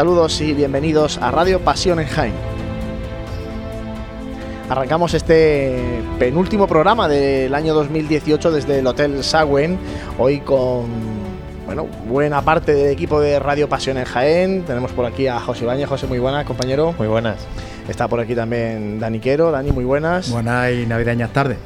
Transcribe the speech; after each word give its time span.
Saludos 0.00 0.40
y 0.40 0.54
bienvenidos 0.54 1.18
a 1.18 1.30
Radio 1.30 1.60
Pasión 1.60 2.00
en 2.00 2.06
Jaén. 2.06 2.32
Arrancamos 4.70 5.12
este 5.12 6.00
penúltimo 6.18 6.66
programa 6.66 7.06
del 7.06 7.54
año 7.54 7.74
2018 7.74 8.50
desde 8.50 8.78
el 8.78 8.86
Hotel 8.86 9.22
Sagüen, 9.22 9.78
hoy 10.16 10.40
con 10.40 10.86
bueno, 11.66 11.86
buena 12.08 12.40
parte 12.40 12.72
del 12.72 12.90
equipo 12.90 13.20
de 13.20 13.38
Radio 13.40 13.68
Pasión 13.68 13.98
en 13.98 14.06
Jaén. 14.06 14.62
Tenemos 14.62 14.90
por 14.92 15.04
aquí 15.04 15.26
a 15.26 15.38
José 15.38 15.64
Ibañez. 15.64 15.86
José, 15.86 16.06
muy 16.06 16.18
buenas, 16.18 16.46
compañero. 16.46 16.94
Muy 16.96 17.08
buenas. 17.08 17.36
Está 17.86 18.08
por 18.08 18.20
aquí 18.20 18.34
también 18.34 19.00
Dani 19.00 19.20
Quero. 19.20 19.50
Dani, 19.50 19.70
muy 19.70 19.84
buenas. 19.84 20.30
Buenas 20.30 20.72
y 20.72 20.86
navideñas 20.86 21.30
tardes. 21.30 21.58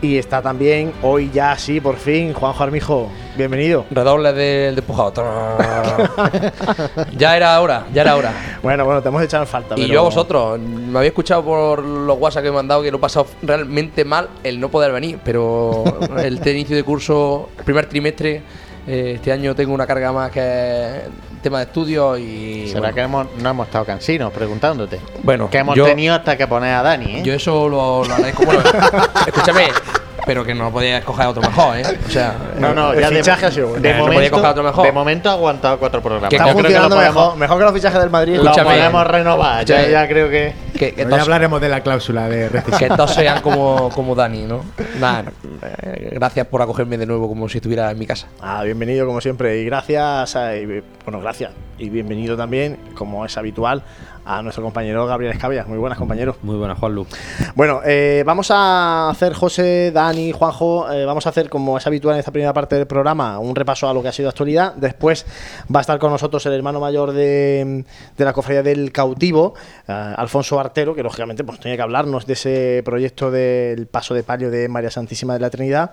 Y 0.00 0.16
está 0.16 0.40
también, 0.40 0.90
hoy 1.02 1.30
ya 1.34 1.58
sí, 1.58 1.82
por 1.82 1.96
fin, 1.96 2.32
Juanjo 2.32 2.62
Armijo. 2.64 3.10
Bienvenido. 3.36 3.84
Redoble 3.90 4.32
del 4.32 4.76
despujado. 4.76 5.12
ya 7.16 7.36
era 7.36 7.60
hora, 7.60 7.86
ya 7.92 8.02
era 8.02 8.14
hora. 8.14 8.32
Bueno, 8.62 8.84
bueno, 8.84 9.02
te 9.02 9.08
hemos 9.08 9.22
echado 9.22 9.42
en 9.42 9.48
falta. 9.48 9.74
Y 9.76 9.88
yo 9.88 10.00
a 10.00 10.02
vosotros, 10.04 10.60
me 10.60 10.98
había 10.98 11.08
escuchado 11.08 11.44
por 11.44 11.82
los 11.82 12.16
WhatsApp 12.18 12.44
que 12.44 12.52
me 12.52 12.58
han 12.60 12.68
dado 12.68 12.82
que 12.82 12.92
lo 12.92 12.98
he 12.98 13.00
pasado 13.00 13.26
realmente 13.42 14.04
mal 14.04 14.28
el 14.44 14.60
no 14.60 14.68
poder 14.68 14.92
venir, 14.92 15.18
pero 15.24 15.84
el 16.18 16.46
inicio 16.48 16.76
de 16.76 16.84
curso, 16.84 17.48
el 17.58 17.64
primer 17.64 17.86
trimestre, 17.86 18.42
eh, 18.86 19.12
este 19.16 19.32
año 19.32 19.54
tengo 19.54 19.74
una 19.74 19.86
carga 19.86 20.12
más 20.12 20.30
que 20.30 21.02
tema 21.42 21.58
de 21.58 21.64
estudio 21.64 22.16
y. 22.16 22.68
¿Será 22.68 22.92
que 22.92 23.02
no 23.06 23.26
hemos 23.50 23.66
estado 23.66 23.84
cansinos 23.84 24.32
preguntándote? 24.32 25.00
Bueno, 25.22 25.50
que 25.50 25.58
hemos 25.58 25.74
tenido 25.74 26.14
hasta 26.14 26.36
que 26.36 26.46
poner 26.46 26.74
a 26.74 26.82
Dani, 26.82 27.16
¿eh? 27.16 27.22
Yo 27.24 27.34
eso 27.34 27.68
lo, 27.68 28.04
lo 28.04 28.14
agradezco. 28.14 28.44
Bueno, 28.44 28.62
escúchame, 29.26 29.68
pero 30.26 30.44
que 30.44 30.54
no 30.54 30.70
podía 30.70 30.98
escoger 30.98 31.26
otro 31.26 31.42
mejor, 31.42 31.78
¿eh? 31.78 31.84
O 32.06 32.10
sea, 32.10 32.34
no, 32.58 32.74
no, 32.74 32.94
ya 32.94 33.08
fichaje 33.08 33.50
de, 33.50 33.80
De, 33.80 33.94
momento, 33.94 34.04
podía 34.06 34.24
escoger 34.24 34.50
otro 34.50 34.62
mejor. 34.62 34.86
De 34.86 34.92
momento 34.92 35.30
ha 35.30 35.32
aguantado 35.32 35.78
cuatro 35.78 36.00
programas. 36.02 36.30
Que 36.30 36.36
está 36.36 36.52
funcionando 36.52 36.96
mejor, 36.96 37.36
mejor 37.36 37.58
que 37.58 37.64
los 37.64 37.74
fichajes 37.74 38.00
del 38.00 38.10
Madrid. 38.10 38.36
Lo 38.36 38.52
podemos 38.52 39.06
renovar. 39.06 39.64
Ya, 39.64 39.88
ya 39.88 40.08
creo 40.08 40.28
que. 40.30 40.54
que, 40.78 40.94
ya 40.96 41.22
hablaremos 41.22 41.60
de 41.60 41.68
la 41.68 41.80
cláusula 41.80 42.28
de 42.28 42.50
Que 42.78 42.88
todos 42.88 43.14
sean 43.14 43.40
como, 43.42 43.90
como 43.90 44.14
Dani, 44.14 44.42
¿no? 44.42 44.64
Nada, 44.98 45.24
eh, 45.82 46.10
gracias 46.12 46.46
por 46.46 46.62
acogerme 46.62 46.98
de 46.98 47.06
nuevo 47.06 47.28
como 47.28 47.48
si 47.48 47.58
estuviera 47.58 47.90
en 47.90 47.98
mi 47.98 48.06
casa. 48.06 48.28
Ah, 48.40 48.62
bienvenido 48.64 49.06
como 49.06 49.20
siempre. 49.20 49.58
Y 49.58 49.64
gracias, 49.64 50.36
bueno, 51.04 51.20
gracias. 51.20 51.50
Y 51.76 51.88
bienvenido 51.88 52.36
también, 52.36 52.78
como 52.94 53.26
es 53.26 53.36
habitual, 53.36 53.82
a 54.24 54.42
nuestro 54.42 54.62
compañero 54.62 55.06
Gabriel 55.06 55.32
Escabia. 55.32 55.64
Muy 55.66 55.76
buenas, 55.76 55.98
compañero. 55.98 56.36
Muy 56.42 56.56
buenas, 56.56 56.78
Juanlu. 56.78 57.04
Bueno, 57.56 57.80
eh, 57.84 58.22
vamos 58.24 58.50
a 58.52 59.10
hacer, 59.10 59.34
José, 59.34 59.90
Dani, 59.92 60.30
Juanjo, 60.32 60.90
eh, 60.90 61.04
vamos 61.04 61.26
a 61.26 61.30
hacer, 61.30 61.50
como 61.50 61.76
es 61.76 61.86
habitual 61.86 62.14
en 62.14 62.20
esta 62.20 62.30
primera 62.30 62.52
parte 62.52 62.76
del 62.76 62.86
programa, 62.86 63.38
un 63.40 63.56
repaso 63.56 63.88
a 63.88 63.92
lo 63.92 64.02
que 64.02 64.08
ha 64.08 64.12
sido 64.12 64.28
actualidad. 64.28 64.74
Después 64.76 65.26
va 65.74 65.80
a 65.80 65.82
estar 65.82 65.98
con 65.98 66.10
nosotros 66.10 66.46
el 66.46 66.52
hermano 66.52 66.78
mayor 66.78 67.12
de, 67.12 67.84
la 68.16 68.32
cofradía 68.32 68.62
del 68.62 68.92
cautivo, 68.92 69.54
eh, 69.88 69.92
Alfonso 69.92 70.60
Artero, 70.60 70.94
que 70.94 71.02
lógicamente 71.02 71.42
pues, 71.42 71.58
tenía 71.58 71.76
que 71.76 71.82
hablarnos 71.82 72.24
de 72.24 72.32
ese 72.34 72.82
proyecto 72.84 73.32
del 73.32 73.88
paso 73.88 74.14
de 74.14 74.22
palio 74.22 74.48
de 74.50 74.68
María 74.68 74.90
Santísima 74.90 75.34
de 75.34 75.40
la 75.40 75.50
Trinidad. 75.50 75.90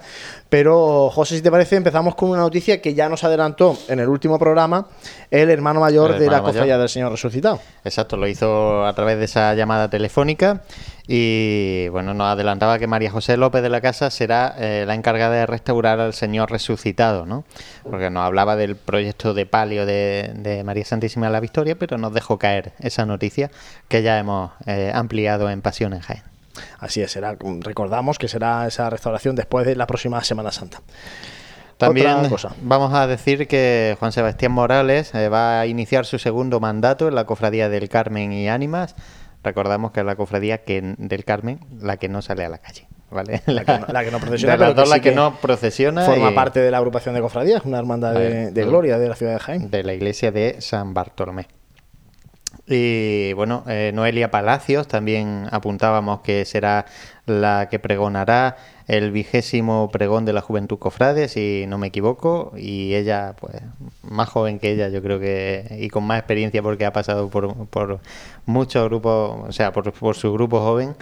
Pero, 0.47 1.09
José, 1.09 1.38
si 1.38 1.41
te 1.41 1.50
parece, 1.50 1.75
empezamos 1.75 2.14
con 2.14 2.30
una 2.30 2.41
noticia 2.41 2.81
que 2.81 2.94
ya 2.94 3.09
nos 3.09 3.24
adelantó 3.24 3.78
en 3.88 4.00
el 4.00 4.08
último 4.08 4.38
programa 4.38 4.88
el 5.31 5.50
hermano 5.50 5.71
mayor 5.80 6.18
de 6.18 6.30
la 6.30 6.42
cofradía 6.42 6.78
del 6.78 6.90
Señor 6.90 7.12
Resucitado. 7.12 7.59
Exacto, 7.84 8.18
lo 8.18 8.28
hizo 8.28 8.86
a 8.86 8.94
través 8.94 9.18
de 9.18 9.26
esa 9.26 9.54
llamada 9.54 9.90
telefónica 9.90 10.62
y 11.08 11.88
bueno, 11.90 12.14
nos 12.14 12.28
adelantaba 12.28 12.80
que 12.80 12.88
María 12.88 13.12
José 13.12 13.38
López 13.38 13.62
de 13.62 13.70
la 13.70 13.82
Casa 13.82 14.09
será 14.09 14.56
eh, 14.58 14.86
la 14.88 14.96
encargada 14.96 15.36
de 15.36 15.46
restaurar 15.46 16.00
al 16.00 16.14
Señor 16.14 16.52
resucitado, 16.52 17.26
¿no? 17.26 17.44
Porque 17.84 18.09
nos 18.09 18.24
hablaba 18.24 18.56
del 18.56 18.76
proyecto 18.76 19.34
de 19.34 19.46
palio 19.46 19.86
de, 19.86 20.62
María 20.66 20.86
Santísima 20.86 21.28
de 21.28 21.34
la 21.34 21.40
Victoria, 21.40 21.76
pero 21.76 21.98
nos 21.98 22.14
dejó 22.14 22.38
caer 22.38 22.74
esa 22.80 23.06
noticia 23.06 23.52
que 23.88 24.03
ya 24.03 24.20
hemos 24.20 24.52
eh, 24.66 24.92
ampliado 24.94 25.50
en 25.50 25.62
Pasión 25.62 25.94
en 25.94 26.00
Jaén. 26.00 26.24
Así 26.80 27.02
es, 27.02 27.12
será, 27.12 27.36
recordamos 27.62 28.18
que 28.18 28.28
será 28.28 28.68
esa 28.68 28.90
restauración 28.90 29.36
después 29.36 29.66
de 29.66 29.76
la 29.76 29.88
próxima 29.88 30.24
Semana 30.24 30.52
Santa. 30.52 30.82
También 31.88 32.18
vamos 32.62 32.94
a 32.94 33.08
decir 33.08 33.47
que 33.47 33.96
Juan 34.00 34.12
Sebastián 34.12 34.52
Morales 34.52 35.14
eh, 35.14 35.30
va 35.30 35.62
a 35.62 35.68
iniciar 35.68 36.06
su 36.06 36.19
segundo 36.19 36.59
mandato 36.59 37.08
en 37.08 37.16
la 37.16 37.25
Cofradía 37.25 37.69
del 37.69 37.90
Carmen 37.90 38.31
y 38.31 38.50
Ánimas. 38.50 38.96
Recordamos 39.44 39.91
que 39.91 40.02
es 40.02 40.06
la 40.06 40.16
Cofradía 40.16 40.59
que, 40.59 40.96
del 40.97 41.25
Carmen 41.25 41.59
la 41.80 41.97
que 41.97 42.09
no 42.09 42.22
sale 42.22 42.46
a 42.46 42.50
la 42.50 42.59
calle. 42.59 42.88
¿vale? 43.12 43.41
La, 43.46 43.66
que, 43.66 44.12
no, 44.12 44.20
procesiona. 44.20 44.58
la 44.58 45.00
que, 45.00 45.12
no 45.12 45.36
procesiona. 45.36 46.06
Forma 46.06 46.34
parte 46.34 46.59
de 46.59 46.72
la 46.72 46.78
agrupación 46.78 47.14
de 47.14 47.22
cofradías, 47.22 47.64
una 47.66 47.78
hermandad 47.78 48.14
de, 48.14 48.66
gloria 48.66 48.97
de 48.97 49.09
la 49.09 49.16
ciudad 49.16 49.34
de 49.34 49.40
Jaén. 49.40 49.70
De 49.70 49.84
la 49.84 49.94
iglesia 49.94 50.31
de 50.31 50.62
San 50.62 50.94
Bartolomé. 50.94 51.47
Y 52.68 53.34
bueno, 53.34 53.64
eh, 53.68 53.91
Noelia 53.94 54.31
Palacios 54.31 54.88
también 54.88 55.47
apuntábamos 55.52 56.22
que 56.22 56.46
será 56.46 56.86
la 57.25 57.68
que 57.70 57.80
pregonará 57.80 58.56
el 58.91 59.12
vigésimo 59.12 59.90
pregón 59.90 60.25
de 60.25 60.34
la 60.34 60.41
Juventud 60.41 60.78
Cofrade, 60.78 61.29
si 61.29 61.63
no 61.66 61.78
me 61.78 61.88
equivoco, 61.88 62.52
y 62.58 62.93
ella, 62.93 63.35
pues, 63.40 63.55
más 64.03 64.28
joven 64.28 64.59
que 64.59 64.70
ella, 64.70 64.90
yo 64.90 65.02
creo 65.02 65.17
que, 65.17 65.78
y 65.79 65.88
con 65.88 66.03
más 66.03 66.20
experiencia 66.20 66.61
porque 66.61 66.85
ha 66.85 66.91
pasado 66.91 67.29
por, 67.29 67.67
por 67.67 67.99
muchos 68.46 68.84
grupos, 68.90 69.47
o 69.47 69.52
sea, 69.53 69.72
por, 69.72 69.93
por 69.93 70.16
su 70.17 70.34
grupo 70.34 70.59
joven, 70.59 70.93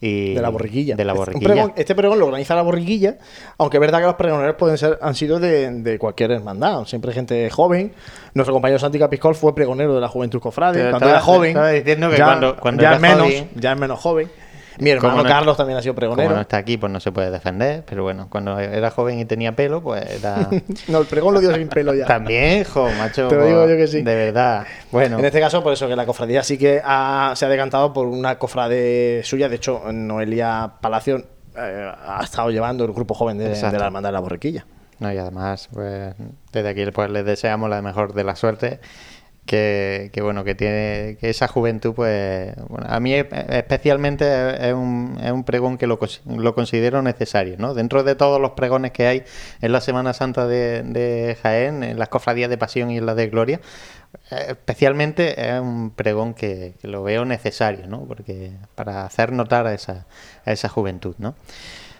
y 0.00 0.32
de 0.32 0.40
la 0.40 0.48
borriquilla. 0.48 0.96
De 0.96 1.04
la 1.04 1.12
borriquilla. 1.12 1.74
Este 1.76 1.94
pregón, 1.94 2.18
lo 2.18 2.26
organiza 2.28 2.54
la 2.54 2.62
borriquilla, 2.62 3.18
aunque 3.58 3.76
es 3.76 3.80
verdad 3.82 3.98
que 3.98 4.06
los 4.06 4.14
pregoneros 4.14 4.56
pueden 4.56 4.78
ser, 4.78 4.98
han 5.02 5.14
sido 5.14 5.38
de, 5.38 5.70
de 5.70 5.98
cualquier 5.98 6.30
hermandad, 6.30 6.86
siempre 6.86 7.12
gente 7.12 7.50
joven. 7.50 7.92
Nuestro 8.32 8.54
compañero 8.54 8.78
Santi 8.78 8.98
Capiscol 8.98 9.34
fue 9.34 9.54
pregonero 9.54 9.94
de 9.94 10.00
la 10.00 10.08
Juventud 10.08 10.40
Cofrade, 10.40 10.88
cuando 10.88 11.10
era 11.10 11.20
joven. 11.20 11.58
diciendo 11.74 12.08
que 12.08 12.16
cuando, 12.16 12.56
cuando 12.56 12.82
ya, 12.82 12.98
menos, 12.98 13.28
ya 13.54 13.72
es 13.72 13.78
menos 13.78 14.00
joven. 14.00 14.30
Mi 14.78 14.90
hermano 14.90 15.22
Carlos 15.24 15.56
también 15.56 15.78
ha 15.78 15.82
sido 15.82 15.94
pregonero. 15.94 16.28
Como 16.28 16.36
no 16.36 16.42
está 16.42 16.56
aquí, 16.56 16.76
pues 16.76 16.92
no 16.92 17.00
se 17.00 17.12
puede 17.12 17.30
defender. 17.30 17.84
Pero 17.86 18.02
bueno, 18.02 18.28
cuando 18.30 18.58
era 18.58 18.90
joven 18.90 19.18
y 19.18 19.24
tenía 19.24 19.54
pelo, 19.54 19.82
pues 19.82 20.04
era. 20.08 20.48
no, 20.88 20.98
el 20.98 21.06
pregón 21.06 21.34
lo 21.34 21.40
dio 21.40 21.54
sin 21.54 21.68
pelo 21.68 21.94
ya. 21.94 22.06
También, 22.06 22.64
jo, 22.64 22.88
macho. 22.98 23.28
Te 23.28 23.36
lo 23.36 23.46
digo 23.46 23.68
yo 23.68 23.76
que 23.76 23.86
sí. 23.86 24.02
De 24.02 24.14
verdad. 24.14 24.66
Bueno. 24.90 25.18
En 25.18 25.24
este 25.24 25.40
caso, 25.40 25.62
por 25.62 25.72
eso 25.72 25.88
que 25.88 25.96
la 25.96 26.06
cofradía 26.06 26.42
sí 26.42 26.58
que 26.58 26.76
se 26.76 26.82
ha 27.46 27.48
decantado 27.48 27.92
por 27.92 28.06
una 28.06 28.38
cofrade 28.38 29.22
suya. 29.24 29.48
De 29.48 29.56
hecho, 29.56 29.82
Noelia 29.92 30.74
Palacio 30.80 31.24
eh, 31.56 31.92
ha 32.06 32.22
estado 32.22 32.50
llevando 32.50 32.84
el 32.84 32.92
grupo 32.92 33.14
joven 33.14 33.38
de, 33.38 33.60
la 33.60 33.86
Hermandad 33.86 34.08
de 34.08 34.12
la 34.12 34.20
Borriquilla. 34.20 34.66
No, 34.98 35.12
y 35.12 35.18
además, 35.18 35.68
pues, 35.72 36.14
desde 36.52 36.68
aquí 36.68 36.84
pues, 36.92 37.10
les 37.10 37.24
deseamos 37.24 37.68
la 37.68 37.82
mejor 37.82 38.14
de 38.14 38.24
la 38.24 38.36
suerte 38.36 38.80
que, 39.46 40.10
bueno 40.22 40.44
que 40.44 40.54
tiene 40.54 41.16
que 41.20 41.28
esa 41.30 41.48
juventud 41.48 41.94
pues 41.94 42.54
bueno, 42.68 42.86
a 42.88 42.98
mí 43.00 43.14
especialmente 43.14 44.68
es 44.68 44.72
un, 44.72 45.18
es 45.22 45.30
un 45.32 45.44
pregón 45.44 45.76
que 45.76 45.86
lo, 45.86 45.98
lo, 46.26 46.54
considero 46.54 47.02
necesario 47.02 47.56
¿no? 47.58 47.74
dentro 47.74 48.04
de 48.04 48.14
todos 48.14 48.40
los 48.40 48.52
pregones 48.52 48.92
que 48.92 49.06
hay 49.06 49.24
en 49.60 49.72
la 49.72 49.80
Semana 49.80 50.14
Santa 50.14 50.46
de, 50.46 50.82
de 50.82 51.36
Jaén 51.42 51.82
en 51.82 51.98
las 51.98 52.08
cofradías 52.08 52.48
de 52.48 52.58
pasión 52.58 52.90
y 52.90 52.98
en 52.98 53.06
las 53.06 53.16
de 53.16 53.28
gloria 53.28 53.60
especialmente 54.30 55.48
es 55.48 55.60
un 55.60 55.90
pregón 55.90 56.34
que, 56.34 56.74
lo 56.82 57.02
veo 57.02 57.24
necesario 57.24 57.86
¿no? 57.86 58.04
porque 58.04 58.52
para 58.74 59.04
hacer 59.04 59.32
notar 59.32 59.66
a 59.66 59.74
esa, 59.74 60.06
a 60.46 60.52
esa 60.52 60.68
juventud 60.68 61.14
¿no? 61.18 61.34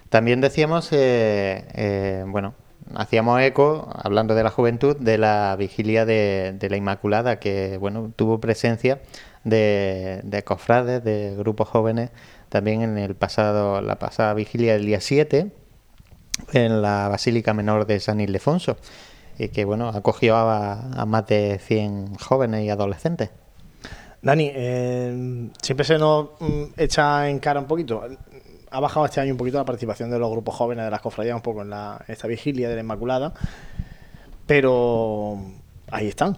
también 0.09 0.41
decíamos 0.41 0.93
eh, 0.93 1.65
eh, 1.75 2.25
bueno 2.27 2.55
hacíamos 2.95 3.41
eco, 3.41 3.89
hablando 3.95 4.35
de 4.35 4.43
la 4.43 4.51
juventud, 4.51 4.97
de 4.97 5.19
la 5.19 5.57
vigilia 5.57 6.05
de, 6.05 6.57
la 6.69 6.77
Inmaculada, 6.77 7.39
que 7.39 7.79
bueno, 7.79 8.13
tuvo 8.15 8.41
presencia 8.41 9.01
de, 9.45 10.21
de, 10.25 10.43
cofrades, 10.45 11.03
de 11.05 11.35
grupos 11.37 11.69
jóvenes, 11.69 12.11
también 12.49 12.83
en 12.83 12.99
el 12.99 13.15
pasado, 13.15 13.81
la 13.81 13.99
pasada 13.99 14.35
vigilia 14.35 14.75
del 14.75 14.87
día 14.87 15.01
7, 15.01 15.51
en 16.53 16.83
la 16.83 17.09
Basílica 17.09 17.55
Menor 17.55 17.87
de 17.87 18.01
San 18.01 18.21
Ildefonso, 18.21 18.77
y 19.39 19.49
que 19.49 19.65
bueno, 19.65 19.89
acogió 19.89 20.37
a, 20.37 21.05
más 21.07 21.27
de 21.27 21.59
100 21.59 22.17
jóvenes 22.17 22.65
y 22.65 22.71
adolescentes. 22.71 23.31
Dani, 24.23 24.51
eh, 24.55 25.51
siempre 25.61 25.85
se 25.85 25.99
nos 25.99 26.31
mm, 26.41 26.65
echa 26.79 27.29
en 27.29 27.39
cara 27.41 27.61
un 27.61 27.67
poquito 27.67 28.03
ha 28.75 28.81
bajado 28.81 29.07
este 29.07 29.21
año 29.21 29.31
un 29.31 29.39
poquito 29.39 29.57
la 29.57 29.65
participación 29.65 30.11
de 30.11 30.19
los 30.19 30.29
grupos 30.31 30.57
jóvenes 30.57 30.85
de 30.85 30.91
las 30.91 31.01
cofradías, 31.01 31.37
un 31.37 31.43
poco 31.43 31.63
en 31.63 31.71
la, 31.71 32.05
esta 32.09 32.27
vigilia 32.27 32.69
de 32.69 32.75
la 32.75 32.81
Inmaculada, 32.81 33.33
pero 34.49 35.39
ahí 35.91 36.09
están. 36.09 36.37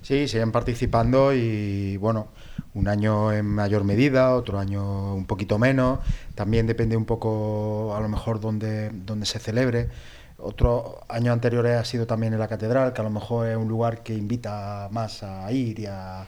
Sí, 0.00 0.26
siguen 0.26 0.52
participando 0.52 1.34
y 1.34 1.98
bueno, 1.98 2.28
un 2.72 2.88
año 2.88 3.30
en 3.30 3.44
mayor 3.44 3.84
medida, 3.84 4.34
otro 4.34 4.58
año 4.58 5.14
un 5.14 5.26
poquito 5.26 5.58
menos. 5.58 5.98
También 6.34 6.66
depende 6.66 6.96
un 6.96 7.04
poco, 7.04 7.94
a 7.94 8.00
lo 8.00 8.08
mejor, 8.08 8.40
donde, 8.40 8.88
donde 8.90 9.26
se 9.26 9.38
celebre. 9.38 9.90
Otro 10.38 11.00
año 11.08 11.32
anteriores 11.32 11.76
ha 11.76 11.84
sido 11.84 12.06
también 12.06 12.32
en 12.32 12.38
la 12.38 12.48
catedral, 12.48 12.94
que 12.94 13.02
a 13.02 13.04
lo 13.04 13.10
mejor 13.10 13.48
es 13.48 13.56
un 13.56 13.68
lugar 13.68 14.02
que 14.02 14.14
invita 14.14 14.88
más 14.92 15.22
a 15.22 15.52
ir 15.52 15.80
y 15.80 15.86
a, 15.86 16.26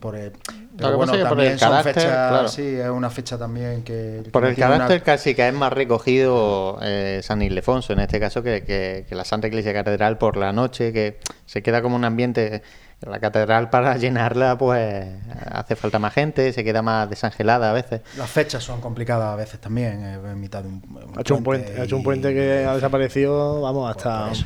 por 0.00 0.16
el, 0.16 0.32
pero 0.76 0.96
bueno, 0.96 1.12
por 1.28 1.40
el 1.40 1.58
son 1.58 1.68
carácter, 1.70 1.94
fechas, 1.94 2.28
claro. 2.30 2.48
sí, 2.48 2.62
es 2.66 2.88
una 2.88 3.10
fecha 3.10 3.38
también 3.38 3.82
que... 3.84 4.22
Por 4.32 4.44
el 4.46 4.54
una- 4.56 4.68
carácter 4.68 5.02
casi 5.02 5.34
que 5.34 5.46
es 5.46 5.54
más 5.54 5.72
recogido 5.72 6.78
eh, 6.82 7.20
San 7.22 7.42
Ildefonso, 7.42 7.92
en 7.92 8.00
este 8.00 8.18
caso, 8.18 8.42
que, 8.42 8.64
que- 8.64 9.04
que 9.08 9.14
la 9.14 9.24
Santa 9.24 9.46
Iglesia 9.46 9.72
Catedral 9.72 10.18
por 10.18 10.36
la 10.36 10.52
noche, 10.52 10.92
que 10.92 11.18
se 11.46 11.62
queda 11.62 11.82
como 11.82 11.96
un 11.96 12.04
ambiente... 12.04 12.62
La 13.02 13.18
catedral 13.18 13.70
para 13.70 13.96
llenarla, 13.96 14.58
pues 14.58 15.06
hace 15.50 15.74
falta 15.74 15.98
más 15.98 16.12
gente, 16.12 16.52
se 16.52 16.62
queda 16.62 16.82
más 16.82 17.08
desangelada 17.08 17.70
a 17.70 17.72
veces. 17.72 18.02
Las 18.18 18.28
fechas 18.28 18.62
son 18.62 18.82
complicadas 18.82 19.32
a 19.32 19.36
veces 19.36 19.58
también, 19.58 20.04
eh, 20.04 20.14
en 20.16 20.38
mitad 20.38 20.62
de 20.62 20.68
un, 20.68 20.82
un 21.08 21.16
Ha 21.16 21.22
hecho 21.22 21.34
un 21.34 21.42
puente, 21.42 21.80
ha 21.80 21.84
hecho 21.84 21.96
un 21.96 22.02
puente 22.02 22.34
que 22.34 22.66
ha 22.66 22.74
desaparecido, 22.74 23.62
vamos, 23.62 23.88
hasta... 23.90 24.24
Por 24.24 24.32
eso. 24.32 24.44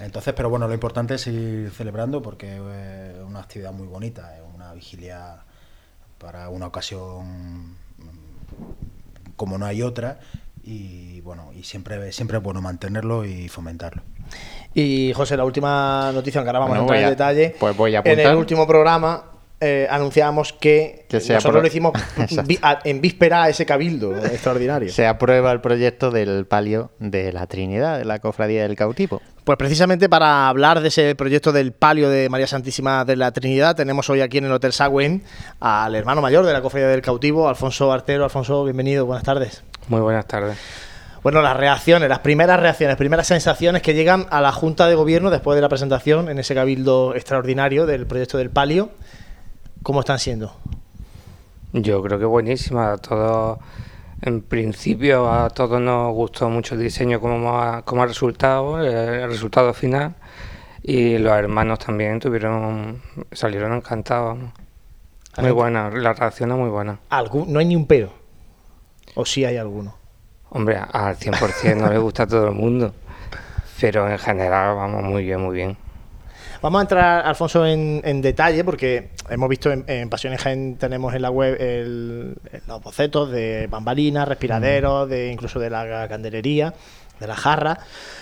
Entonces, 0.00 0.34
pero 0.34 0.50
bueno, 0.50 0.68
lo 0.68 0.74
importante 0.74 1.14
es 1.14 1.22
seguir 1.22 1.70
celebrando 1.70 2.20
porque 2.20 2.58
eh, 2.60 3.14
es 3.16 3.22
una 3.24 3.40
actividad 3.40 3.72
muy 3.72 3.86
bonita, 3.86 4.30
vigilia 4.76 5.38
para 6.18 6.48
una 6.48 6.66
ocasión 6.68 7.72
mm, 7.72 9.32
como 9.36 9.58
no 9.58 9.66
hay 9.66 9.82
otra 9.82 10.18
y 10.62 11.20
bueno, 11.20 11.52
y 11.54 11.62
siempre, 11.62 12.10
siempre 12.12 12.38
es 12.38 12.42
bueno 12.42 12.60
mantenerlo 12.60 13.24
y 13.24 13.48
fomentarlo. 13.48 14.02
Y 14.74 15.12
José, 15.14 15.36
la 15.36 15.44
última 15.44 16.10
noticia, 16.12 16.40
aunque 16.40 16.48
ahora 16.50 16.58
vamos 16.60 16.76
Bueno, 16.78 16.92
a 16.92 16.96
entrar 16.96 17.02
en 17.04 17.10
detalle. 17.10 17.56
pues 17.60 17.76
voy 17.76 17.94
a 17.94 18.00
En 18.00 18.06
el 18.06 18.12
apuntar. 18.14 18.36
último 18.36 18.66
programa 18.66 19.24
eh, 19.60 19.86
anunciábamos 19.90 20.52
que, 20.52 21.06
Que 21.08 21.16
nosotros 21.16 21.62
lo 21.62 21.66
hicimos 21.66 21.92
en 22.84 23.00
víspera 23.00 23.44
a 23.44 23.48
ese 23.48 23.64
cabildo 23.64 24.16
extraordinario. 24.26 24.90
Se 24.92 25.06
aprueba 25.06 25.50
el 25.52 25.60
proyecto 25.60 26.10
del 26.10 26.46
palio 26.46 26.90
de 26.98 27.32
la 27.32 27.46
Trinidad, 27.46 27.98
de 27.98 28.04
la 28.04 28.18
Cofradía 28.18 28.62
del 28.62 28.76
Cautivo. 28.76 29.22
Pues 29.44 29.56
precisamente 29.56 30.08
para 30.08 30.48
hablar 30.48 30.80
de 30.80 30.88
ese 30.88 31.14
proyecto 31.14 31.52
del 31.52 31.72
palio 31.72 32.10
de 32.10 32.28
María 32.28 32.46
Santísima 32.46 33.04
de 33.04 33.16
la 33.16 33.32
Trinidad, 33.32 33.76
tenemos 33.76 34.10
hoy 34.10 34.20
aquí 34.20 34.38
en 34.38 34.46
el 34.46 34.52
Hotel 34.52 34.72
Sagüen 34.72 35.22
al 35.60 35.94
hermano 35.94 36.20
mayor 36.20 36.44
de 36.44 36.52
la 36.52 36.60
Cofradía 36.60 36.88
del 36.88 37.02
Cautivo, 37.02 37.48
Alfonso 37.48 37.92
Artero. 37.92 38.24
Alfonso, 38.24 38.64
bienvenido, 38.64 39.06
buenas 39.06 39.24
tardes. 39.24 39.62
Muy 39.88 40.00
buenas 40.00 40.26
tardes. 40.26 40.58
Bueno, 41.22 41.42
las 41.42 41.56
reacciones, 41.56 42.08
las 42.08 42.20
primeras 42.20 42.60
reacciones, 42.60 42.96
primeras 42.96 43.26
sensaciones 43.26 43.82
que 43.82 43.94
llegan 43.94 44.26
a 44.30 44.40
la 44.40 44.52
Junta 44.52 44.86
de 44.86 44.94
Gobierno 44.94 45.30
después 45.30 45.56
de 45.56 45.62
la 45.62 45.68
presentación 45.68 46.28
en 46.28 46.38
ese 46.38 46.54
cabildo 46.54 47.14
extraordinario 47.14 47.86
del 47.86 48.06
proyecto 48.06 48.38
del 48.38 48.50
palio, 48.50 48.90
¿cómo 49.86 50.00
están 50.00 50.18
siendo? 50.18 50.52
Yo 51.72 52.02
creo 52.02 52.18
que 52.18 52.24
buenísima. 52.24 52.90
A 52.94 52.98
todos, 52.98 53.58
en 54.20 54.42
principio, 54.42 55.30
a 55.32 55.48
todos 55.50 55.80
nos 55.80 56.12
gustó 56.12 56.50
mucho 56.50 56.74
el 56.74 56.80
diseño 56.80 57.20
como 57.20 57.56
ha, 57.62 57.82
como 57.82 58.02
ha 58.02 58.06
resultado, 58.06 58.82
eh, 58.84 59.22
el 59.22 59.28
resultado 59.30 59.72
final. 59.72 60.16
Y 60.82 61.18
los 61.18 61.32
hermanos 61.32 61.78
también 61.78 62.18
tuvieron, 62.18 63.00
salieron 63.30 63.74
encantados. 63.74 64.38
Muy 65.38 65.52
buena, 65.52 65.88
la 65.90 66.12
reacción 66.14 66.50
es 66.50 66.56
muy 66.56 66.68
buena. 66.70 66.98
¿Algún- 67.10 67.52
no 67.52 67.60
hay 67.60 67.66
ni 67.66 67.76
un 67.76 67.86
pero. 67.86 68.10
¿O 69.14 69.24
sí 69.24 69.44
hay 69.44 69.56
alguno? 69.56 69.94
Hombre, 70.50 70.78
al 70.78 71.14
100% 71.16 71.76
no 71.76 71.90
le 71.92 71.98
gusta 71.98 72.24
a 72.24 72.26
todo 72.26 72.48
el 72.48 72.54
mundo. 72.54 72.92
Pero 73.80 74.10
en 74.10 74.18
general, 74.18 74.74
vamos, 74.74 75.04
muy 75.04 75.22
bien, 75.22 75.40
muy 75.42 75.54
bien. 75.54 75.76
Vamos 76.66 76.80
a 76.80 76.82
entrar, 76.82 77.24
Alfonso, 77.24 77.64
en, 77.64 78.00
en 78.04 78.20
detalle, 78.20 78.64
porque 78.64 79.10
hemos 79.30 79.48
visto 79.48 79.70
en, 79.70 79.84
en 79.86 80.10
Pasiones 80.10 80.40
Jaén, 80.40 80.74
tenemos 80.76 81.14
en 81.14 81.22
la 81.22 81.30
web 81.30 81.56
el- 81.60 82.34
los 82.66 82.82
bocetos 82.82 83.30
de 83.30 83.68
bambalinas, 83.70 84.26
respiraderos, 84.26 85.08
de 85.08 85.30
incluso 85.30 85.60
de 85.60 85.70
la 85.70 86.08
candelería, 86.08 86.74
de 87.20 87.26
la 87.28 87.36
jarra, 87.36 87.78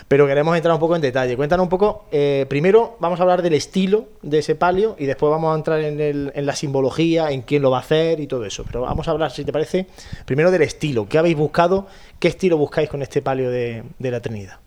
pero 0.09 0.27
queremos 0.27 0.55
entrar 0.55 0.75
un 0.75 0.79
poco 0.79 0.95
en 0.95 1.01
detalle. 1.01 1.39
Cuéntanos 1.39 1.65
un 1.65 1.71
poco, 1.71 2.05
eh, 2.13 2.45
primero 2.47 2.99
vamos 3.01 3.19
a 3.19 3.23
hablar 3.23 3.41
del 3.41 3.55
estilo 3.55 4.09
de 4.21 4.41
ese 4.41 4.55
palio 4.55 4.95
y 4.99 5.07
después 5.07 5.31
vamos 5.31 5.51
a 5.55 5.57
entrar 5.57 5.81
en, 5.81 5.99
el- 5.99 6.31
en 6.35 6.45
la 6.45 6.55
simbología, 6.55 7.31
en 7.31 7.41
quién 7.41 7.63
lo 7.63 7.71
va 7.71 7.79
a 7.79 7.81
hacer 7.81 8.21
y 8.21 8.27
todo 8.27 8.45
eso. 8.45 8.63
Pero 8.67 8.83
vamos 8.83 9.09
a 9.09 9.13
hablar, 9.13 9.31
si 9.31 9.47
te 9.47 9.53
parece, 9.55 9.87
primero 10.27 10.51
del 10.51 10.61
estilo. 10.61 11.09
¿Qué 11.09 11.17
habéis 11.17 11.39
buscado? 11.39 11.87
¿Qué 12.19 12.29
estilo 12.29 12.59
buscáis 12.59 12.91
con 12.91 13.01
este 13.01 13.23
palio 13.23 13.49
de, 13.51 13.85
de 13.99 14.11
la 14.11 14.21
Trinidad? 14.21 14.59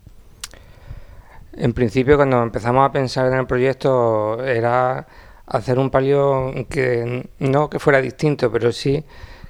En 1.57 1.73
principio, 1.73 2.17
cuando 2.17 2.41
empezamos 2.43 2.87
a 2.87 2.91
pensar 2.91 3.27
en 3.27 3.33
el 3.39 3.47
proyecto, 3.47 4.43
era 4.43 5.07
hacer 5.47 5.79
un 5.79 5.89
palio 5.89 6.53
que 6.69 7.29
no 7.39 7.69
que 7.69 7.79
fuera 7.79 7.99
distinto, 8.01 8.51
pero 8.51 8.71
sí 8.71 9.03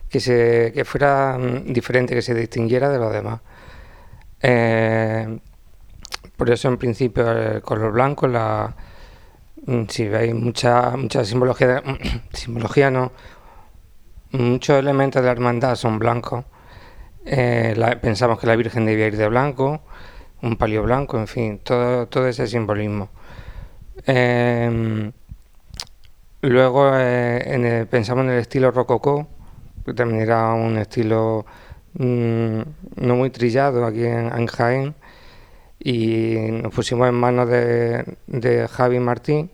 que, 0.10 0.20
se, 0.22 0.72
que 0.74 0.86
fuera 0.86 1.38
mm, 1.38 1.74
diferente, 1.74 2.16
que 2.16 2.22
se 2.22 2.34
distinguiera 2.34 2.90
de 2.90 3.00
los 3.00 3.12
demás. 3.12 3.42
Eh, 4.42 5.40
por 6.38 6.50
eso, 6.50 6.68
en 6.70 6.78
principio, 6.78 7.32
el 7.32 7.62
color 7.62 7.92
blanco, 7.92 8.28
la, 8.28 8.76
mm, 9.66 9.84
si 9.90 10.08
veis 10.08 10.36
mucha, 10.36 10.92
mucha 10.98 11.26
simbología, 11.26 11.84
simbología 12.34 12.92
no, 12.92 13.12
muchos 14.32 14.78
elementos 14.80 15.22
de 15.22 15.26
la 15.28 15.32
hermandad 15.32 15.76
son 15.76 16.00
blancos. 16.00 16.46
Eh, 17.26 17.74
la- 17.78 18.00
pensamos 18.02 18.40
que 18.40 18.48
la 18.48 18.56
Virgen 18.56 18.86
debía 18.86 19.08
ir 19.08 19.18
de 19.18 19.28
blanco, 19.28 19.82
un 20.42 20.56
palio 20.58 20.84
blanco, 20.84 21.18
en 21.18 21.28
fin, 21.28 21.60
todo, 21.60 22.08
todo 22.08 22.28
ese 22.28 22.48
simbolismo. 22.48 23.10
Eh, 24.06 25.12
luego 26.42 26.92
eh, 26.94 27.86
pensamos 27.90 28.26
en 28.26 28.32
el 28.32 28.40
estilo 28.40 28.72
rococó, 28.72 29.28
que 29.86 29.94
también 29.94 30.22
era 30.22 30.54
un 30.54 30.78
estilo 30.78 31.46
mm, 31.94 32.60
no 32.98 33.16
muy 33.16 33.30
trillado 33.30 33.86
aquí 33.86 34.06
en, 34.06 34.48
Jaén, 34.48 34.96
y 35.80 36.36
nos 36.52 36.74
pusimos 36.74 37.08
en 37.08 37.16
manos 37.16 37.50
de, 37.50 38.68
Javi 38.70 39.00
Martín, 39.00 39.52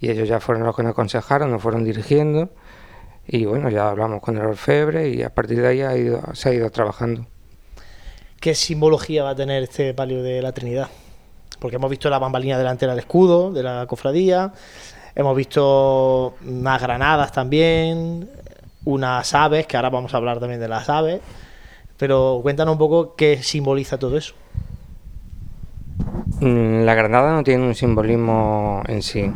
y 0.00 0.10
ellos 0.10 0.28
ya 0.28 0.40
fueron 0.40 0.64
los 0.64 0.76
que 0.76 0.82
nos 0.82 0.92
aconsejaron, 0.92 1.50
nos 1.50 1.62
fueron 1.62 1.84
dirigiendo, 1.84 2.50
y 3.26 3.44
bueno, 3.46 3.70
ya 3.70 3.88
hablamos 3.88 4.20
con 4.20 4.36
el 4.36 4.44
orfebre, 4.46 5.08
y 5.08 5.22
a 5.22 5.34
partir 5.34 5.60
de 5.60 5.68
ahí 5.68 5.80
ha 5.82 5.96
ido- 5.96 6.34
se 6.34 6.50
ha 6.50 6.54
ido 6.54 6.70
trabajando. 6.70 7.26
¿Qué 8.40 8.54
simbología 8.54 9.24
va 9.24 9.30
a 9.30 9.34
tener 9.34 9.62
este 9.62 9.94
palio 9.94 10.22
de 10.22 10.42
la 10.42 10.52
Trinidad? 10.52 10.88
Porque 11.58 11.76
hemos 11.76 11.90
visto 11.90 12.10
la 12.10 12.18
bambalina 12.18 12.58
delantera 12.58 12.92
del 12.92 13.00
escudo 13.00 13.50
de 13.52 13.62
la 13.62 13.86
cofradía, 13.86 14.52
hemos 15.14 15.36
visto 15.36 16.34
unas 16.46 16.80
granadas 16.80 17.32
también, 17.32 18.28
unas 18.84 19.34
aves, 19.34 19.66
que 19.66 19.76
ahora 19.76 19.90
vamos 19.90 20.12
a 20.14 20.18
hablar 20.18 20.38
también 20.38 20.60
de 20.60 20.68
las 20.68 20.88
aves, 20.88 21.20
pero 21.96 22.40
cuéntanos 22.42 22.72
un 22.72 22.78
poco 22.78 23.14
qué 23.16 23.42
simboliza 23.42 23.98
todo 23.98 24.16
eso. 24.18 24.34
Mm, 26.40 26.84
La 26.84 26.94
granada 26.94 27.32
no 27.32 27.42
tiene 27.42 27.64
un 27.66 27.74
simbolismo 27.74 28.82
en 28.86 29.02
sí. 29.02 29.32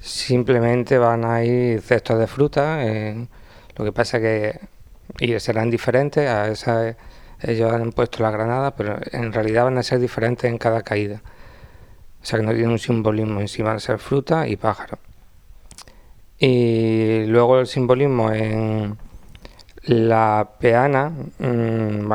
Simplemente 0.00 0.98
van 0.98 1.24
a 1.24 1.44
ir 1.44 1.80
cestos 1.82 2.18
de 2.18 2.26
fruta. 2.26 2.84
eh, 2.86 3.26
lo 3.76 3.84
que 3.84 3.92
pasa 3.92 4.20
que 4.20 4.60
y 5.20 5.38
serán 5.40 5.70
diferentes. 5.70 6.28
A 6.28 6.48
esa, 6.48 6.96
ellos 7.46 7.72
han 7.72 7.92
puesto 7.92 8.22
la 8.22 8.30
granada, 8.30 8.74
pero 8.74 8.98
en 9.12 9.32
realidad 9.32 9.64
van 9.64 9.78
a 9.78 9.82
ser 9.82 10.00
diferentes 10.00 10.50
en 10.50 10.58
cada 10.58 10.82
caída. 10.82 11.22
O 12.22 12.26
sea 12.26 12.38
que 12.38 12.46
no 12.46 12.52
tiene 12.52 12.68
un 12.68 12.78
simbolismo 12.78 13.40
en 13.40 13.48
sí. 13.48 13.62
Van 13.62 13.76
a 13.76 13.80
ser 13.80 13.98
fruta 13.98 14.48
y 14.48 14.56
pájaro. 14.56 14.98
Y 16.38 17.26
luego 17.26 17.60
el 17.60 17.66
simbolismo 17.66 18.32
en 18.32 18.96
la 19.82 20.48
peana. 20.58 21.10
mm, 21.38 22.12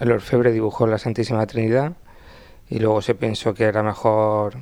el 0.00 0.12
orfebre 0.12 0.52
dibujó 0.52 0.86
la 0.86 0.98
Santísima 0.98 1.46
Trinidad 1.46 1.92
y 2.68 2.78
luego 2.78 3.00
se 3.00 3.14
pensó 3.14 3.54
que 3.54 3.64
era 3.64 3.82
mejor 3.82 4.56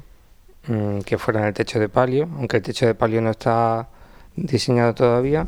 mm, 0.69 1.01
que 1.01 1.19
fuera 1.19 1.41
en 1.41 1.47
el 1.47 1.55
techo 1.55 1.79
de 1.79 1.89
palio, 1.89 2.29
aunque 2.37 2.59
el 2.59 2.63
techo 2.63 2.87
de 2.87 2.95
palio 2.95 3.21
no 3.21 3.31
está 3.31 3.89
diseñado 4.37 4.95
todavía. 4.95 5.47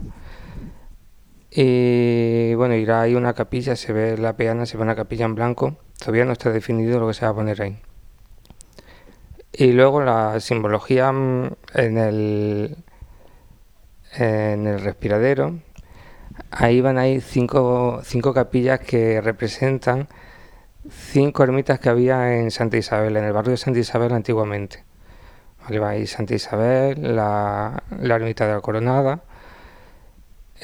Y 1.58 2.52
bueno, 2.54 2.74
irá 2.74 3.00
ahí 3.00 3.14
una 3.14 3.32
capilla, 3.32 3.76
se 3.76 3.90
ve 3.94 4.18
la 4.18 4.36
peana, 4.36 4.66
se 4.66 4.76
ve 4.76 4.82
una 4.82 4.94
capilla 4.94 5.24
en 5.24 5.34
blanco, 5.34 5.78
todavía 5.98 6.26
no 6.26 6.32
está 6.32 6.50
definido 6.50 7.00
lo 7.00 7.08
que 7.08 7.14
se 7.14 7.24
va 7.24 7.30
a 7.30 7.34
poner 7.34 7.62
ahí. 7.62 7.78
Y 9.54 9.72
luego 9.72 10.02
la 10.02 10.38
simbología 10.40 11.10
mm, 11.12 11.50
en 11.72 11.96
el, 11.96 12.76
en 14.16 14.66
el 14.66 14.80
respiradero, 14.80 15.58
ahí 16.50 16.82
van 16.82 16.98
a 16.98 17.08
ir 17.08 17.22
cinco, 17.22 18.02
cinco 18.04 18.34
capillas 18.34 18.80
que 18.80 19.22
representan 19.22 20.08
cinco 20.90 21.42
ermitas 21.42 21.80
que 21.80 21.88
había 21.88 22.36
en 22.36 22.50
Santa 22.50 22.76
Isabel, 22.76 23.16
en 23.16 23.24
el 23.24 23.32
barrio 23.32 23.52
de 23.52 23.56
Santa 23.56 23.78
Isabel 23.78 24.12
antiguamente. 24.12 24.84
Vale, 25.64 25.78
va 25.78 25.88
ahí 25.88 26.06
Santa 26.06 26.34
Isabel, 26.34 27.16
la, 27.16 27.82
la 27.98 28.14
ermita 28.14 28.46
de 28.46 28.52
la 28.52 28.60
Coronada, 28.60 29.22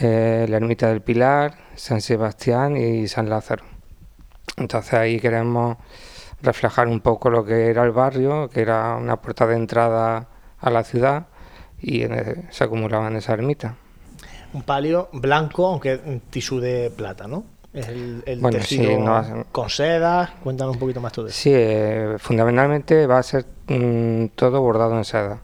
eh, 0.02 0.46
la 0.48 0.56
ermita 0.56 0.88
del 0.88 1.00
Pilar, 1.00 1.54
San 1.76 2.00
Sebastián 2.00 2.76
y 2.76 3.08
San 3.08 3.28
Lázaro. 3.28 3.64
Entonces 4.56 4.94
ahí 4.94 5.18
queremos 5.20 5.76
reflejar 6.42 6.88
un 6.88 7.00
poco 7.00 7.30
lo 7.30 7.44
que 7.44 7.68
era 7.68 7.84
el 7.84 7.92
barrio, 7.92 8.48
que 8.50 8.60
era 8.62 8.96
una 8.96 9.16
puerta 9.16 9.46
de 9.46 9.54
entrada 9.56 10.28
a 10.60 10.70
la 10.70 10.84
ciudad 10.84 11.26
y 11.80 12.02
en 12.02 12.12
el- 12.14 12.44
se 12.50 12.64
acumulaban 12.64 13.16
esas 13.16 13.38
ermitas. 13.38 13.74
Un 14.52 14.62
palio 14.62 15.08
blanco, 15.12 15.66
aunque 15.66 15.92
en 16.04 16.20
tisú 16.20 16.60
de 16.60 16.90
plata, 16.94 17.26
¿no? 17.26 17.44
Es 17.72 17.88
el, 17.88 18.22
el 18.26 18.40
Bueno, 18.40 18.58
tejido 18.58 18.90
sí, 18.90 18.96
no 18.98 19.16
hacen- 19.16 19.46
con 19.50 19.70
sedas. 19.70 20.30
Cuéntanos 20.42 20.74
un 20.74 20.80
poquito 20.80 21.00
más 21.00 21.12
todo 21.12 21.28
eso. 21.28 21.36
Sí, 21.40 21.50
eh, 21.54 22.16
fundamentalmente 22.18 23.06
va 23.06 23.18
a 23.18 23.22
ser 23.22 23.46
mm, 23.68 24.26
todo 24.34 24.60
bordado 24.60 24.96
en 24.98 25.04
seda. 25.04 25.40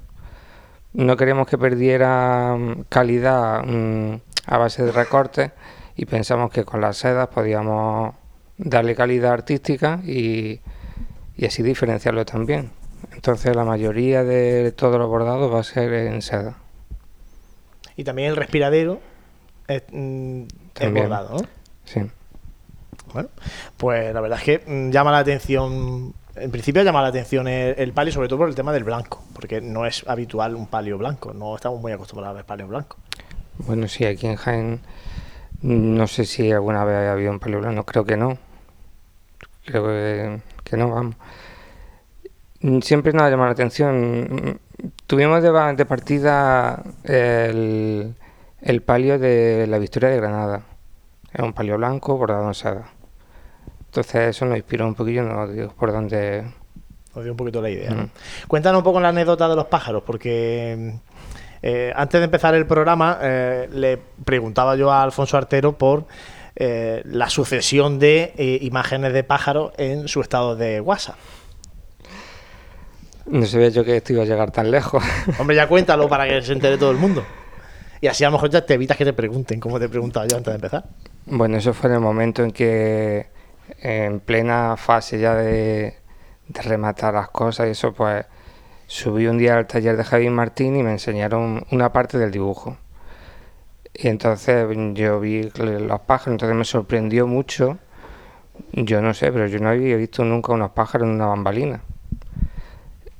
no 0.93 1.17
queremos 1.17 1.47
que 1.47 1.57
perdiera 1.57 2.55
mm, 2.59 2.85
calidad 2.91 3.63
mm, 3.65 4.15
a 4.49 4.59
base 4.59 4.83
de 4.83 4.93
recortes 4.93 5.53
y 5.95 6.07
pensamos 6.07 6.51
que 6.51 6.65
con 6.65 6.81
las 6.81 6.97
sedas 6.97 7.29
podíamos 7.29 8.15
darle 8.57 8.95
calidad 8.95 9.33
artística 9.33 10.01
y, 10.05 10.61
y 11.37 11.45
así 11.45 11.63
diferenciarlo 11.63 12.25
también. 12.25 12.71
Entonces 13.13 13.55
la 13.55 13.65
mayoría 13.65 14.25
de 14.25 14.73
todos 14.73 14.99
los 14.99 15.09
bordados 15.09 15.53
va 15.53 15.61
a 15.61 15.65
ser 15.65 15.93
en 15.93 16.23
seda. 16.23 16.57
Y 17.97 18.05
también 18.05 18.31
el 18.31 18.37
respiradero 18.37 19.01
es, 19.67 19.83
mm, 19.93 20.43
es 20.81 20.93
bordado, 20.93 21.39
¿no? 21.39 21.49
Sí. 21.85 22.01
Bueno, 23.13 23.29
pues 23.77 24.15
la 24.15 24.21
verdad 24.21 24.39
es 24.39 24.45
que 24.45 24.63
mm, 24.67 24.91
llama 24.91 25.11
la 25.13 25.19
atención, 25.19 26.15
en 26.37 26.51
principio 26.51 26.83
llama 26.83 27.03
la 27.03 27.09
atención 27.09 27.49
el, 27.49 27.75
el 27.79 27.93
palio, 27.93 28.13
sobre 28.13 28.29
todo 28.29 28.39
por 28.39 28.49
el 28.49 28.55
tema 28.55 28.73
del 28.73 28.85
blanco, 28.85 29.23
porque 29.35 29.61
no 29.61 29.85
es 29.85 30.05
habitual 30.07 30.55
un 30.55 30.67
palio 30.67 30.97
blanco, 30.97 31.35
no 31.35 31.55
estamos 31.55 31.81
muy 31.81 31.93
acostumbrados 31.93 32.35
a 32.35 32.37
ver 32.37 32.45
palios 32.45 32.69
blancos. 32.69 32.99
Bueno, 33.59 33.89
sí, 33.89 34.05
aquí 34.05 34.27
en 34.27 34.37
Jaén 34.37 34.81
no 35.63 36.07
sé 36.07 36.25
si 36.25 36.53
alguna 36.53 36.85
vez 36.85 36.97
ha 36.97 37.13
habido 37.13 37.33
un 37.33 37.41
palio 37.41 37.59
blanco, 37.61 37.85
creo 37.85 38.05
que 38.05 38.17
no. 38.17 38.39
Creo 39.65 39.85
que, 39.87 40.41
que 40.65 40.77
no, 40.77 40.91
vamos. 40.91 41.17
Siempre 42.83 43.13
nos 43.13 43.23
ha 43.23 43.31
llamado 43.31 43.49
la 43.49 43.53
atención. 43.53 44.61
Tuvimos 45.07 45.43
de, 45.43 45.85
partida 45.85 46.83
el, 47.05 48.15
el 48.61 48.83
palio 48.83 49.19
de 49.19 49.67
la 49.69 49.79
Victoria 49.79 50.11
de 50.11 50.17
Granada. 50.17 50.63
Es 51.33 51.41
un 51.41 51.53
palio 51.53 51.77
blanco 51.77 52.17
bordado 52.17 52.47
en 52.49 52.55
seda. 52.55 52.91
Entonces 53.87 54.37
eso 54.37 54.45
nos 54.45 54.57
inspiró 54.57 54.87
un 54.87 54.95
poquillo, 54.95 55.23
nos 55.23 55.53
dio 55.53 55.69
por 55.71 55.93
dónde... 55.93 56.45
Os 57.15 57.23
dio 57.23 57.33
un 57.33 57.37
poquito 57.37 57.61
la 57.61 57.71
idea. 57.71 57.91
¿no? 57.91 58.03
Mm. 58.03 58.11
Cuéntanos 58.47 58.79
un 58.79 58.85
poco 58.85 59.01
la 59.01 59.09
anécdota 59.09 59.49
de 59.49 59.57
los 59.57 59.67
pájaros, 59.67 60.03
porque 60.05 60.95
eh, 61.63 61.93
antes 61.95 62.21
de 62.21 62.25
empezar 62.25 62.55
el 62.55 62.67
programa 62.67 63.19
eh, 63.21 63.69
le 63.73 63.99
preguntaba 64.25 64.77
yo 64.77 64.93
a 64.93 65.03
Alfonso 65.03 65.37
Artero 65.37 65.77
por 65.77 66.07
eh, 66.57 67.03
la 67.05 67.29
sucesión 67.31 67.99
de 67.99 68.59
imágenes 68.63 69.13
de 69.13 69.25
pájaros 69.25 69.73
en 69.77 70.09
su 70.09 70.21
estado 70.21 70.57
de 70.57 70.81
WhatsApp. 70.81 71.17
No 73.27 73.45
sabía 73.45 73.69
yo 73.69 73.85
que 73.85 73.97
esto 73.97 74.15
iba 74.15 74.23
a 74.23 74.27
llegar 74.27 74.51
tan 74.51 74.71
lejos. 74.71 75.05
Hombre, 75.39 75.55
ya 75.55 75.69
cuéntalo 75.69 76.09
para 76.09 76.27
que 76.27 76.41
se 76.43 76.53
entere 76.53 76.79
todo 76.79 76.91
el 76.91 76.97
mundo. 76.97 77.25
Y 78.01 78.07
así 78.07 78.25
a 78.25 78.29
lo 78.29 78.33
mejor 78.33 78.51
ya 78.51 78.65
te 78.65 78.75
evitas 78.75 78.97
que 78.97 79.05
te 79.05 79.13
pregunten, 79.13 79.61
como 79.61 79.79
te 79.79 79.87
he 79.87 79.89
preguntado 79.89 80.27
yo 80.27 80.37
antes 80.37 80.53
de 80.53 80.55
empezar. 80.55 80.85
Bueno, 81.27 81.59
eso 81.59 81.75
fue 81.75 81.91
en 81.91 81.97
el 81.97 82.01
momento 82.01 82.43
en 82.43 82.53
que, 82.53 83.27
en 83.81 84.21
plena 84.21 84.77
fase 84.77 85.19
ya 85.19 85.35
de, 85.35 85.97
de 86.47 86.63
rematar 86.63 87.15
las 87.15 87.29
cosas 87.29 87.69
y 87.69 87.71
eso, 87.73 87.93
pues 87.93 88.25
subí 88.89 89.27
un 89.27 89.37
día 89.37 89.59
al 89.59 89.67
taller 89.67 89.97
de 89.97 90.03
Javi 90.03 90.31
Martín 90.31 90.75
y 90.75 90.83
me 90.83 90.91
enseñaron 90.91 91.65
una 91.71 91.93
parte 91.93 92.19
del 92.19 92.31
dibujo. 92.33 92.79
Y 93.95 94.09
entonces 94.09 94.67
yo 94.95 95.21
vi 95.21 95.51
los 95.59 96.01
pájaros, 96.01 96.35
entonces 96.35 96.57
me 96.57 96.65
sorprendió 96.65 97.27
mucho. 97.27 97.79
Yo 98.73 99.03
no 99.03 99.13
sé, 99.15 99.31
pero 99.31 99.47
yo 99.47 99.59
no 99.61 99.69
había 99.69 99.97
visto 99.97 100.25
nunca 100.25 100.53
unos 100.53 100.71
pájaros 100.71 101.07
en 101.07 101.15
una 101.15 101.27
bambalina. 101.27 101.83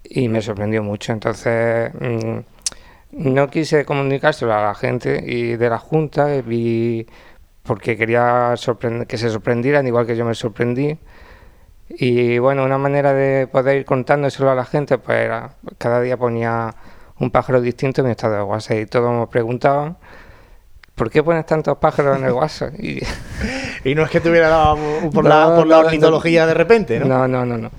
Y 0.05 0.29
me 0.29 0.41
sorprendió 0.41 0.83
mucho. 0.83 1.13
Entonces 1.13 1.93
mm, 1.95 2.39
no 3.13 3.49
quise 3.51 3.85
comunicárselo 3.85 4.55
a 4.55 4.63
la 4.63 4.75
gente 4.75 5.23
y 5.27 5.57
de 5.57 5.69
la 5.71 5.79
Junta 5.79 6.29
porque 7.63 7.97
quería 7.99 8.55
que 9.07 9.19
se 9.19 9.29
sorprendieran 9.29 9.87
igual 9.87 10.07
que 10.07 10.17
yo 10.17 10.25
me 10.25 10.35
sorprendí. 10.35 10.99
Y 11.91 12.39
bueno, 12.39 12.65
una 12.65 12.79
manera 12.79 13.13
de 13.15 13.47
poder 13.47 13.79
ir 13.79 13.85
contándoselo 13.85 14.51
a 14.51 14.55
la 14.55 14.65
gente, 14.65 14.99
pues 14.99 15.19
era, 15.19 15.51
cada 15.79 16.01
día 16.01 16.17
ponía 16.17 16.75
un 17.19 17.31
pájaro 17.31 17.61
distinto 17.61 18.01
en 18.03 18.07
mi 18.07 18.11
estado 18.13 18.35
de 18.37 18.43
WhatsApp 18.43 18.77
y 18.79 18.87
todos 18.87 19.13
me 19.19 19.27
preguntaban, 19.27 19.97
¿por 20.95 21.11
qué 21.11 21.23
pones 21.23 21.47
tantos 21.47 21.79
pájaros 21.79 22.19
en 22.19 22.25
el 22.25 22.33
WhatsApp? 22.33 22.75
Y, 22.79 23.01
Y 23.85 23.95
no 23.95 24.03
es 24.03 24.11
que 24.11 24.21
te 24.21 24.29
hubiera 24.31 24.49
dado 24.49 24.77
por, 25.13 25.25
la, 25.25 25.47
No, 25.51 25.57
por 25.57 25.67
la 25.67 25.81
no. 25.81 25.87
ornitología 25.87 26.47
de 26.47 26.55
repente, 26.55 26.99
¿no? 27.01 27.07
no, 27.07 27.27
no, 27.29 27.47
no, 27.47 27.57
no. 27.57 27.71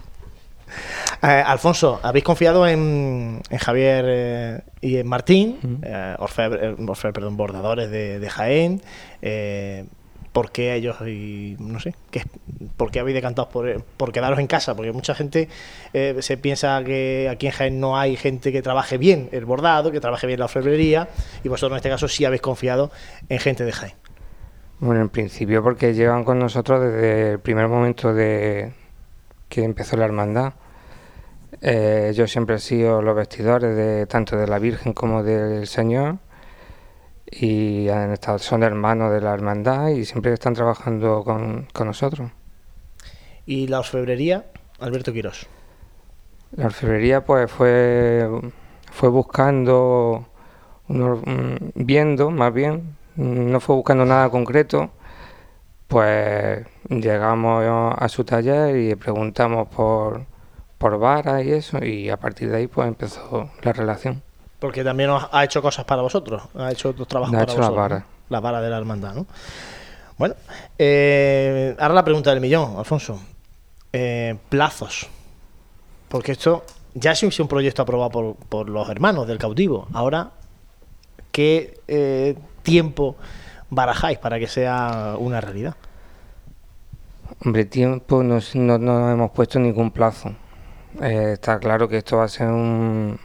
Eh, 1.22 1.44
Alfonso, 1.46 2.00
habéis 2.02 2.24
confiado 2.24 2.66
en, 2.68 3.42
en 3.50 3.58
Javier 3.58 4.06
eh, 4.08 4.62
y 4.82 4.98
en 4.98 5.08
Martín, 5.08 5.80
eh, 5.84 6.16
orfebre- 6.18 6.76
orfebre, 6.90 7.14
perdón, 7.14 7.36
bordadores 7.38 7.90
de, 7.92 8.20
de 8.20 8.30
Jaén. 8.30 8.82
¿Por 10.32 10.52
qué 10.52 10.76
ellos 10.76 10.98
y 11.02 11.56
no 11.60 11.80
sé? 11.80 11.96
¿qué, 12.12 12.24
¿Por 12.78 12.98
habéis 12.98 13.16
decantado 13.16 13.50
por, 13.50 13.84
por 13.98 14.12
quedaros 14.12 14.40
en 14.40 14.48
casa? 14.48 14.76
Porque 14.76 14.92
mucha 14.92 15.16
gente 15.16 15.50
eh, 15.94 16.16
se 16.20 16.38
piensa 16.38 16.84
que 16.84 17.28
aquí 17.32 17.48
en 17.48 17.54
Jaén 17.54 17.80
no 17.80 17.98
hay 17.98 18.16
gente 18.16 18.52
que 18.52 18.62
trabaje 18.62 18.98
bien 18.98 19.30
el 19.32 19.46
bordado, 19.46 19.92
que 19.92 20.00
trabaje 20.00 20.28
bien 20.28 20.40
la 20.40 20.46
orfebrería, 20.46 21.10
y 21.44 21.50
vosotros 21.50 21.76
en 21.76 21.78
este 21.78 21.90
caso 21.90 22.08
sí 22.08 22.26
habéis 22.26 22.42
confiado 22.42 22.92
en 23.28 23.40
gente 23.40 23.66
de 23.66 23.72
Jaén. 23.72 23.94
Bueno, 24.80 25.02
en 25.02 25.10
principio 25.10 25.62
porque 25.64 25.94
llevan 25.94 26.24
con 26.24 26.40
nosotros 26.40 26.82
desde 26.82 27.32
el 27.34 27.40
primer 27.40 27.68
momento 27.68 28.14
de 28.14 28.72
que 29.50 29.64
empezó 29.64 29.98
la 29.98 30.06
hermandad. 30.06 30.54
Eh, 31.62 32.14
yo 32.16 32.28
siempre 32.28 32.56
he 32.56 32.60
sido 32.60 33.02
los 33.02 33.16
vestidores 33.16 33.76
de 33.76 34.06
tanto 34.06 34.38
de 34.38 34.48
la 34.48 34.60
Virgen 34.60 34.94
como 34.94 35.24
del 35.24 35.68
Señor 35.68 36.20
y 37.32 37.90
han 37.90 38.12
estado, 38.12 38.40
son 38.40 38.64
hermanos 38.64 39.12
de 39.12 39.22
la 39.22 39.34
hermandad 39.34 39.90
y 39.90 40.06
siempre 40.06 40.34
están 40.34 40.54
trabajando 40.54 41.24
con, 41.24 41.68
con 41.74 41.88
nosotros. 41.88 42.32
Y 43.46 43.68
la 43.68 43.80
orfebrería, 43.80 44.46
Alberto 44.80 45.14
Quirós. 45.14 45.48
La 46.52 46.66
orfebrería 46.66 47.24
pues 47.24 47.52
fue, 47.52 48.28
fue 48.92 49.10
buscando, 49.10 50.28
viendo 50.88 52.32
más 52.32 52.54
bien, 52.54 52.96
no 53.16 53.60
fue 53.60 53.76
buscando 53.76 54.06
nada 54.06 54.30
concreto, 54.30 54.92
pues 55.88 56.66
llegamos 56.90 57.66
a 57.98 58.10
su 58.10 58.24
taller 58.24 58.76
y 58.78 58.96
preguntamos 58.96 59.68
por, 59.68 60.26
por 60.78 60.98
varas 60.98 61.44
y 61.44 61.52
eso 61.52 61.84
y 61.84 62.10
a 62.10 62.18
partir 62.18 62.50
de 62.50 62.58
ahí 62.58 62.68
pues 62.68 62.88
empezó 62.88 63.52
la 63.62 63.74
relación. 63.74 64.24
Porque 64.60 64.84
también 64.84 65.10
ha 65.10 65.44
hecho 65.44 65.62
cosas 65.62 65.86
para 65.86 66.02
vosotros. 66.02 66.44
Ha 66.56 66.72
hecho 66.72 66.90
otros 66.90 67.08
trabajos 67.08 67.34
Ha 67.34 67.40
para 67.40 67.52
hecho 67.52 67.58
vosotros. 67.58 67.78
varas. 67.78 68.02
¿no? 68.02 68.08
Las 68.30 68.42
varas 68.42 68.62
de 68.62 68.70
la 68.70 68.78
hermandad, 68.78 69.14
¿no? 69.16 69.26
Bueno, 70.18 70.36
eh, 70.78 71.76
ahora 71.80 71.94
la 71.94 72.04
pregunta 72.04 72.30
del 72.32 72.42
millón, 72.42 72.76
Alfonso. 72.78 73.22
Eh, 73.94 74.36
plazos. 74.50 75.08
Porque 76.10 76.34
esto 76.34 76.66
ya 76.94 77.14
es 77.14 77.40
un 77.40 77.48
proyecto 77.48 77.82
aprobado 77.82 78.12
por, 78.12 78.36
por 78.36 78.70
los 78.70 78.90
hermanos 78.90 79.28
del 79.28 79.38
cautivo. 79.38 79.88
Ahora, 79.94 80.32
¿qué 81.32 81.80
eh, 81.88 82.36
tiempo 82.64 83.16
barajáis 83.70 84.18
para 84.18 84.40
que 84.40 84.48
sea 84.48 85.16
una 85.18 85.40
realidad? 85.40 85.76
Hombre, 87.46 87.66
tiempo 87.66 88.24
no, 88.24 88.40
no, 88.56 88.78
no 88.78 89.12
hemos 89.12 89.32
puesto 89.32 89.60
ningún 89.60 89.92
plazo. 89.92 90.34
Eh, 91.02 91.32
está 91.34 91.60
claro 91.60 91.88
que 91.88 91.98
esto 91.98 92.18
va 92.18 92.26
a 92.26 92.28
ser 92.28 92.48
un, 92.48 93.20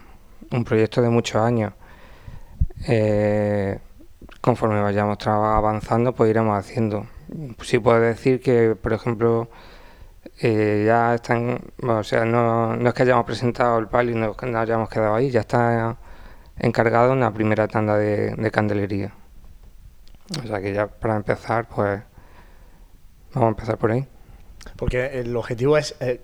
un 0.55 0.65
proyecto 0.65 1.03
de 1.03 1.11
muchos 1.11 1.37
años. 1.43 1.73
Eh, 2.89 3.79
conforme 4.41 4.81
vayamos 4.81 5.19
avanzando, 5.27 6.15
pues 6.15 6.31
iremos 6.31 6.59
haciendo. 6.59 7.07
Sí 7.63 7.79
puedo 7.79 8.01
decir 8.01 8.41
que, 8.41 8.77
por 8.81 8.93
ejemplo, 8.93 9.49
eh, 10.41 10.85
ya 10.87 11.15
están, 11.15 11.61
o 11.83 12.03
sea, 12.05 12.25
no, 12.25 12.77
no 12.77 12.89
es 12.89 12.95
que 12.95 13.03
hayamos 13.03 13.25
presentado 13.25 13.79
el 13.79 13.89
palio 13.89 14.13
y 14.13 14.19
no, 14.19 14.37
nos 14.41 14.57
hayamos 14.57 14.89
quedado 14.89 15.15
ahí, 15.15 15.31
ya 15.31 15.41
está 15.41 15.97
encargado 16.59 17.13
una 17.13 17.33
primera 17.33 17.67
tanda 17.69 17.97
de, 17.97 18.35
de 18.35 18.51
candelería. 18.51 19.13
O 20.43 20.47
sea 20.47 20.61
que 20.61 20.73
ya 20.73 20.87
para 20.87 21.17
empezar, 21.17 21.69
pues 21.69 22.01
vamos 23.35 23.49
a 23.49 23.51
empezar 23.51 23.79
por 23.79 23.91
ahí. 23.91 24.07
Porque 24.77 25.21
el 25.21 25.37
objetivo 25.37 25.77
es 25.77 25.95
eh, 26.01 26.21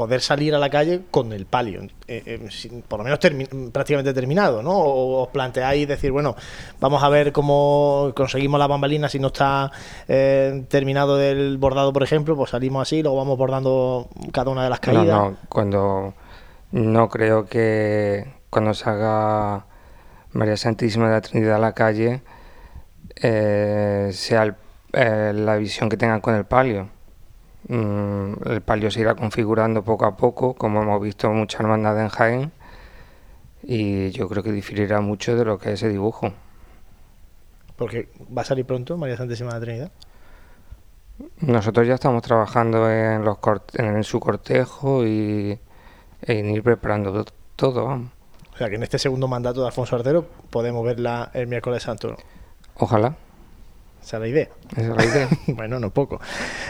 poder 0.00 0.22
salir 0.22 0.54
a 0.54 0.58
la 0.58 0.70
calle 0.70 1.02
con 1.10 1.32
el 1.34 1.44
palio, 1.44 1.82
eh, 2.08 2.22
eh, 2.24 2.46
sin- 2.50 2.80
por 2.82 2.98
lo 3.00 3.04
menos 3.04 3.18
termi- 3.20 3.70
prácticamente 3.70 4.14
terminado, 4.14 4.62
¿no? 4.62 4.72
O 4.72 5.22
os 5.24 5.28
planteáis 5.28 5.86
decir, 5.86 6.10
bueno, 6.10 6.34
vamos 6.80 7.02
a 7.02 7.08
ver 7.10 7.32
cómo 7.32 8.12
conseguimos 8.16 8.58
la 8.58 8.66
bambalina 8.66 9.08
si 9.10 9.18
no 9.18 9.26
está 9.26 9.70
eh, 10.08 10.64
terminado 10.68 11.18
del 11.18 11.58
bordado, 11.58 11.92
por 11.92 12.02
ejemplo, 12.02 12.34
pues 12.34 12.50
salimos 12.50 12.80
así, 12.82 13.02
luego 13.02 13.18
vamos 13.18 13.36
bordando 13.36 14.08
cada 14.32 14.50
una 14.50 14.64
de 14.64 14.70
las 14.70 14.80
No, 14.80 14.84
caídas. 14.94 15.06
no, 15.18 15.36
cuando 15.50 16.14
no 16.72 17.08
creo 17.10 17.44
que 17.46 18.24
cuando 18.48 18.72
salga 18.72 19.66
María 20.32 20.56
Santísima 20.56 21.08
de 21.08 21.12
la 21.12 21.20
Trinidad 21.20 21.56
a 21.56 21.58
la 21.58 21.72
calle 21.74 22.22
sea 23.20 24.44
el- 24.92 25.46
la 25.46 25.56
visión 25.56 25.88
que 25.90 25.96
tengan 25.96 26.20
con 26.20 26.34
el 26.34 26.44
palio. 26.46 26.88
Mm, 27.68 28.32
el 28.46 28.60
palio 28.62 28.90
se 28.90 29.00
irá 29.00 29.14
configurando 29.14 29.82
poco 29.82 30.06
a 30.06 30.16
poco, 30.16 30.54
como 30.54 30.82
hemos 30.82 31.00
visto 31.02 31.30
muchas 31.30 31.60
hermandades 31.60 32.02
en 32.02 32.08
Jaén, 32.08 32.52
y 33.62 34.10
yo 34.10 34.28
creo 34.28 34.42
que 34.42 34.52
diferirá 34.52 35.00
mucho 35.00 35.36
de 35.36 35.44
lo 35.44 35.58
que 35.58 35.68
es 35.68 35.74
ese 35.74 35.88
dibujo. 35.88 36.32
Porque 37.76 38.08
va 38.36 38.42
a 38.42 38.44
salir 38.44 38.66
pronto 38.66 38.96
María 38.96 39.16
Santísima 39.16 39.50
de 39.54 39.58
la 39.58 39.64
Trinidad. 39.64 39.92
Nosotros 41.40 41.86
ya 41.86 41.94
estamos 41.94 42.22
trabajando 42.22 42.90
en, 42.90 43.24
los 43.24 43.38
en 43.74 44.04
su 44.04 44.20
cortejo 44.20 45.06
y 45.06 45.58
en 46.22 46.50
ir 46.50 46.62
preparando 46.62 47.24
to- 47.24 47.32
todo, 47.56 47.84
vamos. 47.84 48.10
O 48.54 48.56
sea 48.56 48.68
que 48.68 48.76
en 48.76 48.82
este 48.82 48.98
segundo 48.98 49.28
mandato 49.28 49.60
de 49.60 49.66
Alfonso 49.66 49.96
Artero 49.96 50.26
podemos 50.50 50.84
verla 50.84 51.30
el 51.34 51.46
miércoles 51.46 51.82
santo. 51.82 52.08
¿no? 52.08 52.16
Ojalá. 52.76 53.16
Esa 54.02 54.16
es 54.16 54.20
la 54.20 54.28
idea. 54.28 54.48
Esa 54.72 54.80
es 54.80 54.96
la 54.96 55.04
idea. 55.04 55.28
bueno, 55.48 55.78
no 55.78 55.90
poco. 55.90 56.20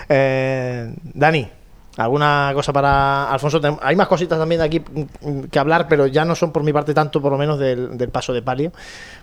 Eh, 0.08 0.94
Dani, 1.14 1.48
¿alguna 1.96 2.50
cosa 2.54 2.72
para 2.72 3.30
Alfonso? 3.30 3.60
Hay 3.82 3.96
más 3.96 4.08
cositas 4.08 4.38
también 4.38 4.60
de 4.60 4.66
aquí 4.66 4.82
que 5.50 5.58
hablar, 5.58 5.86
pero 5.88 6.06
ya 6.06 6.24
no 6.24 6.34
son 6.34 6.52
por 6.52 6.62
mi 6.62 6.72
parte 6.72 6.94
tanto, 6.94 7.20
por 7.20 7.32
lo 7.32 7.38
menos, 7.38 7.58
del, 7.58 7.96
del 7.96 8.10
paso 8.10 8.32
de 8.32 8.42
palio. 8.42 8.72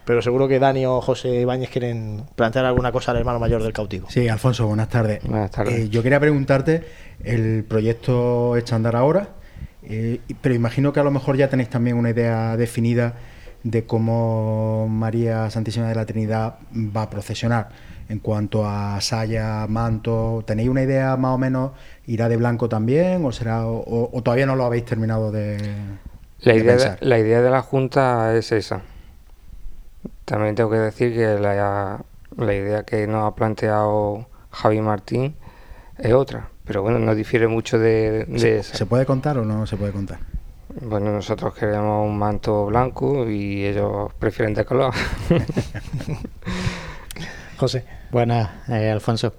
Pero 0.06 0.22
seguro 0.22 0.48
que 0.48 0.60
Dani 0.60 0.86
o 0.86 1.02
José 1.02 1.42
Ibáñez 1.42 1.70
quieren 1.70 2.24
plantear 2.36 2.66
alguna 2.66 2.92
cosa 2.92 3.12
al 3.12 3.18
hermano 3.18 3.40
mayor 3.40 3.62
del 3.62 3.74
cautivo. 3.74 4.08
Sí, 4.10 4.28
Alfonso, 4.28 4.68
buenas 4.68 4.90
tardes. 4.90 5.24
Buenas 5.24 5.52
tardes. 5.52 5.74
Eh, 5.74 5.90
yo 5.90 6.02
quería 6.02 6.20
preguntarte, 6.20 6.84
el 7.24 7.66
proyecto 7.68 8.56
andar 8.72 8.96
ahora, 8.96 9.30
eh, 9.84 10.20
pero 10.42 10.56
imagino 10.56 10.94
que 10.94 11.00
a 11.00 11.04
lo 11.04 11.12
mejor 11.12 11.38
ya 11.38 11.50
tenéis 11.50 11.70
también 11.70 11.98
una 11.98 12.10
idea 12.10 12.58
definida 12.58 13.16
de 13.64 13.86
cómo 13.86 14.88
María 14.90 15.50
Santísima 15.50 15.88
de 15.88 15.96
la 15.96 16.06
Trinidad 16.06 16.56
va 16.74 17.04
a 17.04 17.10
procesionar 17.10 17.70
en 18.10 18.20
cuanto 18.20 18.66
a 18.66 19.00
saya, 19.02 19.68
manto. 19.68 20.44
¿Tenéis 20.46 20.70
una 20.70 20.84
idea 20.84 21.18
más 21.18 21.32
o 21.36 21.38
menos? 21.38 21.72
¿Irá 22.06 22.30
de 22.30 22.38
blanco 22.38 22.70
también 22.70 23.26
o 23.26 23.32
será 23.32 23.66
o, 23.68 24.10
o 24.12 24.22
todavía 24.24 24.46
no 24.46 24.56
lo 24.56 24.66
habéis 24.66 24.86
terminado 24.86 25.32
de, 25.32 25.58
La 26.40 26.54
de 26.54 26.60
idea 26.60 26.76
de, 26.78 26.98
la 27.02 27.20
idea 27.20 27.42
de 27.42 27.50
la 27.50 27.62
Junta 27.62 28.36
es 28.36 28.52
esa. 28.52 28.82
También 30.26 30.56
tengo 30.56 30.70
que 30.70 30.78
decir 30.78 31.14
que 31.14 31.40
la, 31.40 32.04
la 32.36 32.54
idea 32.54 32.84
que 32.84 33.08
nos 33.08 33.32
ha 33.32 33.36
planteado 33.36 34.28
Javi 34.52 34.82
Martín 34.82 35.36
es 35.98 36.14
otra, 36.14 36.50
pero 36.66 36.82
bueno, 36.82 37.00
no 37.00 37.16
difiere 37.16 37.48
mucho 37.48 37.80
de, 37.80 38.26
de 38.26 38.40
¿Se, 38.40 38.58
esa. 38.60 38.76
se 38.78 38.86
puede 38.86 39.06
contar 39.06 39.38
o 39.38 39.46
no 39.46 39.66
se 39.66 39.78
puede 39.78 39.92
contar? 39.92 40.20
Bueno, 40.82 41.12
nosotros 41.12 41.56
queremos 41.56 42.06
un 42.06 42.18
manto 42.20 42.66
blanco 42.68 43.28
y 43.28 43.66
ellos 43.66 44.14
prefieren 44.20 44.54
de 44.54 44.64
color. 44.66 44.94
José. 47.58 47.84
Buenas, 48.12 48.50
eh, 48.70 48.90
Alfonso. 48.90 49.34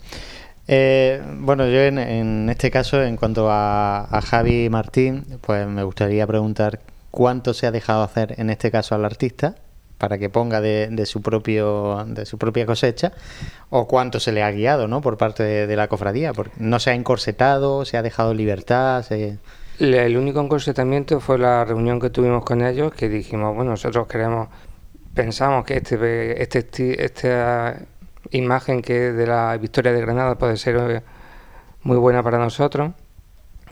Eh, 0.66 1.22
bueno, 1.38 1.66
yo 1.66 1.80
en, 1.80 1.98
en 1.98 2.50
este 2.50 2.70
caso, 2.70 3.02
en 3.02 3.16
cuanto 3.16 3.50
a, 3.50 4.00
a 4.04 4.20
Javi 4.20 4.68
Martín, 4.68 5.24
pues 5.40 5.66
me 5.66 5.82
gustaría 5.82 6.26
preguntar 6.26 6.80
cuánto 7.10 7.54
se 7.54 7.66
ha 7.66 7.70
dejado 7.70 8.02
hacer 8.02 8.34
en 8.38 8.50
este 8.50 8.70
caso 8.70 8.94
al 8.94 9.04
artista 9.04 9.54
para 9.96 10.18
que 10.18 10.28
ponga 10.28 10.60
de, 10.60 10.88
de 10.90 11.06
su 11.06 11.22
propio 11.22 12.04
de 12.06 12.24
su 12.26 12.38
propia 12.38 12.66
cosecha 12.66 13.12
o 13.70 13.88
cuánto 13.88 14.20
se 14.20 14.30
le 14.30 14.42
ha 14.42 14.50
guiado, 14.50 14.86
¿no? 14.88 15.00
Por 15.00 15.16
parte 15.16 15.42
de, 15.42 15.66
de 15.66 15.76
la 15.76 15.88
cofradía, 15.88 16.32
porque 16.34 16.52
no 16.58 16.78
se 16.78 16.90
ha 16.90 16.94
encorsetado, 16.94 17.84
se 17.84 17.96
ha 17.96 18.02
dejado 18.02 18.34
libertad, 18.34 19.02
se... 19.02 19.38
Le- 19.78 20.06
El 20.06 20.16
único 20.16 20.40
encorsetamiento 20.40 21.18
fue 21.20 21.38
la 21.38 21.64
reunión 21.64 21.98
que 21.98 22.10
tuvimos 22.10 22.44
con 22.44 22.62
ellos, 22.62 22.92
que 22.92 23.08
dijimos, 23.08 23.54
bueno, 23.56 23.72
nosotros 23.72 24.06
queremos, 24.06 24.48
pensamos 25.14 25.64
que 25.64 25.78
este, 25.78 26.42
este, 26.42 27.04
esta 27.04 27.80
imagen 28.30 28.82
que 28.82 29.12
de 29.12 29.26
la 29.26 29.56
victoria 29.56 29.92
de 29.92 30.00
Granada 30.00 30.36
puede 30.36 30.56
ser 30.56 30.76
eh, 30.76 31.02
muy 31.82 31.96
buena 31.96 32.22
para 32.22 32.38
nosotros, 32.38 32.92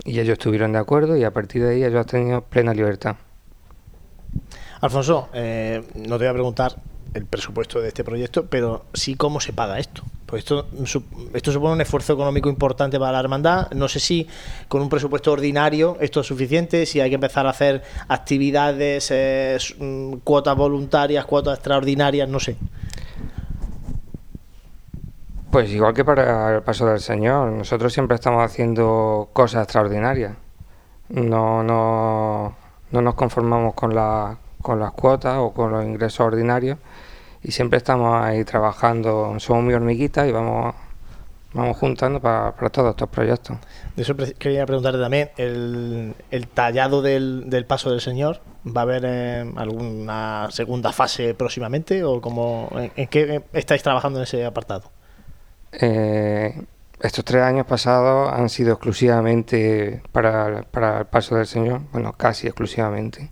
y 0.04 0.20
ellos 0.20 0.34
estuvieron 0.34 0.72
de 0.72 0.78
acuerdo 0.78 1.16
y 1.16 1.24
a 1.24 1.30
partir 1.30 1.62
de 1.62 1.70
ahí 1.70 1.84
ellos 1.84 2.00
han 2.00 2.06
tenido 2.06 2.40
plena 2.42 2.74
libertad. 2.74 3.16
Alfonso, 4.80 5.28
eh, 5.32 5.82
no 5.94 6.18
te 6.18 6.24
voy 6.24 6.26
a 6.26 6.32
preguntar 6.32 6.76
el 7.14 7.24
presupuesto 7.24 7.80
de 7.80 7.88
este 7.88 8.04
proyecto, 8.04 8.46
pero 8.46 8.84
sí 8.92 9.14
cómo 9.14 9.40
se 9.40 9.52
paga 9.52 9.78
esto. 9.78 10.02
Pues 10.26 10.40
esto, 10.40 10.66
esto 11.32 11.52
supone 11.52 11.74
un 11.74 11.80
esfuerzo 11.80 12.12
económico 12.12 12.50
importante 12.50 12.98
para 12.98 13.12
la 13.12 13.20
hermandad. 13.20 13.70
No 13.70 13.88
sé 13.88 14.00
si 14.00 14.26
con 14.68 14.82
un 14.82 14.88
presupuesto 14.88 15.32
ordinario 15.32 15.96
esto 16.00 16.20
es 16.20 16.26
suficiente, 16.26 16.84
si 16.84 17.00
hay 17.00 17.08
que 17.08 17.14
empezar 17.14 17.46
a 17.46 17.50
hacer 17.50 17.82
actividades, 18.08 19.08
eh, 19.10 19.56
mm, 19.78 20.16
cuotas 20.24 20.56
voluntarias, 20.56 21.24
cuotas 21.24 21.54
extraordinarias, 21.54 22.28
no 22.28 22.40
sé. 22.40 22.56
Pues 25.50 25.70
igual 25.70 25.94
que 25.94 26.04
para 26.04 26.56
el 26.56 26.62
paso 26.62 26.86
del 26.86 27.00
Señor, 27.00 27.50
nosotros 27.52 27.92
siempre 27.92 28.16
estamos 28.16 28.44
haciendo 28.44 29.30
cosas 29.32 29.62
extraordinarias. 29.62 30.32
No, 31.08 31.62
no, 31.62 32.54
no 32.90 33.00
nos 33.00 33.14
conformamos 33.14 33.74
con, 33.74 33.94
la, 33.94 34.38
con 34.60 34.80
las 34.80 34.92
cuotas 34.92 35.38
o 35.38 35.52
con 35.52 35.70
los 35.70 35.84
ingresos 35.84 36.20
ordinarios 36.20 36.78
y 37.42 37.52
siempre 37.52 37.78
estamos 37.78 38.22
ahí 38.22 38.44
trabajando. 38.44 39.38
Somos 39.38 39.62
muy 39.62 39.74
hormiguitas 39.74 40.28
y 40.28 40.32
vamos, 40.32 40.74
vamos 41.54 41.76
juntando 41.76 42.20
para, 42.20 42.52
para 42.56 42.68
todos 42.68 42.90
estos 42.90 43.08
proyectos. 43.08 43.56
De 43.94 44.02
eso 44.02 44.16
quería 44.38 44.66
preguntarte 44.66 44.98
también, 44.98 45.30
el, 45.36 46.14
el 46.32 46.48
tallado 46.48 47.02
del, 47.02 47.48
del 47.48 47.64
paso 47.66 47.90
del 47.90 48.00
Señor, 48.00 48.40
¿va 48.66 48.80
a 48.80 48.82
haber 48.82 49.04
eh, 49.06 49.52
alguna 49.56 50.48
segunda 50.50 50.92
fase 50.92 51.34
próximamente 51.34 52.02
o 52.02 52.20
cómo, 52.20 52.68
en, 52.72 52.90
en 52.96 53.06
qué 53.06 53.44
estáis 53.52 53.84
trabajando 53.84 54.18
en 54.18 54.24
ese 54.24 54.44
apartado? 54.44 54.90
Eh, 55.72 56.62
estos 57.00 57.24
tres 57.24 57.42
años 57.42 57.66
pasados 57.66 58.32
han 58.32 58.48
sido 58.48 58.72
exclusivamente 58.72 60.02
para, 60.12 60.58
el 60.58 61.06
paso 61.06 61.36
del 61.36 61.46
Señor, 61.46 61.82
bueno, 61.92 62.12
casi 62.14 62.46
exclusivamente. 62.46 63.30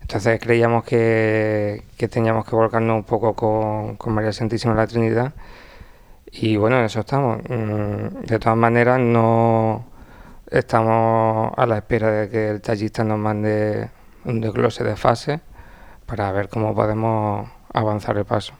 Entonces 0.00 0.40
creíamos 0.40 0.84
que, 0.84 1.84
que 1.96 2.08
teníamos 2.08 2.44
que 2.44 2.56
volcarnos 2.56 2.96
un 2.96 3.04
poco 3.04 3.34
con, 3.34 3.96
con 3.96 4.14
María 4.14 4.32
Santísima 4.32 4.74
de 4.74 4.80
la 4.80 4.86
Trinidad 4.86 5.32
y 6.32 6.56
bueno, 6.56 6.78
en 6.78 6.86
eso 6.86 7.00
estamos. 7.00 7.38
Mm, 7.48 8.24
De 8.26 8.38
todas 8.38 8.56
maneras, 8.56 8.98
no 8.98 9.84
estamos 10.50 11.52
a 11.56 11.66
la 11.66 11.78
espera 11.78 12.10
de 12.10 12.30
que 12.30 12.48
el 12.50 12.60
tallista 12.62 13.04
nos 13.04 13.18
mande 13.18 13.90
un 14.24 14.40
desglose 14.40 14.84
de 14.84 14.96
fase 14.96 15.40
para 16.06 16.32
ver 16.32 16.48
cómo 16.48 16.74
podemos 16.74 17.50
avanzar 17.72 18.16
el 18.18 18.24
paso. 18.24 18.54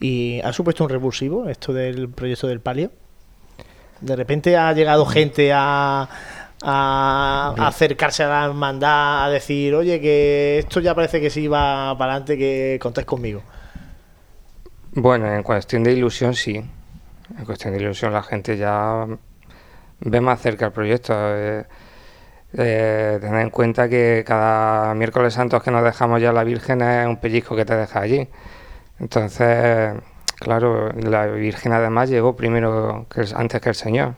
¿Y 0.00 0.40
ha 0.42 0.52
supuesto 0.52 0.84
un 0.84 0.90
revulsivo 0.90 1.48
esto 1.48 1.72
del 1.72 2.08
proyecto 2.08 2.46
del 2.46 2.60
palio? 2.60 2.90
De 4.00 4.14
repente 4.14 4.56
ha 4.56 4.72
llegado 4.72 5.06
gente 5.06 5.52
a, 5.54 6.08
a 6.62 7.54
acercarse 7.58 8.22
a 8.24 8.28
la 8.28 8.44
hermandad, 8.46 9.24
a 9.24 9.30
decir, 9.30 9.74
oye, 9.74 10.00
que 10.00 10.58
esto 10.58 10.80
ya 10.80 10.94
parece 10.94 11.20
que 11.20 11.30
sí 11.30 11.48
va 11.48 11.96
para 11.96 12.12
adelante, 12.12 12.36
que 12.36 12.78
contáis 12.80 13.06
conmigo. 13.06 13.42
Bueno, 14.92 15.32
en 15.32 15.42
cuestión 15.42 15.82
de 15.82 15.92
ilusión 15.92 16.34
sí. 16.34 16.56
En 17.38 17.44
cuestión 17.44 17.74
de 17.74 17.80
ilusión 17.80 18.12
la 18.12 18.22
gente 18.22 18.56
ya 18.56 19.06
ve 20.00 20.20
más 20.20 20.40
cerca 20.40 20.66
el 20.66 20.72
proyecto. 20.72 21.12
Eh, 21.14 21.64
eh, 22.58 23.18
tened 23.20 23.40
en 23.40 23.50
cuenta 23.50 23.88
que 23.88 24.24
cada 24.26 24.94
miércoles 24.94 25.34
santos 25.34 25.62
que 25.62 25.70
nos 25.70 25.84
dejamos 25.84 26.22
ya 26.22 26.32
la 26.32 26.44
Virgen 26.44 26.80
es 26.80 27.06
un 27.06 27.18
pellizco 27.18 27.54
que 27.54 27.64
te 27.64 27.76
deja 27.76 28.00
allí. 28.00 28.28
Entonces, 28.98 29.94
claro, 30.38 30.90
la 30.92 31.26
Virgen 31.26 31.72
además 31.72 32.08
llegó 32.10 32.36
primero 32.36 33.06
que 33.12 33.22
el- 33.22 33.34
antes 33.36 33.60
que 33.60 33.68
el 33.68 33.74
Señor. 33.74 34.14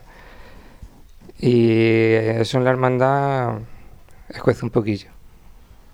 Y 1.39 2.11
eso 2.13 2.57
en 2.57 2.65
la 2.65 2.71
hermandad 2.71 3.59
escuece 4.29 4.65
un 4.65 4.71
poquillo. 4.71 5.09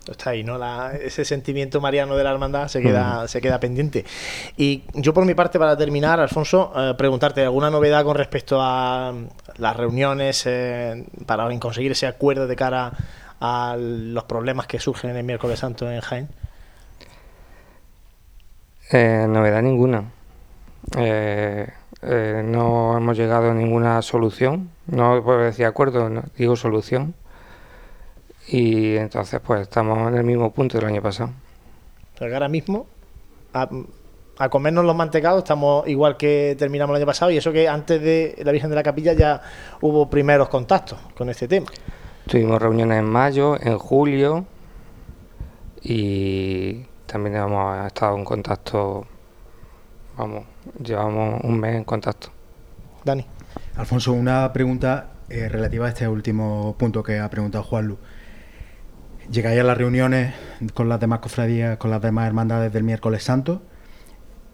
Está 0.08 0.30
ahí, 0.30 0.44
¿no? 0.44 0.56
La- 0.56 0.92
ese 0.94 1.24
sentimiento 1.24 1.80
mariano 1.80 2.16
de 2.16 2.22
la 2.22 2.30
hermandad 2.30 2.68
se 2.68 2.80
queda, 2.80 3.26
se 3.28 3.40
queda 3.40 3.58
pendiente. 3.58 4.04
Y 4.56 4.84
yo 4.94 5.12
por 5.12 5.24
mi 5.24 5.34
parte, 5.34 5.58
para 5.58 5.76
terminar, 5.76 6.20
Alfonso, 6.20 6.72
eh, 6.76 6.94
preguntarte 6.96 7.42
alguna 7.42 7.70
novedad 7.70 8.04
con 8.04 8.16
respecto 8.16 8.58
a 8.60 9.12
las 9.56 9.76
reuniones 9.76 10.44
eh, 10.46 11.06
para 11.26 11.48
conseguir 11.58 11.90
ese 11.92 12.06
acuerdo 12.06 12.46
de 12.46 12.54
cara 12.54 12.92
a 13.40 13.76
los 13.78 14.24
problemas 14.24 14.66
que 14.68 14.78
surgen 14.78 15.10
en 15.10 15.16
el 15.16 15.24
miércoles 15.24 15.58
santo 15.58 15.90
en 15.90 16.00
Jaén. 16.00 16.28
Eh, 18.90 19.26
novedad 19.28 19.62
ninguna. 19.62 20.04
Eh, 20.96 21.68
eh, 22.02 22.42
no 22.44 22.96
hemos 22.96 23.16
llegado 23.16 23.50
a 23.50 23.54
ninguna 23.54 24.00
solución. 24.02 24.70
No 24.86 25.22
puedo 25.22 25.40
decir 25.40 25.66
acuerdo, 25.66 26.08
no, 26.08 26.22
digo 26.36 26.56
solución. 26.56 27.14
Y 28.48 28.96
entonces 28.96 29.40
pues 29.40 29.62
estamos 29.62 30.08
en 30.08 30.18
el 30.18 30.24
mismo 30.24 30.52
punto 30.52 30.78
del 30.78 30.86
año 30.86 31.02
pasado. 31.02 31.30
O 32.14 32.18
sea, 32.18 32.28
que 32.28 32.34
ahora 32.34 32.48
mismo, 32.48 32.86
a, 33.52 33.68
a 34.38 34.48
comernos 34.48 34.84
los 34.84 34.94
mantecados, 34.94 35.38
estamos 35.38 35.86
igual 35.88 36.16
que 36.16 36.54
terminamos 36.58 36.94
el 36.94 37.02
año 37.02 37.06
pasado, 37.06 37.30
y 37.30 37.36
eso 37.36 37.52
que 37.52 37.68
antes 37.68 38.00
de 38.00 38.36
la 38.44 38.52
Virgen 38.52 38.70
de 38.70 38.76
la 38.76 38.82
Capilla 38.82 39.14
ya 39.14 39.42
hubo 39.80 40.08
primeros 40.08 40.48
contactos 40.48 40.98
con 41.16 41.28
este 41.28 41.48
tema. 41.48 41.66
Tuvimos 42.26 42.62
reuniones 42.62 42.98
en 42.98 43.04
mayo, 43.04 43.60
en 43.60 43.78
julio 43.78 44.46
y 45.82 46.86
también 47.06 47.36
hemos 47.36 47.86
estado 47.86 48.16
en 48.16 48.24
contacto, 48.24 49.06
vamos, 50.16 50.44
llevamos 50.82 51.40
un 51.44 51.58
mes 51.58 51.76
en 51.76 51.84
contacto. 51.84 52.30
Dani. 53.04 53.24
Alfonso, 53.76 54.12
una 54.12 54.52
pregunta 54.52 55.10
eh, 55.28 55.48
relativa 55.48 55.86
a 55.86 55.88
este 55.88 56.08
último 56.08 56.74
punto 56.78 57.02
que 57.02 57.18
ha 57.18 57.30
preguntado 57.30 57.64
Juanlu. 57.64 57.98
Llegáis 59.30 59.60
a 59.60 59.64
las 59.64 59.76
reuniones 59.76 60.34
con 60.74 60.88
las 60.88 61.00
demás 61.00 61.20
cofradías, 61.20 61.78
con 61.78 61.90
las 61.90 62.00
demás 62.00 62.26
hermandades 62.26 62.72
del 62.72 62.84
miércoles 62.84 63.22
santo 63.24 63.62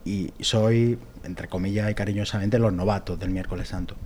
y 0.05 0.33
sois, 0.41 0.99
entre 1.25 1.49
comillas 1.49 1.91
y 1.91 1.95
cariñosamente, 1.95 2.59
los 2.59 2.73
novatos 2.73 3.19
del 3.19 3.31
miércoles 3.31 3.69
santo. 3.69 3.97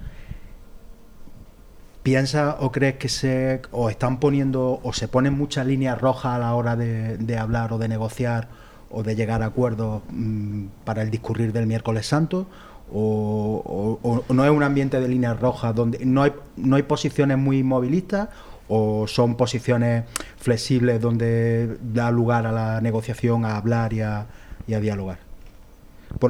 ¿Piensas 2.06 2.54
o 2.60 2.70
crees 2.70 2.98
que 2.98 3.08
se 3.08 3.62
o 3.72 3.90
están 3.90 4.20
poniendo 4.20 4.78
o 4.84 4.92
se 4.92 5.08
ponen 5.08 5.36
muchas 5.36 5.66
líneas 5.66 6.00
rojas 6.00 6.36
a 6.36 6.38
la 6.38 6.54
hora 6.54 6.76
de, 6.76 7.36
hablar 7.36 7.72
o 7.72 7.78
de 7.78 7.88
negociar 7.88 8.46
o 8.92 9.02
de 9.02 9.16
llegar 9.16 9.42
a 9.42 9.46
acuerdos 9.46 10.02
mm, 10.10 10.66
para 10.84 11.02
el 11.02 11.10
discurrir 11.10 11.52
del 11.52 11.66
miércoles 11.66 12.06
santo? 12.06 12.46
O, 12.92 14.22
no 14.28 14.44
es 14.44 14.50
un 14.52 14.62
ambiente 14.62 15.00
de 15.00 15.08
líneas 15.08 15.40
rojas 15.40 15.74
donde 15.74 16.06
no 16.06 16.22
hay, 16.22 16.32
no 16.54 16.76
hay 16.76 16.84
posiciones 16.84 17.38
muy 17.38 17.58
inmovilistas 17.58 18.28
o 18.68 19.08
son 19.08 19.34
posiciones 19.34 20.04
flexibles 20.36 21.00
donde 21.00 21.76
da 21.92 22.12
lugar 22.12 22.46
a 22.46 22.52
la 22.52 22.80
negociación, 22.80 23.44
a 23.44 23.56
hablar 23.56 23.92
y 23.92 24.02
a, 24.02 24.28
dialogar? 24.64 25.18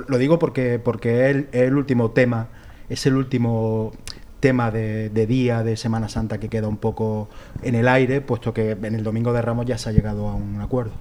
Lo 0.08 0.16
digo 0.16 0.38
porque, 0.38 0.78
porque 0.78 1.28
es 1.28 1.44
el 1.52 1.76
último 1.76 2.12
tema, 2.12 2.46
es 2.88 3.04
el 3.04 3.14
último 3.14 3.92
tema 4.40 4.70
de, 4.70 5.08
de 5.10 5.26
día 5.26 5.62
de 5.62 5.76
Semana 5.76 6.08
Santa 6.08 6.38
que 6.38 6.48
queda 6.48 6.68
un 6.68 6.76
poco 6.76 7.28
en 7.62 7.74
el 7.74 7.88
aire, 7.88 8.20
puesto 8.20 8.52
que 8.52 8.72
en 8.72 8.94
el 8.94 9.02
Domingo 9.02 9.32
de 9.32 9.42
Ramos 9.42 9.66
ya 9.66 9.78
se 9.78 9.88
ha 9.88 9.92
llegado 9.92 10.28
a 10.28 10.34
un 10.34 10.60
acuerdo. 10.60 10.92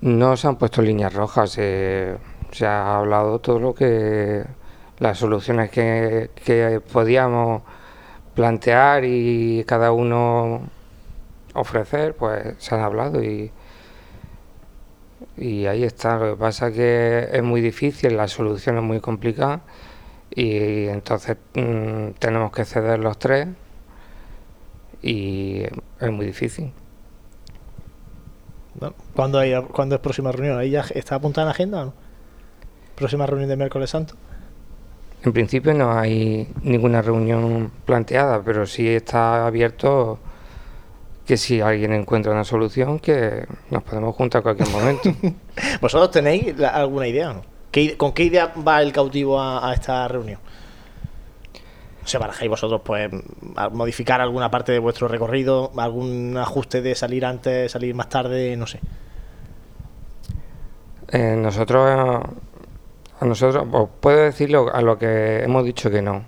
No 0.00 0.36
se 0.36 0.48
han 0.48 0.56
puesto 0.56 0.82
líneas 0.82 1.14
rojas, 1.14 1.50
se 1.52 2.18
ha 2.66 2.96
hablado 2.96 3.38
todo 3.40 3.58
lo 3.58 3.74
que 3.74 4.44
las 4.98 5.18
soluciones 5.18 5.70
que, 5.70 6.30
que 6.44 6.80
podíamos 6.80 7.62
plantear 8.34 9.04
y 9.04 9.64
cada 9.66 9.92
uno 9.92 10.62
ofrecer, 11.54 12.14
pues 12.14 12.54
se 12.58 12.74
han 12.74 12.82
hablado 12.82 13.22
y, 13.22 13.50
y 15.36 15.66
ahí 15.66 15.84
está. 15.84 16.16
Lo 16.18 16.34
que 16.34 16.40
pasa 16.40 16.68
es 16.68 16.74
que 16.74 17.28
es 17.32 17.42
muy 17.42 17.60
difícil, 17.60 18.16
la 18.16 18.28
solución 18.28 18.76
es 18.78 18.82
muy 18.82 19.00
complicada 19.00 19.62
y 20.34 20.86
entonces 20.88 21.36
mm, 21.54 22.10
tenemos 22.18 22.50
que 22.52 22.64
ceder 22.64 22.98
los 22.98 23.18
tres 23.18 23.48
y 25.02 25.62
es 26.00 26.10
muy 26.10 26.26
difícil. 26.26 26.72
Bueno, 28.74 28.94
¿cuándo, 29.14 29.38
hay, 29.38 29.54
¿Cuándo 29.72 29.94
es 29.94 30.00
próxima 30.00 30.32
reunión? 30.32 30.58
¿Ahí 30.58 30.70
ya 30.70 30.84
está 30.94 31.16
apuntada 31.16 31.46
en 31.46 31.50
agenda 31.52 31.82
o 31.82 31.84
no? 31.86 31.92
¿Próxima 32.96 33.26
reunión 33.26 33.48
de 33.48 33.56
miércoles 33.56 33.90
santo? 33.90 34.14
En 35.22 35.32
principio 35.32 35.72
no 35.74 35.96
hay 35.96 36.48
ninguna 36.62 37.00
reunión 37.00 37.70
planteada, 37.86 38.42
pero 38.42 38.66
sí 38.66 38.88
está 38.88 39.46
abierto 39.46 40.18
que 41.24 41.36
si 41.38 41.60
alguien 41.60 41.92
encuentra 41.94 42.32
una 42.32 42.44
solución, 42.44 42.98
que 42.98 43.46
nos 43.70 43.82
podemos 43.84 44.14
juntar 44.14 44.40
a 44.40 44.42
cualquier 44.42 44.68
momento. 44.68 45.10
¿Vosotros 45.80 46.10
tenéis 46.10 46.58
la- 46.58 46.70
alguna 46.70 47.06
idea 47.08 47.30
o 47.30 47.34
no? 47.34 47.53
¿Qué 47.74 47.80
ide- 47.80 47.96
¿Con 47.96 48.12
qué 48.12 48.22
idea 48.22 48.52
va 48.56 48.80
el 48.82 48.92
cautivo 48.92 49.42
a, 49.42 49.74
esta 49.74 50.06
reunión? 50.06 50.38
O 52.04 52.06
sea, 52.06 52.20
barajáis 52.20 52.48
vosotros, 52.48 52.82
pues, 52.84 53.10
modificar 53.72 54.20
alguna 54.20 54.48
parte 54.48 54.70
de 54.70 54.78
vuestro 54.78 55.08
recorrido, 55.08 55.72
algún 55.76 56.36
ajuste 56.36 56.82
de 56.82 56.94
salir 56.94 57.26
antes, 57.26 57.72
salir 57.72 57.92
más 57.96 58.08
tarde, 58.08 58.56
no 58.56 58.68
sé. 58.68 58.78
Eh, 61.08 61.34
nosotros, 61.36 62.22
a 63.18 63.24
nosotros, 63.24 63.66
os 63.72 63.88
puedo 63.98 64.18
decirlo 64.18 64.72
a 64.72 64.80
lo 64.80 64.96
que 64.96 65.42
hemos 65.42 65.64
dicho 65.64 65.90
que 65.90 66.00
no. 66.00 66.22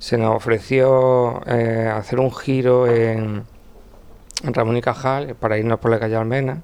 Se 0.00 0.18
nos 0.18 0.34
ofreció 0.34 1.42
eh, 1.46 1.88
hacer 1.94 2.18
un 2.18 2.34
giro 2.34 2.88
en, 2.88 3.44
en 4.42 4.52
Ramón 4.54 4.76
y 4.78 4.80
Cajal 4.80 5.36
para 5.36 5.58
irnos 5.58 5.78
por 5.78 5.92
la 5.92 6.00
calle 6.00 6.16
Almena 6.16 6.60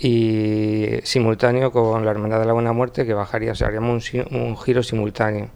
y 0.00 0.98
simultáneo 1.04 1.72
con 1.72 2.04
la 2.04 2.10
Hermandad 2.10 2.40
de 2.40 2.46
la 2.46 2.52
Buena 2.52 2.72
Muerte 2.72 3.06
que 3.06 3.14
bajaría, 3.14 3.52
o 3.52 3.54
sea, 3.54 3.68
haríamos 3.68 4.12
un, 4.14 4.26
un 4.36 4.56
giro 4.58 4.82
simultáneo. 4.82 5.48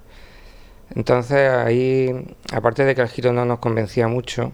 Entonces 0.94 1.50
ahí, 1.50 2.34
aparte 2.52 2.84
de 2.84 2.94
que 2.94 3.02
el 3.02 3.08
giro 3.08 3.32
no 3.32 3.44
nos 3.44 3.58
convencía 3.60 4.08
mucho, 4.08 4.52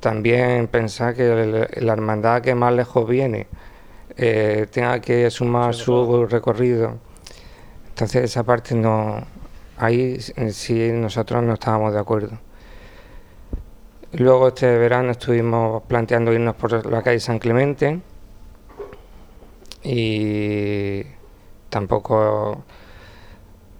también 0.00 0.68
pensar 0.68 1.14
que 1.14 1.30
el- 1.30 1.68
la 1.86 1.92
hermandad 1.92 2.42
que 2.42 2.54
más 2.54 2.72
lejos 2.74 3.08
viene 3.08 3.46
eh, 4.16 4.66
tenga 4.70 5.00
que 5.00 5.30
sumar 5.30 5.74
su 5.74 6.26
recorrido. 6.26 6.98
Entonces 7.88 8.24
esa 8.24 8.42
parte 8.44 8.74
no, 8.74 9.22
ahí 9.78 10.18
eh, 10.36 10.50
sí 10.52 10.90
nosotros 10.92 11.42
no 11.42 11.54
estábamos 11.54 11.92
de 11.94 12.00
acuerdo. 12.00 12.38
Luego 14.12 14.48
este 14.48 14.78
verano 14.78 15.10
estuvimos 15.10 15.82
planteando 15.84 16.32
irnos 16.32 16.54
por 16.54 16.86
la 16.86 17.02
calle 17.02 17.18
San 17.20 17.38
Clemente 17.38 18.00
y 19.84 21.04
tampoco 21.68 22.64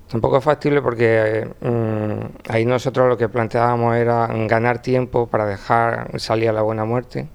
tampoco 0.09 0.39
es 0.39 0.45
factible 0.45 0.83
porque 0.83 1.49
mm, 1.61 2.51
ahí 2.53 2.67
nosotros 2.67 3.09
lo 3.09 3.17
que 3.17 3.29
planteábamos 3.29 3.97
era 3.97 4.29
ganar 4.47 4.81
tiempo 4.83 5.27
para 5.27 5.47
dejar 5.47 6.21
salir 6.21 6.51
a 6.51 6.53
la 6.53 6.63
buena 6.63 6.85
muerte. 6.85 7.29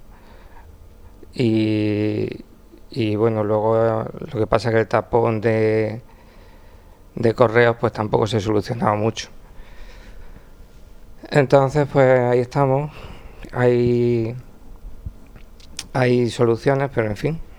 Y, 1.34 2.44
y 2.90 3.16
bueno 3.16 3.44
luego 3.44 4.04
lo 4.32 4.40
que 4.40 4.46
pasa 4.46 4.68
es 4.70 4.74
que 4.74 4.80
el 4.80 4.88
tapón 4.88 5.40
de 5.40 6.02
de 7.14 7.34
correos 7.34 7.76
pues 7.80 7.92
tampoco 7.92 8.26
se 8.26 8.40
solucionaba 8.40 8.94
mucho. 8.96 9.28
Entonces 11.30 11.88
pues 11.92 12.20
ahí 12.20 12.40
estamos. 12.40 12.92
Hay 13.52 14.36
hay 15.92 16.30
soluciones 16.30 16.90
pero 16.94 17.08
en 17.08 17.16
fin 17.16 17.49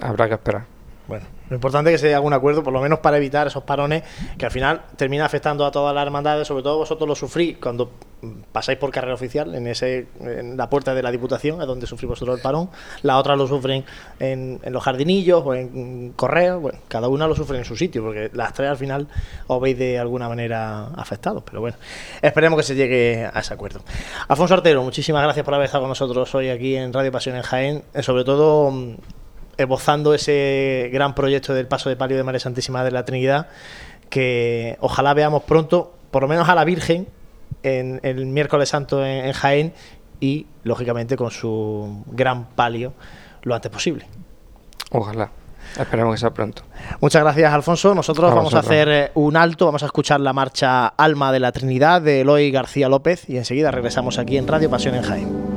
habrá 0.00 0.28
que 0.28 0.34
esperar 0.34 0.64
Bueno, 1.06 1.26
lo 1.52 1.56
importante 1.56 1.92
es 1.92 2.00
que 2.00 2.08
se 2.08 2.14
a 2.14 2.16
algún 2.16 2.32
acuerdo, 2.32 2.62
por 2.62 2.72
lo 2.72 2.80
menos 2.80 3.00
para 3.00 3.18
evitar 3.18 3.46
esos 3.46 3.62
parones 3.64 4.02
que 4.38 4.46
al 4.46 4.50
final 4.50 4.80
termina 4.96 5.26
afectando 5.26 5.66
a 5.66 5.70
todas 5.70 5.94
las 5.94 6.02
hermandades, 6.02 6.48
sobre 6.48 6.62
todo 6.62 6.78
vosotros 6.78 7.06
lo 7.06 7.14
sufrís 7.14 7.58
cuando 7.58 7.90
mm, 8.22 8.32
pasáis 8.50 8.78
por 8.78 8.90
carrera 8.90 9.12
oficial, 9.12 9.54
en 9.54 9.66
ese 9.66 10.06
en 10.20 10.56
la 10.56 10.70
puerta 10.70 10.94
de 10.94 11.02
la 11.02 11.10
Diputación, 11.10 11.60
es 11.60 11.66
donde 11.66 11.86
sufrimos 11.86 12.18
vosotros 12.18 12.38
el 12.38 12.42
parón, 12.42 12.70
la 13.02 13.18
otra 13.18 13.36
lo 13.36 13.46
sufren 13.46 13.84
en, 14.18 14.60
en 14.62 14.72
los 14.72 14.82
jardinillos 14.82 15.42
o 15.44 15.54
en 15.54 16.06
mm, 16.06 16.12
correos, 16.12 16.62
bueno, 16.62 16.78
cada 16.88 17.08
una 17.08 17.26
lo 17.26 17.36
sufre 17.36 17.58
en 17.58 17.66
su 17.66 17.76
sitio, 17.76 18.02
porque 18.02 18.30
las 18.32 18.54
tres 18.54 18.70
al 18.70 18.78
final 18.78 19.08
os 19.46 19.60
veis 19.60 19.76
de 19.76 19.98
alguna 19.98 20.30
manera 20.30 20.86
afectados, 20.96 21.42
pero 21.44 21.60
bueno, 21.60 21.76
esperemos 22.22 22.56
que 22.56 22.62
se 22.62 22.74
llegue 22.74 23.28
a 23.30 23.40
ese 23.40 23.52
acuerdo. 23.52 23.82
Alfonso 24.26 24.54
Artero, 24.54 24.82
muchísimas 24.82 25.22
gracias 25.22 25.44
por 25.44 25.52
haber 25.52 25.66
estado 25.66 25.82
con 25.82 25.90
nosotros 25.90 26.34
hoy 26.34 26.48
aquí 26.48 26.76
en 26.76 26.94
Radio 26.94 27.12
Pasión 27.12 27.36
en 27.36 27.42
Jaén, 27.42 27.82
eh, 27.92 28.02
sobre 28.02 28.24
todo... 28.24 28.72
esbozando 29.56 30.14
ese 30.14 30.90
gran 30.92 31.14
proyecto 31.14 31.54
del 31.54 31.66
paso 31.66 31.88
de 31.88 31.96
palio 31.96 32.16
de 32.16 32.24
María 32.24 32.40
Santísima 32.40 32.84
de 32.84 32.90
la 32.90 33.04
Trinidad, 33.04 33.48
que 34.10 34.76
ojalá 34.80 35.14
veamos 35.14 35.42
pronto, 35.44 35.94
por 36.10 36.22
lo 36.22 36.28
menos 36.28 36.48
a 36.48 36.54
la 36.54 36.64
Virgen, 36.64 37.08
en 37.62 38.00
el 38.02 38.26
miércoles 38.26 38.68
santo 38.68 39.04
en, 39.04 39.26
en 39.26 39.32
Jaén 39.32 39.72
y, 40.20 40.46
lógicamente, 40.64 41.16
con 41.16 41.30
su 41.30 42.04
gran 42.06 42.46
palio 42.46 42.92
lo 43.42 43.54
antes 43.54 43.70
posible. 43.70 44.06
ojalá 44.90 45.30
esperemos 45.78 46.14
que 46.14 46.20
sea 46.20 46.30
pronto 46.30 46.62
Muchas 47.00 47.22
gracias, 47.22 47.52
Alfonso. 47.52 47.94
Nosotros 47.94 48.30
A 48.30 48.34
vamos 48.34 48.54
a 48.54 48.58
hacer 48.60 48.88
eh, 48.88 49.10
un 49.14 49.36
alto, 49.36 49.66
vamos 49.66 49.82
a 49.82 49.86
escuchar 49.86 50.20
la 50.20 50.32
marcha 50.32 50.86
Alma 50.86 51.32
de 51.32 51.40
la 51.40 51.52
Trinidad 51.52 52.02
de 52.02 52.20
Eloy 52.22 52.50
García 52.50 52.88
López 52.88 53.28
y 53.28 53.36
enseguida 53.36 53.70
regresamos 53.70 54.18
aquí 54.18 54.36
en 54.36 54.46
Radio 54.48 54.70
Pasión 54.70 54.94
en 54.94 55.02
Jaén. 55.02 55.51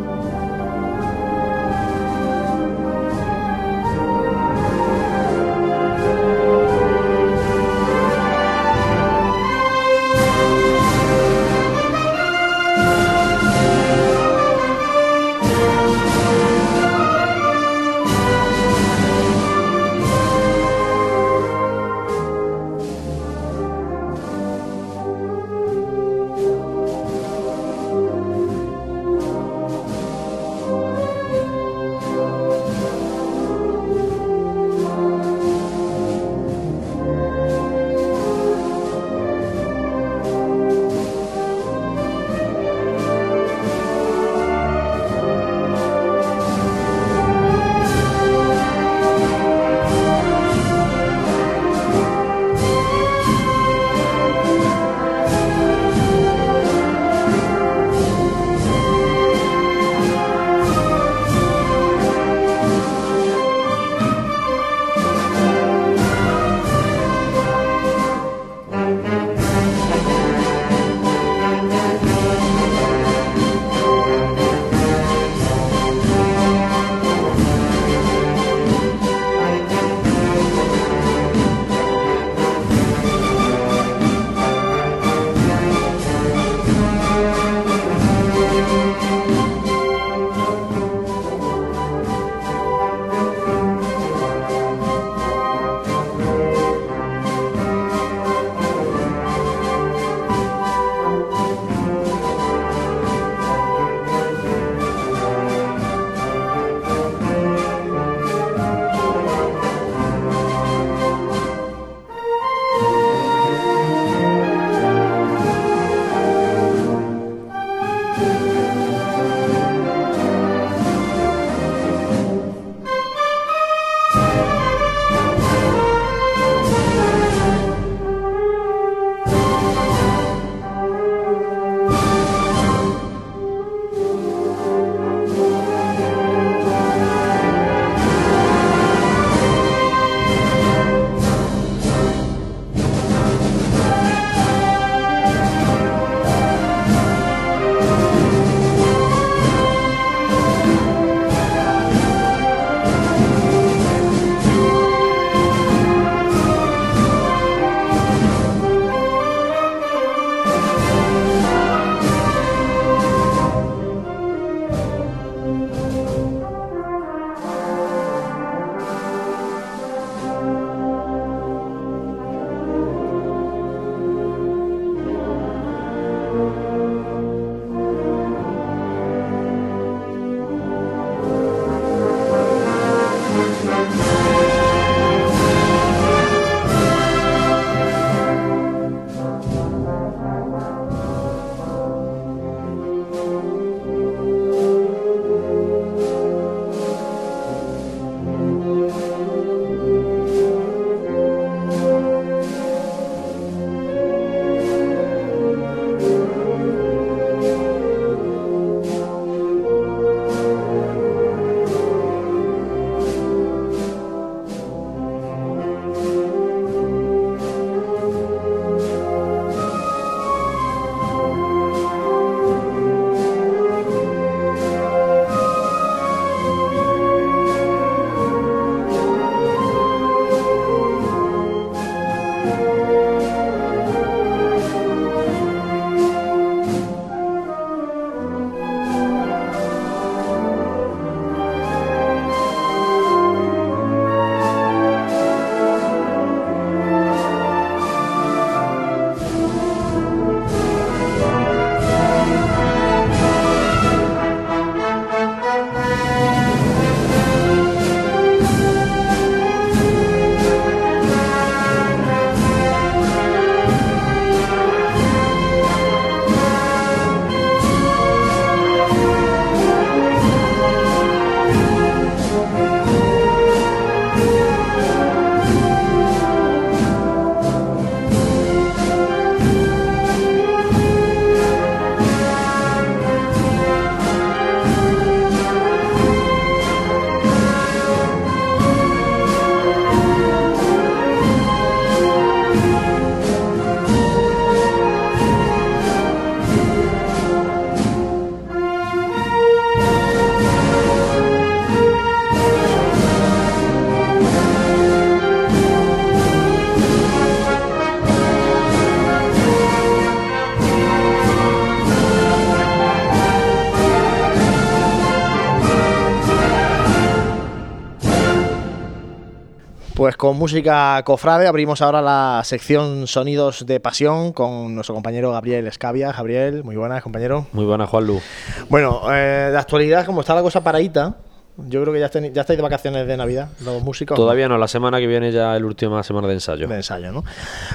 Pues 320.16 320.30
con 320.32 320.38
música 320.38 321.02
cofrade 321.04 321.46
abrimos 321.46 321.82
ahora 321.82 322.02
la 322.02 322.42
sección 322.46 323.06
Sonidos 323.06 323.66
de 323.66 323.82
Pasión 323.82 324.32
con 324.32 324.74
nuestro 324.74 324.96
compañero 324.96 325.34
Gabriel 325.34 325.68
Escavia. 325.68 326.14
Gabriel, 326.14 326.64
muy 326.64 326.78
buenas, 326.78 327.04
compañero. 327.04 327.48
Muy 327.52 327.66
buenas, 327.66 327.90
Juanlu. 327.90 328.22
Bueno, 328.70 329.02
eh, 329.12 329.50
de 329.52 329.58
actualidad, 329.58 330.06
como 330.06 330.22
está 330.22 330.34
la 330.34 330.42
cosa 330.42 330.64
paradita, 330.64 331.16
yo 331.58 331.82
creo 331.82 331.94
que 331.94 332.00
ya, 332.00 332.08
estáis, 332.08 332.34
ya 332.34 332.42
estáis 332.42 332.58
de 332.58 332.64
vacaciones 332.64 333.08
de 333.08 333.16
Navidad, 333.16 333.50
los 333.64 333.82
músicos. 333.82 334.16
Todavía 334.16 334.50
no, 334.50 334.58
la 334.58 334.68
semana 334.68 335.00
que 335.00 335.08
viene 335.08 335.32
ya 335.32 335.56
es 335.56 335.62
la 335.62 335.68
última 335.68 336.04
semana 336.04 336.28
de 336.28 336.34
ensayo. 336.34 336.68
De 336.68 336.76
ensayo, 336.76 337.12
¿no? 337.12 337.24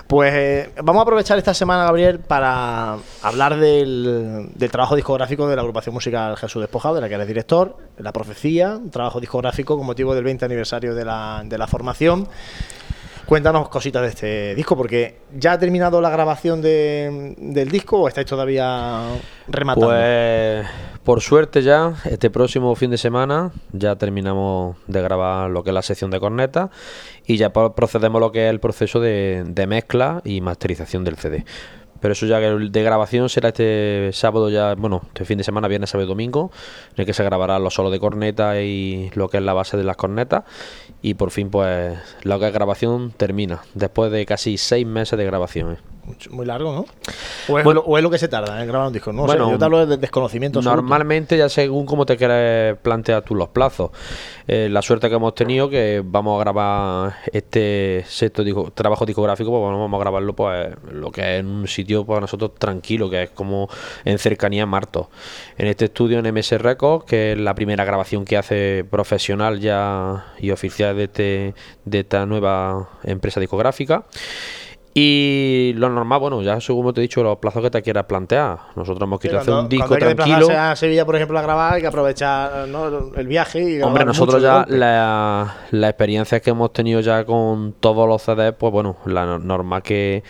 Pues 0.07 0.33
eh, 0.35 0.71
vamos 0.83 1.01
a 1.01 1.03
aprovechar 1.03 1.39
esta 1.39 1.55
semana, 1.55 1.85
Gabriel, 1.85 2.19
para 2.19 2.99
hablar 3.23 3.59
del, 3.59 4.51
del, 4.55 4.71
trabajo 4.71 4.97
discográfico 4.97 5.49
de 5.49 5.57
la 5.57 5.63
agrupación 5.63 5.95
musical 5.95 6.37
Jesús 6.37 6.61
Despojado, 6.61 6.97
de 6.97 7.01
la 7.01 7.09
que 7.09 7.15
eres 7.15 7.27
director, 7.27 7.77
La 7.99 8.13
Profecía, 8.13 8.77
un 8.77 8.91
trabajo 8.91 9.19
discográfico 9.19 9.77
con 9.77 9.87
motivo 9.87 10.15
del 10.15 10.25
20 10.25 10.45
aniversario 10.45 10.95
de 10.95 11.05
la, 11.05 11.43
de 11.45 11.57
la 11.57 11.67
formación. 11.67 12.29
Cuéntanos 13.31 13.69
cositas 13.69 14.03
de 14.03 14.09
este 14.09 14.55
disco, 14.57 14.77
porque 14.77 15.21
¿ya 15.33 15.53
ha 15.53 15.59
terminado 15.61 16.01
la 16.01 16.11
grabación 16.11 16.61
de, 16.61 17.37
del 17.39 17.71
disco 17.71 18.01
o 18.01 18.09
estáis 18.09 18.27
todavía 18.27 19.05
rematando? 19.47 19.87
Pues 19.87 20.67
por 21.05 21.21
suerte 21.21 21.63
ya, 21.63 21.95
este 22.07 22.29
próximo 22.29 22.75
fin 22.75 22.91
de 22.91 22.99
semana 22.99 23.53
ya 23.71 23.95
terminamos 23.95 24.79
de 24.89 25.01
grabar 25.01 25.49
lo 25.49 25.63
que 25.63 25.71
es 25.71 25.75
la 25.75 25.83
sección 25.83 26.11
de 26.11 26.19
corneta 26.19 26.71
y 27.25 27.37
ya 27.37 27.53
procedemos 27.53 28.19
a 28.19 28.21
lo 28.21 28.33
que 28.33 28.47
es 28.47 28.51
el 28.51 28.59
proceso 28.59 28.99
de, 28.99 29.45
de 29.47 29.67
mezcla 29.69 30.23
y 30.25 30.41
masterización 30.41 31.05
del 31.05 31.17
CD. 31.17 31.45
Pero 32.01 32.13
eso 32.13 32.27
ya 32.27 32.39
de 32.39 32.83
grabación 32.83 33.29
será 33.29 33.49
este 33.49 34.11
sábado 34.13 34.51
ya, 34.51 34.75
bueno, 34.75 35.03
este 35.09 35.25
fin 35.25 35.39
de 35.39 35.45
semana, 35.45 35.69
viernes, 35.69 35.91
sábado 35.91 36.07
y 36.07 36.09
domingo, 36.09 36.51
en 36.95 37.03
el 37.03 37.07
que 37.07 37.13
se 37.13 37.25
grabará 37.25 37.59
los 37.59 37.75
solos 37.75 37.93
de 37.93 38.01
corneta 38.01 38.61
y 38.61 39.11
lo 39.15 39.29
que 39.29 39.37
es 39.37 39.43
la 39.43 39.53
base 39.53 39.77
de 39.77 39.85
las 39.85 39.97
cornetas. 39.97 40.45
Y 41.03 41.15
por 41.15 41.31
fin, 41.31 41.51
pues, 41.51 41.99
lo 42.23 42.39
que 42.39 42.47
es 42.47 42.53
grabación 42.53 43.13
termina, 43.17 43.63
después 43.75 44.11
de 44.11 44.27
casi 44.27 44.57
seis 44.57 44.87
meses 44.87 45.19
de 45.19 45.25
grabación. 45.25 45.73
¿eh? 45.73 45.77
Muy 46.31 46.47
largo, 46.47 46.73
¿no? 46.73 46.81
O 47.49 47.59
es, 47.59 47.65
bueno, 47.65 47.81
lo, 47.81 47.87
o 47.87 47.97
es, 47.97 48.03
lo, 48.03 48.11
que 48.11 48.19
se 48.19 48.29
tarda 48.29 48.61
en 48.61 48.69
grabar 48.69 48.89
un 48.89 48.93
disco. 48.93 49.13
No 49.13 49.27
bueno, 49.27 49.47
sé, 49.47 49.53
yo 49.53 49.59
te 49.59 49.65
hablo 49.65 49.87
de 49.87 49.97
desconocimiento. 49.97 50.63
Normalmente, 50.63 51.37
ya 51.37 51.49
según 51.49 51.87
cómo 51.87 52.07
te 52.07 52.17
quieres 52.17 52.77
plantear 52.79 53.23
tú 53.23 53.35
los 53.35 53.49
plazos. 53.49 53.91
Eh, 54.47 54.69
la 54.71 54.83
suerte 54.83 55.09
que 55.09 55.15
hemos 55.15 55.35
tenido 55.35 55.69
que 55.69 56.03
vamos 56.05 56.37
a 56.37 56.41
grabar 56.41 57.15
este 57.33 58.05
sexto 58.09 58.43
disco, 58.43 58.71
trabajo 58.73 59.07
discográfico, 59.07 59.51
pues 59.51 59.63
vamos 59.63 59.93
a 59.93 59.99
grabarlo 60.01 60.35
pues 60.35 60.75
lo 60.91 61.11
que 61.11 61.21
es 61.21 61.41
en 61.41 61.47
un 61.47 61.69
sitio 61.69 62.05
para 62.05 62.21
nosotros 62.21 62.55
tranquilo, 62.59 63.09
que 63.09 63.25
es 63.25 63.31
como 63.31 63.69
en 64.05 64.19
cercanía 64.19 64.65
a 64.65 64.67
Marto. 64.67 65.11
En 65.57 65.67
este 65.67 65.87
estudio 65.87 66.19
en 66.19 66.35
MS 66.35 66.53
Records, 66.61 67.05
que 67.05 67.33
es 67.33 67.39
la 67.39 67.55
primera 67.55 67.85
grabación 67.85 68.25
que 68.25 68.37
hace 68.37 68.85
profesional 68.91 69.61
ya 69.61 70.35
y 70.39 70.51
oficial 70.51 70.97
de, 70.97 71.05
este, 71.05 71.55
de 71.85 72.01
esta 72.01 72.27
nueva 72.27 72.89
empresa 73.05 73.41
discográfica. 73.41 74.05
Y 74.93 75.73
lo 75.77 75.89
normal, 75.89 76.19
bueno, 76.19 76.43
ya 76.43 76.61
según 76.61 76.93
te 76.93 77.01
he 77.01 77.03
dicho, 77.03 77.23
los 77.23 77.39
plazos 77.39 77.63
que 77.63 77.71
te 77.71 77.81
quieras 77.81 78.07
plantear. 78.07 78.59
Nosotros 78.75 79.07
hemos 79.07 79.21
querido 79.21 79.41
hacer 79.41 79.55
un 79.55 79.69
disco 79.69 79.95
hay 79.95 80.01
que 80.01 80.15
tranquilo. 80.17 80.49
a 80.51 80.75
Sevilla, 80.75 81.07
por 81.07 81.15
ejemplo, 81.15 81.39
a 81.39 81.43
grabar, 81.43 81.75
hay 81.75 81.81
que 81.81 81.87
aprovechar 81.87 82.67
¿no? 82.67 83.13
el 83.15 83.27
viaje. 83.29 83.79
Y 83.79 83.83
Hombre, 83.83 84.05
nosotros 84.05 84.43
ya 84.43 84.67
la, 84.69 85.59
la, 85.71 85.89
experiencia 85.89 86.41
que 86.41 86.51
hemos 86.51 86.73
tenido 86.73 87.01
ya 87.01 87.25
con 87.25 87.73
todos 87.79 88.09
los 88.09 88.23
CDs, 88.23 88.53
pues 88.59 88.73
bueno, 88.73 88.97
la 89.07 89.39
normal 89.39 89.83
que 89.83 90.25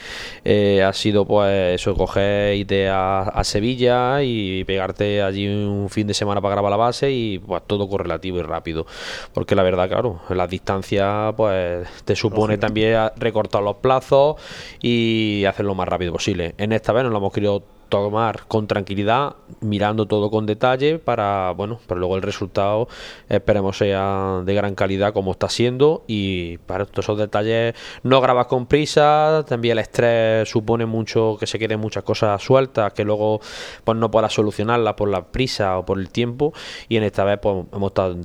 eh, 0.45 0.83
ha 0.83 0.93
sido, 0.93 1.25
pues 1.25 1.81
eso, 1.81 1.95
coger, 1.95 2.57
irte 2.57 2.91
a, 2.91 3.21
a, 3.21 3.45
Sevilla 3.45 4.23
y 4.23 4.65
pegarte 4.65 5.23
allí 5.23 5.49
un 5.49 5.89
fin 5.89 6.07
de 6.07 6.13
semana 6.13 6.43
para 6.43 6.57
grabar 6.57 6.71
la 6.71 6.77
base 6.77 7.11
y 7.11 7.39
pues 7.39 7.63
todo 7.67 7.89
correlativo 7.89 8.39
y 8.39 8.43
rápido. 8.43 8.85
Porque 9.33 9.55
la 9.55 9.63
verdad, 9.63 9.89
claro, 9.89 10.21
la 10.29 10.47
distancia, 10.47 11.33
pues 11.35 11.89
te 12.05 12.15
supone 12.15 12.59
también 12.59 13.11
recortar 13.17 13.63
los 13.63 13.77
plazos 13.77 14.37
y 14.81 15.45
hacerlo 15.47 15.71
lo 15.71 15.75
más 15.77 15.89
rápido 15.89 16.13
posible. 16.13 16.55
En 16.59 16.73
esta 16.73 16.93
vez 16.93 17.05
nos 17.05 17.13
lo 17.13 17.19
hemos 17.19 17.33
querido 17.33 17.63
tomar 17.91 18.47
con 18.47 18.67
tranquilidad, 18.67 19.35
mirando 19.61 20.07
todo 20.07 20.31
con 20.31 20.47
detalle 20.47 20.99
para, 20.99 21.51
bueno, 21.51 21.81
pero 21.87 22.01
luego 22.01 22.17
el 22.17 22.23
resultado 22.23 22.89
esperemos 23.29 23.77
sea 23.77 24.41
de 24.45 24.55
gran 24.55 24.75
calidad 24.75 25.13
como 25.13 25.33
está 25.33 25.51
siendo 25.51 26.05
y 26.07 26.59
para 26.59 26.87
todos 26.87 27.05
esos 27.05 27.19
detalles 27.19 27.75
no 28.03 28.21
grabas 28.21 28.47
con 28.47 28.67
prisa, 28.67 29.45
también 29.47 29.73
el 29.73 29.81
estrés 29.81 30.49
supone 30.49 30.87
mucho 30.87 31.37
que 31.39 31.47
se 31.47 31.59
queden 31.59 31.81
muchas 31.81 32.05
cosas 32.05 32.41
sueltas 32.43 32.93
que 32.95 33.05
luego 33.05 33.41
pues 33.85 33.99
no 33.99 34.11
puedas 34.11 34.33
solucionarlas 34.33 34.95
por 34.95 35.09
la 35.09 35.27
prisa 35.27 35.77
o 35.77 35.85
por 35.85 35.99
el 35.99 36.11
tiempo 36.11 36.55
y 36.89 36.97
en 36.97 37.03
esta 37.03 37.25
vez 37.25 37.41
pues 37.43 37.67
hemos 37.73 37.89
estado 37.89 38.17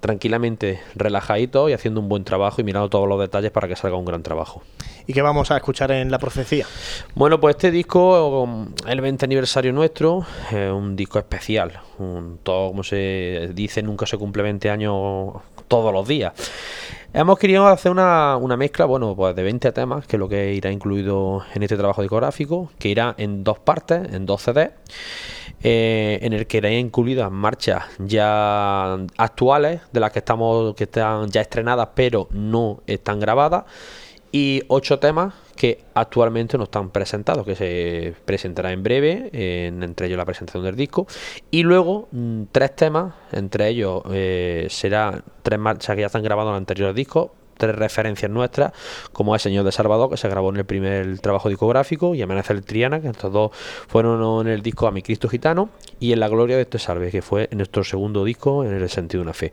tranquilamente 0.00 0.80
relajaditos 0.96 1.70
y 1.70 1.72
haciendo 1.72 2.00
un 2.00 2.08
buen 2.08 2.24
trabajo 2.24 2.60
y 2.60 2.64
mirando 2.64 2.90
todos 2.90 3.08
los 3.08 3.20
detalles 3.20 3.52
para 3.52 3.68
que 3.68 3.76
salga 3.76 3.96
un 3.96 4.04
gran 4.04 4.22
trabajo. 4.24 4.62
¿Y 5.04 5.12
qué 5.12 5.22
vamos 5.22 5.50
a 5.50 5.56
escuchar 5.56 5.90
en 5.90 6.12
La 6.12 6.18
Profecía? 6.18 6.64
Bueno, 7.16 7.40
pues 7.40 7.56
este 7.56 7.72
disco, 7.72 8.68
el 8.86 9.00
20 9.00 9.24
aniversario 9.24 9.72
nuestro, 9.72 10.24
es 10.52 10.70
un 10.70 10.94
disco 10.94 11.18
especial. 11.18 11.72
Todo, 12.44 12.68
como 12.68 12.84
se 12.84 13.50
dice, 13.52 13.82
nunca 13.82 14.06
se 14.06 14.16
cumple 14.16 14.44
20 14.44 14.70
años 14.70 15.32
todos 15.66 15.92
los 15.92 16.06
días. 16.06 16.32
Hemos 17.12 17.36
querido 17.38 17.66
hacer 17.66 17.90
una, 17.90 18.36
una, 18.36 18.56
mezcla, 18.56 18.84
bueno, 18.84 19.16
pues 19.16 19.34
de 19.34 19.42
20 19.42 19.72
temas, 19.72 20.06
que 20.06 20.16
es 20.16 20.20
lo 20.20 20.28
que 20.28 20.54
irá 20.54 20.70
incluido 20.70 21.42
en 21.52 21.64
este 21.64 21.76
trabajo 21.76 22.02
discográfico, 22.02 22.70
que 22.78 22.88
irá 22.88 23.14
en 23.18 23.42
dos 23.42 23.58
partes, 23.58 24.14
en 24.14 24.24
dos 24.24 24.42
CDs, 24.42 24.70
eh, 25.64 26.20
en 26.22 26.32
el 26.32 26.46
que 26.46 26.58
irá 26.58 26.70
incluidas 26.70 27.30
marchas 27.30 27.84
ya 27.98 28.94
actuales, 29.16 29.80
de 29.92 30.00
las 30.00 30.12
que 30.12 30.20
estamos, 30.20 30.74
que 30.76 30.84
están 30.84 31.28
ya 31.28 31.40
estrenadas, 31.40 31.88
pero 31.94 32.28
no 32.30 32.82
están 32.86 33.18
grabadas 33.18 33.64
y 34.32 34.62
ocho 34.68 34.98
temas 34.98 35.34
que 35.54 35.84
actualmente 35.94 36.56
no 36.56 36.64
están 36.64 36.90
presentados, 36.90 37.44
que 37.44 37.54
se 37.54 38.14
presentará 38.24 38.72
en 38.72 38.82
breve, 38.82 39.30
entre 39.32 40.06
ellos 40.06 40.16
la 40.16 40.24
presentación 40.24 40.64
del 40.64 40.74
disco, 40.74 41.06
y 41.50 41.62
luego 41.62 42.08
mm, 42.10 42.44
tres 42.50 42.74
temas, 42.74 43.14
entre 43.30 43.68
ellos 43.68 44.02
eh, 44.10 44.66
será 44.70 45.22
tres 45.42 45.58
marchas 45.58 45.94
que 45.94 46.00
ya 46.00 46.06
están 46.06 46.22
grabados 46.22 46.50
en 46.50 46.54
el 46.54 46.58
anterior 46.60 46.94
disco, 46.94 47.34
tres 47.58 47.76
referencias 47.76 48.30
nuestras, 48.30 48.72
como 49.12 49.36
es 49.36 49.42
Señor 49.42 49.64
de 49.64 49.72
Salvador, 49.72 50.10
que 50.10 50.16
se 50.16 50.28
grabó 50.28 50.50
en 50.50 50.56
el 50.56 50.64
primer 50.64 51.18
trabajo 51.20 51.50
discográfico, 51.50 52.14
y 52.14 52.22
Amanecer 52.22 52.62
Triana, 52.62 53.00
que 53.00 53.08
estos 53.08 53.32
dos 53.32 53.50
fueron 53.86 54.46
en 54.46 54.52
el 54.52 54.62
disco 54.62 54.86
A 54.86 54.90
mi 54.90 55.02
Cristo 55.02 55.28
Gitano, 55.28 55.68
y 56.00 56.12
en 56.12 56.20
La 56.20 56.28
Gloria 56.28 56.56
de 56.56 56.62
este 56.62 56.78
Salve, 56.78 57.10
que 57.10 57.22
fue 57.22 57.48
en 57.50 57.58
nuestro 57.58 57.84
segundo 57.84 58.24
disco, 58.24 58.64
en 58.64 58.72
el 58.72 58.88
sentido 58.88 59.20
de 59.20 59.22
una 59.22 59.34
fe. 59.34 59.52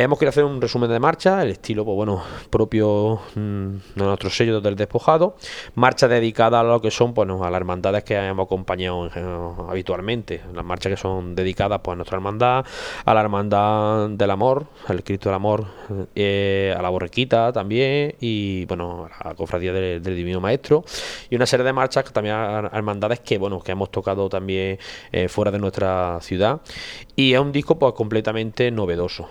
Hemos 0.00 0.16
querido 0.16 0.30
hacer 0.30 0.44
un 0.44 0.60
resumen 0.60 0.88
de 0.90 1.00
marcha, 1.00 1.42
el 1.42 1.50
estilo, 1.50 1.84
pues 1.84 1.96
bueno, 1.96 2.22
propio 2.50 3.20
mm, 3.34 3.66
de 3.96 4.04
nuestro 4.04 4.30
sello 4.30 4.60
del 4.60 4.76
despojado. 4.76 5.34
Marcha 5.74 6.06
dedicada 6.06 6.60
a 6.60 6.62
lo 6.62 6.80
que 6.80 6.92
son, 6.92 7.14
bueno, 7.14 7.42
a 7.42 7.50
las 7.50 7.58
hermandades 7.58 8.04
que 8.04 8.14
hemos 8.14 8.46
acompañado 8.46 9.10
habitualmente. 9.68 10.40
Las 10.54 10.64
marchas 10.64 10.90
que 10.90 10.96
son 10.96 11.34
dedicadas 11.34 11.80
pues, 11.82 11.94
a 11.94 11.96
nuestra 11.96 12.16
hermandad, 12.16 12.64
a 13.04 13.12
la 13.12 13.20
hermandad 13.20 14.10
del 14.10 14.30
amor, 14.30 14.66
al 14.86 15.02
Cristo 15.02 15.30
del 15.30 15.34
amor, 15.34 15.66
eh, 16.14 16.72
a 16.78 16.80
la 16.80 16.90
borrequita 16.90 17.52
también, 17.52 18.14
y 18.20 18.66
bueno, 18.66 19.08
a 19.18 19.30
la 19.30 19.34
cofradía 19.34 19.72
del, 19.72 20.00
Divino 20.00 20.40
Maestro. 20.40 20.84
Y 21.28 21.34
una 21.34 21.46
serie 21.46 21.66
de 21.66 21.72
marchas 21.72 22.04
que 22.04 22.12
también 22.12 22.36
hermandades 22.36 23.18
que, 23.18 23.36
bueno, 23.36 23.60
que 23.60 23.72
hemos 23.72 23.90
tocado 23.90 24.28
también 24.28 24.78
eh, 25.10 25.26
fuera 25.26 25.50
de 25.50 25.58
nuestra 25.58 26.20
ciudad. 26.20 26.60
Y 27.16 27.34
es 27.34 27.40
un 27.40 27.50
disco 27.50 27.80
pues 27.80 27.94
completamente 27.94 28.70
novedoso 28.70 29.28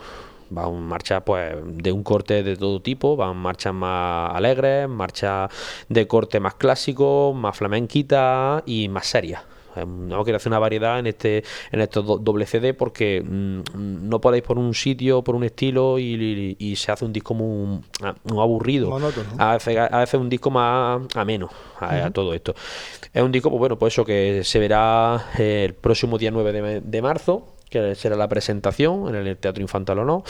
va 0.55 0.67
en 0.67 0.81
marcha 0.81 1.21
pues 1.21 1.55
de 1.63 1.91
un 1.91 2.03
corte 2.03 2.43
de 2.43 2.55
todo 2.55 2.81
tipo, 2.81 3.15
van 3.15 3.37
marchas 3.37 3.73
más 3.73 4.35
alegres, 4.35 4.87
marchas 4.89 5.51
de 5.89 6.07
corte 6.07 6.39
más 6.39 6.55
clásico, 6.55 7.33
más 7.33 7.57
flamenquita 7.57 8.63
y 8.65 8.89
más 8.89 9.07
serias. 9.07 9.41
No 9.85 10.23
quiero 10.23 10.37
hacer 10.37 10.49
una 10.49 10.59
variedad 10.59 10.97
en 10.99 11.07
este 11.07 11.43
en 11.71 11.81
estos 11.81 12.03
doble 12.23 12.45
CD 12.45 12.73
porque 12.73 13.21
mm, 13.21 14.09
no 14.09 14.19
podéis 14.21 14.43
por 14.43 14.57
un 14.57 14.73
sitio, 14.73 15.23
por 15.23 15.35
un 15.35 15.43
estilo 15.43 15.99
y, 15.99 16.75
se 16.75 16.91
hace 16.91 17.05
un 17.05 17.13
disco 17.13 17.33
muy, 17.33 17.81
aburrido. 18.31 18.97
A, 19.37 19.53
veces, 19.53 20.13
un 20.15 20.29
disco 20.29 20.49
más 20.49 21.01
ameno 21.15 21.49
a, 21.79 22.09
todo 22.11 22.33
esto. 22.33 22.55
Es 23.13 23.21
un 23.21 23.31
disco, 23.31 23.49
pues 23.49 23.59
bueno, 23.59 23.77
pues 23.77 23.93
eso 23.93 24.05
que 24.05 24.41
se 24.43 24.59
verá 24.59 25.27
el 25.37 25.73
próximo 25.73 26.17
día 26.17 26.31
9 26.31 26.51
de, 26.51 26.81
de 26.81 27.01
marzo 27.01 27.56
que 27.69 27.95
será 27.95 28.15
la 28.15 28.27
presentación 28.27 29.15
en 29.15 29.27
el 29.27 29.37
Teatro 29.37 29.61
Infantil 29.61 29.99
o 29.99 30.05
no. 30.05 30.23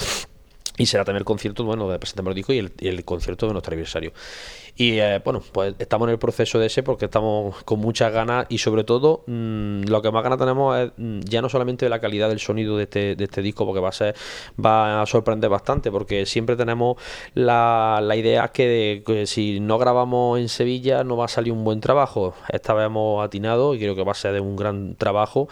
Y 0.78 0.86
será 0.86 1.04
también 1.04 1.22
el 1.22 1.26
concierto, 1.26 1.64
bueno, 1.64 1.90
de 1.90 1.98
presentamos 1.98 2.30
el 2.32 2.36
disco 2.36 2.54
y 2.54 2.60
el, 2.60 3.04
concierto 3.04 3.48
de 3.48 3.54
nuestro 3.54 3.74
aniversario. 3.74 4.14
Y 4.76 5.00
eh, 5.00 5.20
bueno, 5.26 5.42
pues 5.52 5.74
estamos 5.80 6.08
en 6.08 6.12
el 6.12 6.20
proceso 6.20 6.60
de 6.60 6.68
ese 6.68 6.84
porque 6.84 7.06
estamos 7.06 7.64
con 7.64 7.80
muchas 7.80 8.14
ganas 8.14 8.46
y 8.48 8.60
sobre 8.60 8.84
todo 8.84 9.24
mm, 9.26 9.86
lo 9.86 10.04
que 10.04 10.12
más 10.12 10.22
ganas 10.22 10.38
tenemos 10.38 10.78
es 10.78 10.92
mm, 10.96 11.22
ya 11.22 11.42
no 11.42 11.50
solamente 11.50 11.88
de 11.88 11.90
la 11.90 12.00
calidad 12.00 12.30
del 12.30 12.40
sonido 12.40 12.78
de 12.78 12.84
este, 12.84 13.16
de 13.16 13.24
este 13.24 13.42
disco, 13.42 13.66
porque 13.66 13.82
va 13.82 13.90
a 13.90 13.92
ser, 13.92 14.16
va 14.64 15.02
a 15.02 15.06
sorprender 15.08 15.50
bastante, 15.50 15.90
porque 15.90 16.28
siempre 16.28 16.56
tenemos 16.56 17.02
la, 17.34 18.00
la 18.04 18.16
idea 18.16 18.50
que, 18.50 19.02
que 19.04 19.26
si 19.26 19.60
no 19.60 19.80
grabamos 19.80 20.40
en 20.40 20.48
Sevilla 20.48 21.04
no 21.04 21.18
va 21.18 21.26
a 21.26 21.30
salir 21.30 21.54
un 21.54 21.64
buen 21.64 21.82
trabajo. 21.82 22.36
Esta 22.50 22.76
vez 22.76 22.86
hemos 22.86 23.26
atinado 23.26 23.74
y 23.74 23.80
creo 23.80 23.96
que 23.96 24.04
va 24.04 24.12
a 24.12 24.16
ser 24.16 24.34
de 24.34 24.42
un 24.42 24.56
gran 24.56 24.96
trabajo 24.96 25.48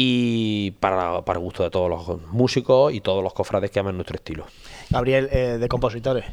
y 0.00 0.70
para, 0.78 1.22
para 1.22 1.40
el 1.40 1.44
gusto 1.44 1.64
de 1.64 1.70
todos 1.70 1.90
los 1.90 2.22
músicos 2.30 2.94
y 2.94 3.00
todos 3.00 3.20
los 3.20 3.32
cofrades 3.32 3.72
que 3.72 3.80
aman 3.80 3.96
nuestro 3.96 4.14
estilo. 4.14 4.46
Gabriel, 4.90 5.28
eh, 5.32 5.58
de 5.58 5.68
compositores. 5.68 6.24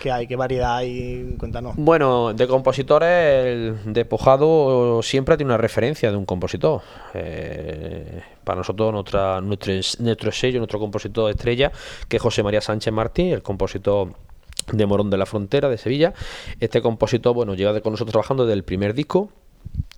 ¿Qué 0.00 0.10
hay? 0.10 0.26
¿Qué 0.26 0.36
variedad 0.36 0.74
hay? 0.76 1.34
Cuéntanos. 1.38 1.74
Bueno, 1.76 2.32
de 2.32 2.48
compositores, 2.48 3.44
el 3.44 3.92
despojado 3.92 5.02
siempre 5.02 5.36
tiene 5.36 5.50
una 5.50 5.58
referencia 5.58 6.10
de 6.10 6.16
un 6.16 6.24
compositor. 6.24 6.80
Eh, 7.12 8.22
para 8.42 8.56
nosotros, 8.56 8.90
nuestra, 8.90 9.42
nuestro, 9.42 9.74
nuestro 9.98 10.32
sello, 10.32 10.58
nuestro 10.58 10.78
compositor 10.78 11.30
estrella, 11.30 11.70
que 12.08 12.16
es 12.16 12.22
José 12.22 12.42
María 12.42 12.62
Sánchez 12.62 12.94
Martín, 12.94 13.34
el 13.34 13.42
compositor 13.42 14.14
de 14.72 14.86
Morón 14.86 15.10
de 15.10 15.18
la 15.18 15.26
Frontera, 15.26 15.68
de 15.68 15.76
Sevilla. 15.76 16.14
Este 16.58 16.80
compositor, 16.80 17.34
bueno, 17.34 17.52
lleva 17.52 17.78
con 17.82 17.92
nosotros 17.92 18.12
trabajando 18.12 18.46
desde 18.46 18.54
el 18.54 18.64
primer 18.64 18.94
disco 18.94 19.28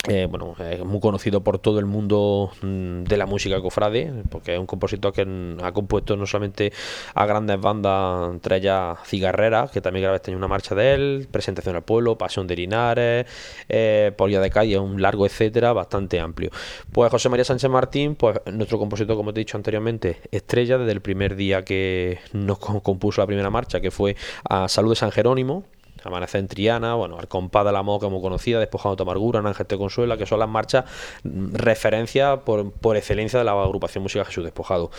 eh, 0.09 0.27
bueno, 0.31 0.57
es 0.59 0.83
muy 0.83 0.99
conocido 0.99 1.43
por 1.43 1.59
todo 1.59 1.79
el 1.79 1.85
mundo 1.85 2.51
mm, 2.63 3.03
de 3.03 3.17
la 3.19 3.27
música 3.27 3.61
cofrade, 3.61 4.11
porque 4.31 4.55
es 4.55 4.59
un 4.59 4.65
compositor 4.65 5.13
que 5.13 5.27
ha 5.63 5.73
compuesto 5.73 6.17
no 6.17 6.25
solamente 6.25 6.73
a 7.15 7.27
grandes 7.27 7.61
bandas, 7.61 8.31
entre 8.31 8.57
ellas 8.57 8.99
Cigarrera, 9.05 9.69
que 9.71 9.83
también 9.83 10.05
grabé 10.05 10.17
este 10.17 10.31
año 10.31 10.39
una 10.39 10.49
marcha 10.49 10.75
de 10.75 10.95
él, 10.95 11.29
Presentación 11.31 11.77
al 11.77 11.83
Pueblo, 11.83 12.17
Pasión 12.17 12.47
de 12.47 12.57
Linares, 12.57 13.27
eh, 13.69 14.13
de 14.17 14.51
Calle, 14.51 14.79
un 14.79 15.03
largo 15.03 15.27
etcétera, 15.27 15.75
bastante 15.75 16.19
amplio. 16.19 16.51
Pues 16.93 17.11
José 17.11 17.29
María 17.29 17.45
Sánchez 17.45 17.71
Martín, 17.71 18.15
pues 18.15 18.41
nuestro 18.51 18.79
compositor, 18.79 19.17
como 19.17 19.35
te 19.35 19.41
he 19.41 19.45
dicho 19.45 19.59
anteriormente, 19.59 20.21
estrella 20.31 20.79
desde 20.79 20.93
el 20.93 21.03
primer 21.03 21.37
día 21.37 21.63
que 21.63 22.21
nos 22.33 22.59
compuso 22.59 23.21
la 23.21 23.27
primera 23.27 23.51
marcha, 23.51 23.81
que 23.81 23.91
fue 23.91 24.17
a 24.49 24.67
Salud 24.69 24.91
de 24.91 24.97
San 24.97 25.11
Jerónimo, 25.11 25.65
Amanecer 26.05 26.41
en 26.41 26.49
Triana, 26.49 26.95
bueno, 26.95 27.19
al 27.19 27.29
compás 27.29 27.65
de 27.65 27.73
la 27.73 27.83
moca 27.83 28.07
como 28.07 28.21
conocida, 28.21 28.59
Despojando 28.59 28.97
tu 28.97 29.03
amargura, 29.03 29.41
Ángel 29.41 29.67
te 29.67 29.77
consuela, 29.77 30.17
que 30.17 30.27
son 30.27 30.39
las 30.39 30.49
marchas 30.49 30.85
mm, 31.25 31.55
referencia 31.55 32.39
por, 32.39 32.71
por 32.73 32.97
excelencia 32.97 33.39
de 33.39 33.45
la 33.45 33.53
agrupación 33.53 34.03
Música 34.03 34.25
Jesús 34.25 34.45
Despojado. 34.45 34.91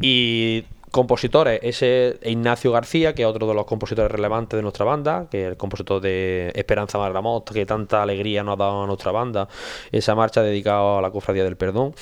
Y 0.00 0.64
compositores, 0.90 1.60
ese 1.62 2.18
Ignacio 2.24 2.72
García, 2.72 3.14
que 3.14 3.22
es 3.22 3.28
otro 3.28 3.46
de 3.46 3.54
los 3.54 3.64
compositores 3.64 4.10
relevantes 4.10 4.56
de 4.56 4.62
nuestra 4.62 4.84
banda, 4.84 5.26
que 5.30 5.42
es 5.42 5.48
el 5.48 5.56
compositor 5.56 6.00
de 6.00 6.52
Esperanza 6.54 6.98
Marramot, 6.98 7.50
que 7.50 7.64
tanta 7.64 8.02
alegría 8.02 8.42
nos 8.42 8.54
ha 8.54 8.56
dado 8.56 8.84
a 8.84 8.86
nuestra 8.86 9.12
banda, 9.12 9.48
esa 9.92 10.14
marcha 10.14 10.42
dedicada 10.42 10.98
a 10.98 11.02
la 11.02 11.10
cofradía 11.10 11.44
del 11.44 11.56
perdón. 11.56 11.94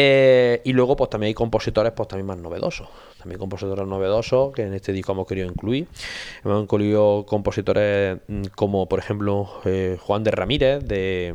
Eh, 0.00 0.60
y 0.62 0.72
luego, 0.74 0.94
pues 0.94 1.10
también 1.10 1.28
hay 1.28 1.34
compositores, 1.34 1.92
pues 1.92 2.08
también 2.08 2.26
más 2.26 2.38
novedosos. 2.38 2.86
También 3.18 3.40
compositores 3.40 3.84
novedosos 3.84 4.52
que 4.54 4.62
en 4.62 4.72
este 4.72 4.92
disco 4.92 5.10
hemos 5.10 5.26
querido 5.26 5.48
incluir. 5.48 5.88
Hemos 6.44 6.62
incluido 6.62 7.26
compositores 7.26 8.18
mm, 8.28 8.42
como, 8.54 8.88
por 8.88 9.00
ejemplo, 9.00 9.50
eh, 9.64 9.98
Juan 10.00 10.22
de 10.22 10.30
Ramírez, 10.30 10.84
de 10.84 11.34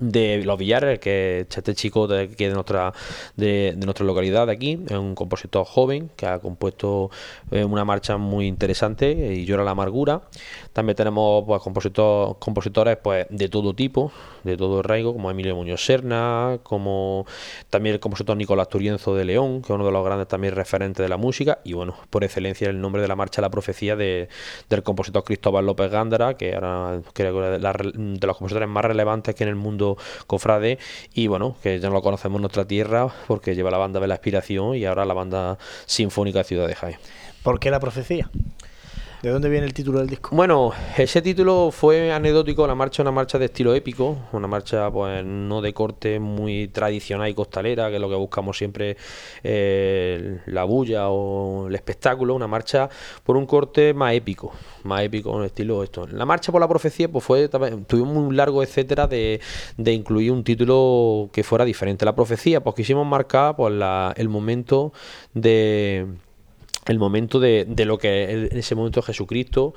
de 0.00 0.42
Los 0.44 0.58
Villares, 0.58 0.98
que 0.98 1.46
es 1.48 1.56
este 1.56 1.74
chico 1.74 2.06
de, 2.06 2.28
que 2.28 2.48
de 2.48 2.54
nuestra 2.54 2.92
de, 3.36 3.74
nuestra 3.78 4.04
localidad 4.04 4.46
de 4.46 4.52
aquí, 4.52 4.80
es 4.84 4.96
un 4.96 5.14
compositor 5.14 5.64
joven 5.64 6.10
que 6.16 6.26
ha 6.26 6.40
compuesto 6.40 7.10
eh, 7.50 7.64
una 7.64 7.84
marcha 7.84 8.16
muy 8.16 8.46
interesante 8.46 9.34
y 9.34 9.44
llora 9.44 9.64
la 9.64 9.70
amargura. 9.70 10.22
También 10.72 10.96
tenemos 10.96 11.44
pues 11.46 11.62
compositor, 11.62 12.38
compositores 12.38 12.98
pues 13.02 13.26
de 13.30 13.48
todo 13.48 13.74
tipo, 13.74 14.12
de 14.44 14.56
todo 14.56 14.82
raigo, 14.82 15.12
como 15.12 15.30
Emilio 15.30 15.54
Muñoz 15.54 15.84
Serna, 15.84 16.58
como 16.62 17.26
también 17.70 17.94
el 17.94 18.00
compositor 18.00 18.36
Nicolás 18.36 18.68
Turienzo 18.68 19.14
de 19.14 19.24
León, 19.24 19.62
que 19.62 19.66
es 19.66 19.70
uno 19.70 19.84
de 19.84 19.92
los 19.92 20.04
grandes 20.04 20.28
también 20.28 20.54
referentes 20.54 21.02
de 21.02 21.08
la 21.08 21.16
música, 21.16 21.58
y 21.64 21.72
bueno, 21.72 21.96
por 22.10 22.24
excelencia 22.24 22.68
el 22.68 22.80
nombre 22.80 23.02
de 23.02 23.08
la 23.08 23.16
marcha 23.16 23.40
La 23.40 23.50
Profecía 23.50 23.96
de, 23.96 24.28
del 24.68 24.82
compositor 24.82 25.24
Cristóbal 25.24 25.66
López 25.66 25.90
Gándara, 25.90 26.34
que 26.34 26.54
ahora 26.54 27.00
creo 27.12 27.40
que 27.40 27.56
es 27.56 27.62
de 27.62 28.26
los 28.26 28.36
compositores 28.36 28.68
más 28.68 28.84
relevantes 28.84 29.34
que 29.34 29.44
en 29.44 29.50
el 29.50 29.56
mundo 29.56 29.96
cofrade 30.26 30.78
y 31.14 31.26
bueno, 31.26 31.56
que 31.62 31.78
ya 31.80 31.88
no 31.88 31.94
lo 31.94 32.02
conocemos 32.02 32.36
en 32.36 32.42
nuestra 32.42 32.66
tierra 32.66 33.08
porque 33.26 33.54
lleva 33.54 33.70
la 33.70 33.78
banda 33.78 34.00
de 34.00 34.06
la 34.06 34.14
Aspiración 34.14 34.76
y 34.76 34.84
ahora 34.84 35.04
la 35.04 35.14
banda 35.14 35.58
sinfónica 35.86 36.44
Ciudad 36.44 36.66
de 36.66 36.74
Jaén. 36.74 36.98
¿Por 37.42 37.58
qué 37.58 37.70
la 37.70 37.80
profecía? 37.80 38.30
¿De 39.22 39.30
dónde 39.30 39.48
viene 39.48 39.66
el 39.66 39.72
título 39.72 40.00
del 40.00 40.08
disco? 40.08 40.34
Bueno, 40.34 40.72
ese 40.98 41.22
título 41.22 41.70
fue 41.70 42.10
anecdótico, 42.10 42.66
la 42.66 42.74
marcha 42.74 43.02
una 43.02 43.12
marcha 43.12 43.38
de 43.38 43.44
estilo 43.44 43.72
épico, 43.72 44.18
una 44.32 44.48
marcha 44.48 44.90
pues 44.90 45.24
no 45.24 45.62
de 45.62 45.72
corte 45.72 46.18
muy 46.18 46.66
tradicional 46.66 47.28
y 47.28 47.34
costalera, 47.34 47.88
que 47.88 47.94
es 47.94 48.00
lo 48.00 48.08
que 48.08 48.16
buscamos 48.16 48.58
siempre 48.58 48.96
eh, 49.44 50.40
la 50.46 50.64
bulla 50.64 51.08
o 51.10 51.68
el 51.68 51.74
espectáculo, 51.76 52.34
una 52.34 52.48
marcha 52.48 52.90
por 53.22 53.36
un 53.36 53.46
corte 53.46 53.94
más 53.94 54.12
épico, 54.12 54.54
más 54.82 55.02
épico 55.04 55.30
un 55.30 55.44
estilo 55.44 55.84
esto. 55.84 56.08
La 56.08 56.26
marcha 56.26 56.50
por 56.50 56.60
la 56.60 56.66
profecía 56.66 57.08
pues 57.08 57.24
fue 57.24 57.48
tuvimos 57.48 58.16
un 58.16 58.36
largo 58.36 58.60
etcétera 58.60 59.06
de, 59.06 59.40
incluir 59.78 60.32
un 60.32 60.42
título 60.42 61.30
que 61.32 61.44
fuera 61.44 61.64
diferente. 61.64 62.04
La 62.04 62.16
profecía 62.16 62.60
pues 62.60 62.74
quisimos 62.74 63.06
marcar 63.06 63.54
pues 63.54 63.72
el 64.16 64.28
momento 64.28 64.92
de 65.32 66.08
el 66.86 66.98
momento 66.98 67.38
de, 67.38 67.64
de, 67.68 67.84
lo 67.84 67.98
que 67.98 68.48
en 68.50 68.58
ese 68.58 68.74
momento 68.74 69.02
Jesucristo, 69.02 69.74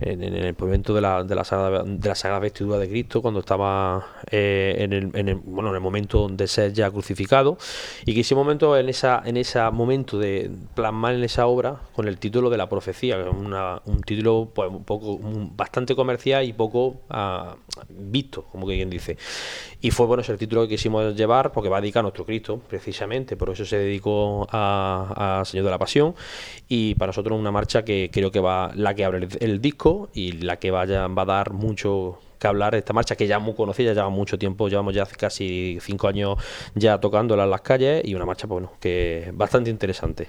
en, 0.00 0.22
el 0.22 0.56
momento 0.58 0.94
de 0.94 1.00
la, 1.00 1.24
de 1.24 1.34
la, 1.34 1.44
sagrada, 1.44 1.82
de 1.84 2.08
la 2.08 2.14
sagrada 2.14 2.40
vestidura 2.40 2.78
de 2.78 2.88
Cristo, 2.88 3.22
cuando 3.22 3.40
estaba 3.40 4.06
eh, 4.30 4.76
en, 4.78 4.92
el, 4.92 5.10
en, 5.14 5.28
el, 5.28 5.34
bueno, 5.36 5.70
en 5.70 5.76
el 5.76 5.80
momento 5.80 6.28
de 6.28 6.46
ser 6.46 6.72
ya 6.72 6.90
crucificado, 6.90 7.58
y 8.04 8.14
que 8.14 8.20
ese 8.20 8.34
momento, 8.34 8.76
en 8.76 8.88
esa 8.88 9.22
en 9.24 9.36
ese 9.36 9.60
momento 9.70 10.18
de 10.18 10.50
plasmar 10.74 11.14
en 11.14 11.24
esa 11.24 11.46
obra 11.46 11.80
con 11.94 12.08
el 12.08 12.18
título 12.18 12.50
de 12.50 12.56
la 12.56 12.68
profecía, 12.68 13.18
una, 13.30 13.82
un 13.86 14.02
título 14.02 14.50
pues, 14.54 14.70
un 14.70 14.84
poco 14.84 15.18
bastante 15.56 15.94
comercial 15.94 16.44
y 16.44 16.52
poco 16.52 17.00
uh, 17.10 17.54
visto, 17.88 18.44
como 18.44 18.66
que 18.66 18.76
quien 18.76 18.90
dice. 18.90 19.16
Y 19.80 19.90
fue 19.90 20.06
bueno, 20.06 20.22
ese 20.22 20.32
el 20.32 20.38
título 20.38 20.62
que 20.62 20.68
quisimos 20.68 21.14
llevar 21.14 21.52
porque 21.52 21.68
va 21.68 21.78
a 21.78 21.80
dedicar 21.80 22.00
a 22.00 22.02
nuestro 22.02 22.24
Cristo, 22.24 22.60
precisamente, 22.68 23.36
por 23.36 23.50
eso 23.50 23.64
se 23.64 23.78
dedicó 23.78 24.46
a 24.50 25.42
Señor 25.44 25.64
de 25.64 25.70
la 25.70 25.78
Pasión. 25.78 26.14
Y 26.68 26.94
para 26.96 27.08
nosotros 27.08 27.38
una 27.38 27.50
marcha 27.50 27.84
que 27.84 28.10
creo 28.12 28.30
que 28.30 28.40
va 28.40 28.70
la 28.74 28.94
que 28.94 29.04
abre 29.04 29.28
el, 29.40 29.60
disco 29.60 29.87
y 30.14 30.32
la 30.32 30.56
que 30.58 30.70
vaya 30.70 31.06
va 31.08 31.22
a 31.22 31.26
dar 31.26 31.52
mucho 31.52 32.18
que 32.38 32.46
hablar 32.46 32.74
esta 32.74 32.92
marcha 32.92 33.16
que 33.16 33.26
ya 33.26 33.36
es 33.36 33.42
muy 33.42 33.54
conocida, 33.54 33.92
lleva 33.92 34.10
mucho 34.10 34.38
tiempo, 34.38 34.68
llevamos 34.68 34.94
ya 34.94 35.04
casi 35.06 35.78
cinco 35.80 36.08
años 36.08 36.38
ya 36.74 36.98
tocándola 36.98 37.44
en 37.44 37.50
las 37.50 37.60
calles 37.62 38.02
y 38.04 38.14
una 38.14 38.24
marcha 38.24 38.46
pues, 38.46 38.62
bueno, 38.62 38.72
que 38.80 39.30
bastante 39.34 39.70
interesante. 39.70 40.28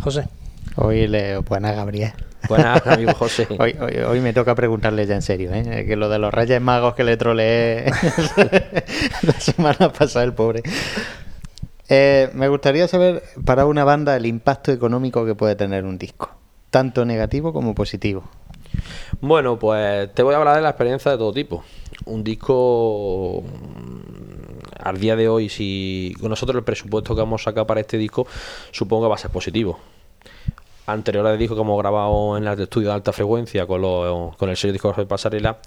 José. 0.00 0.28
Hoy 0.76 1.06
le 1.06 1.38
buena 1.38 1.72
Gabriel. 1.72 2.12
Buenas, 2.48 2.86
amigo 2.86 3.14
José. 3.14 3.46
Hoy, 3.58 3.76
hoy, 3.80 3.96
hoy, 3.98 4.20
me 4.20 4.32
toca 4.32 4.54
preguntarle 4.54 5.06
ya 5.06 5.14
en 5.14 5.22
serio, 5.22 5.52
¿eh? 5.52 5.84
que 5.86 5.96
lo 5.96 6.08
de 6.08 6.18
los 6.18 6.32
Reyes 6.32 6.60
Magos 6.60 6.94
que 6.94 7.02
le 7.02 7.16
troleé 7.16 7.86
la 9.22 9.32
semana 9.40 9.92
pasada 9.92 10.24
el 10.24 10.32
pobre. 10.32 10.62
Eh, 11.88 12.30
me 12.34 12.48
gustaría 12.48 12.86
saber 12.88 13.22
para 13.44 13.66
una 13.66 13.84
banda 13.84 14.16
el 14.16 14.26
impacto 14.26 14.70
económico 14.70 15.24
que 15.24 15.34
puede 15.34 15.56
tener 15.56 15.84
un 15.84 15.98
disco, 15.98 16.30
tanto 16.70 17.04
negativo 17.04 17.52
como 17.52 17.74
positivo. 17.74 18.24
Bueno, 19.20 19.58
pues 19.58 20.12
te 20.14 20.22
voy 20.22 20.34
a 20.34 20.38
hablar 20.38 20.56
de 20.56 20.62
la 20.62 20.70
experiencia 20.70 21.10
de 21.10 21.18
todo 21.18 21.32
tipo. 21.32 21.64
Un 22.04 22.22
disco 22.22 23.42
mm, 23.42 24.86
al 24.86 25.00
día 25.00 25.16
de 25.16 25.28
hoy, 25.28 25.48
si 25.48 26.14
con 26.20 26.30
nosotros 26.30 26.56
el 26.56 26.64
presupuesto 26.64 27.14
que 27.14 27.20
vamos 27.20 27.42
a 27.42 27.44
sacar 27.44 27.66
para 27.66 27.80
este 27.80 27.98
disco, 27.98 28.26
supongo 28.70 29.04
que 29.04 29.08
va 29.08 29.14
a 29.14 29.18
ser 29.18 29.30
positivo. 29.30 29.78
Anteriores 30.86 31.38
discos 31.38 31.56
que 31.56 31.62
hemos 31.62 31.78
grabado 31.78 32.36
en 32.36 32.46
el 32.46 32.60
estudio 32.60 32.88
de 32.88 32.94
alta 32.94 33.12
frecuencia 33.12 33.66
con, 33.66 34.32
con 34.32 34.50
el 34.50 34.56
sello 34.56 34.72
disco 34.72 34.92
de 34.92 35.06
Pasarela, 35.06 35.58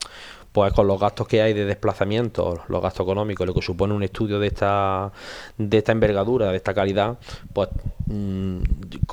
pues 0.51 0.73
con 0.73 0.87
los 0.87 0.99
gastos 0.99 1.27
que 1.27 1.41
hay 1.41 1.53
de 1.53 1.65
desplazamiento, 1.65 2.61
los 2.67 2.81
gastos 2.81 3.05
económicos, 3.05 3.45
lo 3.45 3.53
que 3.53 3.61
supone 3.61 3.93
un 3.93 4.03
estudio 4.03 4.39
de 4.39 4.47
esta, 4.47 5.11
de 5.57 5.77
esta 5.77 5.91
envergadura, 5.91 6.51
de 6.51 6.57
esta 6.57 6.73
calidad, 6.73 7.17
pues 7.53 7.69
mmm, 8.07 8.59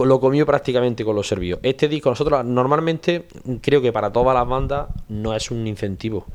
lo 0.04 0.20
comió 0.20 0.46
prácticamente 0.46 1.04
con 1.04 1.14
los 1.14 1.28
servicios. 1.28 1.58
Este 1.62 1.88
disco, 1.88 2.08
nosotros 2.10 2.44
normalmente 2.44 3.26
creo 3.60 3.82
que 3.82 3.92
para 3.92 4.10
todas 4.10 4.34
las 4.34 4.48
bandas 4.48 4.88
no 5.08 5.34
es 5.34 5.50
un 5.50 5.66
incentivo 5.66 6.26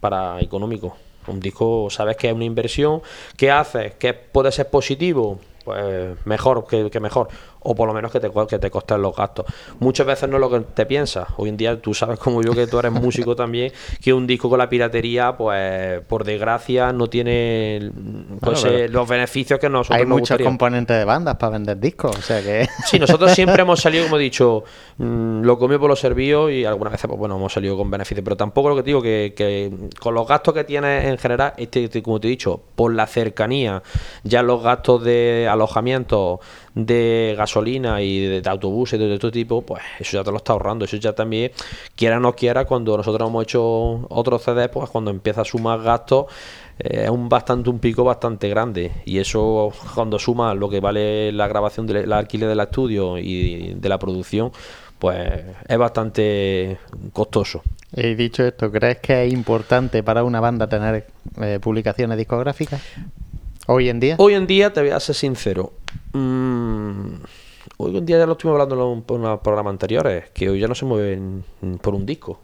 para 0.00 0.40
económico. 0.40 0.96
Un 1.26 1.40
disco, 1.40 1.88
sabes 1.90 2.16
que 2.16 2.28
es 2.28 2.32
una 2.32 2.44
inversión, 2.44 3.02
¿qué 3.36 3.50
haces? 3.50 3.94
¿Que 3.96 4.14
puede 4.14 4.52
ser 4.52 4.70
positivo? 4.70 5.40
Pues 5.66 6.16
mejor 6.24 6.64
que, 6.64 6.88
que 6.90 7.00
mejor 7.00 7.26
o 7.68 7.74
por 7.74 7.88
lo 7.88 7.92
menos 7.92 8.12
que 8.12 8.20
te, 8.20 8.30
que 8.48 8.58
te 8.60 8.70
costen 8.70 9.02
los 9.02 9.14
gastos. 9.16 9.44
Muchas 9.80 10.06
veces 10.06 10.28
no 10.28 10.36
es 10.36 10.40
lo 10.40 10.48
que 10.48 10.60
te 10.60 10.86
piensas. 10.86 11.26
Hoy 11.36 11.48
en 11.48 11.56
día 11.56 11.82
tú 11.82 11.94
sabes 11.94 12.18
como 12.20 12.40
yo 12.40 12.52
que 12.52 12.68
tú 12.68 12.78
eres 12.78 12.92
músico 12.92 13.34
también, 13.36 13.72
que 14.00 14.12
un 14.12 14.24
disco 14.24 14.48
con 14.48 14.58
la 14.58 14.68
piratería, 14.68 15.36
pues 15.36 16.00
por 16.02 16.22
desgracia 16.22 16.92
no 16.92 17.08
tiene 17.08 17.90
pues, 18.40 18.64
eh, 18.64 18.88
los 18.88 19.08
beneficios 19.08 19.58
que 19.58 19.68
nosotros 19.68 19.98
Hay 19.98 20.06
muchos 20.06 20.38
componentes 20.40 20.96
de 20.96 21.04
bandas 21.04 21.36
para 21.36 21.50
vender 21.50 21.80
discos, 21.80 22.16
o 22.16 22.22
sea 22.22 22.40
que... 22.40 22.68
Sí, 22.86 23.00
nosotros 23.00 23.32
siempre 23.32 23.62
hemos 23.62 23.80
salido, 23.80 24.04
como 24.04 24.18
he 24.18 24.22
dicho, 24.22 24.62
mm, 24.98 25.42
lo 25.42 25.58
comió 25.58 25.80
por 25.80 25.90
los 25.90 25.98
servicios 25.98 26.52
y 26.52 26.64
algunas 26.64 26.92
veces, 26.92 27.08
pues 27.08 27.18
bueno, 27.18 27.34
hemos 27.34 27.52
salido 27.52 27.76
con 27.76 27.90
beneficios, 27.90 28.22
pero 28.22 28.36
tampoco 28.36 28.68
lo 28.68 28.76
que 28.76 28.82
te 28.84 28.90
digo, 28.90 29.02
que, 29.02 29.34
que 29.36 29.72
con 29.98 30.14
los 30.14 30.28
gastos 30.28 30.54
que 30.54 30.62
tienes 30.62 31.04
en 31.04 31.18
general, 31.18 31.54
este, 31.56 31.84
este, 31.84 32.00
como 32.00 32.20
te 32.20 32.28
he 32.28 32.30
dicho, 32.30 32.60
por 32.76 32.94
la 32.94 33.08
cercanía, 33.08 33.82
ya 34.22 34.44
los 34.44 34.62
gastos 34.62 35.02
de 35.02 35.48
alojamiento, 35.56 36.40
de 36.74 37.34
gasolina 37.36 38.02
y 38.02 38.40
de, 38.40 38.48
autobuses 38.48 38.98
de, 38.98 39.18
todo 39.18 39.30
tipo, 39.30 39.62
pues 39.62 39.82
eso 39.98 40.18
ya 40.18 40.24
te 40.24 40.30
lo 40.30 40.36
está 40.36 40.52
ahorrando. 40.52 40.84
Eso 40.84 40.96
ya 40.96 41.12
también, 41.14 41.52
quiera 41.94 42.18
o 42.18 42.20
no 42.20 42.34
quiera, 42.34 42.64
cuando 42.64 42.96
nosotros 42.96 43.28
hemos 43.28 43.42
hecho 43.42 44.06
otros 44.08 44.42
CD, 44.42 44.68
pues 44.68 44.88
cuando 44.90 45.10
empieza 45.10 45.42
a 45.42 45.44
sumar 45.44 45.82
gastos, 45.82 46.26
eh, 46.78 47.04
es 47.04 47.10
un 47.10 47.28
bastante 47.28 47.70
un 47.70 47.78
pico 47.78 48.04
bastante 48.04 48.48
grande. 48.48 48.92
Y 49.04 49.18
eso, 49.18 49.72
cuando 49.94 50.18
suma 50.18 50.54
lo 50.54 50.68
que 50.68 50.80
vale 50.80 51.32
la 51.32 51.48
grabación, 51.48 51.86
del 51.86 52.12
alquiler 52.12 52.48
del 52.48 52.60
estudio 52.60 53.18
y 53.18 53.74
de 53.74 53.88
la 53.88 53.98
producción, 53.98 54.52
pues 54.98 55.44
es 55.68 55.78
bastante 55.78 56.78
costoso. 57.12 57.62
Y 57.94 58.14
dicho 58.14 58.44
esto, 58.44 58.70
¿crees 58.70 58.98
que 58.98 59.24
es 59.24 59.32
importante 59.32 60.02
para 60.02 60.24
una 60.24 60.40
banda 60.40 60.66
tener 60.66 61.06
eh, 61.40 61.58
publicaciones 61.60 62.18
discográficas? 62.18 62.82
Hoy 63.68 63.88
en 63.88 63.98
día. 63.98 64.14
Hoy 64.18 64.34
en 64.34 64.46
día, 64.46 64.72
te 64.72 64.80
voy 64.80 64.90
a 64.90 65.00
ser 65.00 65.16
sincero. 65.16 65.72
mm, 66.12 67.14
hoy 67.78 67.96
en 67.96 68.06
día 68.06 68.18
ya 68.18 68.26
lo 68.26 68.32
estuvimos 68.32 68.60
hablando 68.60 69.04
en 69.08 69.20
unos 69.20 69.40
programas 69.40 69.72
anteriores, 69.72 70.30
que 70.30 70.48
hoy 70.48 70.60
ya 70.60 70.68
no 70.68 70.76
se 70.76 70.84
mueven 70.84 71.42
por 71.82 71.96
un 71.96 72.06
disco. 72.06 72.38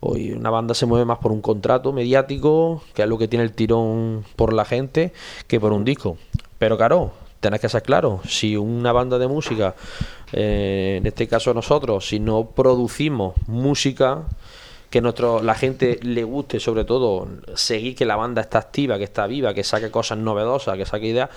Hoy 0.00 0.32
una 0.32 0.50
banda 0.50 0.74
se 0.74 0.84
mueve 0.84 1.06
más 1.06 1.18
por 1.18 1.32
un 1.32 1.40
contrato 1.40 1.94
mediático, 1.94 2.82
que 2.92 3.02
es 3.02 3.08
lo 3.08 3.16
que 3.16 3.26
tiene 3.26 3.42
el 3.42 3.52
tirón 3.52 4.22
por 4.36 4.52
la 4.52 4.66
gente, 4.66 5.14
que 5.46 5.58
por 5.58 5.72
un 5.72 5.84
disco. 5.84 6.18
Pero 6.58 6.76
claro, 6.76 7.12
tenés 7.40 7.60
que 7.60 7.70
ser 7.70 7.82
claro, 7.82 8.20
si 8.28 8.54
una 8.54 8.92
banda 8.92 9.18
de 9.18 9.28
música, 9.28 9.76
eh, 10.32 10.96
en 10.98 11.06
este 11.06 11.26
caso 11.26 11.54
nosotros, 11.54 12.06
si 12.06 12.20
no 12.20 12.50
producimos 12.54 13.34
música 13.46 14.24
que 14.90 15.00
nuestro, 15.00 15.42
la 15.42 15.54
gente 15.54 15.98
le 16.02 16.24
guste, 16.24 16.60
sobre 16.60 16.84
todo, 16.84 17.28
seguir 17.54 17.94
que 17.94 18.06
la 18.06 18.16
banda 18.16 18.40
está 18.42 18.58
activa, 18.58 18.98
que 18.98 19.04
está 19.04 19.26
viva, 19.26 19.52
que 19.52 19.64
saque 19.64 19.90
cosas 19.90 20.18
novedosas, 20.18 20.76
que 20.76 20.86
saque 20.86 21.06
ideas, 21.06 21.30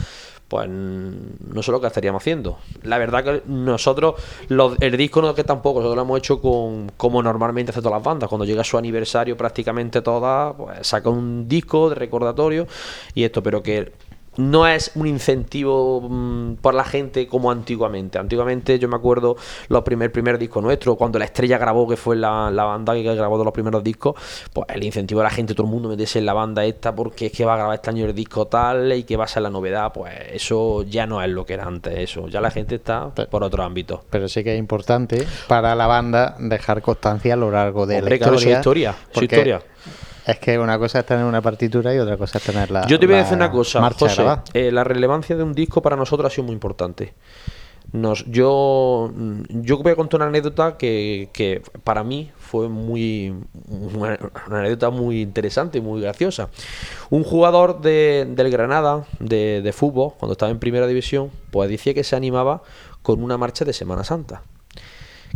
pues 0.48 0.68
mm, 0.70 1.54
no 1.54 1.64
sé 1.64 1.72
lo 1.72 1.82
que 1.82 1.88
estaríamos 1.88 2.22
haciendo. 2.22 2.60
La 2.84 2.98
verdad 2.98 3.24
que 3.24 3.42
nosotros, 3.46 4.16
el 4.50 4.98
disco 4.98 5.22
no 5.22 5.34
que 5.34 5.44
tampoco, 5.44 5.80
nosotros 5.80 5.96
lo 5.96 6.02
hemos 6.04 6.18
hecho 6.20 6.42
con 6.42 6.92
como 6.98 7.24
normalmente 7.24 7.72
hacen 7.72 7.84
todas 7.84 7.98
las 7.98 8.04
bandas. 8.04 8.30
Cuando 8.30 8.46
llega 8.46 8.64
su 8.64 8.78
aniversario, 8.78 9.36
prácticamente 9.36 10.02
todas, 10.02 10.54
pues 10.56 10.88
saca 10.88 11.10
un 11.10 11.48
disco 11.48 11.90
de 11.90 11.96
recordatorio 11.96 12.68
y 13.14 13.24
esto, 13.24 13.42
pero 13.44 13.64
que 13.64 13.92
no 14.38 14.68
es 14.68 14.92
un 14.96 15.08
incentivo 15.08 16.02
mm, 16.02 16.56
por 16.56 16.74
la 16.74 16.84
gente 16.84 17.28
como 17.28 17.52
antiguamente. 17.52 18.18
Antiguamente 18.18 18.80
yo 18.80 18.88
me 18.88 18.96
acuerdo 18.96 19.36
los 19.68 19.84
primer 19.84 20.12
primer 20.12 20.38
disco 20.38 20.62
nuestro, 20.62 20.96
cuando 20.96 21.20
la 21.20 21.26
estrella 21.26 21.58
grabó, 21.58 21.88
que 21.88 21.98
fue 21.98 22.16
la, 22.16 22.50
la 22.52 22.64
banda 22.64 22.94
que 22.94 23.04
grabó 23.16 23.38
de 23.38 23.46
los 23.46 23.54
primeros 23.54 23.84
discos, 23.84 24.16
pues 24.54 24.68
el 24.70 24.84
incentivo 24.84 25.20
de 25.20 25.26
la 25.26 25.30
gente, 25.30 25.54
todo 25.54 25.68
el 25.68 25.72
mundo 25.72 25.90
meterse 25.90 26.20
en 26.20 26.26
la 26.26 26.34
banda 26.34 26.64
esta 26.66 26.96
porque 26.96 27.28
es 27.28 27.32
que 27.32 27.46
va 27.46 27.54
a 27.54 27.58
grabar 27.58 27.76
este 27.76 27.90
año 27.90 28.06
el 28.06 28.16
disco 28.16 28.48
tal 28.48 28.94
y 28.94 29.04
que 29.04 29.18
va 29.18 29.26
a 29.26 29.28
ser 29.28 29.44
la 29.44 29.50
novedad, 29.50 29.92
pues 29.94 30.14
eso 30.32 30.84
ya 30.84 31.06
no 31.06 31.22
es 31.22 31.30
lo 31.30 31.46
que 31.46 31.54
era 31.54 31.66
antes, 31.66 31.98
eso. 31.98 32.28
Ya 32.28 32.42
la 32.42 32.52
gente 32.52 32.76
está 32.76 33.10
por 33.10 33.44
otro 33.44 33.64
ámbito. 33.64 34.04
Pero 34.10 34.28
sí 34.28 34.44
que 34.44 34.54
es 34.54 34.60
importante 34.60 35.26
para 35.48 35.76
la 35.76 35.88
banda 35.88 36.36
dejar 36.40 36.82
constancia 36.82 37.34
a 37.34 37.38
lo 37.38 37.52
largo 37.52 37.86
de 37.86 37.98
Hombre, 37.98 38.18
la 38.18 38.18
claro, 38.18 38.36
historia. 38.36 38.56
su 38.56 38.60
historia, 38.60 38.96
su 39.12 39.24
historia. 39.24 39.62
Es 40.32 40.40
que 40.40 40.58
una 40.58 40.78
cosa 40.80 41.00
es 41.00 41.06
tener 41.06 41.26
una 41.26 41.42
partitura 41.42 41.94
y 41.94 41.98
otra 42.00 42.18
cosa 42.18 42.38
es 42.38 42.44
tener 42.44 42.72
la. 42.72 42.86
Yo 42.88 43.00
te 43.00 43.06
voy 43.06 43.16
a 43.16 43.20
decir 43.20 43.36
una 43.36 43.52
cosa, 43.52 43.80
José. 44.06 44.16
eh, 44.54 44.72
la 44.72 44.84
relevancia 44.84 45.36
de 45.36 45.44
un 45.44 45.54
disco 45.54 45.82
para 45.82 45.96
nosotros 45.96 46.32
ha 46.32 46.34
sido 46.34 46.44
muy 46.46 46.54
importante. 46.54 47.14
Nos, 47.94 48.24
yo, 48.28 49.12
mm, 49.14 49.42
yo 49.64 49.78
voy 49.80 49.92
a 49.92 49.96
contar 49.98 50.20
una 50.22 50.28
anécdota 50.30 50.78
que, 50.78 51.30
que 51.34 51.62
para 51.84 52.04
mí 52.06 52.32
fue 52.38 52.70
muy 52.70 53.34
una, 53.68 54.18
una 54.48 54.60
anécdota 54.60 54.90
muy 54.92 55.22
interesante 55.22 55.80
y 55.80 55.82
muy 55.82 56.00
graciosa. 56.02 56.48
Un 57.10 57.24
jugador 57.26 57.82
de- 57.82 58.26
del 58.30 58.50
Granada 58.50 59.04
de, 59.20 59.62
de 59.62 59.74
fútbol, 59.74 60.14
cuando 60.18 60.34
estaba 60.34 60.52
en 60.52 60.60
primera 60.60 60.88
división, 60.88 61.32
pues 61.50 61.70
decía 61.70 61.94
que 61.94 62.06
se 62.06 62.16
animaba 62.16 62.62
con 63.02 63.22
una 63.22 63.38
marcha 63.38 63.66
de 63.66 63.74
Semana 63.74 64.06
Santa. 64.06 64.44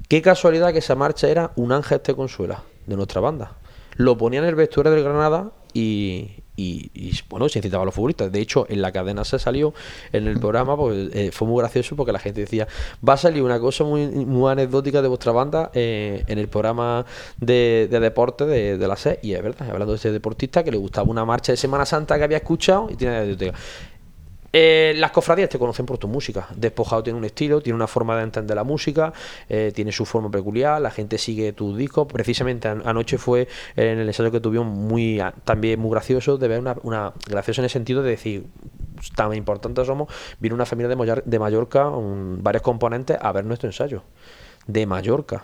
Qué 0.07 0.21
casualidad 0.21 0.71
que 0.71 0.79
esa 0.79 0.95
marcha 0.95 1.27
era 1.27 1.51
Un 1.55 1.71
Ángel 1.73 1.99
te 1.99 2.15
consuela, 2.15 2.61
de 2.85 2.95
nuestra 2.95 3.19
banda. 3.19 3.51
Lo 3.95 4.17
ponía 4.17 4.39
en 4.39 4.45
el 4.45 4.55
vestuario 4.55 4.91
del 4.91 5.03
Granada 5.03 5.51
y, 5.73 6.31
y- 6.57 6.89
y, 6.93 7.11
bueno, 7.29 7.49
se 7.49 7.59
incitaba 7.59 7.83
a 7.83 7.85
los 7.85 7.93
futbolistas. 7.93 8.31
De 8.31 8.39
hecho, 8.39 8.65
en 8.69 8.81
la 8.81 8.91
cadena 8.91 9.23
se 9.25 9.39
salió 9.39 9.73
en 10.13 10.27
el 10.27 10.39
programa, 10.39 10.77
pues 10.77 11.09
eh, 11.13 11.31
fue 11.33 11.47
muy 11.47 11.59
gracioso 11.61 11.95
porque 11.95 12.11
la 12.13 12.19
gente 12.19 12.41
decía, 12.41 12.67
va 13.07 13.13
a 13.13 13.17
salir 13.17 13.43
una 13.43 13.59
cosa 13.59 13.83
muy, 13.83 14.07
muy 14.07 14.51
anecdótica 14.51 15.01
de 15.01 15.07
vuestra 15.07 15.31
banda 15.31 15.71
eh, 15.73 16.23
en 16.27 16.37
el 16.39 16.47
programa 16.47 17.05
de, 17.39 17.87
de 17.91 17.99
deporte 17.99 18.45
de, 18.45 18.77
de 18.77 18.87
la 18.87 18.95
SED. 18.95 19.19
Y 19.21 19.33
es 19.33 19.43
verdad, 19.43 19.69
hablando 19.69 19.93
de 19.93 19.97
ese 19.97 20.11
deportista 20.11 20.63
que 20.63 20.71
le 20.71 20.77
gustaba 20.77 21.09
una 21.09 21.25
marcha 21.25 21.51
de 21.51 21.57
Semana 21.57 21.85
Santa 21.85 22.17
que 22.17 22.23
había 22.23 22.37
escuchado 22.37 22.87
y 22.89 22.95
tiene 22.95 23.17
anécdota. 23.17 23.57
Eh, 24.57 24.93
las 24.95 25.11
cofradías 25.11 25.49
te 25.49 25.59
conocen 25.59 25.85
por 25.85 25.97
tu 25.97 26.07
música. 26.07 26.47
Despojado 26.55 27.03
tiene 27.03 27.19
un 27.19 27.25
estilo, 27.25 27.59
tiene 27.59 27.75
una 27.75 27.87
forma 27.87 28.15
de 28.15 28.23
entender 28.23 28.55
la 28.55 28.63
música, 28.63 29.11
eh, 29.49 29.73
tiene 29.75 29.91
su 29.91 30.05
forma 30.05 30.31
peculiar, 30.31 30.79
la 30.79 30.91
gente 30.91 31.17
sigue 31.17 31.51
tus 31.51 31.75
discos. 31.77 32.07
Precisamente 32.07 32.69
an- 32.69 32.81
anoche 32.85 33.17
fue 33.17 33.49
en 33.75 33.99
el 33.99 34.07
ensayo 34.07 34.31
que 34.31 34.39
tuvimos 34.39 34.67
muy 34.67 35.21
también 35.43 35.77
muy 35.81 35.91
gracioso 35.91 36.37
de 36.37 36.47
ver 36.47 36.59
una, 36.61 36.77
una 36.83 37.11
gracioso 37.27 37.59
en 37.59 37.65
el 37.65 37.69
sentido 37.69 38.01
de 38.01 38.11
decir 38.11 38.45
tan 39.17 39.33
importantes 39.33 39.87
somos, 39.87 40.07
vino 40.39 40.55
una 40.55 40.65
familia 40.65 40.95
de, 40.95 41.21
de 41.25 41.39
Mallorca, 41.39 41.89
un- 41.89 42.39
varios 42.41 42.61
componentes 42.63 43.17
a 43.19 43.33
ver 43.33 43.43
nuestro 43.43 43.67
ensayo. 43.67 44.03
De 44.67 44.85
Mallorca 44.85 45.43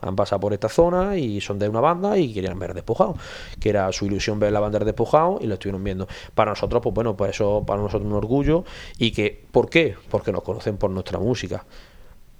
han 0.00 0.16
pasado 0.16 0.40
por 0.40 0.52
esta 0.52 0.68
zona 0.68 1.16
y 1.16 1.40
son 1.40 1.58
de 1.58 1.68
una 1.68 1.80
banda 1.80 2.18
y 2.18 2.32
querían 2.32 2.58
ver 2.58 2.74
despojado 2.74 3.16
que 3.60 3.70
era 3.70 3.90
su 3.92 4.06
ilusión 4.06 4.38
ver 4.38 4.52
la 4.52 4.60
banda 4.60 4.78
de 4.78 4.84
despojado 4.84 5.38
y 5.40 5.46
lo 5.46 5.54
estuvieron 5.54 5.82
viendo 5.82 6.06
para 6.34 6.50
nosotros 6.50 6.82
pues 6.82 6.94
bueno 6.94 7.16
pues 7.16 7.30
eso 7.30 7.64
para 7.66 7.80
nosotros 7.80 8.06
un 8.06 8.16
orgullo 8.16 8.64
y 8.98 9.10
que 9.12 9.44
¿por 9.50 9.68
qué? 9.70 9.96
porque 10.10 10.32
nos 10.32 10.42
conocen 10.42 10.76
por 10.76 10.90
nuestra 10.90 11.18
música 11.18 11.64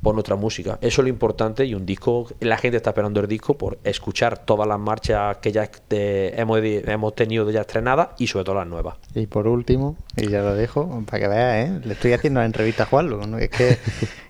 por 0.02 0.14
nuestra 0.14 0.36
música 0.36 0.78
eso 0.82 1.00
es 1.00 1.04
lo 1.04 1.08
importante 1.08 1.64
y 1.64 1.74
un 1.74 1.86
disco 1.86 2.28
la 2.40 2.58
gente 2.58 2.76
está 2.76 2.90
esperando 2.90 3.20
el 3.20 3.26
disco 3.26 3.56
por 3.56 3.78
escuchar 3.82 4.38
todas 4.44 4.68
las 4.68 4.78
marchas 4.78 5.38
que 5.38 5.52
ya 5.52 5.68
eh, 5.90 6.34
hemos, 6.36 6.60
hemos 6.62 7.14
tenido 7.14 7.50
ya 7.50 7.62
estrenadas 7.62 8.10
y 8.18 8.26
sobre 8.26 8.44
todo 8.44 8.56
las 8.56 8.66
nuevas 8.66 8.96
Y 9.14 9.26
por 9.26 9.48
último, 9.48 9.96
y 10.16 10.28
ya 10.28 10.42
lo 10.42 10.54
dejo, 10.54 11.02
para 11.06 11.20
que 11.20 11.28
veas, 11.28 11.68
¿eh? 11.68 11.80
le 11.84 11.94
estoy 11.94 12.12
haciendo 12.12 12.40
la 12.40 12.46
entrevista 12.46 12.84
a 12.84 12.86
Juanlu. 12.86 13.26
¿no? 13.26 13.38
Es 13.38 13.50
que, 13.50 13.78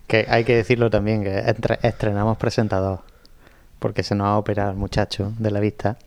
que 0.07 0.25
hay 0.29 0.43
que 0.43 0.55
decirlo 0.55 0.89
también, 0.89 1.23
que 1.23 1.43
estrenamos 1.83 2.37
presentador, 2.37 3.01
porque 3.79 4.03
se 4.03 4.15
nos 4.15 4.27
ha 4.27 4.37
operado 4.37 4.71
el 4.71 4.77
muchacho 4.77 5.33
de 5.37 5.51
la 5.51 5.59
vista 5.59 5.97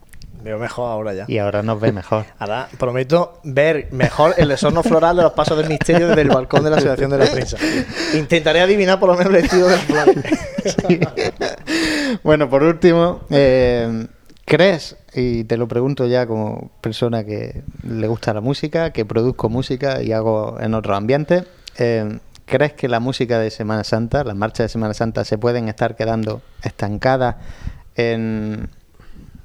Veo 0.43 0.59
mejor 0.59 0.91
ahora 0.91 1.13
ya. 1.13 1.25
y 1.29 1.39
ahora 1.39 1.63
nos 1.63 1.81
ve 1.81 1.93
mejor. 2.01 2.25
Ahora 2.39 2.69
prometo 2.79 3.41
ver 3.45 3.89
mejor 3.93 4.35
el 4.39 4.49
desorno 4.49 4.83
floral 4.83 5.17
de 5.17 5.23
los 5.23 5.33
pasos 5.33 5.59
del 5.59 5.69
misterio 5.69 6.09
desde 6.09 6.23
el 6.23 6.29
balcón 6.29 6.65
de 6.65 6.71
la 6.71 6.77
Asociación 6.77 7.11
de 7.11 7.19
la 7.19 7.27
Prensa. 7.27 7.59
Intentaré 8.15 8.61
adivinar 8.61 8.99
por 8.99 9.11
lo 9.11 9.17
menos 9.17 9.35
el 9.35 9.45
estilo 9.45 9.67
de 9.69 9.77
las 9.77 9.85
flores. 9.85 10.25
Bueno, 12.25 12.51
por 12.51 12.65
último, 12.65 13.21
eh, 13.31 14.07
¿crees, 14.45 14.97
y 15.15 15.45
te 15.45 15.57
lo 15.57 15.69
pregunto 15.69 16.07
ya 16.07 16.27
como 16.27 16.71
persona 16.81 17.25
que 17.25 17.63
le 17.89 18.09
gusta 18.09 18.35
la 18.35 18.41
música, 18.41 18.91
que 18.91 19.05
produzco 19.05 19.49
música 19.49 20.03
y 20.03 20.13
hago 20.13 20.59
en 20.61 20.75
otros 20.75 20.97
ambientes, 20.97 21.45
eh, 21.79 22.19
¿crees 22.51 22.73
que 22.73 22.89
la 22.89 23.01
música 23.01 23.39
de 23.39 23.51
Semana 23.51 23.85
Santa, 23.85 24.25
las 24.25 24.35
marchas 24.35 24.65
de 24.65 24.69
Semana 24.69 24.93
Santa, 24.93 25.25
se 25.25 25.39
pueden 25.39 25.69
estar 25.69 25.95
quedando 25.97 26.43
estancadas 26.63 27.37
en, 27.95 28.69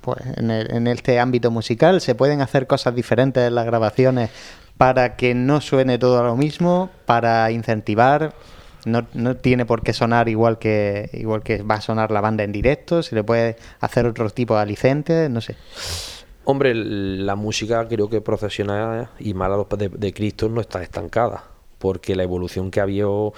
pues, 0.01 0.19
en, 0.37 0.87
este 0.87 1.19
ámbito 1.19 1.51
musical? 1.51 2.01
¿Se 2.01 2.15
pueden 2.15 2.41
hacer 2.41 2.67
cosas 2.67 2.95
diferentes 2.95 3.47
en 3.47 3.55
las 3.55 3.65
grabaciones 3.65 4.31
para 4.77 5.15
que 5.15 5.35
no 5.35 5.61
suene 5.61 5.99
todo 5.99 6.23
lo 6.23 6.35
mismo, 6.35 6.89
para 7.05 7.49
incentivar? 7.51 8.33
No, 8.85 9.05
no 9.13 9.35
tiene 9.35 9.65
por 9.65 9.83
qué 9.83 9.93
sonar 9.93 10.27
igual 10.27 10.59
que 10.59 11.09
igual 11.13 11.41
que 11.41 11.63
va 11.63 11.75
a 11.75 11.81
sonar 11.81 12.11
la 12.11 12.21
banda 12.21 12.43
en 12.43 12.51
directo, 12.51 13.01
se 13.01 13.15
le 13.15 13.23
puede 13.23 13.55
hacer 13.79 14.05
otro 14.05 14.29
tipo 14.29 14.55
de 14.55 14.61
alicentes, 14.61 15.29
no 15.29 15.41
sé. 15.41 15.55
Hombre, 16.43 16.73
la 16.75 17.35
música 17.35 17.87
creo 17.87 18.09
que 18.09 18.21
profesional 18.21 19.09
y 19.19 19.33
mala 19.33 19.57
de 19.77 20.13
Cristo 20.13 20.49
no 20.49 20.61
está 20.61 20.83
estancada, 20.83 21.43
porque 21.86 22.15
la 22.15 22.23
evolución 22.23 22.71
que 22.71 22.79
ha 22.79 22.83
habido 22.83 23.31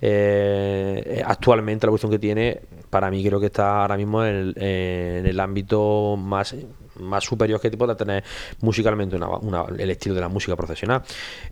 eh, 0.00 1.20
actualmente, 1.26 1.84
la 1.84 1.88
evolución 1.88 2.12
que 2.12 2.20
tiene, 2.20 2.60
para 2.90 3.10
mí 3.10 3.24
creo 3.24 3.40
que 3.40 3.46
está 3.46 3.82
ahora 3.82 3.96
mismo 3.96 4.24
en 4.24 4.54
el, 4.56 5.40
ámbito 5.40 6.16
más 6.16 6.54
más 7.00 7.24
superior 7.24 7.60
que 7.60 7.72
pueda 7.72 7.96
tener 7.96 8.22
musicalmente 8.60 9.16
el 9.16 9.90
estilo 9.90 10.14
de 10.14 10.20
la 10.20 10.28
música 10.28 10.54
profesional. 10.54 11.02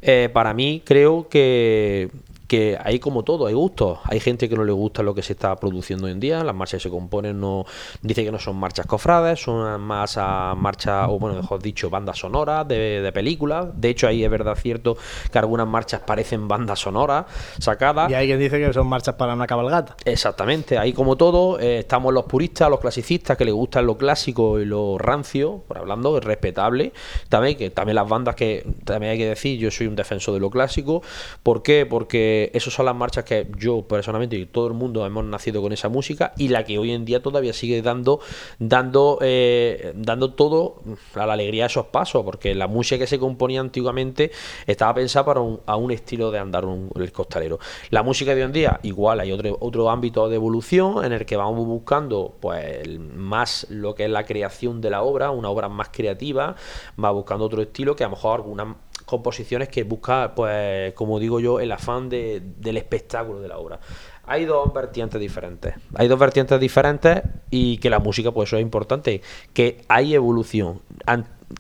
Eh, 0.01 0.29
para 0.33 0.55
mí 0.55 0.83
creo 0.85 1.29
que 1.29 2.11
que 2.47 2.79
hay 2.83 2.99
como 2.99 3.25
todo, 3.25 3.47
hay 3.47 3.55
gustos. 3.55 3.99
Hay 4.05 4.21
gente 4.21 4.49
que 4.49 4.57
no 4.57 4.65
le 4.65 4.73
gusta 4.73 5.03
lo 5.03 5.15
que 5.15 5.23
se 5.23 5.33
está 5.33 5.57
produciendo 5.57 6.07
hoy 6.07 6.13
en 6.13 6.21
día. 6.21 6.45
Las 6.45 6.55
marchas 6.55 6.79
que 6.79 6.89
se 6.89 6.91
componen 6.91 7.41
no 7.41 7.65
dice 8.03 8.25
que 8.25 8.33
no 8.33 8.39
son 8.39 8.57
marchas 8.57 8.87
cofrades, 8.87 9.41
son 9.41 9.81
más 9.81 10.17
a 10.17 10.55
marchas, 10.57 11.09
o 11.09 11.19
bueno, 11.19 11.37
mejor 11.37 11.61
dicho, 11.63 11.91
bandas 11.91 12.19
sonoras 12.19 12.67
de, 12.69 13.01
de 13.01 13.13
películas. 13.13 13.69
De 13.75 13.91
hecho, 13.91 14.07
ahí 14.07 14.25
es 14.25 14.31
verdad 14.31 14.57
cierto 14.57 14.97
que 15.31 15.39
algunas 15.39 15.67
marchas 15.67 16.03
parecen 16.07 16.49
bandas 16.49 16.79
sonoras 16.79 17.27
sacadas. 17.59 18.11
Y 18.11 18.15
hay 18.15 18.27
quien 18.27 18.39
dice 18.39 18.59
que 18.59 18.73
son 18.73 18.87
marchas 18.87 19.15
para 19.17 19.35
una 19.35 19.47
cabalgata. 19.47 19.97
Exactamente, 20.05 20.79
ahí 20.79 20.93
como 20.93 21.17
todo, 21.17 21.59
eh, 21.59 21.81
estamos 21.81 22.13
los 22.13 22.25
puristas, 22.25 22.71
los 22.71 22.81
clasicistas 22.81 23.37
que 23.37 23.45
les 23.45 23.55
gustan 23.55 23.87
lo 23.87 23.97
clásico 23.97 24.61
y 24.61 24.65
lo 24.65 24.99
rancio, 24.99 25.63
por 25.67 25.79
hablando, 25.79 26.19
es 26.19 26.25
respetable. 26.25 26.93
También 27.29 27.57
que 27.57 27.71
también 27.71 27.97
las 27.97 28.09
bandas 28.09 28.35
que 28.35 28.67
también 28.85 29.13
hay 29.13 29.19
que 29.19 29.29
decir, 29.29 29.59
yo 29.59 29.71
soy 29.71 29.87
un 29.87 29.97
defensor 29.97 30.35
de 30.35 30.41
lo 30.41 30.51
clásico. 30.51 31.03
¿Por 31.43 31.63
qué? 31.63 31.87
Porque 31.87 32.36
pues 32.37 32.51
esas 32.53 32.75
son 32.75 32.87
las 32.87 32.95
marchas 32.95 33.25
que 33.25 33.49
yo 33.57 33.83
personalmente 33.83 34.37
y 34.37 34.47
todo 34.47 34.67
el 34.67 34.75
mundo 34.75 35.05
hemos 35.07 35.25
nacido 35.25 35.63
con 35.63 35.73
esa 35.73 35.89
música 35.89 36.33
y 36.37 36.49
la 36.49 36.65
que 36.65 36.79
hoy 36.79 36.93
en 36.93 37.05
día 37.05 37.23
todavía 37.23 37.53
sigue 37.53 37.83
dando, 37.83 38.21
dando, 38.59 39.19
eh, 39.23 39.93
dando 39.95 40.35
todo 40.35 40.83
a 41.15 41.27
la 41.27 41.33
alegría 41.33 41.65
de 41.65 41.69
esos 41.69 41.87
pasos, 41.87 42.25
porque 42.25 42.55
la 42.55 42.67
música 42.67 42.99
que 42.99 43.07
se 43.07 43.19
componía 43.19 43.61
antiguamente 43.61 44.31
estaba 44.67 44.95
pensada 44.95 45.25
para 45.25 45.41
un, 45.41 45.61
a 45.67 45.77
un 45.77 45.91
estilo 45.91 46.31
de 46.31 46.39
andar 46.39 46.65
un, 46.65 46.91
el 46.97 47.13
costalero. 47.13 47.59
La 47.91 48.03
música 48.03 48.35
de 48.35 48.43
hoy 48.43 48.47
en 48.47 48.53
día, 48.53 48.81
igual, 48.83 49.21
hay 49.21 49.33
otro, 49.33 49.57
otro 49.61 49.91
ámbito 49.91 50.29
de 50.29 50.37
evolución 50.37 51.05
en 51.05 51.13
el 51.13 51.25
que 51.27 51.37
vamos 51.37 51.67
buscando 51.67 52.37
pues 52.41 52.99
más 52.99 53.67
lo 53.71 53.95
que 53.95 54.05
es 54.05 54.11
la 54.11 54.25
creación 54.25 54.81
de 54.81 54.91
la 54.91 55.03
obra, 55.03 55.31
una 55.31 55.49
obra 55.49 55.69
más 55.69 55.89
creativa, 55.91 56.57
va 57.03 57.11
buscando 57.11 57.45
otro 57.45 57.63
estilo 57.63 57.97
que 57.97 58.05
a 58.05 58.09
lo 58.09 58.17
mejor 58.17 58.41
algunas 58.41 58.77
composiciones 59.07 59.69
que 59.69 59.85
busca, 59.85 60.35
pues, 60.35 60.93
como 60.93 61.19
digo 61.19 61.41
yo, 61.41 61.61
el 61.61 61.73
afán 61.73 62.11
de, 62.11 62.43
del 62.59 62.77
espectáculo 62.77 63.41
de 63.41 63.49
la 63.49 63.57
obra. 63.57 63.81
Hay 64.27 64.45
dos 64.45 64.75
vertientes 64.75 65.21
diferentes. 65.21 65.75
Hay 65.95 66.09
dos 66.09 66.19
vertientes 66.19 66.59
diferentes 66.61 67.23
y 67.49 67.79
que 67.79 67.89
la 67.89 68.01
música, 68.01 68.33
pues 68.33 68.49
eso 68.49 68.57
es 68.57 68.63
importante, 68.63 69.23
que 69.55 69.83
hay 69.89 70.15
evolución. 70.15 70.81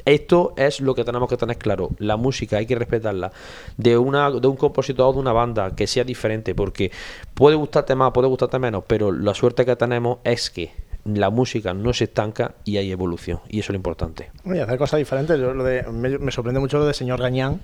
Esto 0.04 0.52
es 0.56 0.80
lo 0.80 0.96
que 0.96 1.04
tenemos 1.04 1.28
que 1.28 1.36
tener 1.36 1.56
claro. 1.56 1.90
La 1.98 2.16
música 2.16 2.56
hay 2.56 2.66
que 2.66 2.74
respetarla. 2.74 3.30
De 3.76 3.96
una 3.96 4.32
de 4.32 4.48
un 4.48 4.56
compositor 4.56 5.06
o 5.06 5.12
de 5.12 5.20
una 5.20 5.32
banda 5.32 5.76
que 5.76 5.86
sea 5.86 6.02
diferente, 6.02 6.56
porque 6.56 6.90
puede 7.34 7.54
gustarte 7.54 7.94
más, 7.94 8.10
puede 8.10 8.26
gustarte 8.26 8.58
menos, 8.58 8.82
pero 8.88 9.12
la 9.12 9.32
suerte 9.32 9.64
que 9.64 9.76
tenemos 9.76 10.18
es 10.24 10.50
que 10.50 10.72
la 11.14 11.30
música 11.30 11.72
no 11.74 11.92
se 11.92 12.04
estanca 12.04 12.54
y 12.64 12.76
hay 12.76 12.90
evolución. 12.90 13.40
Y 13.48 13.60
eso 13.60 13.66
es 13.66 13.70
lo 13.70 13.76
importante. 13.76 14.30
Oye, 14.44 14.60
hacer 14.62 14.78
cosas 14.78 14.98
diferentes. 14.98 15.38
Yo, 15.38 15.54
lo 15.54 15.64
de, 15.64 15.82
me, 15.84 16.18
me, 16.18 16.30
sorprende 16.32 16.60
mucho 16.60 16.78
lo 16.78 16.86
de 16.86 16.94
señor 16.94 17.20
Gañán. 17.20 17.60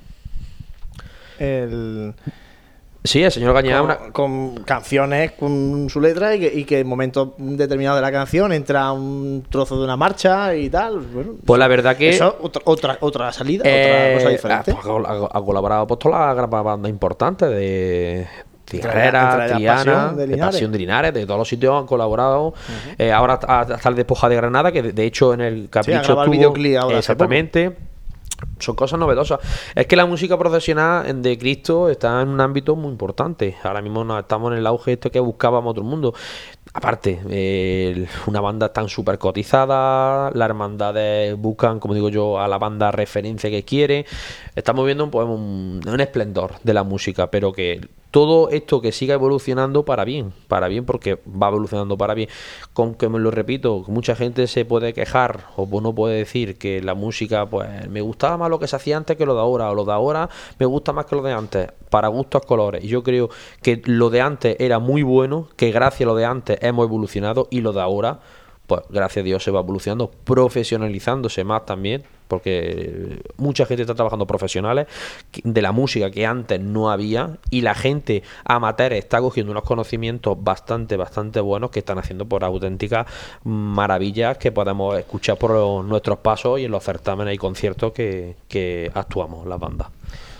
El, 1.38 2.14
Sí, 3.04 3.20
el 3.20 3.32
señor 3.32 3.52
Gañán. 3.52 3.78
con, 3.80 3.84
Una... 3.86 4.12
con 4.12 4.64
canciones 4.64 5.32
con 5.32 5.88
su 5.90 6.00
letra 6.00 6.36
y 6.36 6.40
que, 6.40 6.52
y 6.54 6.64
que 6.64 6.78
en 6.80 6.86
momento 6.86 7.34
determinado 7.36 7.96
de 7.96 8.02
la 8.02 8.12
canción 8.12 8.52
entra 8.52 8.92
un 8.92 9.44
trozo 9.50 9.76
de 9.76 9.82
una 9.84 9.96
marcha 9.96 10.54
y 10.54 10.70
tal. 10.70 11.00
Bueno, 11.00 11.32
Pues 11.44 11.58
la 11.58 11.66
verdad 11.66 11.96
que. 11.96 12.10
eso, 12.10 12.36
otra, 12.40 12.62
otra, 12.64 12.98
otra 13.00 13.32
salida, 13.32 13.64
Eh, 13.66 14.14
otra 14.14 14.14
cosa 14.18 14.28
diferente. 14.30 14.70
ah, 14.70 14.78
pues 14.80 15.04
ha, 15.32 15.38
ha 15.38 15.42
colaborado 15.44 15.86
pues, 15.88 15.98
toda 15.98 16.28
la 16.28 16.34
gran 16.34 16.48
banda 16.48 16.88
importante 16.88 17.46
de 17.46 18.28
Entre 18.76 19.54
Triana, 19.56 20.12
de 20.14 20.26
de. 20.26 20.46
Pasión 20.52 20.72
de 20.72 20.78
Linares, 20.78 21.14
de 21.14 21.26
todos 21.26 21.38
los 21.38 21.48
sitios 21.48 21.74
han 21.78 21.86
colaborado. 21.86 22.54
Eh, 22.98 23.12
ahora 23.12 23.34
hasta 23.34 23.88
el 23.88 23.94
Despoja 23.94 24.28
de 24.28 24.36
Granada, 24.36 24.72
que 24.72 24.82
de, 24.82 24.92
de 24.92 25.04
hecho 25.04 25.34
en 25.34 25.40
el 25.40 25.68
Capricho 25.70 26.12
el 26.12 26.28
ahora 26.76 26.98
hace 26.98 27.12
exactamente. 27.12 27.76
Son 28.58 28.74
cosas 28.74 28.98
novedosas. 28.98 29.38
Es 29.74 29.86
que 29.86 29.94
la 29.94 30.04
música 30.04 30.36
profesional 30.36 31.06
en- 31.06 31.22
de 31.22 31.38
Cristo 31.38 31.88
está 31.88 32.20
en 32.22 32.28
un 32.28 32.40
ámbito 32.40 32.74
muy 32.74 32.90
importante. 32.90 33.56
Ahora 33.62 33.80
mismo 33.80 34.18
estamos 34.18 34.50
en 34.52 34.58
el 34.58 34.66
auge 34.66 34.94
este 34.94 35.10
que 35.12 35.20
buscábamos 35.20 35.70
otro 35.70 35.84
mundo. 35.84 36.12
Aparte, 36.74 38.06
una 38.26 38.40
banda 38.40 38.72
tan 38.72 38.88
súper 38.88 39.18
cotizada, 39.18 40.30
las 40.30 40.48
hermandades 40.48 41.36
buscan, 41.36 41.78
como 41.78 41.92
digo 41.92 42.08
yo, 42.08 42.40
a 42.40 42.48
la 42.48 42.58
banda 42.58 42.90
referencia 42.90 43.50
que 43.50 43.62
quiere. 43.62 44.06
Estamos 44.56 44.86
viendo 44.86 45.10
pues, 45.10 45.26
un, 45.26 45.80
un 45.86 46.00
esplendor 46.00 46.54
de 46.62 46.72
la 46.72 46.82
música, 46.82 47.30
pero 47.30 47.52
que 47.52 47.80
todo 48.12 48.50
esto 48.50 48.82
que 48.82 48.92
siga 48.92 49.14
evolucionando 49.14 49.84
para 49.84 50.04
bien, 50.04 50.32
para 50.46 50.68
bien 50.68 50.84
porque 50.84 51.18
va 51.26 51.48
evolucionando 51.48 51.96
para 51.96 52.14
bien. 52.14 52.28
Con 52.74 52.94
que 52.94 53.08
me 53.08 53.18
lo 53.18 53.30
repito, 53.30 53.84
mucha 53.88 54.14
gente 54.14 54.46
se 54.46 54.64
puede 54.66 54.92
quejar 54.92 55.46
o 55.56 55.66
no 55.80 55.94
puede 55.94 56.18
decir 56.18 56.58
que 56.58 56.82
la 56.82 56.94
música, 56.94 57.46
pues 57.46 57.88
me 57.88 58.02
gustaba 58.02 58.36
más 58.36 58.50
lo 58.50 58.60
que 58.60 58.68
se 58.68 58.76
hacía 58.76 58.98
antes 58.98 59.16
que 59.16 59.24
lo 59.24 59.34
de 59.34 59.40
ahora, 59.40 59.70
o 59.70 59.74
lo 59.74 59.86
de 59.86 59.92
ahora 59.92 60.28
me 60.58 60.66
gusta 60.66 60.92
más 60.92 61.06
que 61.06 61.16
lo 61.16 61.22
de 61.22 61.32
antes, 61.32 61.68
para 61.88 62.08
gustos 62.08 62.42
colores. 62.44 62.84
Y 62.84 62.88
yo 62.88 63.02
creo 63.02 63.30
que 63.62 63.80
lo 63.86 64.10
de 64.10 64.20
antes 64.20 64.56
era 64.60 64.78
muy 64.78 65.02
bueno, 65.02 65.48
que 65.56 65.72
gracias 65.72 66.02
a 66.02 66.12
lo 66.12 66.14
de 66.14 66.26
antes 66.26 66.58
hemos 66.62 66.86
evolucionado 66.86 67.48
y 67.50 67.60
lo 67.60 67.72
de 67.72 67.80
ahora 67.80 68.20
pues 68.66 68.82
gracias 68.88 69.22
a 69.22 69.24
Dios 69.24 69.42
se 69.42 69.50
va 69.50 69.60
evolucionando, 69.60 70.10
profesionalizándose 70.24 71.44
más 71.44 71.66
también, 71.66 72.04
porque 72.28 73.20
mucha 73.36 73.66
gente 73.66 73.82
está 73.82 73.94
trabajando 73.94 74.26
profesionales 74.26 74.86
de 75.42 75.62
la 75.62 75.72
música 75.72 76.10
que 76.10 76.24
antes 76.24 76.60
no 76.60 76.90
había 76.90 77.36
y 77.50 77.60
la 77.60 77.74
gente 77.74 78.22
amateur 78.44 78.92
está 78.94 79.20
cogiendo 79.20 79.52
unos 79.52 79.64
conocimientos 79.64 80.42
bastante, 80.42 80.96
bastante 80.96 81.40
buenos 81.40 81.70
que 81.70 81.80
están 81.80 81.98
haciendo 81.98 82.24
por 82.24 82.44
auténticas 82.44 83.06
maravillas 83.44 84.38
que 84.38 84.52
podemos 84.52 84.98
escuchar 84.98 85.36
por 85.36 85.84
nuestros 85.84 86.18
pasos 86.18 86.60
y 86.60 86.64
en 86.64 86.70
los 86.70 86.84
certámenes 86.84 87.34
y 87.34 87.38
conciertos 87.38 87.92
que, 87.92 88.36
que 88.48 88.90
actuamos 88.94 89.46
las 89.46 89.58
bandas. 89.58 89.88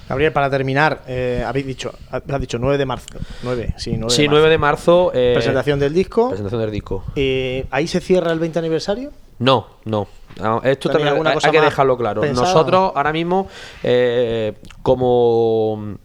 Gabriel, 0.09 0.32
para 0.32 0.50
terminar, 0.50 1.03
eh, 1.07 1.42
habéis 1.46 1.66
dicho, 1.66 1.92
has 2.11 2.40
dicho 2.40 2.59
9 2.59 2.76
de 2.78 2.86
marzo. 2.86 3.07
9, 3.42 3.74
sí, 3.78 3.94
9 3.96 4.11
Sí, 4.14 4.22
de 4.22 4.28
9 4.28 4.42
marzo. 4.42 4.50
de 4.50 4.59
marzo. 4.59 5.12
eh, 5.14 5.32
Presentación 5.34 5.78
del 5.78 5.94
disco. 5.94 6.28
presentación 6.28 6.61
del 6.61 6.70
disco. 6.70 7.05
Eh, 7.16 7.66
¿Ahí 7.70 7.86
se 7.86 8.00
cierra 8.00 8.32
el 8.32 8.38
20 8.38 8.59
aniversario? 8.59 9.11
No, 9.38 9.66
no. 9.84 10.07
No, 10.40 10.62
Esto 10.62 10.88
¿Tenéis 10.88 11.09
también 11.09 11.26
hay, 11.26 11.34
cosa 11.34 11.48
hay 11.48 11.53
que 11.53 11.61
dejarlo 11.61 11.96
claro. 11.98 12.20
pensada? 12.22 12.46
Nosotros 12.46 12.92
ahora 12.94 13.12
mismo, 13.12 13.48
eh, 13.82 14.55
como 14.82 15.96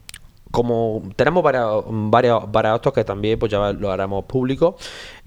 como 0.52 1.04
tenemos 1.16 1.44
varios, 1.44 1.86
varios, 1.88 2.52
varios 2.52 2.76
actos 2.76 2.94
que 2.94 3.04
también 3.04 3.40
pues 3.40 3.52
ya 3.52 3.74
lo 3.74 3.92
haremos 3.92 4.26
público. 4.26 4.78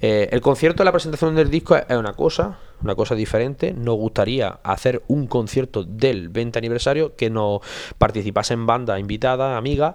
eh, 0.01 0.29
el 0.33 0.41
concierto 0.41 0.83
de 0.83 0.87
la 0.87 0.93
presentación 0.93 1.35
del 1.35 1.51
disco 1.51 1.77
es 1.77 1.97
una 1.97 2.15
cosa, 2.15 2.59
una 2.83 2.95
cosa 2.95 3.15
diferente. 3.15 3.73
Nos 3.73 3.97
gustaría 3.97 4.61
hacer 4.63 5.03
un 5.09 5.27
concierto 5.27 5.85
del 5.85 6.29
20 6.29 6.59
aniversario 6.59 7.17
que 7.17 7.31
nos 7.31 7.61
participasen 7.99 8.67
bandas 8.67 9.01
invitadas, 9.01 9.57
amigas. 9.57 9.95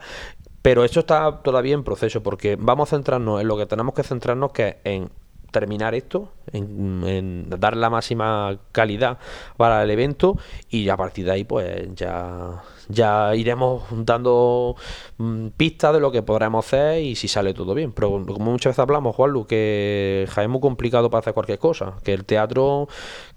Pero 0.62 0.84
esto 0.84 1.02
está 1.02 1.44
todavía 1.44 1.76
en 1.76 1.84
proceso 1.84 2.24
porque 2.24 2.58
vamos 2.60 2.90
a 2.90 2.96
centrarnos 2.96 3.40
en 3.40 3.48
lo 3.48 3.56
que 3.56 3.68
tenemos 3.68 3.94
que 3.94 4.02
centrarnos, 4.02 4.52
que 4.52 4.68
es 4.68 4.76
en 4.84 5.12
terminar 5.56 5.96
esto, 5.96 6.34
en, 6.52 7.50
dar 7.50 7.78
la 7.78 7.90
máxima 7.90 8.60
calidad 8.74 9.20
para 9.56 9.84
el 9.84 9.90
evento 9.90 10.38
y 10.70 10.90
a 10.90 10.98
partir 10.98 11.24
de 11.24 11.32
ahí 11.32 11.44
pues 11.46 11.96
ya, 11.96 12.62
ya 12.90 13.34
iremos 13.36 13.84
dando 13.90 14.76
mm, 15.18 15.48
pistas 15.56 15.94
de 15.94 16.02
lo 16.02 16.12
que 16.12 16.24
podremos 16.24 16.66
hacer 16.66 17.02
y 17.02 17.16
si 17.16 17.30
sale 17.30 17.54
todo 17.54 17.74
bien. 17.74 17.94
Pero 17.94 18.10
como 18.26 18.52
muchas 18.52 18.72
veces 18.72 18.80
hablamos, 18.80 19.16
Juanlu, 19.16 19.48
que 19.48 20.28
es 20.30 20.50
muy 20.50 20.60
complicado 20.60 21.10
para 21.10 21.22
hacer 21.22 21.34
cualquier 21.34 21.60
cosa, 21.60 21.94
que 22.04 22.12
el 22.12 22.26
teatro, 22.26 22.90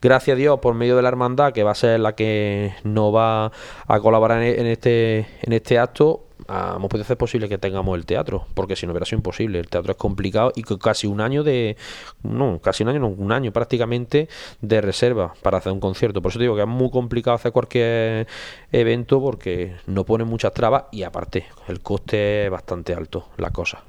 gracias 0.02 0.34
a 0.34 0.38
Dios, 0.38 0.58
por 0.58 0.74
medio 0.74 0.96
de 0.96 1.02
la 1.02 1.08
hermandad, 1.08 1.52
que 1.52 1.62
va 1.62 1.70
a 1.70 1.76
ser 1.76 2.00
la 2.00 2.16
que 2.16 2.74
nos 2.82 3.14
va 3.14 3.52
a 3.86 4.00
colaborar 4.00 4.42
en 4.42 4.66
este, 4.66 5.28
en 5.42 5.52
este 5.52 5.78
acto, 5.78 6.27
ah, 6.46 6.74
hemos 6.76 6.88
podido 6.88 7.02
hacer 7.02 7.16
posible 7.16 7.48
que 7.48 7.58
tengamos 7.58 7.96
el 7.96 8.06
teatro, 8.06 8.46
porque 8.54 8.76
si 8.76 8.86
no 8.86 8.92
hubiera 8.92 9.06
sido 9.06 9.18
imposible. 9.18 9.58
El 9.58 9.68
teatro 9.68 9.92
es 9.92 9.98
complicado 9.98 10.52
y 10.54 10.62
casi 10.62 11.06
un 11.06 11.20
año 11.20 11.42
de. 11.42 11.76
No, 12.22 12.60
casi 12.60 12.82
un 12.82 12.90
año, 12.90 13.00
no, 13.00 13.08
un 13.08 13.32
año 13.32 13.52
prácticamente 13.52 14.28
de 14.60 14.80
reserva 14.80 15.34
para 15.42 15.58
hacer 15.58 15.72
un 15.72 15.80
concierto. 15.80 16.22
Por 16.22 16.30
eso 16.30 16.38
te 16.38 16.44
digo 16.44 16.54
que 16.54 16.62
es 16.62 16.68
muy 16.68 16.90
complicado 16.90 17.34
hacer 17.34 17.52
cualquier 17.52 18.26
evento 18.72 19.20
porque 19.20 19.76
no 19.86 20.04
pone 20.04 20.24
muchas 20.24 20.52
trabas 20.52 20.84
y 20.92 21.02
aparte 21.02 21.46
el 21.68 21.80
coste 21.80 22.44
es 22.44 22.50
bastante 22.50 22.94
alto, 22.94 23.28
la 23.36 23.50
cosa. 23.50 23.82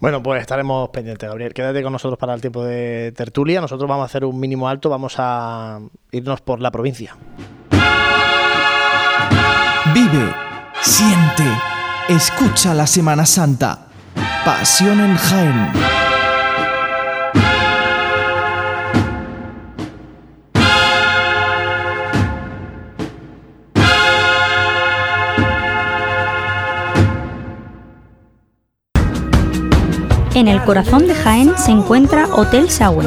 Bueno, 0.00 0.22
pues 0.22 0.40
estaremos 0.40 0.88
pendientes, 0.90 1.28
Gabriel. 1.28 1.54
Quédate 1.54 1.82
con 1.82 1.92
nosotros 1.92 2.18
para 2.18 2.34
el 2.34 2.40
tiempo 2.40 2.64
de 2.64 3.12
tertulia. 3.12 3.60
Nosotros 3.60 3.88
vamos 3.88 4.02
a 4.02 4.06
hacer 4.06 4.24
un 4.24 4.38
mínimo 4.38 4.68
alto, 4.68 4.88
vamos 4.88 5.14
a 5.18 5.80
irnos 6.10 6.40
por 6.40 6.60
la 6.60 6.70
provincia. 6.70 7.16
Vive, 9.94 10.34
siente, 10.80 11.44
escucha 12.08 12.74
la 12.74 12.86
Semana 12.86 13.26
Santa. 13.26 13.86
Pasión 14.44 15.00
en 15.00 15.16
Jaén. 15.16 15.72
En 30.34 30.48
el 30.48 30.62
corazón 30.64 31.06
de 31.06 31.14
Jaén 31.14 31.52
se 31.56 31.70
encuentra 31.70 32.26
Hotel 32.32 32.68
Sauen, 32.70 33.06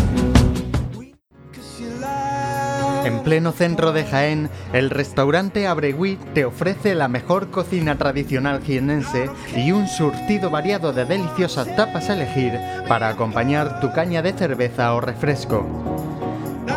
En 3.04 3.22
pleno 3.22 3.52
centro 3.52 3.92
de 3.92 4.04
Jaén, 4.04 4.50
el 4.72 4.90
restaurante 4.90 5.66
Abregui 5.66 6.18
te 6.34 6.44
ofrece 6.44 6.94
la 6.94 7.08
mejor 7.08 7.50
cocina 7.50 7.96
tradicional 7.96 8.62
jienense 8.62 9.30
y 9.56 9.72
un 9.72 9.88
surtido 9.88 10.50
variado 10.50 10.92
de 10.92 11.06
deliciosas 11.06 11.74
tapas 11.76 12.10
a 12.10 12.14
elegir 12.14 12.58
para 12.88 13.08
acompañar 13.08 13.80
tu 13.80 13.92
caña 13.92 14.22
de 14.22 14.32
cerveza 14.32 14.94
o 14.94 15.00
refresco. 15.00 15.66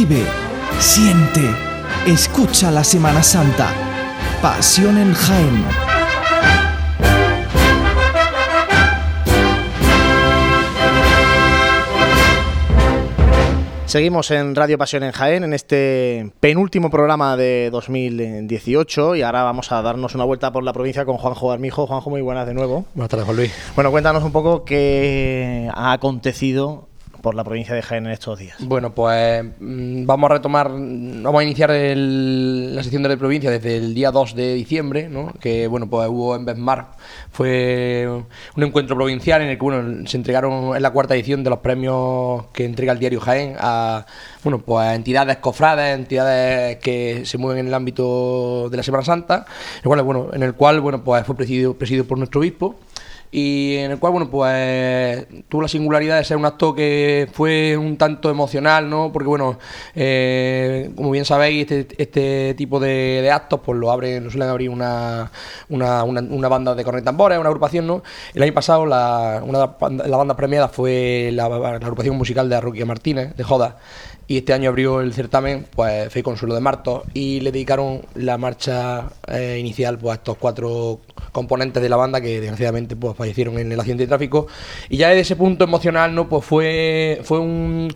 Vive, 0.00 0.24
siente, 0.78 1.42
escucha 2.06 2.70
la 2.70 2.82
Semana 2.82 3.22
Santa. 3.22 3.68
Pasión 4.40 4.96
en 4.96 5.12
Jaén. 5.12 5.64
Seguimos 13.84 14.30
en 14.30 14.54
Radio 14.54 14.78
Pasión 14.78 15.02
en 15.02 15.12
Jaén, 15.12 15.44
en 15.44 15.52
este 15.52 16.32
penúltimo 16.40 16.88
programa 16.88 17.36
de 17.36 17.68
2018 17.70 19.16
y 19.16 19.22
ahora 19.22 19.42
vamos 19.42 19.70
a 19.70 19.82
darnos 19.82 20.14
una 20.14 20.24
vuelta 20.24 20.50
por 20.50 20.64
la 20.64 20.72
provincia 20.72 21.04
con 21.04 21.18
Juanjo 21.18 21.52
Armijo. 21.52 21.86
Juanjo, 21.86 22.08
muy 22.08 22.22
buenas 22.22 22.46
de 22.46 22.54
nuevo. 22.54 22.86
Buenas 22.94 23.10
tardes, 23.10 23.26
Juan 23.26 23.36
Luis. 23.36 23.52
Bueno, 23.74 23.90
cuéntanos 23.90 24.22
un 24.22 24.32
poco 24.32 24.64
qué 24.64 25.68
ha 25.74 25.92
acontecido 25.92 26.88
por 27.20 27.34
la 27.34 27.44
provincia 27.44 27.74
de 27.74 27.82
Jaén 27.82 28.06
en 28.06 28.12
estos 28.12 28.38
días. 28.38 28.56
Bueno, 28.60 28.94
pues 28.94 29.44
mm, 29.60 30.06
vamos 30.06 30.30
a 30.30 30.34
retomar, 30.34 30.68
vamos 30.70 31.40
a 31.40 31.44
iniciar 31.44 31.70
el- 31.70 32.74
la 32.74 32.82
sección 32.82 33.02
de 33.02 33.08
la 33.10 33.16
provincia 33.16 33.50
desde 33.50 33.76
el 33.76 33.94
día 33.94 34.10
2 34.10 34.34
de 34.34 34.54
diciembre, 34.54 35.08
¿no? 35.08 35.32
que 35.40 35.66
bueno, 35.66 35.88
pues 35.88 36.08
hubo 36.08 36.34
en 36.36 36.44
Besmar, 36.44 36.92
fue 37.32 38.06
un 38.56 38.62
encuentro 38.62 38.96
provincial 38.96 39.42
en 39.42 39.48
el 39.50 39.56
que 39.58 39.62
bueno, 39.64 40.06
se 40.06 40.16
entregaron 40.16 40.76
en 40.76 40.82
la 40.82 40.90
cuarta 40.90 41.14
edición 41.14 41.42
de 41.44 41.50
los 41.50 41.58
premios 41.60 42.46
que 42.52 42.64
entrega 42.64 42.92
el 42.92 42.98
diario 42.98 43.20
Jaén 43.20 43.56
a 43.58 44.06
bueno, 44.42 44.58
pues 44.58 44.94
entidades 44.94 45.36
cofrades, 45.38 45.98
entidades 45.98 46.78
que 46.78 47.22
se 47.24 47.38
mueven 47.38 47.60
en 47.60 47.66
el 47.68 47.74
ámbito 47.74 48.68
de 48.70 48.76
la 48.76 48.82
Semana 48.82 49.04
Santa, 49.04 49.46
bueno, 49.84 50.28
en 50.32 50.42
el 50.42 50.54
cual 50.54 50.80
bueno, 50.80 51.02
pues 51.04 51.24
fue 51.26 51.36
presidido, 51.36 51.74
presidido 51.74 52.04
por 52.04 52.18
nuestro 52.18 52.40
obispo 52.40 52.76
y 53.32 53.76
en 53.76 53.92
el 53.92 53.98
cual, 53.98 54.12
bueno, 54.12 54.28
pues 54.30 55.26
tuvo 55.48 55.62
la 55.62 55.68
singularidad 55.68 56.18
de 56.18 56.24
ser 56.24 56.36
un 56.36 56.44
acto 56.44 56.74
que 56.74 57.28
fue 57.32 57.76
un 57.76 57.96
tanto 57.96 58.28
emocional, 58.28 58.90
¿no? 58.90 59.12
Porque, 59.12 59.28
bueno, 59.28 59.58
eh, 59.94 60.90
como 60.96 61.10
bien 61.10 61.24
sabéis, 61.24 61.70
este, 61.70 62.02
este 62.02 62.54
tipo 62.54 62.80
de, 62.80 63.30
actos, 63.32 63.60
pues 63.64 63.78
lo 63.78 63.92
abren, 63.92 64.24
lo 64.24 64.30
suelen 64.30 64.48
abrir 64.48 64.68
una, 64.70 65.30
una, 65.68 66.02
una, 66.02 66.48
banda 66.48 66.74
de 66.74 66.82
cornet 66.82 67.04
tambores, 67.04 67.38
una 67.38 67.48
agrupación, 67.48 67.86
¿no? 67.86 68.02
El 68.34 68.42
año 68.42 68.52
pasado, 68.54 68.84
la, 68.86 69.40
una 69.44 69.60
de 69.60 69.66
las 69.66 69.78
band- 69.78 70.06
las 70.06 70.18
bandas 70.18 70.36
premiadas 70.36 70.72
fue 70.72 71.30
la, 71.32 71.48
la 71.48 71.68
agrupación 71.76 72.16
musical 72.16 72.48
de 72.48 72.56
Arruquia 72.56 72.84
Martínez, 72.84 73.36
de 73.36 73.44
Joda. 73.44 73.76
Y 74.30 74.36
este 74.36 74.52
año 74.52 74.70
abrió 74.70 75.00
el 75.00 75.12
certamen, 75.12 75.66
pues 75.74 76.12
Fe 76.12 76.22
Consuelo 76.22 76.54
de 76.54 76.60
Martos, 76.60 77.02
y 77.14 77.40
le 77.40 77.50
dedicaron 77.50 78.02
la 78.14 78.38
marcha 78.38 79.08
eh, 79.26 79.56
inicial 79.58 79.98
pues, 79.98 80.12
a 80.12 80.14
estos 80.18 80.36
cuatro 80.36 81.00
componentes 81.32 81.82
de 81.82 81.88
la 81.88 81.96
banda 81.96 82.20
que 82.20 82.40
desgraciadamente 82.40 82.94
pues, 82.94 83.16
fallecieron 83.16 83.58
en 83.58 83.72
el 83.72 83.80
accidente 83.80 84.04
de 84.04 84.06
tráfico. 84.06 84.46
Y 84.88 84.98
ya 84.98 85.08
desde 85.08 85.22
ese 85.22 85.34
punto 85.34 85.64
emocional, 85.64 86.14
¿no? 86.14 86.28
Pues 86.28 86.44
fue, 86.44 87.20
fue 87.24 87.40
un, 87.40 87.92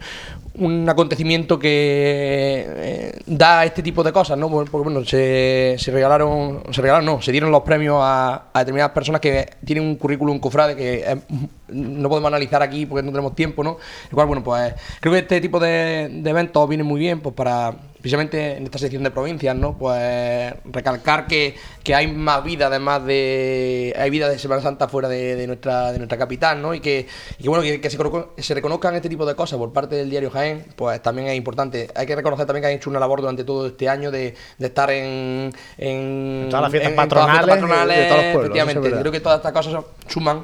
un 0.57 0.88
acontecimiento 0.88 1.59
que 1.59 2.64
eh, 2.66 3.20
da 3.26 3.64
este 3.64 3.82
tipo 3.82 4.05
de 4.05 4.12
cosas, 4.12 4.38
¿no? 4.38 4.48
Porque 4.48 4.70
bueno, 4.70 5.05
se, 5.05 5.76
se 5.78 5.90
regalaron, 5.90 6.62
se 6.70 6.80
regalaron, 6.80 7.07
no, 7.07 7.22
se 7.22 7.32
dieron 7.32 7.50
los 7.50 7.62
premios 7.62 7.98
a, 8.00 8.50
determinadas 8.55 8.92
personas 8.92 9.20
que 9.20 9.48
tienen 9.64 9.84
un 9.84 9.96
currículum 9.96 10.38
cofrade 10.38 10.76
que 10.76 11.05
eh, 11.07 11.20
no 11.68 12.09
podemos 12.09 12.28
analizar 12.28 12.62
aquí 12.62 12.86
porque 12.86 13.02
no 13.02 13.11
tenemos 13.11 13.34
tiempo, 13.34 13.64
¿no? 13.64 13.78
El 14.11 14.26
bueno, 14.26 14.44
pues 14.44 14.74
creo 15.00 15.12
que 15.12 15.20
este 15.20 15.40
tipo 15.40 15.59
de, 15.59 16.09
de 16.11 16.30
eventos 16.30 16.68
vienen 16.68 16.86
muy 16.86 17.00
bien 17.00 17.20
pues 17.20 17.34
para 17.34 17.74
precisamente 18.05 18.59
en 18.59 18.64
esta 18.64 18.76
sección 18.76 19.02
de 19.02 19.11
provincias, 19.11 19.57
¿no? 19.57 19.78
Pues 19.78 20.52
recalcar 20.66 21.26
que, 21.26 21.55
que 21.82 21.94
hay 21.94 22.07
más 22.07 22.44
vida 22.44 22.66
además 22.66 23.02
de 23.07 23.94
hay 23.98 24.11
vida 24.11 24.28
de 24.28 24.38
Semana 24.38 24.61
Santa 24.61 24.88
fuera 24.88 25.09
de, 25.09 25.36
de 25.36 25.46
nuestra 25.46 25.90
de 25.90 25.96
nuestra 25.96 26.18
capital, 26.18 26.61
¿no? 26.61 26.74
Y 26.74 26.80
que, 26.80 27.07
y 27.38 27.42
que, 27.42 27.48
bueno, 27.48 27.62
que, 27.64 27.80
que 27.80 27.88
se, 27.88 27.96
cono- 27.96 28.28
se 28.36 28.52
reconozcan 28.52 28.94
este 28.94 29.09
tipo 29.09 29.24
de 29.24 29.34
cosas 29.34 29.59
por 29.59 29.72
parte 29.72 29.96
del 29.96 30.11
diario 30.11 30.30
Jaén, 30.30 30.66
pues 30.76 31.00
también 31.00 31.28
es 31.28 31.34
importante. 31.34 31.88
Hay 31.94 32.05
que 32.07 32.14
reconocer 32.14 32.44
también 32.44 32.61
que 32.64 32.66
han 32.66 32.74
hecho 32.74 32.90
una 32.90 33.00
labor 33.00 33.22
durante 33.22 33.42
todo 33.42 33.68
este 33.68 33.88
año 33.88 34.11
de, 34.11 34.34
de 34.59 34.66
estar 34.66 34.90
en, 34.90 35.50
en, 35.78 36.48
todas 36.50 36.62
las 36.64 36.70
fiestas 36.72 36.92
en- 36.92 37.00
en 37.00 37.09
todas 37.09 37.26
las 37.26 37.36
patronales 37.38 37.46
de- 37.46 37.62
patronales, 37.62 38.09
todos 38.09 38.22
los 38.22 38.32
pueblos, 38.34 38.44
efectivamente. 38.59 39.00
Creo 39.00 39.12
que 39.12 39.20
todas 39.20 39.38
estas 39.38 39.52
cosas 39.52 39.82
suman 40.09 40.42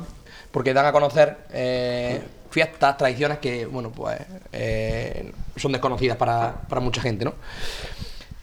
porque 0.50 0.72
dan 0.72 0.86
a 0.86 0.92
conocer 0.92 1.36
eh, 1.52 2.22
fiestas, 2.50 2.96
tradiciones 2.96 3.38
que, 3.38 3.66
bueno, 3.66 3.90
pues 3.90 4.18
eh, 4.52 5.32
son 5.56 5.72
desconocidas 5.72 6.16
para, 6.16 6.52
para 6.68 6.80
mucha 6.80 7.00
gente, 7.00 7.24
¿no? 7.24 7.34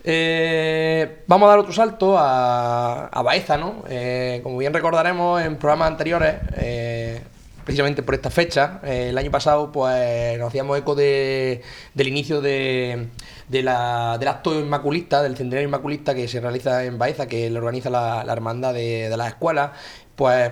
Eh, 0.10 1.24
vamos 1.28 1.48
a 1.48 1.50
dar 1.50 1.60
otro 1.60 1.74
salto 1.74 2.18
a, 2.18 3.08
a 3.08 3.22
Baeza, 3.22 3.58
¿no? 3.58 3.84
Eh, 3.90 4.40
como 4.44 4.58
bien 4.58 4.74
recordaremos 4.74 5.42
en 5.42 5.58
programas 5.58 5.90
anteriores, 5.90 6.36
precisamente 7.66 8.04
por 8.04 8.16
esta 8.16 8.30
fecha, 8.30 8.80
el 8.84 9.18
año 9.18 9.30
pasado, 9.32 9.70
pues 9.72 10.38
nos 10.40 10.48
hacíamos 10.48 10.78
eco 10.78 10.96
de- 10.96 11.62
del 11.94 12.08
inicio 12.08 12.40
de, 12.40 13.10
de 13.50 13.64
la- 13.64 14.18
del 14.18 14.30
acto 14.30 14.58
inmaculista, 14.58 15.22
del 15.22 15.36
centenario 15.36 15.68
inmaculista 15.68 16.16
que 16.16 16.30
se 16.30 16.40
realiza 16.40 16.86
en 16.86 16.98
Baeza, 16.98 17.28
que 17.28 17.50
lo 17.50 17.60
organiza 17.60 17.90
la, 17.90 18.24
la 18.24 18.32
hermandad 18.32 18.74
de, 18.74 19.10
de 19.10 19.18
las 19.18 19.28
escuelas. 19.28 19.72
Pues 20.16 20.52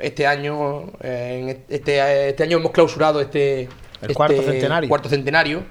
este 0.00 0.26
año, 0.26 0.84
eh, 1.02 1.38
en 1.42 1.48
este, 1.68 2.28
este 2.28 2.42
año 2.42 2.58
hemos 2.58 2.72
clausurado 2.72 3.20
este, 3.20 3.68
El 4.00 4.14
cuarto 4.14 4.34
este 4.40 4.50
centenario. 4.52 4.88
cuarto 4.88 5.08
centenario. 5.08 5.62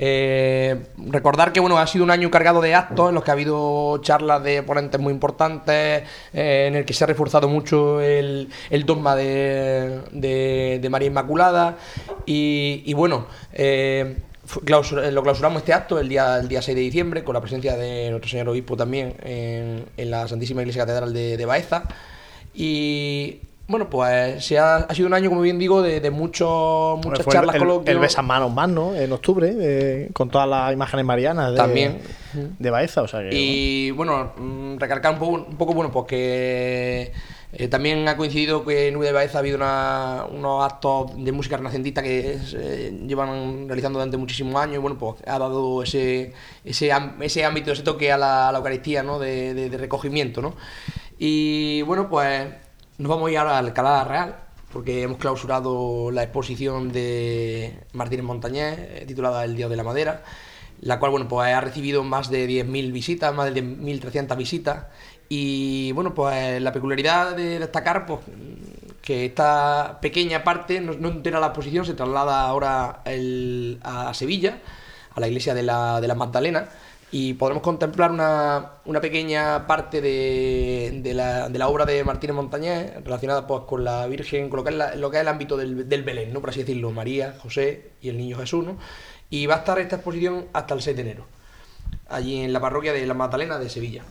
Eh, 0.00 0.76
recordar 1.08 1.52
que 1.52 1.58
bueno 1.58 1.76
ha 1.76 1.86
sido 1.88 2.04
un 2.04 2.12
año 2.12 2.30
cargado 2.30 2.60
de 2.60 2.72
actos 2.72 3.08
en 3.08 3.16
los 3.16 3.24
que 3.24 3.32
ha 3.32 3.34
habido 3.34 3.98
charlas 4.00 4.44
de 4.44 4.62
ponentes 4.62 5.00
muy 5.00 5.12
importantes, 5.12 6.04
eh, 6.32 6.66
en 6.68 6.76
el 6.76 6.84
que 6.84 6.92
se 6.92 7.02
ha 7.02 7.06
reforzado 7.08 7.48
mucho 7.48 8.00
el, 8.00 8.48
el 8.70 8.86
dogma 8.86 9.16
de, 9.16 10.00
de- 10.12 10.78
de 10.80 10.88
María 10.88 11.08
Inmaculada 11.08 11.78
y, 12.26 12.82
y 12.86 12.94
bueno. 12.94 13.26
eh, 13.52 14.18
eh, 14.66 15.10
lo 15.12 15.22
clausuramos 15.22 15.58
este 15.58 15.72
acto 15.74 15.98
el 15.98 16.08
día, 16.08 16.38
el 16.38 16.48
día 16.48 16.62
6 16.62 16.74
de 16.76 16.80
diciembre 16.80 17.22
con 17.24 17.34
la 17.34 17.40
presencia 17.40 17.76
de 17.76 18.08
nuestro 18.10 18.30
señor 18.30 18.48
obispo 18.48 18.76
también 18.78 19.14
en, 19.22 19.84
en 19.96 20.10
la 20.10 20.26
Santísima 20.28 20.62
Iglesia 20.62 20.82
Catedral 20.86 21.12
de, 21.12 21.36
de 21.36 21.44
Baeza 21.44 21.82
y 22.54 23.40
bueno 23.68 23.88
pues 23.90 24.44
se 24.44 24.58
ha, 24.58 24.76
ha 24.76 24.94
sido 24.94 25.06
un 25.08 25.14
año 25.14 25.28
como 25.28 25.42
bien 25.42 25.58
digo 25.58 25.82
de, 25.82 26.00
de 26.00 26.10
muchos 26.10 26.98
muchas 27.04 27.26
charlas 27.26 27.54
el, 27.54 27.60
coloquios. 27.60 27.94
el 27.94 27.98
Besamanos 28.00 28.52
más, 28.52 28.68
¿no? 28.68 28.94
En 28.94 29.12
octubre, 29.12 29.54
eh, 29.60 30.08
con 30.14 30.30
todas 30.30 30.48
las 30.48 30.72
imágenes 30.72 31.04
marianas 31.04 31.50
de, 31.52 31.56
También. 31.56 32.00
de 32.32 32.70
Baeza. 32.70 33.02
O 33.02 33.08
sea 33.08 33.20
que, 33.20 33.28
Y 33.32 33.90
bueno, 33.90 34.32
mm, 34.36 34.78
recalcar 34.78 35.12
un 35.12 35.18
poco, 35.18 35.32
un 35.50 35.56
poco 35.56 35.74
bueno, 35.74 35.92
pues 35.92 36.06
que 36.06 37.12
eh, 37.52 37.68
también 37.68 38.06
ha 38.08 38.16
coincidido 38.16 38.64
que 38.64 38.88
en 38.88 38.94
Nube 38.94 39.06
de 39.06 39.12
Baeza 39.12 39.38
ha 39.38 39.40
habido 39.40 39.56
una- 39.56 40.24
unos 40.30 40.64
actos 40.64 41.12
de 41.22 41.32
música 41.32 41.56
renacentista 41.56 42.02
que 42.02 42.38
eh, 42.54 43.00
llevan 43.06 43.66
realizando 43.68 43.98
durante 43.98 44.16
muchísimos 44.16 44.54
años 44.56 44.76
y 44.76 44.78
bueno, 44.78 44.96
pues 44.98 45.16
ha 45.26 45.38
dado 45.38 45.82
ese, 45.82 46.32
ese, 46.64 46.90
ese 47.20 47.44
ámbito, 47.44 47.72
ese 47.72 47.82
toque 47.82 48.12
a 48.12 48.16
la, 48.18 48.48
a 48.48 48.52
la 48.52 48.58
Eucaristía, 48.58 49.02
¿no? 49.02 49.18
De, 49.18 49.52
de- 49.54 49.68
de 49.70 49.76
recogimiento, 49.78 50.40
¿no? 50.42 50.54
Y 51.18 51.82
bueno, 51.82 52.08
pues 52.08 52.46
nos 52.98 53.08
vamos 53.08 53.28
a 53.28 53.32
ir 53.32 53.38
ahora 53.38 53.54
a 53.54 53.58
Alcalá 53.58 54.04
Real, 54.04 54.36
porque 54.72 55.02
hemos 55.02 55.18
clausurado 55.18 56.10
la 56.10 56.24
exposición 56.24 56.90
de 56.92 57.84
Martínez 57.92 58.24
Montañés, 58.24 58.76
eh, 58.78 59.04
titulada 59.06 59.44
El 59.44 59.56
Dios 59.56 59.70
de 59.70 59.76
la 59.76 59.84
Madera, 59.84 60.24
la 60.80 60.98
cual, 60.98 61.12
bueno, 61.12 61.28
pues 61.28 61.48
ha 61.52 61.60
recibido 61.60 62.02
más 62.02 62.28
de 62.28 62.46
10.000 62.48 62.92
visitas, 62.92 63.34
más 63.34 63.54
de 63.54 63.62
10.300 63.62 64.36
visitas, 64.36 64.86
y 65.28 65.92
bueno, 65.92 66.12
pues 66.12 66.60
la 66.60 66.72
peculiaridad 66.72 67.36
de 67.36 67.60
destacar, 67.60 68.04
pues 68.04 68.20
que 69.00 69.26
esta 69.26 69.98
pequeña 70.02 70.42
parte, 70.42 70.80
no, 70.80 71.08
entera 71.08 71.38
la 71.40 71.46
exposición, 71.46 71.86
se 71.86 71.94
traslada 71.94 72.42
ahora 72.42 73.02
a 73.82 74.12
Sevilla, 74.12 74.58
a 75.14 75.20
la 75.20 75.28
iglesia 75.28 75.54
de 75.54 75.62
la, 75.62 76.00
de 76.00 76.08
la 76.08 76.14
Magdalena, 76.14 76.68
y 77.10 77.34
podremos 77.34 77.62
contemplar 77.62 78.10
una, 78.10 78.72
una 78.84 79.00
pequeña 79.00 79.66
parte 79.66 80.00
de, 80.00 81.00
de, 81.02 81.14
la, 81.14 81.48
de, 81.48 81.58
la, 81.58 81.68
obra 81.68 81.86
de 81.86 82.04
Martínez 82.04 82.36
Montañés 82.36 83.02
relacionada 83.02 83.46
pues, 83.46 83.62
con 83.62 83.82
la 83.82 84.06
Virgen, 84.06 84.50
con 84.50 84.58
lo 84.58 84.64
que 84.64 84.70
es, 84.70 84.96
lo 84.96 85.10
que 85.10 85.16
es 85.16 85.22
el 85.22 85.28
ámbito 85.28 85.56
del, 85.56 85.88
del, 85.88 86.02
Belén, 86.02 86.32
¿no? 86.32 86.40
por 86.40 86.50
así 86.50 86.60
decirlo, 86.60 86.90
María, 86.90 87.36
José 87.40 87.92
y 88.02 88.10
el 88.10 88.18
Niño 88.18 88.36
Jesús. 88.36 88.64
¿no? 88.64 88.76
Y 89.30 89.46
va 89.46 89.56
a 89.56 89.58
estar 89.58 89.78
esta 89.78 89.96
exposición 89.96 90.46
hasta 90.52 90.74
el 90.74 90.82
6 90.82 90.96
de 90.96 91.02
enero, 91.02 91.26
allí 92.08 92.42
en 92.42 92.52
la 92.52 92.60
parroquia 92.60 92.92
de 92.92 93.06
la 93.06 93.14
Magdalena 93.14 93.58
de 93.58 93.70
Sevilla. 93.70 94.02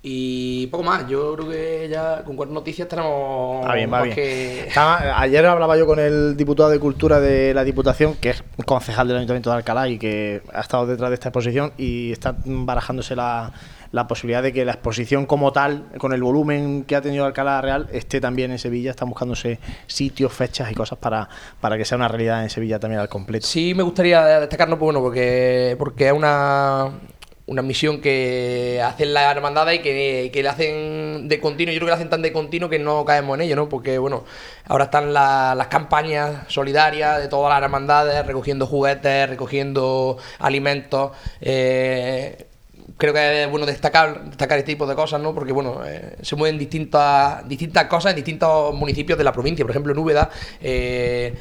Y 0.00 0.68
poco 0.68 0.84
más, 0.84 1.08
yo 1.08 1.34
creo 1.34 1.48
que 1.48 1.88
ya 1.90 2.22
con 2.24 2.36
cuatro 2.36 2.54
noticias 2.54 2.86
tenemos 2.86 3.66
bien, 3.74 3.90
bien. 3.90 4.14
Que... 4.14 4.68
ayer 4.76 5.44
hablaba 5.44 5.76
yo 5.76 5.86
con 5.86 5.98
el 5.98 6.36
diputado 6.36 6.70
de 6.70 6.78
Cultura 6.78 7.18
de 7.18 7.52
la 7.52 7.64
Diputación, 7.64 8.14
que 8.14 8.30
es 8.30 8.44
concejal 8.64 9.08
del 9.08 9.16
Ayuntamiento 9.16 9.50
de 9.50 9.56
Alcalá 9.56 9.88
y 9.88 9.98
que 9.98 10.42
ha 10.52 10.60
estado 10.60 10.86
detrás 10.86 11.10
de 11.10 11.14
esta 11.14 11.30
exposición 11.30 11.72
y 11.76 12.12
está 12.12 12.36
barajándose 12.44 13.16
la, 13.16 13.52
la 13.90 14.06
posibilidad 14.06 14.42
de 14.42 14.52
que 14.52 14.64
la 14.64 14.72
exposición 14.72 15.26
como 15.26 15.52
tal, 15.52 15.86
con 15.98 16.12
el 16.12 16.22
volumen 16.22 16.84
que 16.84 16.94
ha 16.94 17.00
tenido 17.00 17.24
Alcalá 17.24 17.60
Real, 17.60 17.88
esté 17.92 18.20
también 18.20 18.50
en 18.52 18.58
Sevilla. 18.58 18.90
Están 18.90 19.08
buscándose 19.08 19.58
sitios, 19.88 20.32
fechas 20.32 20.70
y 20.70 20.74
cosas 20.74 20.98
para, 20.98 21.28
para 21.60 21.76
que 21.76 21.84
sea 21.84 21.96
una 21.96 22.08
realidad 22.08 22.42
en 22.44 22.50
Sevilla 22.50 22.78
también 22.78 23.00
al 23.00 23.08
completo. 23.08 23.46
Sí, 23.46 23.74
me 23.74 23.82
gustaría 23.82 24.22
destacarlo, 24.40 24.78
pues, 24.78 24.86
bueno, 24.86 25.00
porque, 25.00 25.74
porque 25.78 26.06
es 26.06 26.12
una 26.12 26.92
una 27.48 27.62
misión 27.62 28.02
que 28.02 28.80
hacen 28.84 29.14
la 29.14 29.30
hermandad 29.30 29.70
y 29.72 29.78
que, 29.78 30.30
que, 30.30 30.42
le 30.42 30.48
hacen 30.50 31.28
de 31.28 31.40
continuo, 31.40 31.72
yo 31.72 31.78
creo 31.78 31.86
que 31.86 31.92
le 31.92 31.96
hacen 31.96 32.10
tan 32.10 32.20
de 32.20 32.30
continuo 32.30 32.68
que 32.68 32.78
no 32.78 33.06
caemos 33.06 33.36
en 33.36 33.40
ello, 33.46 33.56
¿no? 33.56 33.70
Porque, 33.70 33.96
bueno, 33.96 34.24
ahora 34.66 34.84
están 34.84 35.14
las 35.14 35.66
campañas 35.68 36.44
solidarias 36.48 37.18
de 37.18 37.28
todas 37.28 37.50
las 37.50 37.62
hermandades, 37.62 38.26
recogiendo 38.26 38.66
juguetes, 38.66 39.30
recogiendo 39.30 40.18
alimentos. 40.38 41.12
Eh, 41.40 42.48
creo 42.98 43.14
que 43.14 43.44
es 43.44 43.50
bueno 43.50 43.64
destacar, 43.64 44.24
destacar 44.26 44.58
este 44.58 44.72
tipo 44.72 44.86
de 44.86 44.94
cosas, 44.94 45.18
¿no? 45.18 45.34
Porque, 45.34 45.52
bueno, 45.52 45.80
eh, 45.86 46.16
se 46.20 46.36
mueven 46.36 46.58
distintas, 46.58 47.48
distintas 47.48 47.86
cosas 47.86 48.10
en 48.10 48.16
distintos 48.16 48.74
municipios 48.74 49.16
de 49.16 49.24
la 49.24 49.32
provincia. 49.32 49.64
Por 49.64 49.70
ejemplo, 49.70 49.94
en. 49.94 50.28
Eh, 50.60 51.34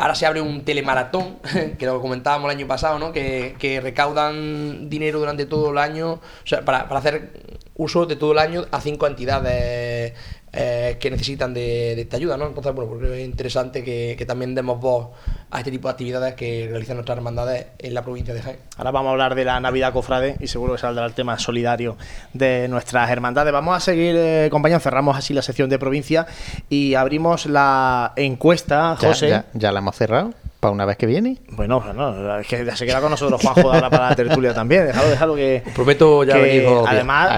Ahora 0.00 0.14
se 0.14 0.24
abre 0.24 0.40
un 0.40 0.64
telemaratón, 0.64 1.36
que 1.78 1.84
lo 1.84 2.00
comentábamos 2.00 2.50
el 2.50 2.56
año 2.56 2.66
pasado, 2.66 2.98
¿no? 2.98 3.12
que, 3.12 3.80
recaudan 3.82 4.88
dinero 4.88 5.18
durante 5.18 5.44
todo 5.44 5.72
el 5.72 5.78
año, 5.78 6.12
o 6.12 6.46
sea, 6.46 6.64
para, 6.64 6.88
para 6.88 7.00
hacer 7.00 7.60
uso 7.74 8.06
de 8.06 8.16
todo 8.16 8.32
el 8.32 8.38
año 8.38 8.64
a 8.70 8.80
cinco 8.80 9.06
entidades 9.06 10.14
eh, 10.52 10.96
que 10.98 11.10
necesitan 11.10 11.54
de, 11.54 12.00
esta 12.00 12.16
ayuda, 12.16 12.36
¿no? 12.36 12.46
Entonces, 12.48 12.74
bueno, 12.74 12.90
porque 12.90 13.20
es 13.20 13.24
interesante 13.24 13.84
que, 13.84 14.24
también 14.26 14.54
demos 14.54 14.80
voz 14.80 15.08
a 15.50 15.58
este 15.58 15.70
tipo 15.70 15.88
de 15.88 15.92
actividades 15.92 16.34
que 16.34 16.66
realizan 16.68 16.96
nuestras 16.96 17.18
hermandades 17.18 17.66
en 17.78 17.94
la 17.94 18.02
provincia 18.02 18.34
de 18.34 18.42
Jaén. 18.42 18.58
Ahora 18.76 18.90
vamos 18.90 19.08
a 19.08 19.12
hablar 19.12 19.34
de 19.34 19.44
la 19.44 19.60
Navidad 19.60 19.92
Cofrade 19.92 20.36
y 20.40 20.48
seguro 20.48 20.74
que 20.74 20.80
saldrá 20.80 21.06
el 21.06 21.12
tema 21.12 21.38
solidario 21.38 21.96
de 22.32 22.66
nuestras 22.68 23.08
hermandades. 23.10 23.52
Vamos 23.52 23.76
a 23.76 23.80
seguir, 23.80 24.16
eh, 24.16 24.48
compañeros, 24.50 24.82
cerramos 24.82 25.16
así 25.16 25.34
la 25.34 25.42
sección 25.42 25.70
de 25.70 25.78
provincia 25.78 26.26
y 26.68 26.94
abrimos 26.94 27.46
la 27.46 28.12
encuesta, 28.16 28.96
José. 28.96 29.44
ya 29.54 29.72
la 29.72 29.78
hemos 29.78 29.96
cerrado 29.96 30.32
para 30.60 30.72
una 30.72 30.84
vez 30.84 30.98
que 30.98 31.06
viene. 31.06 31.38
Bueno, 31.48 31.82
no, 31.94 32.38
es 32.38 32.46
que 32.46 32.70
se 32.76 32.84
queda 32.84 33.00
con 33.00 33.10
nosotros 33.10 33.40
Juanjo 33.40 33.72
ahora 33.72 33.88
para 33.88 34.10
la 34.10 34.14
tertulia 34.14 34.52
también. 34.52 34.86
Déjalo, 34.86 35.08
déjalo 35.08 35.34
que. 35.34 35.62
Prometo 35.74 36.22
ya 36.22 36.34
que, 36.34 36.84
Además, 36.86 37.30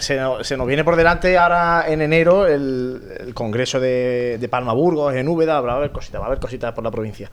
Se, 0.00 0.16
nos, 0.16 0.66
viene 0.66 0.82
por 0.82 0.96
delante 0.96 1.38
ahora 1.38 1.84
en 1.86 2.02
enero 2.02 2.46
el, 2.46 3.30
congreso 3.32 3.78
de, 3.78 4.46
Palma 4.50 4.72
Burgos, 4.72 5.14
en 5.14 5.28
Úbeda. 5.28 5.60
Va 5.60 5.74
a 5.74 5.76
haber 5.76 5.92
cositas, 5.92 6.20
va 6.20 6.24
a 6.24 6.26
haber 6.26 6.40
cositas 6.40 6.74
por 6.74 6.82
la 6.82 6.90
provincia. 6.90 7.30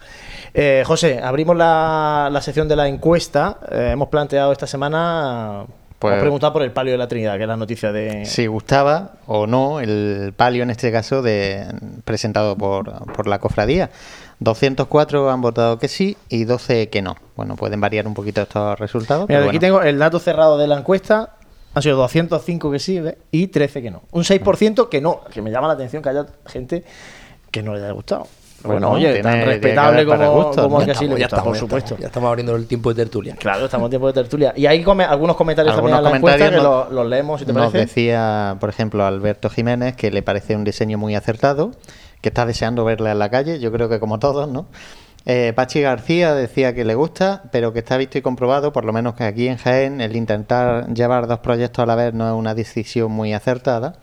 Eh, 0.54 0.84
José, 0.86 1.20
abrimos 1.22 1.58
la, 1.58 2.40
sección 2.42 2.68
de 2.68 2.76
la 2.76 2.88
encuesta. 2.88 3.58
Eh, 3.72 3.90
hemos 3.94 4.10
planteado 4.10 4.52
esta 4.52 4.68
semana. 4.68 5.66
Pues, 5.98 6.12
hemos 6.12 6.22
preguntado 6.22 6.54
por 6.54 6.62
el 6.62 6.72
palio 6.72 6.92
de 6.92 7.00
la 7.00 7.08
Trinidad, 7.08 7.38
que 7.38 7.44
es 7.44 7.48
la 7.48 7.58
noticia 7.58 7.92
de. 7.92 8.26
Si 8.26 8.46
gustaba 8.46 9.14
o 9.26 9.48
no 9.48 9.80
el 9.80 10.34
palio, 10.38 10.62
en 10.62 10.70
este 10.70 10.92
caso, 10.92 11.24
de 11.24 11.66
presentado 12.04 12.56
por, 12.56 13.12
por 13.14 13.26
la 13.26 13.40
cofradía. 13.40 13.90
204 14.40 15.30
han 15.30 15.42
votado 15.42 15.80
que 15.80 15.88
sí 15.88 16.18
y 16.30 16.46
12 16.46 16.90
que 16.90 17.02
no. 17.02 17.16
Bueno, 17.36 17.56
pueden 17.56 17.80
variar 17.80 18.08
un 18.08 18.14
poquito 18.14 18.42
estos 18.42 18.80
resultados. 18.80 19.28
Mira, 19.30 19.46
aquí 19.46 19.60
tengo 19.60 19.82
el 19.82 19.98
dato 19.98 20.20
cerrado 20.20 20.58
de 20.58 20.68
la 20.68 20.78
encuesta. 20.78 21.36
Han 21.74 21.82
sido 21.82 21.98
205 21.98 22.72
que 22.72 22.80
sí 22.80 23.02
y 23.32 23.48
13 23.48 23.82
que 23.82 23.92
no. 23.92 24.04
Un 24.12 24.24
6% 24.24 24.90
que 24.90 25.02
no. 25.02 25.22
Que 25.32 25.42
me 25.42 25.52
llama 25.52 25.68
la 25.68 25.74
atención 25.74 26.02
que 26.02 26.10
haya 26.10 26.26
gente 26.46 26.84
que 27.52 27.62
no 27.62 27.74
le 27.74 27.84
haya 27.84 27.92
gustado. 27.92 28.28
Bueno, 28.64 28.92
oye, 28.92 29.22
tan 29.22 29.46
respetable 29.46 30.06
como, 30.06 30.44
gusto, 30.44 30.64
como 30.64 30.84
que 30.84 30.92
así 30.92 31.08
le 31.08 31.16
gusta, 31.16 31.44
por 31.44 31.56
supuesto. 31.56 31.98
Ya 32.00 32.08
estamos 32.08 32.30
abriendo 32.30 32.56
el 32.56 32.66
tiempo 32.68 32.94
de 32.94 33.04
tertulia. 33.04 33.36
Claro, 33.36 33.66
estamos 33.66 33.86
en 33.86 33.90
tiempo 33.92 34.08
de 34.08 34.14
tertulia. 34.14 34.54
Y 34.56 34.66
hay 34.66 34.84
algunos 34.84 35.36
comentarios 35.36 35.76
también 35.76 35.98
a 35.98 36.02
la 36.02 36.16
encuesta 36.16 36.50
que 36.50 36.58
los, 36.58 37.08
leemos, 37.08 37.40
si 37.40 37.46
te 37.46 37.54
nos 37.54 37.72
decía, 37.72 38.58
por 38.60 38.70
ejemplo, 38.70 39.06
Alberto 39.06 39.50
Jiménez 39.50 39.96
que 39.96 40.12
le 40.12 40.22
parece 40.24 40.56
un 40.56 40.64
diseño 40.64 40.98
muy 40.98 41.16
acertado 41.16 41.72
que 42.26 42.30
está 42.30 42.48
deseando 42.48 42.84
verla 42.84 43.12
en 43.12 43.20
la 43.20 43.30
calle, 43.30 43.60
yo 43.60 43.72
creo 43.72 43.88
que 43.88 44.00
como 44.00 44.18
todos, 44.18 44.50
¿no? 44.50 44.66
Eh, 45.28 45.54
Pachi 45.56 45.82
García 45.82 46.34
decía 46.34 46.74
que 46.74 46.84
le 46.84 46.96
gusta, 46.96 47.44
pero 47.52 47.72
que 47.72 47.78
está 47.78 47.98
visto 47.98 48.18
y 48.18 48.24
comprobado, 48.24 48.74
por 48.74 48.84
lo 48.84 48.92
menos 48.94 49.14
que 49.14 49.26
aquí 49.26 49.48
en 49.48 49.58
Jaén, 49.58 50.02
el 50.02 50.16
intentar 50.16 50.92
llevar 50.92 51.28
dos 51.28 51.38
proyectos 51.42 51.84
a 51.84 51.86
la 51.86 51.94
vez 51.94 52.16
no 52.16 52.28
es 52.28 52.34
una 52.34 52.56
decisión 52.56 53.12
muy 53.12 53.34
acertada. 53.34 54.00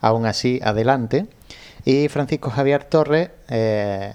Aún 0.00 0.24
así, 0.24 0.58
adelante. 0.64 1.26
Y 1.84 2.08
Francisco 2.08 2.48
Javier 2.48 2.84
Torres 2.84 3.28
eh, 3.50 4.14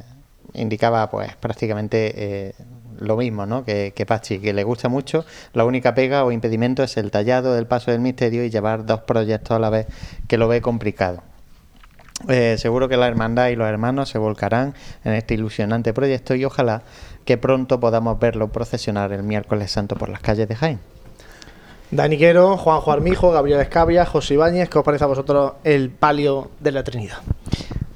indicaba, 0.56 1.08
pues, 1.12 1.36
prácticamente 1.36 2.14
eh, 2.16 2.54
lo 3.00 3.16
mismo, 3.16 3.46
¿no? 3.46 3.64
Que, 3.64 3.94
que, 3.96 4.08
Pachi, 4.08 4.40
que 4.40 4.54
le 4.54 4.64
gusta 4.64 4.90
mucho. 4.90 5.24
La 5.54 5.66
única 5.66 5.94
pega 5.94 6.26
o 6.26 6.32
impedimento 6.32 6.82
es 6.82 6.98
el 6.98 7.12
tallado 7.12 7.54
del 7.54 7.68
paso 7.68 7.92
del 7.92 8.02
misterio 8.02 8.44
y 8.44 8.50
llevar 8.50 8.88
dos 8.88 9.02
proyectos 9.02 9.56
a 9.56 9.60
la 9.60 9.70
vez, 9.70 9.86
que 10.28 10.40
lo 10.40 10.48
ve 10.48 10.62
complicado. 10.62 11.22
Eh, 12.28 12.56
seguro 12.58 12.88
que 12.88 12.98
la 12.98 13.08
hermandad 13.08 13.48
y 13.48 13.56
los 13.56 13.68
hermanos 13.68 14.10
se 14.10 14.18
volcarán 14.18 14.74
en 15.04 15.14
este 15.14 15.34
ilusionante 15.34 15.94
proyecto 15.94 16.36
y 16.36 16.46
ojalá 16.46 16.84
que 17.26 17.38
pronto 17.38 17.80
podamos 17.80 18.20
verlo 18.20 18.50
procesionar 18.50 19.12
el 19.14 19.24
miércoles 19.24 19.72
santo 19.72 19.96
por 19.96 20.10
las 20.10 20.22
calles 20.22 20.48
de 20.48 20.56
Jaén. 20.56 20.80
Dani 21.92 22.18
Quero, 22.18 22.58
Juanjo 22.58 22.92
Armijo, 22.92 23.32
Gabriel 23.32 23.60
Escabia, 23.60 24.06
José 24.06 24.36
Ibáñez, 24.36 24.70
¿qué 24.70 24.80
os 24.80 24.86
parece 24.86 25.04
a 25.04 25.08
vosotros 25.08 25.54
el 25.64 25.90
palio 25.90 26.52
de 26.60 26.72
la 26.72 26.84
Trinidad? 26.84 27.18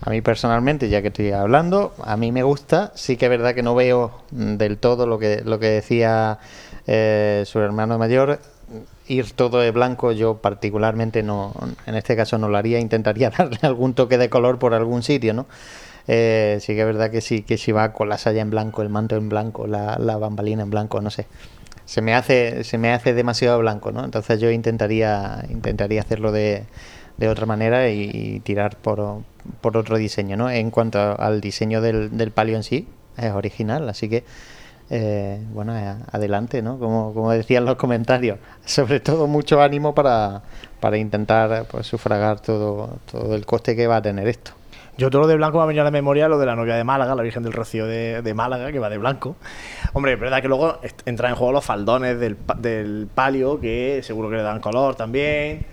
A 0.02 0.10
mí 0.10 0.22
personalmente, 0.22 0.90
ya 0.90 1.02
que 1.02 1.08
estoy 1.08 1.32
hablando, 1.32 1.96
a 2.04 2.16
mí 2.16 2.32
me 2.32 2.44
gusta. 2.44 2.92
Sí 2.94 3.18
que 3.18 3.26
es 3.26 3.30
verdad 3.30 3.56
que 3.56 3.64
no 3.64 3.74
veo 3.74 4.12
del 4.30 4.78
todo 4.78 5.08
lo 5.08 5.18
que, 5.18 5.42
lo 5.44 5.58
que 5.58 5.68
decía 5.68 6.38
eh, 6.86 7.44
su 7.48 7.60
hermano 7.60 7.98
mayor 7.98 8.40
ir 9.08 9.32
todo 9.32 9.60
de 9.60 9.72
blanco, 9.72 10.12
yo 10.12 10.38
particularmente 10.38 11.24
no, 11.24 11.54
en 11.86 11.96
este 11.96 12.16
caso 12.16 12.38
no 12.38 12.50
lo 12.50 12.58
haría, 12.58 12.80
intentaría 12.80 13.30
darle 13.38 13.60
algún 13.62 13.94
toque 13.94 14.18
de 14.18 14.30
color 14.30 14.60
por 14.60 14.74
algún 14.74 15.04
sitio, 15.04 15.34
¿no? 15.34 15.46
Eh, 16.08 16.60
sí 16.62 16.76
que 16.76 16.82
es 16.82 16.86
verdad 16.86 17.10
que 17.10 17.22
sí, 17.22 17.42
que 17.42 17.58
si 17.58 17.72
va 17.72 17.92
con 17.92 18.10
la 18.10 18.18
saya 18.18 18.42
en 18.42 18.50
blanco, 18.50 18.82
el 18.82 18.90
manto 18.90 19.16
en 19.16 19.30
blanco, 19.30 19.66
la, 19.68 19.98
la 20.00 20.18
bambalina 20.18 20.64
en 20.64 20.70
blanco, 20.70 21.02
no 21.02 21.10
sé. 21.10 21.28
Se 21.86 22.02
me 22.02 22.14
hace, 22.16 22.64
se 22.64 22.78
me 22.78 22.92
hace 22.94 23.14
demasiado 23.14 23.60
blanco, 23.60 23.92
¿no? 23.92 24.04
Entonces 24.04 24.40
yo 24.40 24.50
intentaría, 24.52 25.46
intentaría 25.50 26.02
hacerlo 26.02 26.32
de, 26.32 26.66
de 27.18 27.30
otra 27.30 27.46
manera 27.46 27.90
y, 27.90 28.40
tirar 28.42 28.78
por, 28.78 29.22
por, 29.62 29.78
otro 29.78 29.98
diseño, 29.98 30.38
¿no? 30.38 30.50
En 30.50 30.72
cuanto 30.72 31.00
al 31.20 31.42
diseño 31.42 31.82
del, 31.82 32.18
del 32.18 32.32
palio 32.32 32.56
en 32.56 32.64
sí, 32.64 32.88
es 33.18 33.32
original, 33.32 33.88
así 33.90 34.10
que 34.10 34.24
eh, 34.90 35.42
bueno, 35.52 35.76
eh, 35.76 35.96
adelante, 36.12 36.62
¿no? 36.62 36.78
Como, 36.78 37.14
como 37.14 37.32
decían 37.32 37.66
los 37.66 37.76
comentarios. 37.76 38.40
Sobre 38.66 39.00
todo 39.00 39.28
mucho 39.28 39.62
ánimo 39.62 39.96
para, 39.96 40.44
para 40.80 40.98
intentar 40.98 41.66
pues, 41.66 41.88
sufragar 41.88 42.40
todo, 42.40 43.00
todo 43.12 43.36
el 43.36 43.46
coste 43.46 43.76
que 43.76 43.88
va 43.88 43.98
a 43.98 44.02
tener 44.02 44.28
esto. 44.28 44.52
Yo 44.98 45.10
todo 45.10 45.24
lo 45.24 45.28
de 45.28 45.36
blanco 45.36 45.58
me 45.58 45.64
ha 45.64 45.66
venido 45.66 45.82
a 45.82 45.86
la 45.86 45.92
memoria 45.92 46.30
lo 46.30 46.38
de 46.38 46.46
la 46.46 46.56
novia 46.56 46.76
de 46.76 46.86
Málaga, 46.86 47.16
la 47.16 47.24
Virgen 47.24 47.44
del 47.44 47.52
Rocío 47.52 47.86
de, 47.86 48.22
de 48.22 48.34
Málaga, 48.34 48.72
que 48.72 48.80
va 48.80 48.90
de 48.90 48.98
blanco. 48.98 49.36
Hombre, 49.92 50.14
es 50.14 50.20
verdad 50.20 50.42
que 50.42 50.48
luego 50.48 50.80
entran 51.06 51.32
en 51.32 51.36
juego 51.36 51.52
los 51.52 51.66
faldones 51.66 52.18
del, 52.18 52.38
del 52.60 53.10
palio, 53.14 53.60
que 53.60 54.00
seguro 54.04 54.30
que 54.30 54.38
le 54.38 54.44
dan 54.44 54.62
color 54.62 54.96
también. 54.96 55.66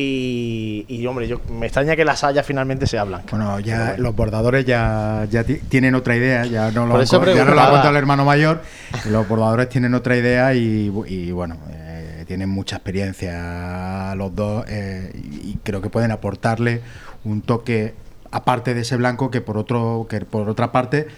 Y, 0.00 1.06
hombre, 1.06 1.26
yo 1.26 1.40
me 1.50 1.66
extraña 1.66 1.96
que 1.96 2.04
la 2.04 2.16
saya 2.16 2.42
finalmente 2.42 2.86
sea 2.86 3.04
blanca. 3.04 3.26
Bueno, 3.30 3.58
ya 3.60 3.96
los 3.98 4.14
bordadores 4.14 4.64
ya, 4.64 5.26
ya 5.30 5.44
tienen 5.44 5.94
otra 5.94 6.16
idea, 6.16 6.46
ya 6.46 6.70
no 6.70 6.86
lo, 6.86 7.02
ya 7.02 7.44
no 7.44 7.54
lo 7.54 7.60
ha 7.60 7.70
contado 7.70 7.90
el 7.90 7.96
hermano 7.96 8.24
mayor, 8.24 8.62
los 9.10 9.28
bordadores 9.28 9.68
tienen 9.68 9.94
otra 9.94 10.16
idea 10.16 10.54
y, 10.54 10.88
bueno, 11.30 11.56
eh, 11.70 12.24
tienen 12.26 12.48
mucha 12.48 12.76
experiencia 12.76 14.14
los 14.14 14.34
dos 14.34 14.64
eh, 14.68 15.10
y 15.14 15.58
creo 15.62 15.82
que 15.82 15.90
pueden 15.90 16.10
aportarle 16.10 16.82
un 17.24 17.42
toque 17.42 17.94
aparte 18.30 18.74
de 18.74 18.82
ese 18.82 18.96
blanco 18.96 19.30
que 19.30 19.40
por 19.40 19.56
otro 19.56 20.06
que 20.08 20.20
por 20.20 20.48
otra 20.48 20.70
parte 20.70 21.08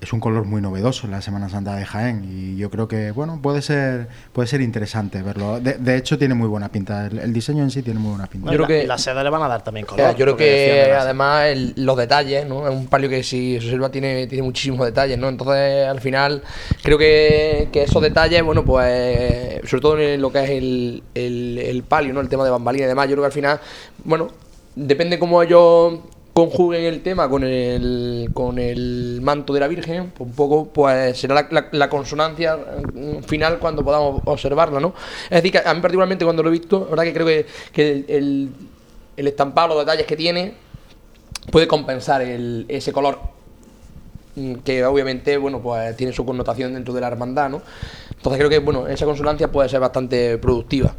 es 0.00 0.12
un 0.12 0.20
color 0.20 0.44
muy 0.44 0.60
novedoso 0.60 1.06
en 1.06 1.12
la 1.12 1.22
Semana 1.22 1.48
Santa 1.48 1.74
de 1.76 1.86
Jaén 1.86 2.24
y 2.30 2.56
yo 2.58 2.68
creo 2.68 2.88
que 2.88 3.10
bueno 3.10 3.40
puede 3.40 3.62
ser 3.62 4.08
puede 4.34 4.46
ser 4.48 4.60
interesante 4.60 5.22
verlo. 5.22 5.60
De, 5.60 5.74
de 5.78 5.96
hecho 5.96 6.18
tiene 6.18 6.34
muy 6.34 6.46
buena 6.46 6.68
pinta, 6.68 7.06
el, 7.06 7.18
el 7.20 7.32
diseño 7.32 7.62
en 7.62 7.70
sí 7.70 7.82
tiene 7.82 7.98
muy 8.00 8.10
buena 8.10 8.26
pinta. 8.26 8.50
Yo 8.50 8.56
creo 8.58 8.66
que 8.68 8.80
que- 8.82 8.86
la 8.86 8.98
seda 8.98 9.24
le 9.24 9.30
van 9.30 9.42
a 9.42 9.48
dar 9.48 9.64
también 9.64 9.86
color. 9.86 10.10
yo 10.10 10.24
creo 10.24 10.36
que 10.36 10.92
además 10.92 11.46
el- 11.46 11.72
los 11.76 11.96
detalles, 11.96 12.46
¿no? 12.46 12.68
Es 12.68 12.74
un 12.74 12.86
palio 12.86 13.08
que 13.08 13.22
si 13.22 13.58
se 13.60 13.66
observa 13.66 13.88
tiene, 13.90 14.26
tiene 14.26 14.42
muchísimos 14.42 14.84
detalles, 14.84 15.16
¿no? 15.18 15.28
Entonces 15.28 15.86
al 15.88 16.00
final 16.02 16.42
creo 16.82 16.98
que, 16.98 17.68
que 17.72 17.84
esos 17.84 18.02
detalles, 18.02 18.42
bueno, 18.42 18.62
pues 18.64 19.60
sobre 19.68 19.80
todo 19.80 19.98
en 19.98 20.20
lo 20.20 20.30
que 20.30 20.44
es 20.44 20.50
el, 20.50 21.02
el, 21.14 21.58
el 21.58 21.82
palio, 21.82 22.12
¿no? 22.12 22.20
El 22.20 22.28
tema 22.28 22.44
de 22.44 22.50
bambalina 22.50 22.84
y 22.84 22.88
demás, 22.88 23.06
yo 23.08 23.12
creo 23.14 23.22
que 23.22 23.26
al 23.26 23.32
final, 23.32 23.60
bueno, 24.04 24.28
depende 24.76 25.18
cómo 25.18 25.42
ellos 25.42 26.00
conjuguen 26.34 26.84
el 26.84 27.02
tema 27.02 27.28
con 27.28 27.44
el, 27.44 28.28
con 28.34 28.58
el 28.58 29.20
manto 29.22 29.52
de 29.54 29.60
la 29.60 29.68
Virgen, 29.68 30.10
pues 30.16 30.28
un 30.28 30.34
poco 30.36 30.66
pues 30.66 31.16
será 31.16 31.48
la, 31.72 31.88
consonancia 31.88 32.58
mm, 32.92 33.22
final 33.22 33.58
cuando 33.60 33.84
podamos 33.84 34.20
observarla, 34.24 34.80
¿no? 34.80 34.94
Es 35.24 35.42
decir, 35.42 35.52
que 35.52 35.58
a 35.58 35.72
mí 35.72 35.80
particularmente 35.80 36.24
cuando 36.24 36.42
lo 36.42 36.48
he 36.48 36.52
visto, 36.52 36.86
verdad 36.90 37.04
que 37.04 37.12
creo 37.14 37.26
que, 37.26 37.46
que 37.72 37.92
el, 37.92 38.04
el, 38.08 38.48
el 39.16 39.26
estampado, 39.28 39.68
los 39.68 39.78
detalles 39.86 40.06
que 40.06 40.16
tiene, 40.16 40.54
puede 41.52 41.68
compensar 41.68 42.20
el- 42.22 42.66
ese 42.68 42.92
color 42.92 43.20
mm, 44.34 44.54
que 44.56 44.84
obviamente, 44.84 45.36
bueno, 45.36 45.60
pues 45.60 45.96
tiene 45.96 46.12
su 46.12 46.26
connotación 46.26 46.74
dentro 46.74 46.92
de 46.92 47.00
la 47.00 47.06
hermandad, 47.06 47.48
¿no? 47.48 47.62
Entonces 48.24 48.38
creo 48.38 48.48
que, 48.48 48.58
bueno, 48.64 48.88
esa 48.88 49.04
consonancia 49.04 49.52
puede 49.52 49.68
ser 49.68 49.80
bastante 49.80 50.38
productiva. 50.38 50.94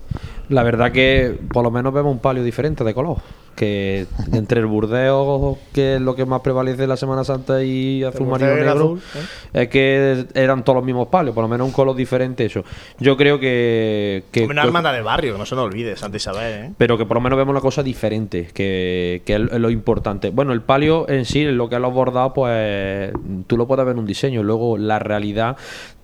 La 0.47 0.61
verdad 0.61 0.91
que 0.91 1.35
por 1.51 1.63
lo 1.63 1.71
menos 1.71 1.91
vemos 1.91 2.11
un 2.11 2.19
palio 2.19 2.43
diferente 2.43 2.83
de 2.83 2.93
color. 2.93 3.17
Que 3.55 4.05
entre 4.33 4.59
el 4.59 4.65
burdeo, 4.65 5.57
que 5.73 5.95
es 5.95 6.01
lo 6.01 6.13
que 6.13 6.25
más 6.25 6.41
prevalece 6.41 6.83
en 6.83 6.89
la 6.89 6.97
Semana 6.97 7.23
Santa, 7.23 7.63
y 7.63 8.03
azul 8.03 8.27
marino 8.27 8.53
negro, 8.53 8.97
¿eh? 9.15 9.61
es 9.61 9.69
que 9.69 10.25
eran 10.33 10.65
todos 10.65 10.75
los 10.75 10.85
mismos 10.85 11.07
palios, 11.07 11.33
por 11.33 11.41
lo 11.41 11.47
menos 11.47 11.65
un 11.65 11.71
color 11.71 11.95
diferente 11.95 12.45
eso. 12.45 12.65
Yo 12.99 13.15
creo 13.15 13.39
que... 13.39 14.25
que 14.29 14.43
Una 14.45 14.63
hermandad 14.63 14.91
de 14.91 15.01
barrio, 15.01 15.31
que 15.31 15.39
no 15.39 15.45
se 15.45 15.55
nos 15.55 15.63
olvide, 15.63 15.95
Santa 15.95 16.17
Isabel, 16.17 16.65
¿eh? 16.65 16.73
pero 16.77 16.97
que 16.97 17.05
por 17.05 17.15
lo 17.15 17.21
menos 17.21 17.37
vemos 17.37 17.53
una 17.53 17.61
cosa 17.61 17.81
diferente, 17.81 18.49
que, 18.53 19.21
que 19.25 19.35
es 19.35 19.39
lo 19.39 19.69
importante. 19.69 20.31
Bueno, 20.31 20.51
el 20.51 20.61
palio 20.61 21.07
en 21.07 21.23
sí, 21.23 21.45
lo 21.45 21.69
que 21.69 21.75
es 21.75 21.81
los 21.81 21.93
bordados, 21.93 22.33
pues 22.35 23.13
tú 23.47 23.55
lo 23.55 23.67
puedes 23.67 23.85
ver 23.85 23.93
en 23.93 23.99
un 23.99 24.05
diseño, 24.05 24.43
luego 24.43 24.77
la 24.77 24.99
realidad 24.99 25.55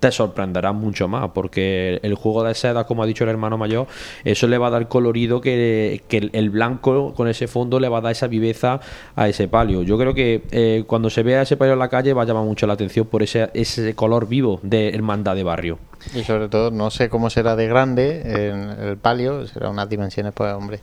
te 0.02 0.10
sorprenderá 0.10 0.72
mucho 0.72 1.06
más, 1.06 1.30
porque 1.32 2.00
el 2.02 2.14
juego 2.16 2.42
de 2.42 2.54
seda, 2.56 2.82
como 2.88 3.04
ha 3.04 3.06
dicho 3.06 3.22
el 3.22 3.30
hermano 3.30 3.56
mayor, 3.56 3.86
eso 4.24 4.48
le 4.48 4.58
va 4.58 4.66
a 4.66 4.70
dar 4.70 4.88
colorido 4.88 5.40
que, 5.40 6.02
que 6.08 6.16
el- 6.18 6.30
el 6.32 6.50
blanco 6.50 7.14
con 7.14 7.28
ese 7.28 7.46
fondo 7.46 7.78
le 7.78 7.88
va 7.88 7.98
a 7.98 8.00
dar 8.00 8.10
esa 8.10 8.26
viveza 8.26 8.80
a 9.14 9.28
ese 9.28 9.46
palio. 9.46 9.84
Yo 9.84 9.96
creo 9.96 10.12
que 10.12 10.42
eh, 10.50 10.82
cuando 10.88 11.08
se 11.08 11.22
vea 11.22 11.42
ese 11.42 11.56
palio 11.56 11.74
en 11.74 11.78
la 11.78 11.88
calle 11.88 12.12
va 12.14 12.22
a 12.22 12.24
llamar 12.24 12.42
mucho 12.42 12.66
la 12.66 12.72
atención 12.72 13.06
por 13.06 13.22
ese, 13.22 13.48
ese 13.54 13.94
color 13.94 14.26
vivo 14.26 14.58
de 14.64 14.88
hermandad 14.88 15.36
de 15.36 15.44
barrio. 15.44 15.78
Y 16.16 16.24
sobre 16.24 16.48
todo, 16.48 16.72
no 16.72 16.90
sé 16.90 17.08
cómo 17.08 17.30
será 17.30 17.54
de 17.54 17.68
grande 17.68 18.22
en 18.50 18.70
el 18.88 18.96
palio, 18.96 19.46
será 19.46 19.70
unas 19.70 19.88
dimensiones, 19.88 20.32
pues 20.34 20.52
hombre, 20.52 20.80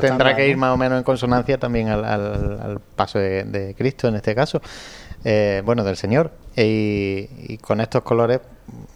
tendrá 0.00 0.36
que 0.36 0.48
ir 0.48 0.56
más 0.56 0.72
o 0.72 0.76
menos 0.76 0.98
en 0.98 1.02
consonancia 1.02 1.58
también 1.58 1.88
al, 1.88 2.04
al- 2.04 2.60
al 2.62 2.80
paso 2.94 3.18
de, 3.18 3.42
de 3.42 3.74
Cristo 3.74 4.06
en 4.06 4.14
este 4.14 4.36
caso, 4.36 4.62
eh, 5.28 5.60
bueno, 5.64 5.82
del 5.82 5.96
Señor. 5.96 6.30
Y, 6.56 7.58
con 7.58 7.80
estos 7.80 8.02
colores 8.02 8.40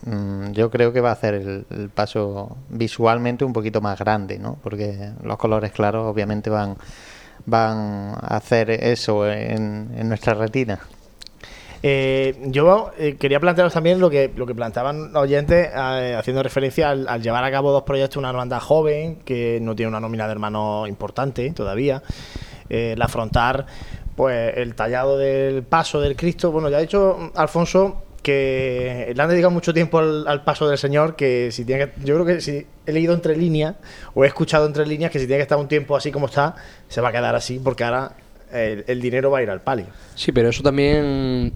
mm, 0.07 0.53
yo 0.53 0.71
creo 0.71 0.93
que 0.93 1.01
va 1.01 1.11
a 1.11 1.15
hacer 1.15 1.35
el, 1.35 1.91
paso 1.93 2.57
visualmente 2.69 3.45
un 3.45 3.53
poquito 3.53 3.81
más 3.81 3.99
grande, 3.99 4.39
¿no? 4.39 4.57
Porque 4.63 5.11
los 5.25 5.37
colores 5.39 5.73
claros 5.73 6.07
obviamente 6.07 6.49
van, 6.49 6.77
van 7.47 8.15
a 8.21 8.37
hacer 8.37 8.71
eso 8.71 9.29
en, 9.29 10.09
nuestra 10.09 10.35
retina. 10.35 10.79
Eh, 11.83 12.39
yo 12.47 12.93
eh, 12.97 13.17
quería 13.19 13.41
plantearos 13.41 13.73
también 13.73 13.99
lo 13.99 14.09
que, 14.09 14.31
lo 14.37 14.47
que 14.47 14.55
planteaban 14.55 15.13
los 15.13 15.23
oyentes, 15.23 15.69
haciendo 15.75 16.45
referencia 16.45 16.91
al, 16.91 17.09
al 17.09 17.23
llevar 17.23 17.43
a 17.43 17.51
cabo 17.51 17.73
dos 17.73 17.83
proyectos, 17.83 18.19
una 18.19 18.31
hermandad 18.31 18.61
joven, 18.61 19.17
que 19.25 19.59
no 19.61 19.75
tiene 19.75 19.89
una 19.89 19.99
nómina 19.99 20.27
de 20.27 20.33
hermanos 20.33 20.89
importante 20.89 21.51
todavía, 21.51 22.05
el 22.69 23.03
afrontar 23.03 23.67
pues 24.21 24.55
el 24.59 24.75
tallado 24.75 25.17
del 25.17 25.63
paso 25.63 25.99
del 25.99 26.15
Cristo. 26.15 26.53
Bueno, 26.53 26.69
ya 26.69 26.77
ha 26.77 26.81
dicho 26.83 27.33
Alfonso 27.35 28.03
que 28.23 29.15
le 29.17 29.23
han 29.23 29.31
dedicado 29.31 29.51
mucho 29.51 29.73
tiempo 29.73 29.99
al, 29.99 30.45
paso 30.45 30.69
del 30.69 30.77
Señor, 30.77 31.17
que 31.17 31.51
si 31.51 31.65
tiene 31.65 31.87
que, 31.87 32.05
yo 32.05 32.17
creo 32.17 32.27
que 32.27 32.43
si 32.43 32.67
he 32.85 32.93
leído 32.93 33.15
entre 33.15 33.35
líneas, 33.35 33.77
o 34.13 34.23
he 34.23 34.27
escuchado 34.27 34.67
entre 34.67 34.87
líneas, 34.87 35.11
que 35.11 35.19
si 35.19 35.27
tiene 35.27 35.39
que 35.39 35.45
estar 35.45 35.57
un 35.57 35.69
tiempo 35.69 35.97
así 35.97 36.13
como 36.13 36.27
está, 36.27 36.55
se 36.87 37.01
va 37.01 37.09
a 37.09 37.13
quedar 37.13 37.35
así, 37.35 37.59
porque 37.65 37.83
ahora 37.83 38.13
el 38.53 39.01
dinero 39.01 39.31
va 39.31 39.39
a 39.39 39.43
ir 39.43 39.49
al 39.49 39.63
palio. 39.63 39.87
Sí, 40.15 40.33
pero 40.33 40.51
eso 40.51 40.63
también, 40.63 41.55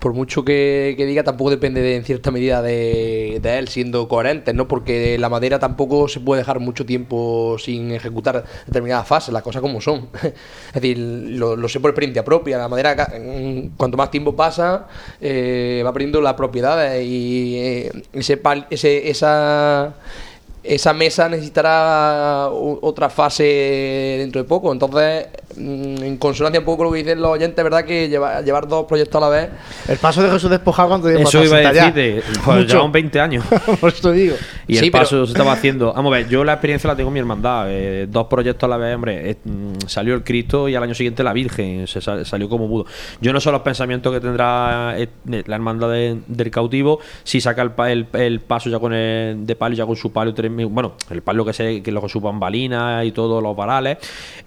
por 0.00 0.14
mucho 0.14 0.44
que, 0.44 0.94
diga, 0.98 1.22
tampoco 1.22 1.50
depende 1.50 1.82
de, 1.82 1.96
en 1.96 2.04
cierta 2.04 2.30
medida 2.30 2.62
de, 2.62 3.38
de 3.40 3.58
él 3.58 3.68
siendo 3.68 4.08
coherente, 4.08 4.52
¿no? 4.54 4.66
Porque 4.66 5.18
la 5.18 5.28
madera 5.28 5.58
tampoco 5.58 6.08
se 6.08 6.20
puede 6.20 6.40
dejar 6.40 6.58
mucho 6.58 6.86
tiempo 6.86 7.56
sin 7.58 7.92
ejecutar 7.92 8.44
determinadas 8.66 9.06
fases, 9.06 9.32
las 9.32 9.42
cosas 9.42 9.62
como 9.62 9.80
son. 9.80 10.08
es 10.22 10.74
decir, 10.74 10.98
lo, 10.98 11.68
sé 11.68 11.80
por 11.80 11.90
experiencia 11.90 12.24
propia. 12.24 12.58
La 12.58 12.68
madera, 12.68 12.94
mm, 13.20 13.76
cuanto 13.76 13.96
más 13.96 14.10
tiempo 14.10 14.34
pasa, 14.34 14.88
eh, 15.20 15.82
va 15.84 15.92
perdiendo 15.92 16.20
las 16.20 16.34
propiedades 16.34 17.04
y 17.06 17.56
eh, 17.58 17.92
ese, 18.12 18.42
pal- 18.42 18.66
ese 18.70 19.10
esa 19.10 19.94
esa 20.62 20.92
mesa 20.92 21.28
necesitará 21.28 22.48
otra 22.50 23.08
fase 23.08 24.16
dentro 24.18 24.42
de 24.42 24.48
poco. 24.48 24.72
Entonces, 24.72 25.26
en 25.56 26.16
consonancia 26.18 26.60
un 26.60 26.64
poco 26.64 26.78
con 26.78 26.86
lo 26.86 26.92
que 26.92 26.98
dicen 26.98 27.20
los 27.20 27.30
oyentes, 27.32 27.62
¿verdad? 27.62 27.84
Que 27.84 28.08
llevar, 28.08 28.44
llevar 28.44 28.68
dos 28.68 28.86
proyectos 28.86 29.20
a 29.22 29.26
la 29.26 29.28
vez. 29.30 29.48
El 29.88 29.98
paso 29.98 30.22
de 30.22 30.30
Jesús 30.30 30.48
despojado 30.50 30.88
cuánto 30.88 31.08
tiempo 31.08 31.28
Eso 31.28 31.44
iba 31.44 31.56
a 31.58 31.62
ya? 31.72 31.90
decirte, 31.90 32.22
pues 32.44 32.58
Mucho. 32.58 32.76
llevan 32.76 32.92
20 32.92 33.20
años. 33.20 33.44
Por 33.80 33.90
eso 33.92 34.12
digo. 34.12 34.36
Y 34.68 34.76
Sí, 34.76 34.84
el 34.86 34.90
pero- 34.92 35.02
paso 35.04 35.26
se 35.26 35.32
estaba 35.32 35.52
haciendo. 35.52 35.92
Vamos 35.92 36.12
a 36.12 36.16
ver, 36.18 36.28
yo 36.28 36.44
la 36.44 36.52
experiencia 36.52 36.88
la 36.88 36.96
tengo 36.96 37.08
en 37.08 37.14
mi 37.14 37.20
hermandad. 37.20 37.66
eh, 37.68 38.06
dos 38.08 38.26
proyectos 38.28 38.66
a 38.66 38.70
la 38.70 38.76
vez, 38.76 38.94
hombre. 38.94 39.30
eh, 39.30 39.36
mm, 39.44 39.72
salió 39.86 40.14
el 40.14 40.22
Cristo 40.22 40.68
y 40.68 40.74
al 40.76 40.82
año 40.82 40.94
siguiente 40.94 41.22
la 41.24 41.32
Virgen. 41.32 41.86
Se 41.86 42.00
sal- 42.00 42.24
salió 42.24 42.48
como 42.48 42.68
mudo. 42.68 42.86
Yo 43.20 43.32
no 43.32 43.40
sé 43.40 43.50
los 43.50 43.62
pensamientos 43.62 44.12
que 44.12 44.20
tendrá 44.20 44.94
eh, 44.96 45.08
la 45.46 45.54
hermandad 45.56 45.90
de- 45.90 46.18
del 46.26 46.50
cautivo. 46.50 47.00
Si 47.24 47.40
saca 47.40 47.62
el, 47.62 47.72
pa- 47.72 47.90
el, 47.90 48.06
el 48.12 48.40
paso 48.40 48.70
ya 48.70 48.78
con 48.78 48.92
el 48.92 49.44
de 49.46 49.56
palo, 49.56 49.74
ya 49.74 49.84
con 49.86 49.96
su 49.96 50.12
palo. 50.12 50.32
Bueno, 50.70 50.94
el 51.10 51.22
palo 51.22 51.44
que 51.44 51.52
se 51.52 51.82
que 51.82 51.90
lo 51.90 52.00
con 52.00 52.08
su 52.08 52.20
bambalina 52.20 53.04
y 53.04 53.12
todos 53.12 53.42
los 53.42 53.56
varales. 53.56 53.98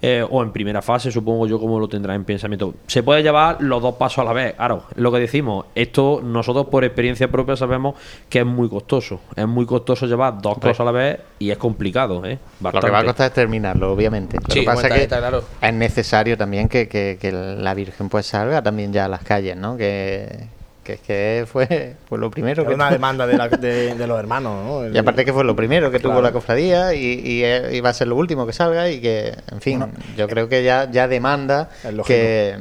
eh, 0.02 0.26
o 0.30 0.42
en 0.44 0.52
primera 0.52 0.82
fase, 0.82 0.93
supongo 1.00 1.48
yo, 1.48 1.60
como 1.60 1.80
lo 1.80 1.88
tendrá 1.88 2.16
en 2.16 2.24
pensamiento. 2.26 2.74
Se 2.88 3.04
puede 3.04 3.24
llevar 3.24 3.58
los 3.62 3.82
dos 3.82 3.96
pasos 3.96 4.20
a 4.20 4.24
la 4.24 4.34
vez. 4.34 4.54
Claro, 4.56 4.84
lo 4.96 5.12
que 5.12 5.20
decimos, 5.20 5.66
esto 5.76 6.22
nosotros 6.24 6.68
por 6.68 6.84
experiencia 6.84 7.30
propia 7.30 7.56
sabemos 7.56 7.96
que 8.30 8.40
es 8.40 8.46
muy 8.46 8.70
costoso. 8.70 9.20
Es 9.36 9.48
muy 9.48 9.66
costoso 9.66 10.06
llevar 10.06 10.42
dos 10.42 10.58
cosas 10.58 10.80
a 10.82 10.84
la 10.86 10.92
vez 10.92 11.20
y 11.40 11.50
es 11.52 11.58
complicado, 11.58 12.26
¿eh? 12.26 12.38
Lo 12.62 12.72
que 12.72 12.90
va 12.90 13.00
a 13.00 13.04
costar 13.06 13.28
es 13.28 13.34
terminarlo, 13.34 13.92
obviamente. 13.94 14.38
Lo 14.38 14.54
Sí, 14.54 14.60
que 14.62 14.66
pasa 14.66 14.88
es 14.88 14.94
que 14.94 15.04
está 15.04 15.20
claro. 15.20 15.44
es 15.62 15.74
necesario 15.74 16.38
también 16.38 16.68
que, 16.70 16.88
que- 16.88 17.18
que 17.20 17.32
la 17.32 17.74
Virgen 17.74 18.10
pues 18.10 18.26
salga 18.26 18.62
también 18.62 18.92
ya 18.94 19.06
a 19.06 19.08
las 19.08 19.24
calles, 19.24 19.56
¿no? 19.58 19.76
Que, 19.78 20.48
que 20.84 20.94
es 20.94 21.00
que 21.02 21.46
fue, 21.52 21.96
fue 22.08 22.18
lo 22.20 22.30
primero 22.30 22.62
Era 22.64 22.70
que 22.70 22.76
una 22.76 22.92
demanda 22.92 23.26
de, 23.26 23.38
la- 23.38 23.48
de- 23.50 23.96
de 23.96 24.08
los 24.08 24.20
hermanos, 24.20 24.66
¿no? 24.66 24.84
El- 24.84 24.94
Y 24.96 24.98
aparte 25.00 25.26
que 25.26 25.34
fue 25.34 25.44
lo 25.44 25.56
primero 25.56 25.90
que 25.92 26.00
tuvo 26.00 26.22
la 26.22 26.32
cofradía 26.34 26.94
y, 26.94 27.06
y, 27.24 27.44
eh, 27.44 27.70
iba 27.76 27.90
a 27.90 27.94
ser 27.94 28.08
lo 28.10 28.16
último 28.16 28.46
que 28.46 28.54
salga 28.54 28.90
y 28.90 29.00
que, 29.02 29.36
en 29.52 29.62
fin, 29.62 29.84
yo 30.18 30.28
creo 30.28 30.50
que 30.50 30.64
ya, 30.64 30.90
ya 30.92 31.08
demanda 31.08 31.70
que, 32.06 32.58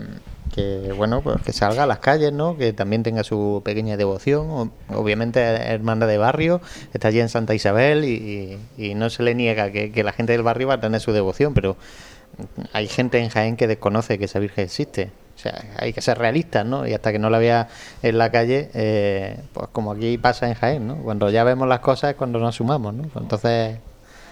que, 0.54 0.92
bueno, 0.96 1.20
pues 1.22 1.40
que 1.42 1.52
salga 1.52 1.82
a 1.84 1.86
las 1.86 1.98
calles, 1.98 2.32
¿no? 2.32 2.56
Que 2.58 2.72
también 2.72 3.02
tenga 3.02 3.24
su 3.24 3.62
pequeña 3.64 3.96
devoción. 3.96 4.70
Obviamente 4.88 5.40
hermana 5.40 6.06
de 6.06 6.18
barrio, 6.18 6.60
está 6.92 7.08
allí 7.08 7.20
en 7.20 7.28
Santa 7.28 7.54
Isabel 7.54 8.04
y, 8.04 8.58
y- 8.76 8.84
y 8.90 8.94
no 8.94 9.08
se 9.10 9.22
le 9.22 9.34
niega 9.34 9.70
que, 9.72 9.90
que 9.92 10.04
la 10.04 10.12
gente 10.12 10.32
del 10.32 10.42
barrio 10.42 10.68
va 10.68 10.74
a 10.74 10.80
tener 10.80 11.00
su 11.00 11.12
devoción, 11.12 11.54
pero 11.54 11.76
hay 12.72 12.86
gente 12.88 13.18
en 13.18 13.28
Jaén 13.30 13.56
que 13.56 13.66
desconoce 13.66 14.18
que 14.18 14.26
esa 14.26 14.38
Virgen 14.38 14.64
existe. 14.64 15.10
O 15.34 15.38
sea, 15.42 15.60
hay 15.78 15.92
que 15.92 16.00
ser 16.00 16.18
realistas, 16.18 16.64
¿no? 16.64 16.86
Y 16.86 16.92
hasta 16.94 17.10
que 17.10 17.18
no 17.18 17.28
la 17.30 17.38
vea 17.38 17.68
en 18.02 18.18
la 18.18 18.30
calle, 18.30 18.70
eh, 18.74 19.38
pues 19.52 19.68
como 19.72 19.92
aquí 19.92 20.16
pasa 20.18 20.46
en 20.48 20.54
Jaén, 20.54 20.86
¿no? 20.86 20.96
Cuando 20.96 21.30
ya 21.30 21.42
vemos 21.44 21.66
las 21.66 21.80
cosas 21.80 22.10
es 22.10 22.16
cuando 22.16 22.38
nos 22.38 22.54
sumamos, 22.56 22.94
¿no? 22.94 23.04
Entonces, 23.16 23.78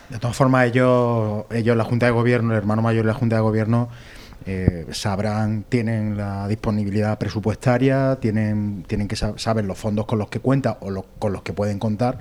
De 0.09 0.19
todas 0.19 0.37
formas, 0.37 0.67
ellos, 0.67 1.45
ellos, 1.51 1.77
la 1.77 1.85
Junta 1.85 2.07
de 2.07 2.13
Gobierno, 2.13 2.53
el 2.53 2.59
hermano 2.59 2.83
mayor 2.83 3.05
de 3.05 3.13
la 3.13 3.15
Junta 3.19 3.37
de 3.37 3.43
Gobierno, 3.43 3.89
eh, 4.47 4.87
sabrán, 4.93 5.65
tienen 5.69 6.17
la 6.17 6.49
disponibilidad 6.49 7.19
presupuestaria, 7.19 8.17
tienen, 8.21 8.85
tienen 8.87 9.07
que 9.09 9.15
sa- 9.17 9.35
saber 9.37 9.65
los 9.65 9.79
fondos 9.79 10.07
con 10.07 10.19
los 10.19 10.29
que 10.29 10.41
cuentan 10.41 10.77
o 10.81 11.05
con 11.19 11.33
los 11.33 11.43
que 11.43 11.53
pueden 11.53 11.79
contar. 11.79 12.19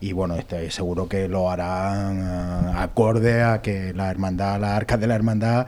Y 0.00 0.12
bueno, 0.12 0.34
estoy 0.36 0.70
seguro 0.72 1.08
que 1.08 1.28
lo 1.28 1.50
harán 1.50 2.18
eh, 2.18 2.72
acorde 2.78 3.42
a 3.44 3.62
que 3.62 3.92
la 3.94 4.10
hermandad, 4.10 4.60
las 4.60 4.70
arcas 4.72 4.98
de 5.00 5.06
la 5.06 5.14
hermandad 5.14 5.66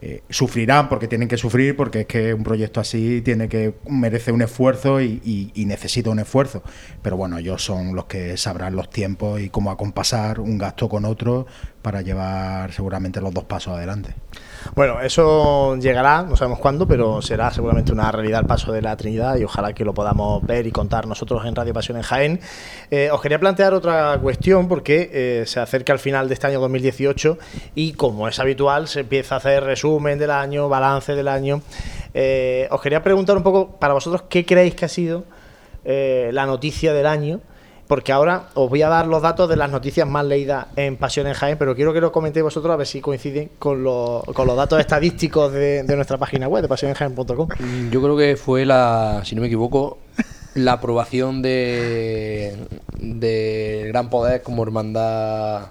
eh, 0.00 0.22
sufrirán 0.30 0.88
porque 0.88 1.08
tienen 1.08 1.28
que 1.28 1.36
sufrir, 1.36 1.76
porque 1.76 2.00
es 2.00 2.06
que 2.06 2.34
un 2.34 2.44
proyecto 2.44 2.80
así 2.80 3.20
tiene 3.22 3.48
que 3.48 3.74
merece 3.88 4.32
un 4.32 4.42
esfuerzo 4.42 5.00
y, 5.00 5.20
y- 5.54 5.64
necesita 5.66 6.08
un 6.10 6.18
esfuerzo. 6.18 6.62
Pero 7.02 7.16
bueno, 7.16 7.38
ellos 7.38 7.62
son 7.64 7.94
los 7.94 8.06
que 8.06 8.36
sabrán 8.36 8.74
los 8.76 8.88
tiempos 8.90 9.40
y 9.40 9.50
cómo 9.50 9.70
acompasar 9.70 10.40
un 10.40 10.56
gasto 10.56 10.88
con 10.88 11.04
otro 11.04 11.46
para 11.82 12.00
llevar 12.02 12.72
seguramente 12.72 13.20
los 13.20 13.32
dos 13.34 13.44
pasos 13.44 13.74
adelante. 13.74 14.14
Bueno, 14.74 15.00
eso 15.00 15.76
llegará, 15.76 16.22
no 16.22 16.36
sabemos 16.36 16.58
cuándo, 16.58 16.86
pero 16.86 17.22
será 17.22 17.50
seguramente 17.52 17.92
una 17.92 18.10
realidad 18.10 18.40
el 18.40 18.46
paso 18.46 18.72
de 18.72 18.82
la 18.82 18.96
Trinidad 18.96 19.36
y 19.36 19.44
ojalá 19.44 19.72
que 19.72 19.84
lo 19.84 19.94
podamos 19.94 20.44
ver 20.44 20.66
y 20.66 20.72
contar 20.72 21.06
nosotros 21.06 21.44
en 21.46 21.54
Radio 21.54 21.72
Pasión 21.72 21.96
en 21.96 22.02
Jaén. 22.02 22.40
Eh, 22.90 23.10
os 23.12 23.20
quería 23.20 23.38
plantear 23.38 23.74
otra 23.74 24.18
cuestión 24.20 24.68
porque 24.68 25.10
eh, 25.12 25.44
se 25.46 25.60
acerca 25.60 25.92
el 25.92 25.98
final 25.98 26.28
de 26.28 26.34
este 26.34 26.46
año 26.48 26.60
2018 26.60 27.38
y 27.74 27.92
como 27.92 28.28
es 28.28 28.38
habitual 28.40 28.88
se 28.88 29.00
empieza 29.00 29.36
a 29.36 29.38
hacer 29.38 29.62
resumen 29.64 29.87
del 30.18 30.30
año, 30.30 30.68
balance 30.68 31.14
del 31.14 31.28
año. 31.28 31.62
Eh, 32.14 32.68
os 32.70 32.80
quería 32.80 33.02
preguntar 33.02 33.36
un 33.36 33.42
poco 33.42 33.76
para 33.78 33.94
vosotros 33.94 34.24
qué 34.28 34.44
creéis 34.44 34.74
que 34.74 34.84
ha 34.84 34.88
sido 34.88 35.24
la 35.84 36.44
noticia 36.44 36.92
del 36.92 37.06
año 37.06 37.40
porque 37.88 38.12
ahora 38.12 38.50
os 38.54 38.68
voy 38.68 38.82
a 38.82 38.88
dar 38.88 39.06
los 39.06 39.22
datos 39.22 39.48
de 39.48 39.56
las 39.56 39.70
noticias 39.70 40.06
más 40.06 40.24
leídas 40.24 40.66
en 40.76 40.96
Pasión 40.96 41.26
en 41.26 41.32
Jaén, 41.32 41.56
pero 41.58 41.74
quiero 41.74 41.92
que 41.92 42.00
lo 42.00 42.12
comentéis 42.12 42.44
vosotros 42.44 42.72
a 42.72 42.76
ver 42.76 42.86
si 42.86 43.00
coinciden 43.00 43.50
con, 43.58 43.82
los, 43.82 44.22
con 44.24 44.46
los 44.46 44.56
datos 44.56 44.78
estadísticos 44.78 45.52
de, 45.52 45.82
nuestra 45.96 46.18
página 46.18 46.46
web, 46.46 46.62
de 46.62 46.68
pasionenjaén.com. 46.68 47.48
Mm, 47.58 47.90
yo 47.90 48.02
creo 48.02 48.16
que 48.16 48.36
fue 48.36 48.66
la, 48.66 49.22
si 49.24 49.34
no 49.34 49.40
me 49.40 49.46
equivoco, 49.46 49.98
la 50.54 50.74
aprobación 50.74 51.40
de, 51.40 52.56
de 52.98 53.86
Gran 53.88 54.10
Poder 54.10 54.42
como 54.42 54.62
hermandad 54.62 55.68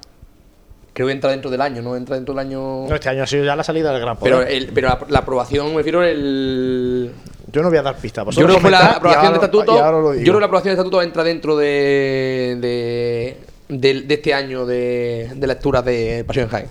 creo 0.98 1.08
que 1.08 1.14
entra 1.14 1.30
dentro 1.30 1.52
del 1.52 1.62
año, 1.62 1.84
¿no? 1.84 1.95
Entra 1.95 2.16
dentro 2.16 2.34
del 2.34 2.43
año. 2.43 2.88
No, 2.88 2.95
este 2.95 3.10
año 3.10 3.22
ha 3.22 3.28
sido 3.28 3.45
ya 3.45 3.56
la 3.56 3.64
salida 3.64 3.91
del 3.91 4.02
Gran 4.02 4.18
Poder. 4.18 4.48
Pero, 4.48 4.72
pero 4.74 4.88
la, 4.88 5.00
la, 5.10 5.20
aprobación, 5.20 5.70
me 5.70 5.78
refiero, 5.78 6.04
el, 6.04 7.14
yo 7.52 7.62
no 7.62 7.70
voy 7.70 7.78
a 7.78 7.84
dar 7.84 7.95
pistas. 7.98 8.26
Yo 8.36 8.45
creo 8.45 8.60
que 8.60 8.70
la 8.72 8.93
aprobación 8.93 9.34
de 9.34 9.36
estatuto. 9.36 9.78
Yo 9.78 10.22
creo 10.22 10.34
que 10.34 10.39
la 10.39 10.45
aprobación 10.48 10.72
de 10.72 10.82
estatuto 10.82 11.02
entra 11.04 11.24
dentro 11.24 11.56
de, 11.56 13.38
de, 13.70 14.06
este 14.10 14.34
año 14.34 14.66
de, 14.66 15.32
de 15.36 15.48
lecturas 15.48 15.86
de 15.86 16.26
Pasión 16.26 16.45
en 16.45 16.50
Jaén. 16.50 16.68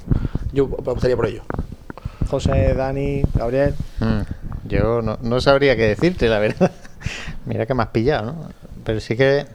Yo 0.53 0.65
apostaría 0.65 1.15
por 1.15 1.27
ello. 1.27 1.43
José, 2.29 2.75
Dani, 2.75 3.23
Gabriel. 3.33 3.75
Mm, 4.01 4.69
yo 4.69 5.03
no, 5.03 5.19
no, 5.23 5.41
sabría 5.41 5.77
qué 5.77 5.87
decirte, 5.87 6.29
la 6.29 6.41
verdad. 6.41 6.73
Mira 7.47 7.65
que 7.65 7.75
me 7.75 7.85
has 7.85 7.91
pillado, 7.91 8.27
¿no? 8.27 8.49
Pero 8.83 8.99
sí 8.99 9.17
que. 9.17 9.47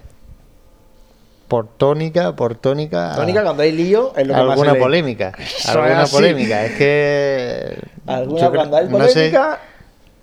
Por 1.51 1.67
tónica, 1.67 2.33
por 2.33 2.55
tónica. 2.55 3.13
Tónica, 3.13 3.43
cuando 3.43 3.63
hay 3.63 3.73
lío, 3.73 4.13
es 4.15 4.25
lo 4.25 4.33
que 4.33 4.39
Alguna 4.39 4.75
polémica. 4.75 5.33
alguna 5.67 6.05
polémica. 6.05 6.65
Es 6.65 6.77
que. 6.77 7.77
Alguna, 8.07 8.49
cuando 8.51 8.77
hay 8.77 8.87
polémica 8.87 9.59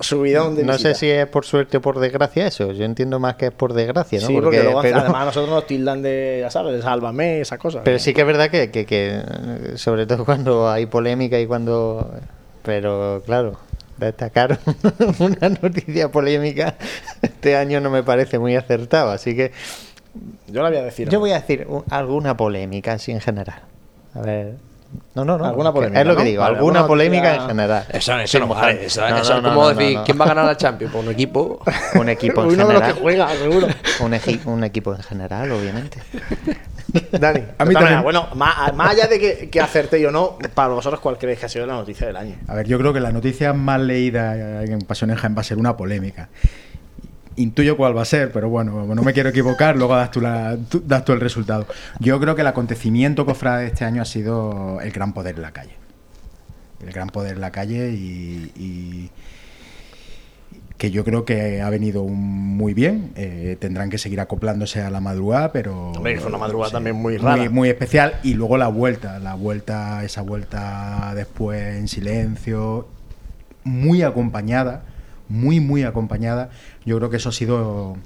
subidón 0.01 0.57
de 0.57 0.65
No 0.65 0.79
sé 0.79 0.95
si 0.95 1.11
es 1.11 1.27
por 1.27 1.45
suerte 1.45 1.77
o 1.77 1.81
por 1.83 1.99
desgracia 2.01 2.47
eso. 2.47 2.73
Yo 2.73 2.87
entiendo 2.87 3.21
más 3.21 3.35
que 3.37 3.49
es 3.49 3.53
por 3.53 3.75
desgracia, 3.75 4.23
¿no? 4.23 4.27
Sí, 4.27 4.39
porque, 4.41 4.63
luego, 4.63 4.81
además 4.81 5.27
nosotros 5.27 5.51
nos 5.51 5.67
tildan 5.67 6.01
de, 6.01 6.39
ya 6.41 6.51
sabes, 6.51 6.73
de 6.73 6.81
sálvame, 6.81 7.43
esas 7.43 7.59
cosas. 7.59 7.83
Pero 7.85 7.99
sí 7.99 8.15
que 8.15 8.23
es 8.23 8.27
verdad 8.27 8.49
que, 8.49 8.71
que, 8.71 8.87
que, 8.87 9.21
sobre 9.75 10.07
todo 10.07 10.25
cuando 10.25 10.71
hay 10.71 10.87
polémica 10.87 11.39
y 11.39 11.47
cuando... 11.47 12.11
Pero 12.63 13.23
claro, 13.27 13.59
destacar 13.99 14.61
una 15.19 15.51
noticia 15.51 16.11
polémica 16.11 16.77
este 17.21 17.55
año 17.55 17.81
no 17.83 17.91
me 17.91 18.03
parece 18.03 18.39
muy 18.39 18.57
acertado, 18.57 19.11
así 19.11 19.37
que... 19.37 19.53
Yo 20.47 20.63
la 20.63 20.69
voy 20.69 20.79
a 20.79 20.83
decir. 20.83 21.09
Yo 21.09 21.21
voy 21.21 21.33
a 21.33 21.41
decir 21.41 21.67
alguna 21.91 22.37
polémica 22.37 22.93
así 22.93 23.13
en 23.13 23.21
general. 23.21 23.63
A 24.15 24.21
ver, 24.21 24.57
no, 25.15 25.25
no, 25.25 25.37
no. 25.37 25.45
Alguna 25.45 25.73
polémica. 25.73 26.01
Es 26.01 26.07
lo 26.07 26.17
que 26.17 26.25
digo, 26.25 26.43
alguna 26.43 26.87
polémica 26.87 27.35
en 27.35 27.47
general. 27.49 27.85
Eso, 27.91 28.19
eso 28.19 28.39
no 28.39 28.49
vale. 28.49 28.87
Eso, 28.87 29.07
es 29.07 29.31
como 29.31 29.69
decir, 29.75 29.99
¿quién 30.05 30.19
va 30.19 30.25
a 30.25 30.29
ganar 30.29 30.47
la 30.47 30.57
Champions? 30.57 30.93
Pues 30.93 31.05
un 31.05 31.13
equipo. 31.13 31.61
Un 31.95 32.09
equipo 32.09 32.43
en 32.45 32.49
Uno 32.49 32.67
general. 32.67 32.83
De 32.83 32.89
los 32.89 32.97
que 32.97 33.03
juega, 33.03 33.29
seguro. 33.37 33.67
Un, 34.01 34.53
un 34.53 34.65
equipo 34.65 34.95
en 34.95 35.03
general, 35.03 35.51
obviamente. 35.51 35.99
Dani, 37.13 37.43
a 37.59 37.65
mí 37.67 37.75
también. 37.75 38.03
bueno, 38.03 38.29
más, 38.35 38.75
más, 38.75 38.93
allá 38.93 39.09
de 39.09 39.19
que, 39.19 39.51
que 39.51 39.61
acerte 39.61 40.05
o 40.07 40.11
no, 40.11 40.39
para 40.55 40.69
vosotros, 40.69 41.01
¿cuál 41.01 41.19
creéis 41.19 41.41
que 41.41 41.47
ha 41.47 41.49
sido 41.49 41.67
la 41.67 41.75
noticia 41.75 42.07
del 42.07 42.17
año? 42.17 42.37
A 42.47 42.55
ver, 42.55 42.67
yo 42.67 42.79
creo 42.79 42.95
que 42.95 43.01
la 43.01 43.13
noticia 43.13 43.53
más 43.53 43.81
leída 43.81 44.63
en 44.65 44.79
Pasión 44.81 45.11
en 45.11 45.19
va 45.19 45.41
a 45.41 45.45
ser 45.45 45.59
una 45.59 45.77
polémica 45.77 46.31
intuyo 47.39 47.77
cuál 47.77 47.97
va 47.97 48.03
a 48.03 48.05
ser, 48.05 48.33
pero 48.33 48.49
bueno, 48.49 48.85
no 48.95 49.03
me 49.03 49.13
quiero 49.13 49.31
equivocar, 49.31 49.77
luego 49.77 49.97
das 49.97 50.11
tú, 50.11 50.21
das 50.21 51.05
tú 51.05 51.13
el 51.13 51.21
resultado. 51.21 51.67
Yo 52.01 52.21
creo 52.21 52.35
que 52.35 52.43
el 52.43 52.47
acontecimiento 52.47 53.25
cofrade 53.25 53.63
de 53.63 53.69
este 53.69 53.85
año 53.85 54.03
ha 54.03 54.05
sido 54.05 54.81
el 54.81 54.91
gran 54.91 55.13
poder 55.13 55.37
en 55.37 55.43
la 55.43 55.53
calle. 55.53 55.73
El 56.85 56.93
gran 56.93 57.09
poder 57.09 57.35
en 57.35 57.41
la 57.41 57.51
calle 57.51 57.91
y, 57.91 59.11
que 60.77 60.93
yo 60.93 61.05
creo 61.05 61.25
que 61.25 61.61
ha 61.61 61.71
venido 61.71 62.05
muy 62.05 62.73
bien. 62.73 63.13
Eh, 63.17 63.57
tendrán 63.59 63.91
que 63.91 63.99
seguir 63.99 64.21
acoplándose 64.21 64.81
a 64.81 64.91
la 64.91 65.01
madrugada, 65.01 65.51
pero. 65.51 65.91
Hombre, 65.91 66.21
fue 66.21 66.29
una 66.29 66.39
madrugada 66.39 66.73
también 66.73 66.95
muy 66.95 67.17
rara. 67.17 67.51
muy, 67.51 67.69
especial. 67.69 68.21
Y 68.23 68.35
luego 68.35 68.57
la 68.59 68.69
vuelta, 68.69 69.19
la 69.19 69.35
vuelta, 69.35 70.05
esa 70.05 70.23
vuelta 70.23 71.13
después 71.17 71.77
en 71.77 71.89
silencio, 71.89 72.87
muy 73.65 74.03
acompañada 74.03 74.85
muy, 75.29 75.61
muy 75.61 75.85
acompañada. 75.85 76.51
Yo 76.85 76.97
creo 76.97 77.11
que 77.11 77.17
eso 77.17 77.29
ha 77.29 77.33
sido 77.33 77.97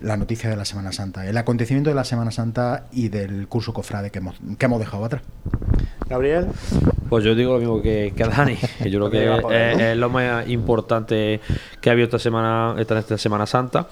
la 0.00 0.16
noticia 0.16 0.50
de 0.50 0.56
la 0.56 0.64
Semana 0.64 0.92
Santa, 0.92 1.26
el 1.26 1.36
acontecimiento 1.36 1.90
de 1.90 1.96
la 1.96 2.04
Semana 2.04 2.30
Santa 2.30 2.86
y 2.92 3.08
del 3.08 3.48
curso 3.48 3.72
cofrade 3.72 4.10
que 4.10 4.18
hemos, 4.18 4.36
que 4.58 4.66
hemos 4.66 4.78
dejado 4.78 5.04
atrás. 5.04 5.22
Gabriel. 6.08 6.48
Pues 7.08 7.24
yo 7.24 7.34
digo 7.34 7.54
lo 7.54 7.58
mismo 7.58 7.82
que, 7.82 8.12
que 8.14 8.24
Dani, 8.24 8.56
que 8.82 8.90
yo 8.90 9.08
creo 9.08 9.48
que 9.48 9.92
es, 9.92 9.96
lo 9.96 10.10
más 10.10 10.48
importante 10.48 11.40
que 11.80 11.88
ha 11.88 11.92
habido 11.92 12.06
esta 12.06 12.18
semana, 12.18 12.74
esta 12.78 13.18
Semana 13.18 13.46
Santa 13.46 13.88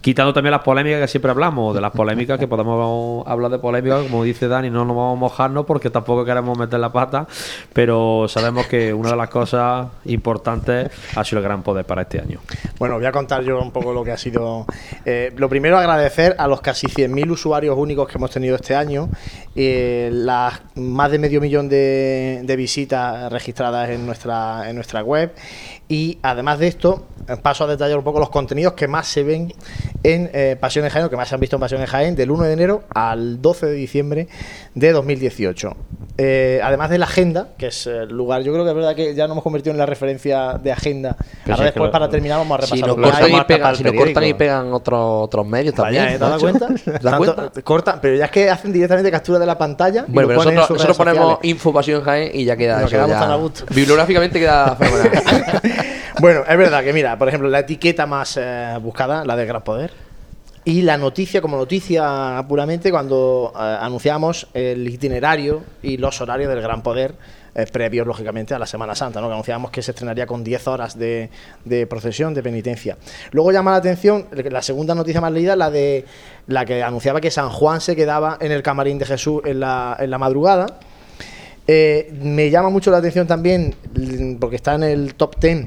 quitando 0.00 0.32
también 0.32 0.52
las 0.52 0.62
polémicas 0.62 1.00
que 1.00 1.08
siempre 1.08 1.30
hablamos, 1.30 1.74
de 1.74 1.80
las 1.80 1.92
polémicas 1.92 2.38
que 2.38 2.48
podemos 2.48 3.26
hablar 3.26 3.50
de 3.50 3.58
polémicas, 3.58 4.02
como 4.02 4.24
dice 4.24 4.48
Dani, 4.48 4.70
no 4.70 4.84
nos 4.84 4.96
vamos 4.96 5.16
a 5.16 5.20
mojarnos 5.20 5.66
porque 5.66 5.90
tampoco 5.90 6.24
queremos 6.24 6.58
meter 6.58 6.80
la 6.80 6.92
pata, 6.92 7.26
pero 7.72 8.26
sabemos 8.28 8.66
que 8.66 8.94
una 8.94 9.10
de 9.10 9.16
las 9.16 9.28
cosas 9.28 9.88
importantes 10.06 10.90
ha 11.14 11.24
sido 11.24 11.38
el 11.38 11.44
gran 11.44 11.62
poder 11.62 11.84
para 11.84 12.02
este 12.02 12.20
año. 12.20 12.40
Bueno, 12.78 12.96
voy 12.96 13.04
a 13.04 13.12
contar 13.12 13.42
yo 13.42 13.60
un 13.60 13.70
poco 13.70 13.92
lo 13.92 14.02
que 14.02 14.12
ha 14.12 14.16
sido. 14.16 14.66
Eh, 15.04 15.32
lo 15.36 15.48
primero, 15.48 15.76
agradecer 15.78 16.34
a 16.38 16.46
los 16.46 16.60
casi 16.60 16.86
100.000 16.86 17.30
usuarios 17.30 17.76
únicos 17.76 18.08
que 18.08 18.16
hemos 18.16 18.30
tenido 18.30 18.56
este 18.56 18.74
año, 18.74 19.08
eh, 19.54 20.08
las 20.12 20.60
más 20.76 21.10
de 21.10 21.18
medio 21.18 21.40
millón 21.40 21.68
de, 21.68 22.40
de 22.44 22.56
visitas 22.56 23.30
registradas 23.30 23.90
en 23.90 24.06
nuestra, 24.06 24.68
en 24.68 24.76
nuestra 24.76 25.02
web 25.02 25.32
y 25.90 26.18
además 26.22 26.60
de 26.60 26.68
esto, 26.68 27.04
paso 27.42 27.64
a 27.64 27.66
detallar 27.66 27.98
un 27.98 28.04
poco 28.04 28.20
los 28.20 28.30
contenidos 28.30 28.74
que 28.74 28.86
más 28.86 29.08
se 29.08 29.24
ven 29.24 29.52
en 30.04 30.30
eh, 30.32 30.56
Pasiones 30.58 30.92
Jaén, 30.92 31.08
que 31.08 31.16
más 31.16 31.28
se 31.28 31.34
han 31.34 31.40
visto 31.40 31.56
en 31.56 31.60
Pasiones 31.60 31.90
Jaén, 31.90 32.14
del 32.14 32.30
1 32.30 32.44
de 32.44 32.52
enero 32.52 32.84
al 32.94 33.42
12 33.42 33.66
de 33.66 33.72
diciembre 33.72 34.28
de 34.74 34.92
2018. 34.92 35.76
Eh, 36.16 36.60
además 36.62 36.90
de 36.90 36.98
la 36.98 37.06
agenda, 37.06 37.48
que 37.58 37.68
es 37.68 37.88
el 37.88 38.08
lugar, 38.10 38.42
yo 38.42 38.52
creo 38.52 38.64
que 38.64 38.70
es 38.70 38.76
verdad 38.76 38.94
que 38.94 39.14
ya 39.16 39.24
nos 39.24 39.34
hemos 39.34 39.42
convertido 39.42 39.72
en 39.72 39.78
la 39.78 39.86
referencia 39.86 40.58
de 40.62 40.70
agenda. 40.70 41.16
Ahora 41.48 41.64
después, 41.64 41.90
para 41.90 42.08
terminar, 42.08 42.38
vamos 42.38 42.54
a 42.54 42.56
repasar 42.58 42.78
si 42.78 42.84
nos 42.84 42.94
cortan, 42.94 43.32
y 43.32 43.44
pegan, 43.44 43.76
si 43.76 43.84
cortan 43.84 44.24
y 44.24 44.34
pegan 44.34 44.72
otros, 44.72 45.24
otros 45.24 45.44
medios 45.44 45.74
también. 45.74 46.04
¿eh? 46.04 46.12
¿Te 46.12 46.18
das 46.18 46.40
cuenta? 46.40 46.68
¿Te 47.52 47.62
Cortan, 47.64 47.98
pero 48.00 48.16
ya 48.16 48.26
es 48.26 48.30
que 48.30 48.48
hacen 48.48 48.72
directamente 48.72 49.10
captura 49.10 49.40
de 49.40 49.46
la 49.46 49.58
pantalla. 49.58 50.04
Bueno, 50.06 50.28
pero 50.28 50.44
nosotros, 50.44 50.70
nosotros 50.70 50.96
ponemos 50.96 51.38
info 51.42 51.72
Pasión 51.72 52.02
Jaén 52.02 52.30
y 52.32 52.44
ya 52.44 52.56
queda. 52.56 52.86
Ya, 52.86 53.38
bibliográficamente 53.74 54.38
queda 54.38 54.76
fenomenal. 54.76 55.60
bueno, 56.20 56.42
es 56.46 56.58
verdad 56.58 56.84
que, 56.84 56.92
mira, 56.92 57.16
por 57.16 57.28
ejemplo, 57.28 57.48
la 57.48 57.60
etiqueta 57.60 58.04
más 58.04 58.36
eh, 58.36 58.76
buscada, 58.82 59.24
la 59.24 59.36
de 59.36 59.46
Gran 59.46 59.62
Poder. 59.62 59.90
Y 60.66 60.82
la 60.82 60.98
noticia, 60.98 61.40
como 61.40 61.56
noticia 61.56 62.44
puramente, 62.46 62.90
cuando 62.90 63.52
eh, 63.54 63.78
anunciamos 63.80 64.46
el 64.52 64.86
itinerario 64.86 65.62
y 65.82 65.96
los 65.96 66.20
horarios 66.20 66.50
del 66.50 66.60
Gran 66.60 66.82
Poder, 66.82 67.14
eh, 67.54 67.64
previos, 67.72 68.06
lógicamente, 68.06 68.52
a 68.52 68.58
la 68.58 68.66
Semana 68.66 68.94
Santa, 68.94 69.22
¿no? 69.22 69.28
que 69.28 69.32
anunciábamos 69.32 69.70
que 69.70 69.80
se 69.80 69.92
estrenaría 69.92 70.26
con 70.26 70.44
10 70.44 70.68
horas 70.68 70.98
de, 70.98 71.30
procesión, 71.88 72.34
de 72.34 72.42
penitencia. 72.42 72.98
Luego 73.30 73.50
llama 73.50 73.70
la 73.70 73.78
atención 73.78 74.26
la 74.30 74.60
segunda 74.60 74.94
noticia 74.94 75.22
más 75.22 75.32
leída, 75.32 75.56
la 75.56 75.70
de 75.70 76.04
la 76.48 76.66
que 76.66 76.82
anunciaba 76.82 77.22
que 77.22 77.30
San 77.30 77.48
Juan 77.48 77.80
se 77.80 77.96
quedaba 77.96 78.36
en 78.42 78.52
el 78.52 78.62
camarín 78.62 78.98
de 78.98 79.06
Jesús 79.06 79.40
en 79.46 79.60
la, 79.60 79.96
en 79.98 80.10
la 80.10 80.18
madrugada. 80.18 80.66
me 81.66 82.50
llama 82.50 82.68
mucho 82.68 82.90
la 82.90 82.98
atención 82.98 83.26
también, 83.26 83.74
porque 84.38 84.56
está 84.56 84.74
en 84.74 84.82
el 84.82 85.14
top 85.14 85.40
10, 85.40 85.66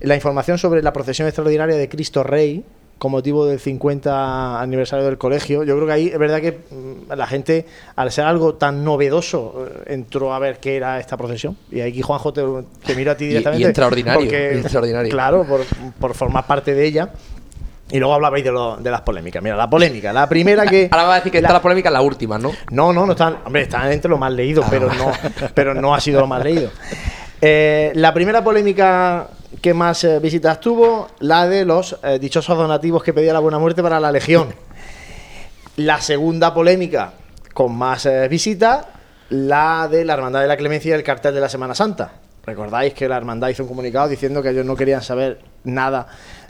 la 0.00 0.14
información 0.14 0.58
sobre 0.58 0.82
la 0.82 0.92
procesión 0.92 1.28
extraordinaria 1.28 1.76
de 1.76 1.88
Cristo 1.88 2.22
Rey, 2.22 2.64
con 2.98 3.12
motivo 3.12 3.44
del 3.46 3.60
50 3.60 4.60
aniversario 4.60 5.04
del 5.04 5.18
colegio. 5.18 5.64
Yo 5.64 5.74
creo 5.76 5.86
que 5.86 5.92
ahí 5.92 6.08
es 6.08 6.18
verdad 6.18 6.40
que 6.40 6.52
mm, 6.70 7.12
la 7.14 7.26
gente, 7.26 7.66
al 7.94 8.10
ser 8.10 8.24
algo 8.24 8.54
tan 8.54 8.84
novedoso, 8.84 9.66
eh, 9.66 9.94
entró 9.94 10.32
a 10.32 10.38
ver 10.38 10.58
qué 10.58 10.76
era 10.76 10.98
esta 10.98 11.16
procesión. 11.16 11.56
Y 11.70 11.80
aquí, 11.80 12.00
Juanjo, 12.00 12.32
te, 12.32 12.42
miro 12.94 13.12
a 13.12 13.16
ti 13.16 13.26
directamente. 13.26 13.64
Y, 13.64 13.68
extraordinario, 13.68 15.10
Claro, 15.10 15.46
por, 15.98 16.14
formar 16.14 16.46
parte 16.46 16.74
de 16.74 16.84
ella. 16.86 17.10
Y 17.90 17.98
luego 17.98 18.14
hablabais 18.14 18.42
de, 18.42 18.50
de, 18.50 18.90
las 18.90 19.02
polémicas. 19.02 19.40
Mira, 19.42 19.54
la 19.54 19.70
polémica. 19.70 20.12
La 20.12 20.28
primera 20.28 20.66
que. 20.66 20.88
Ahora 20.90 21.04
va 21.04 21.12
a 21.14 21.16
decir 21.16 21.30
que 21.30 21.38
está 21.38 21.52
la 21.52 21.62
polémica 21.62 21.90
la 21.90 22.00
última, 22.00 22.38
¿no? 22.38 22.50
No, 22.70 22.92
no, 22.92 23.06
no 23.06 23.12
están. 23.12 23.38
Hombre, 23.44 23.62
están 23.62 23.92
entre 23.92 24.10
lo 24.10 24.18
más 24.18 24.32
leído, 24.32 24.62
ah. 24.64 24.68
pero, 24.68 24.92
no, 24.92 25.12
pero 25.54 25.74
no 25.74 25.94
ha 25.94 26.00
sido 26.00 26.20
lo 26.20 26.26
más 26.26 26.42
leído. 26.42 26.70
Eh, 27.42 27.92
la 27.94 28.14
primera 28.14 28.42
polémica 28.42 29.28
que 29.60 29.74
más 29.74 30.04
eh, 30.04 30.18
visitas 30.18 30.60
tuvo, 30.60 31.08
la 31.20 31.48
de 31.48 31.64
los 31.64 31.98
eh, 32.02 32.18
dichosos 32.18 32.56
donativos 32.56 33.02
que 33.02 33.12
pedía 33.12 33.32
la 33.32 33.40
Buena 33.40 33.58
Muerte 33.58 33.82
para 33.82 34.00
la 34.00 34.12
Legión. 34.12 34.54
La 35.76 36.00
segunda 36.00 36.54
polémica 36.54 37.12
con 37.52 37.74
más 37.76 38.08
visitas, 38.28 38.86
la 39.30 39.88
de 39.90 40.04
la 40.04 40.14
Hermandad 40.14 40.40
de 40.42 40.46
la 40.46 40.56
Clemencia 40.56 40.90
y 40.90 40.92
el 40.92 41.02
cartel 41.02 41.34
de 41.34 41.40
la 41.40 41.48
Semana 41.48 41.74
Santa. 41.74 42.12
Recordáis 42.44 42.94
que 42.94 43.08
la 43.08 43.16
Hermandad 43.16 43.48
hizo 43.48 43.64
un 43.64 43.68
comunicado 43.68 44.08
diciendo 44.08 44.42
que 44.42 44.50
ellos 44.50 44.64
no 44.64 44.76
querían 44.76 45.02
saber 45.02 45.40
nada 45.64 46.06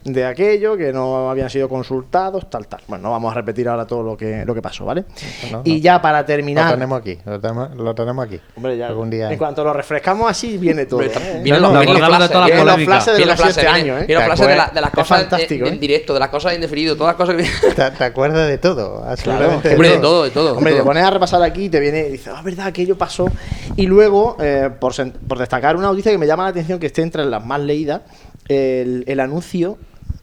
de 0.06 0.24
aquello, 0.24 0.76
que 0.76 0.92
no 0.92 1.28
habían 1.30 1.50
sido 1.50 1.68
consultados, 1.68 2.48
tal, 2.48 2.66
tal. 2.68 2.80
Bueno, 2.86 3.02
no 3.04 3.10
vamos 3.10 3.32
a 3.32 3.34
repetir 3.34 3.68
ahora 3.68 3.86
todo 3.86 4.02
lo 4.04 4.16
que, 4.16 4.44
lo 4.46 4.54
que 4.54 4.62
pasó, 4.62 4.84
¿vale? 4.84 5.04
No, 5.50 5.62
y 5.64 5.72
no. 5.74 5.78
ya 5.78 6.00
para 6.00 6.20
Lo 6.20 6.26
terminar. 6.26 6.72
tenemos 6.72 7.00
aquí, 7.00 7.18
lo 7.24 7.40
tenemos, 7.40 7.74
lo 7.74 7.94
tenemos 7.94 8.24
aquí. 8.26 8.40
Hombre, 8.56 8.76
ya, 8.76 8.86
Algún 8.86 9.10
día. 9.10 9.30
En 9.32 9.38
cuanto 9.38 9.64
lo 9.64 9.72
refrescamos 9.72 10.30
así, 10.30 10.58
viene 10.58 10.86
todo. 10.86 11.02
¿eh? 11.02 11.10
vienen 11.42 11.60
No, 11.62 11.68
los- 11.68 11.74
no, 11.74 11.80
vienen 11.80 12.00
los 12.00 12.10
de 12.20 12.28
flashes, 12.28 12.58
polémicas. 12.60 12.84
flashes 13.04 13.18
de 13.18 13.26
los 13.26 13.36
flashes, 13.40 13.64
años, 13.66 14.02
¿eh? 14.02 14.06
vienen 14.06 14.28
los 14.28 14.38
¿Te 14.38 14.44
flashes 14.44 14.46
de, 14.46 14.56
la- 14.56 14.70
de 14.74 14.80
las 14.80 14.90
cosas 14.90 15.18
en- 15.22 15.28
fantástico, 15.28 15.66
en, 15.66 15.74
¿eh? 15.74 15.78
directo, 15.78 16.14
de 16.14 16.20
las 16.20 16.28
cosas 16.28 16.52
en 16.54 16.60
diferido, 16.60 16.96
todas 16.96 17.16
las 17.18 17.26
cosas 17.28 17.36
que... 17.60 17.68
¿Te, 17.74 17.90
te 17.90 18.04
acuerdas 18.04 18.46
de 18.48 18.58
todo? 18.58 19.04
Absolutamente 19.04 19.72
Hombre, 19.72 19.88
de 19.90 19.98
todo, 19.98 20.22
de 20.24 20.30
todo. 20.30 20.56
Hombre, 20.56 20.72
de 20.72 20.78
te 20.78 20.84
pones 20.84 21.02
a 21.04 21.10
repasar 21.10 21.42
aquí 21.42 21.64
y 21.64 21.68
te 21.68 21.80
viene 21.80 22.06
y 22.08 22.12
dices, 22.12 22.32
ah, 22.34 22.42
verdad, 22.44 22.66
aquello 22.66 22.96
pasó. 22.96 23.26
Y 23.74 23.86
luego, 23.86 24.36
eh, 24.40 24.70
por, 24.78 24.92
por 25.26 25.38
destacar 25.38 25.76
una 25.76 25.88
noticia 25.88 26.12
que 26.12 26.18
me 26.18 26.26
llama 26.26 26.44
la 26.44 26.50
atención, 26.50 26.78
que 26.78 26.86
esté 26.86 27.02
entre 27.02 27.24
las 27.24 27.44
más 27.44 27.60
leídas, 27.60 28.02
el, 28.48 29.04
el 29.06 29.20
anuncio 29.20 29.76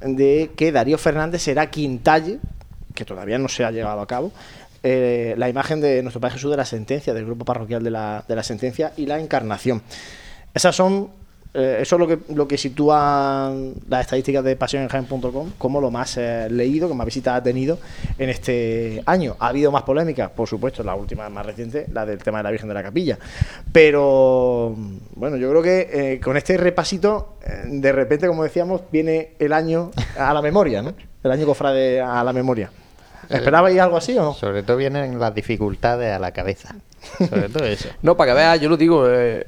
de 0.04 0.52
que 0.56 0.72
Darío 0.72 0.98
Fernández 0.98 1.42
será 1.42 1.70
quien 1.70 2.00
talle, 2.00 2.40
que 2.94 3.06
todavía 3.06 3.38
no 3.38 3.48
se 3.48 3.64
ha 3.64 3.72
llevado 3.72 4.02
a 4.02 4.08
cabo, 4.08 4.32
eh, 4.84 5.34
la 5.38 5.48
imagen 5.48 5.80
de 5.80 6.02
nuestro 6.02 6.20
Padre 6.20 6.36
Jesús 6.36 6.52
de 6.52 6.58
la 6.58 6.66
sentencia, 6.66 7.14
del 7.14 7.26
grupo 7.26 7.46
parroquial 7.46 7.84
de 7.84 7.92
la, 7.92 8.26
de 8.28 8.36
la 8.36 8.44
sentencia 8.44 8.92
y 8.98 9.06
la 9.06 9.20
encarnación. 9.20 9.82
Esas 10.54 10.76
son, 10.76 11.10
eh, 11.54 11.78
eso 11.82 11.96
es 11.96 12.00
lo 12.00 12.08
que, 12.08 12.20
lo 12.34 12.48
que 12.48 12.58
sitúan 12.58 13.76
las 13.88 14.02
estadísticas 14.02 14.44
de 14.44 14.56
pasionenjaen.com 14.56 15.52
como 15.58 15.80
lo 15.80 15.92
más 15.92 16.18
eh, 16.18 16.48
leído, 16.50 16.88
que 16.88 16.96
más 16.96 17.06
visitas 17.06 17.36
ha 17.36 17.44
tenido 17.44 17.78
en 18.18 18.30
este 18.30 19.04
año. 19.06 19.36
Ha 19.40 19.50
habido 19.50 19.72
más 19.72 19.84
polémicas, 19.84 20.32
por 20.32 20.48
supuesto, 20.48 20.84
la 20.84 20.96
última 20.96 21.30
más 21.30 21.46
reciente, 21.46 21.86
la 21.92 22.06
del 22.06 22.24
tema 22.24 22.40
de 22.40 22.44
la 22.44 22.52
Virgen 22.52 22.70
de 22.70 22.74
la 22.74 22.84
Capilla. 22.84 23.20
Pero 23.72 24.76
bueno, 25.16 25.38
yo 25.38 25.50
creo 25.52 25.62
que 25.62 25.90
eh, 25.92 26.20
con 26.20 26.38
este 26.38 26.58
repasito, 26.58 27.38
de 27.66 27.92
repente, 27.92 28.28
como 28.28 28.44
decíamos, 28.44 28.82
viene 28.92 29.34
el 29.38 29.54
año 29.54 29.92
a 30.18 30.34
la 30.34 30.42
memoria, 30.42 30.82
¿no? 30.82 30.94
El 31.24 31.32
año 31.32 31.46
cofrade 31.46 32.02
a 32.02 32.24
la 32.24 32.34
memoria. 32.34 32.72
¿Esperabais 33.30 33.80
algo 33.80 33.98
así 33.98 34.18
o 34.18 34.24
no? 34.24 34.34
Sobre 34.34 34.64
todo 34.64 34.78
vienen 34.78 35.20
las 35.20 35.34
dificultades 35.34 36.14
a 36.14 36.20
la 36.20 36.32
cabeza. 36.32 36.76
Sobre 37.18 37.50
todo 37.50 37.66
eso. 37.66 37.90
No, 38.02 38.18
para 38.18 38.32
que 38.32 38.38
veas, 38.38 38.62
yo 38.62 38.70
lo 38.70 38.78
digo, 38.78 39.08
eh, 39.10 39.44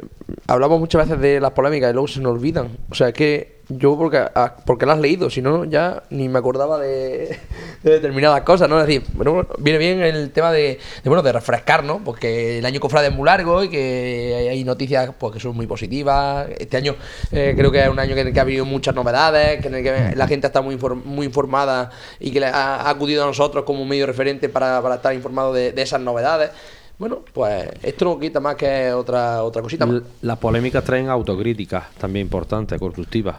hablamos 0.47 0.79
muchas 0.79 1.07
veces 1.07 1.21
de 1.21 1.39
las 1.39 1.51
polémicas 1.51 1.89
y 1.89 1.93
luego 1.93 2.07
se 2.07 2.19
nos 2.19 2.33
olvidan. 2.33 2.77
O 2.89 2.95
sea, 2.95 3.09
es 3.09 3.13
que 3.13 3.55
yo 3.69 3.97
porque, 3.97 4.17
ah, 4.17 4.55
porque 4.65 4.85
las 4.85 4.95
has 4.95 5.01
leído, 5.01 5.29
si 5.29 5.41
no 5.41 5.65
ya 5.65 6.03
ni 6.09 6.29
me 6.29 6.37
acordaba 6.39 6.79
de, 6.79 7.39
de 7.83 7.91
determinadas 7.91 8.41
cosas, 8.41 8.69
¿no? 8.69 8.79
Es 8.79 8.87
decir, 8.87 9.03
bueno, 9.13 9.47
viene 9.57 9.79
bien 9.79 10.01
el 10.01 10.31
tema 10.31 10.51
de, 10.51 10.79
de, 11.03 11.09
bueno, 11.09 11.23
de 11.23 11.31
refrescar, 11.31 11.83
¿no? 11.83 12.03
Porque 12.03 12.59
el 12.59 12.65
año 12.65 12.79
cofrade 12.79 13.07
es 13.07 13.13
muy 13.13 13.25
largo 13.25 13.63
y 13.63 13.69
que 13.69 14.47
hay 14.49 14.63
noticias 14.63 15.11
pues, 15.17 15.33
que 15.33 15.39
son 15.39 15.55
muy 15.55 15.67
positivas. 15.67 16.47
Este 16.57 16.77
año 16.77 16.95
eh, 17.31 17.53
creo 17.57 17.71
que 17.71 17.81
es 17.81 17.89
un 17.89 17.99
año 17.99 18.13
en 18.15 18.27
el 18.27 18.33
que 18.33 18.39
ha 18.39 18.43
habido 18.43 18.65
muchas 18.65 18.93
novedades, 18.93 19.61
que 19.61 19.67
en 19.67 19.75
el 19.75 19.83
que 19.83 20.15
la 20.15 20.27
gente 20.27 20.47
está 20.47 20.61
muy, 20.61 20.77
muy 20.77 21.25
informada 21.25 21.89
y 22.19 22.31
que 22.31 22.39
le 22.39 22.47
ha, 22.47 22.75
ha 22.81 22.89
acudido 22.89 23.23
a 23.23 23.27
nosotros 23.27 23.63
como 23.65 23.81
un 23.81 23.89
medio 23.89 24.05
referente 24.05 24.49
para, 24.49 24.81
para 24.81 24.95
estar 24.95 25.13
informado 25.13 25.53
de, 25.53 25.71
de 25.71 25.81
esas 25.81 26.01
novedades. 26.01 26.51
Bueno, 26.97 27.19
pues 27.33 27.69
esto 27.83 28.05
no 28.05 28.19
quita 28.19 28.39
más 28.39 28.55
que 28.55 28.91
otra, 28.93 29.43
otra 29.43 29.61
cosita 29.61 29.85
más. 29.85 30.01
Las 30.21 30.37
polémicas 30.37 30.83
traen 30.83 31.09
autocríticas, 31.09 31.91
también 31.97 32.25
importantes, 32.27 32.79
constructivas. 32.79 33.35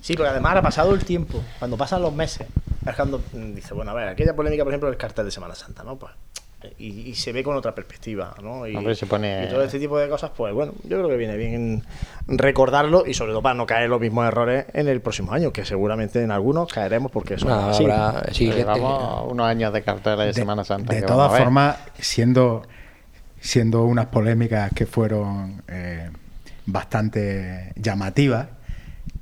Sí, 0.00 0.14
porque 0.14 0.30
además 0.30 0.56
ha 0.56 0.62
pasado 0.62 0.94
el 0.94 1.04
tiempo, 1.04 1.40
cuando 1.58 1.76
pasan 1.76 2.02
los 2.02 2.12
meses, 2.14 2.46
es 2.86 2.94
cuando 2.96 3.18
mm, 3.32 3.54
dice, 3.54 3.74
bueno, 3.74 3.90
a 3.90 3.94
ver, 3.94 4.08
aquella 4.08 4.34
polémica, 4.34 4.64
por 4.64 4.72
ejemplo, 4.72 4.88
del 4.88 4.98
cartel 4.98 5.24
de 5.26 5.30
Semana 5.30 5.54
Santa, 5.54 5.82
¿no? 5.84 5.96
Pues, 5.96 6.12
y, 6.78 7.10
y 7.10 7.14
se 7.14 7.30
ve 7.32 7.44
con 7.44 7.56
otra 7.56 7.72
perspectiva, 7.72 8.34
¿no? 8.42 8.66
Y, 8.66 8.74
Hombre, 8.74 8.94
se 8.96 9.06
pone- 9.06 9.44
y 9.44 9.48
todo 9.48 9.62
este 9.62 9.78
tipo 9.78 9.96
de 9.98 10.08
cosas, 10.08 10.30
pues 10.36 10.52
bueno, 10.52 10.72
yo 10.82 10.96
creo 10.98 11.08
que 11.08 11.16
viene 11.16 11.36
bien 11.36 11.84
recordarlo 12.26 13.04
y 13.06 13.14
sobre 13.14 13.30
todo 13.32 13.42
para 13.42 13.54
no 13.54 13.66
caer 13.66 13.88
los 13.88 14.00
mismos 14.00 14.26
errores 14.26 14.66
en 14.72 14.88
el 14.88 15.00
próximo 15.00 15.32
año, 15.32 15.52
que 15.52 15.64
seguramente 15.64 16.22
en 16.22 16.30
algunos 16.32 16.72
caeremos 16.72 17.12
porque 17.12 17.36
Nada, 17.36 17.70
así. 17.70 17.84
habrá- 17.84 18.24
sí, 18.32 18.46
gente- 18.46 18.58
Llevamos 18.58 19.30
unos 19.30 19.46
años 19.46 19.72
de 19.72 19.82
cartera 19.82 20.24
de, 20.24 20.32
Semana 20.34 20.64
Santa. 20.64 20.92
De 20.94 21.02
todas 21.02 21.36
formas, 21.38 21.76
siendo, 22.00 22.62
siendo 23.40 23.84
unas 23.84 24.06
polémicas 24.06 24.70
que 24.74 24.86
fueron 24.86 25.62
eh, 25.68 26.10
bastante 26.66 27.72
llamativas, 27.76 28.46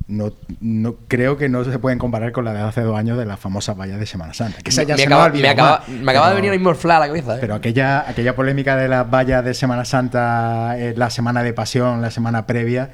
no, 0.08 0.32
no 0.60 0.94
creo 1.08 1.36
que 1.36 1.48
no 1.48 1.64
se 1.64 1.78
pueden 1.80 1.98
comparar 1.98 2.30
con 2.30 2.44
la 2.44 2.52
de 2.52 2.60
hace 2.60 2.80
dos 2.82 2.96
años 2.96 3.18
de 3.18 3.24
las 3.26 3.40
famosas 3.40 3.76
vallas 3.76 3.98
de 3.98 4.06
Semana 4.06 4.34
Santa. 4.34 4.58
Que 4.62 4.70
me, 4.72 5.04
acaba, 5.04 5.28
me, 5.30 5.48
acaba, 5.48 5.78
más, 5.80 5.88
me 5.88 6.10
acaba 6.12 6.26
de 6.28 6.30
pero- 6.32 6.36
venir 6.36 6.52
el 6.52 6.60
mismo 6.60 6.70
a 6.94 6.98
la 7.00 7.06
cabeza. 7.08 7.34
¿eh? 7.34 7.38
Pero 7.40 7.54
aquella, 7.56 8.08
aquella 8.08 8.36
polémica 8.36 8.76
de 8.76 8.86
las 8.88 9.10
vallas 9.10 9.44
de 9.44 9.52
Semana 9.54 9.84
Santa, 9.84 10.78
eh, 10.78 10.94
la 10.96 11.10
semana 11.10 11.42
de 11.42 11.52
pasión, 11.52 12.02
la 12.02 12.10
semana 12.12 12.46
previa. 12.46 12.90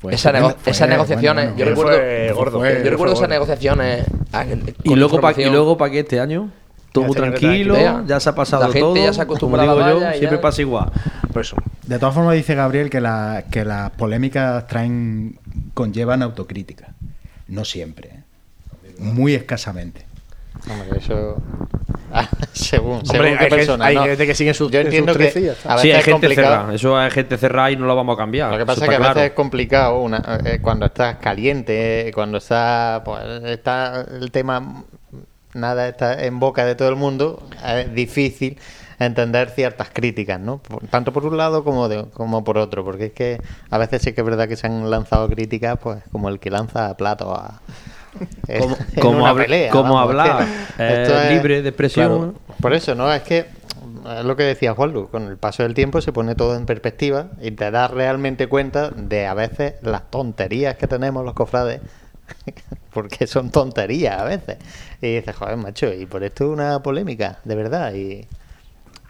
fue 0.00 0.14
Esa 0.14 0.32
nego-. 0.32 0.50
Fue, 0.58 0.72
esas 0.72 0.88
negociaciones, 0.88 1.44
bueno, 1.54 1.58
yo 1.58 1.64
recuerdo- 1.64 1.92
fue- 1.92 2.32
gordo. 2.34 2.58
fue- 2.58 2.82
Yo 2.84 2.90
recuerdo 2.90 3.14
esas 3.14 3.28
negociaciones. 3.28 4.04
ah, 4.32 4.44
Y 4.82 4.94
luego, 4.96 5.20
para 5.20 5.40
y 5.40 5.44
luego 5.50 5.76
para 5.78 5.92
que 5.92 6.00
este 6.00 6.18
año, 6.18 6.50
todo 6.92 7.10
tranquilo, 7.12 7.74
tranquilo. 7.74 8.04
ya 8.06 8.20
se 8.20 8.28
ha 8.30 8.34
pasado 8.34 8.62
La 8.62 8.68
gente 8.68 8.80
todo. 8.80 8.96
ya 8.96 9.12
se 9.12 9.20
ha 9.20 9.24
como 9.26 9.36
acostumbrado 9.36 9.72
digo 9.72 9.82
a 9.82 9.86
la 9.86 9.92
yo, 9.92 10.00
valla 10.00 10.14
y 10.16 10.18
siempre 10.18 10.38
ya- 10.38 10.42
pasa 10.42 10.60
igual. 10.62 10.90
Por 11.32 11.42
eso. 11.42 11.56
De 11.86 11.98
todas 11.98 12.14
formas 12.14 12.34
dice 12.34 12.54
Gabriel 12.54 12.90
que, 12.90 13.00
la, 13.00 13.44
que 13.50 13.64
las 13.64 13.90
polémicas 13.92 14.66
traen 14.66 15.38
conllevan 15.74 16.22
autocrítica. 16.22 16.94
No 17.48 17.64
siempre. 17.64 18.08
¿eh? 18.10 18.22
Muy 18.98 19.34
escasamente. 19.34 20.06
Hombre, 20.70 20.98
eso. 20.98 21.36
Ah, 22.12 22.26
según, 22.52 23.04
según 23.06 23.26
Hombre, 23.26 23.30
qué 23.30 23.32
hay 23.32 23.38
gente- 23.38 23.56
persona. 23.56 23.84
hay 23.86 23.94
¿no? 23.96 24.04
gente 24.04 24.26
que 24.26 24.34
sigue 24.34 24.54
sus- 24.54 24.70
Yo 24.72 24.80
en 24.80 24.86
entiendo 24.86 25.12
sus 25.12 25.18
que 25.22 25.28
a 25.28 25.30
veces 25.30 25.56
Sí, 25.82 25.90
hay 25.92 25.98
es 25.98 26.04
gente 26.04 26.10
complicado. 26.12 26.48
cerrada. 26.56 26.74
Eso 26.74 26.96
hay 26.96 27.10
gente 27.10 27.36
cerrada 27.38 27.70
y 27.70 27.76
no 27.76 27.86
lo 27.86 27.94
vamos 27.94 28.14
a 28.14 28.18
cambiar. 28.18 28.50
Lo 28.50 28.58
que 28.58 28.66
pasa 28.66 28.84
es 28.84 28.90
que 28.90 28.96
a 28.96 28.98
veces 28.98 29.22
es 29.24 29.32
complicado 29.32 30.00
una, 30.00 30.40
eh, 30.44 30.58
cuando 30.60 30.86
estás 30.86 31.16
caliente, 31.16 32.10
cuando 32.14 32.38
está, 32.38 33.02
pues, 33.04 33.22
está 33.44 34.04
el 34.20 34.30
tema, 34.30 34.84
nada 35.58 35.88
está 35.88 36.24
en 36.24 36.38
boca 36.40 36.64
de 36.64 36.74
todo 36.74 36.88
el 36.88 36.96
mundo, 36.96 37.42
es 37.66 37.92
difícil 37.94 38.58
entender 38.98 39.50
ciertas 39.50 39.90
críticas, 39.92 40.40
¿no? 40.40 40.60
Tanto 40.90 41.12
por 41.12 41.24
un 41.24 41.36
lado 41.36 41.62
como, 41.64 41.88
de- 41.88 42.06
como 42.14 42.42
por 42.44 42.58
otro, 42.58 42.84
porque 42.84 43.06
es 43.06 43.12
que 43.12 43.40
a 43.70 43.78
veces 43.78 44.02
sí 44.02 44.12
que 44.12 44.22
es 44.22 44.26
verdad 44.26 44.48
que 44.48 44.56
se 44.56 44.66
han 44.66 44.90
lanzado 44.90 45.28
críticas, 45.28 45.78
pues 45.80 46.02
como 46.10 46.28
el 46.28 46.40
que 46.40 46.50
lanza 46.50 46.96
plato 46.96 47.32
a... 47.34 47.60
Como- 48.58 48.76
en 48.94 49.00
como 49.02 49.18
una 49.18 49.34
pelea, 49.44 49.72
vamos, 49.82 50.14
eh, 50.78 51.02
esto 51.02 51.20
es- 51.22 51.30
libre 51.30 51.62
de 51.62 51.68
expresión. 51.68 52.08
Claro, 52.08 52.34
por 52.60 52.72
eso, 52.72 52.94
¿no? 52.94 53.12
Es 53.12 53.22
que 53.22 53.46
es 54.18 54.24
lo 54.24 54.34
que 54.34 54.42
decía 54.44 54.74
Juanlu, 54.74 55.08
con 55.10 55.24
el 55.28 55.36
paso 55.36 55.62
del 55.62 55.74
tiempo 55.74 56.00
se 56.00 56.10
pone 56.12 56.34
todo 56.34 56.56
en 56.56 56.64
perspectiva 56.66 57.28
y 57.40 57.50
te 57.52 57.70
das 57.70 57.90
realmente 57.90 58.46
cuenta 58.48 58.90
de 58.90 59.26
a 59.26 59.34
veces 59.34 59.74
las 59.82 60.10
tonterías 60.10 60.76
que 60.76 60.86
tenemos 60.88 61.24
los 61.24 61.34
cofrades, 61.34 61.80
porque 62.92 63.26
son 63.26 63.50
tonterías 63.50 64.18
a 64.20 64.24
veces. 64.24 64.56
Y 65.00 65.14
dices, 65.16 65.36
joder, 65.36 65.56
macho, 65.56 65.92
y 65.92 66.06
por 66.06 66.24
esto 66.24 66.44
es 66.44 66.50
una 66.50 66.82
polémica, 66.82 67.38
de 67.44 67.54
verdad. 67.54 67.94
Y 67.94 68.26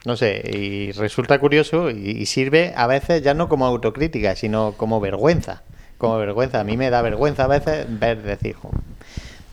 no 0.04 0.16
sé, 0.16 0.42
y 0.52 0.92
resulta 0.92 1.38
curioso 1.38 1.90
y, 1.90 2.10
y 2.10 2.26
sirve 2.26 2.72
a 2.76 2.86
veces 2.86 3.22
ya 3.22 3.34
no 3.34 3.48
como 3.48 3.66
autocrítica, 3.66 4.36
sino 4.36 4.72
como 4.76 5.00
vergüenza. 5.00 5.62
Como 5.96 6.16
vergüenza. 6.18 6.60
A 6.60 6.64
mí 6.64 6.76
me 6.76 6.90
da 6.90 7.02
vergüenza 7.02 7.44
a 7.44 7.48
veces 7.48 7.86
ver 7.88 8.22
decir, 8.22 8.54
"Jo, 8.54 8.70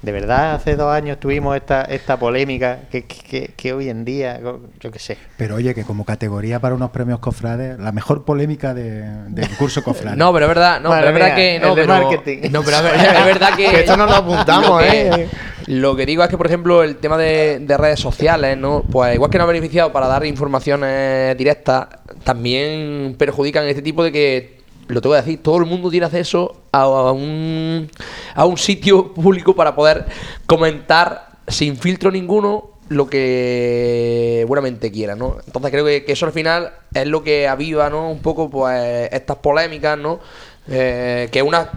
de 0.03 0.12
verdad 0.12 0.53
hace 0.53 0.76
dos 0.76 0.94
años 0.94 1.20
tuvimos 1.20 1.56
esta, 1.56 1.82
esta 1.82 2.18
polémica 2.20 2.82
que, 2.91 3.06
que, 3.06 3.18
que- 3.18 3.48
que 3.57 3.74
hoy 3.74 3.90
en 3.90 4.06
día, 4.06 4.40
yo 4.80 4.91
qué 4.91 4.99
sé. 4.99 5.18
Pero 5.38 5.56
oye, 5.56 5.74
que 5.74 5.84
como 5.84 6.06
categoría 6.06 6.60
para 6.60 6.76
unos 6.76 6.91
premios 6.91 7.18
cofrades, 7.18 7.80
la 7.80 7.91
mejor 7.91 8.24
polémica 8.24 8.76
de- 8.76 9.02
del 9.30 9.49
curso 9.57 9.84
cofrade. 9.84 10.16
No, 10.18 10.32
pero 10.32 10.45
es 10.45 10.49
verdad, 10.49 10.80
no, 10.80 10.90
Madre 10.90 11.07
pero 11.07 11.07
es 11.07 11.14
verdad 11.24 11.36
mía, 11.36 11.36
que 11.36 11.60
no, 11.60 11.74
pero, 11.74 11.88
marketing. 11.88 12.52
no, 12.52 12.62
pero 12.62 12.78
es 12.78 12.84
ver- 12.84 12.94
es 13.18 13.26
verdad 13.26 13.56
que, 13.57 13.66
Que 13.72 13.80
esto 13.80 13.98
no 13.98 14.06
lo 14.06 14.14
apuntamos, 14.14 14.70
lo 14.70 14.78
que- 14.88 15.07
¿eh? 15.24 15.30
Lo 15.68 15.96
que 15.96 16.06
digo 16.06 16.24
es 16.24 16.30
que, 16.30 16.38
por 16.38 16.46
ejemplo, 16.46 16.84
el 16.84 16.98
tema 16.98 17.18
de, 17.18 17.60
de 17.60 17.78
redes 17.78 18.00
sociales, 18.00 18.58
¿no? 18.58 18.84
Pues 18.92 19.16
igual 19.16 19.32
que 19.32 19.38
nos 19.40 19.46
ha 19.46 19.52
beneficiado 19.52 19.92
para 19.92 20.08
dar 20.08 20.26
informaciones 20.26 21.36
directas, 21.38 21.88
también 22.24 23.16
perjudican 23.18 23.66
este 23.66 23.82
tipo 23.82 24.04
de 24.04 24.12
que, 24.12 24.60
lo 24.88 25.02
tengo 25.02 25.16
que 25.16 25.22
decir, 25.22 25.42
todo 25.42 25.58
el 25.58 25.66
mundo 25.66 25.90
tiene 25.90 26.06
acceso 26.06 26.62
a, 26.72 26.82
a 26.82 27.12
un, 27.12 27.90
a 28.36 28.46
un 28.46 28.58
sitio 28.58 29.14
público 29.16 29.56
para 29.56 29.76
poder 29.76 30.06
comentar 30.46 31.30
sin 31.48 31.78
filtro 31.78 32.12
ninguno 32.12 32.76
lo 32.90 33.08
que 33.08 34.46
buenamente 34.48 34.92
quiera, 34.92 35.16
¿no? 35.16 35.38
Entonces 35.48 35.72
creo 35.72 35.86
que, 35.86 36.06
que 36.06 36.12
eso 36.12 36.28
al 36.28 36.32
final 36.32 36.72
es 36.94 37.08
lo 37.08 37.24
que 37.24 37.48
aviva, 37.48 37.90
¿no? 37.90 38.12
Un 38.12 38.20
poco, 38.20 38.50
pues, 38.52 39.10
estas 39.12 39.38
polémicas, 39.38 39.98
¿no? 39.98 40.20
Eh, 40.68 41.30
que 41.32 41.44
unas 41.44 41.68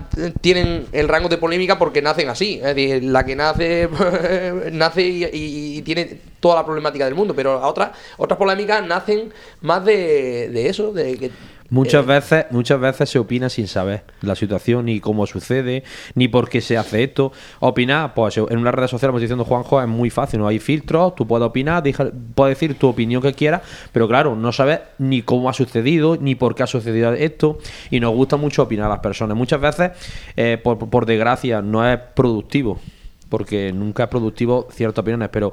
tienen 0.40 0.86
el 0.92 1.08
rango 1.08 1.28
de 1.28 1.36
polémica 1.36 1.78
porque 1.78 2.00
nacen 2.00 2.28
así. 2.28 2.54
Es 2.54 2.74
decir, 2.74 3.04
la 3.04 3.24
que 3.24 3.36
nace 3.36 3.88
nace 4.72 5.02
y, 5.02 5.82
tiene 5.82 6.20
toda 6.40 6.56
la 6.56 6.64
problemática 6.64 7.04
del 7.04 7.14
mundo, 7.14 7.34
pero 7.34 7.60
otras 7.66 7.90
otras 8.16 8.38
polémicas 8.38 8.86
nacen 8.86 9.32
más 9.60 9.84
de, 9.84 10.48
de 10.48 10.68
eso, 10.68 10.92
de 10.92 11.16
que 11.18 11.30
Muchas 11.70 12.04
Eh, 12.04 12.06
veces, 12.08 12.46
muchas 12.50 12.80
veces 12.80 13.10
se 13.10 13.18
opina 13.18 13.50
sin 13.50 13.66
saber 13.68 14.04
la 14.22 14.34
situación, 14.34 14.86
ni 14.86 15.00
cómo 15.00 15.26
sucede, 15.26 15.84
ni 16.14 16.26
por 16.26 16.48
qué 16.48 16.62
se 16.62 16.78
hace 16.78 17.02
esto. 17.02 17.30
Opinar, 17.60 18.14
pues 18.14 18.38
en 18.38 18.56
una 18.58 18.70
red 18.72 18.86
social, 18.86 19.10
como 19.10 19.20
diciendo 19.20 19.44
Juanjo, 19.44 19.80
es 19.82 19.86
muy 19.88 20.08
fácil, 20.08 20.40
no 20.40 20.48
hay 20.48 20.58
filtros, 20.60 21.14
tú 21.14 21.26
puedes 21.26 21.46
opinar, 21.46 21.82
deja- 21.82 22.10
puedes 22.34 22.56
decir 22.58 22.74
tu 22.78 22.88
opinión 22.88 23.20
que 23.20 23.34
quieras, 23.34 23.60
pero 23.92 24.08
claro, 24.08 24.34
no 24.34 24.50
sabes 24.50 24.80
ni 24.96 25.20
cómo 25.20 25.50
ha 25.50 25.52
sucedido, 25.52 26.16
ni 26.18 26.34
por 26.34 26.54
qué 26.54 26.62
ha 26.62 26.66
sucedido 26.66 27.12
esto, 27.12 27.58
y 27.90 28.00
nos 28.00 28.14
gusta 28.14 28.36
mucho 28.38 28.62
opinar 28.62 28.86
a 28.86 28.90
las 28.94 29.00
personas. 29.00 29.36
Muchas 29.36 29.60
veces, 29.60 29.90
eh, 30.36 30.58
por, 30.62 30.78
por 30.78 31.04
desgracia, 31.04 31.60
no 31.60 31.86
es 31.86 31.98
productivo, 32.14 32.80
porque 33.28 33.72
nunca 33.74 34.04
es 34.04 34.08
productivo 34.08 34.68
ciertas 34.72 35.02
opiniones, 35.02 35.28
pero 35.30 35.52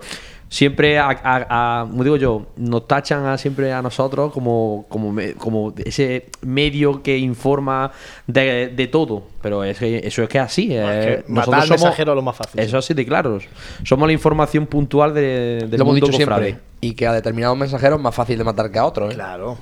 siempre, 0.56 0.98
a, 0.98 1.10
a- 1.10 1.82
a- 1.82 1.86
como 1.86 2.03
digo 2.06 2.15
yo, 2.15 2.45
nos 2.56 2.88
tachan 2.88 3.26
a- 3.26 3.38
siempre 3.38 3.73
a 3.73 3.82
nosotros 3.82 4.32
como, 4.32 4.86
como, 4.88 5.11
me- 5.11 5.34
como 5.34 5.73
ese 5.84 6.27
medio 6.41 7.03
que 7.03 7.18
informa 7.18 7.91
de, 8.26 8.69
de 8.69 8.88
todo, 8.88 9.23
pero 9.41 9.65
es 9.65 9.77
que 9.77 9.98
eso 10.07 10.23
es 10.23 10.30
que 10.30 10.38
es 10.38 10.44
así. 10.45 10.69
eh, 10.72 11.23
que 11.26 11.32
matar 11.34 11.56
al 11.61 11.69
mensajero 11.69 12.14
es 12.14 12.15
lo 12.15 12.22
más 12.22 12.38
fácil. 12.38 12.60
Eso 12.60 12.77
es 12.77 12.86
así 12.86 12.94
de 12.94 13.06
claro. 13.06 13.38
Somos 13.84 14.07
la 14.07 14.14
información 14.14 14.65
puntual 14.65 15.14
de, 15.14 15.65
del 15.68 15.72
Lo 15.72 15.76
hemos 15.77 15.88
mundo 15.88 16.06
dicho 16.07 16.18
cofrade. 16.18 16.45
siempre. 16.45 16.65
Y 16.82 16.94
que 16.94 17.06
a 17.07 17.11
determinados 17.14 17.57
mensajeros 17.57 17.98
es 17.99 18.03
más 18.03 18.15
fácil 18.15 18.38
de 18.38 18.44
matar 18.44 18.72
que 18.72 18.80
a 18.80 18.86
otros. 18.86 19.11
¿eh? 19.11 19.15
Claro. 19.15 19.57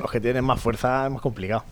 Los 0.00 0.10
que 0.10 0.20
tienen 0.20 0.44
más 0.44 0.60
fuerza 0.60 1.04
es 1.06 1.12
más 1.12 1.20
complicado. 1.20 1.64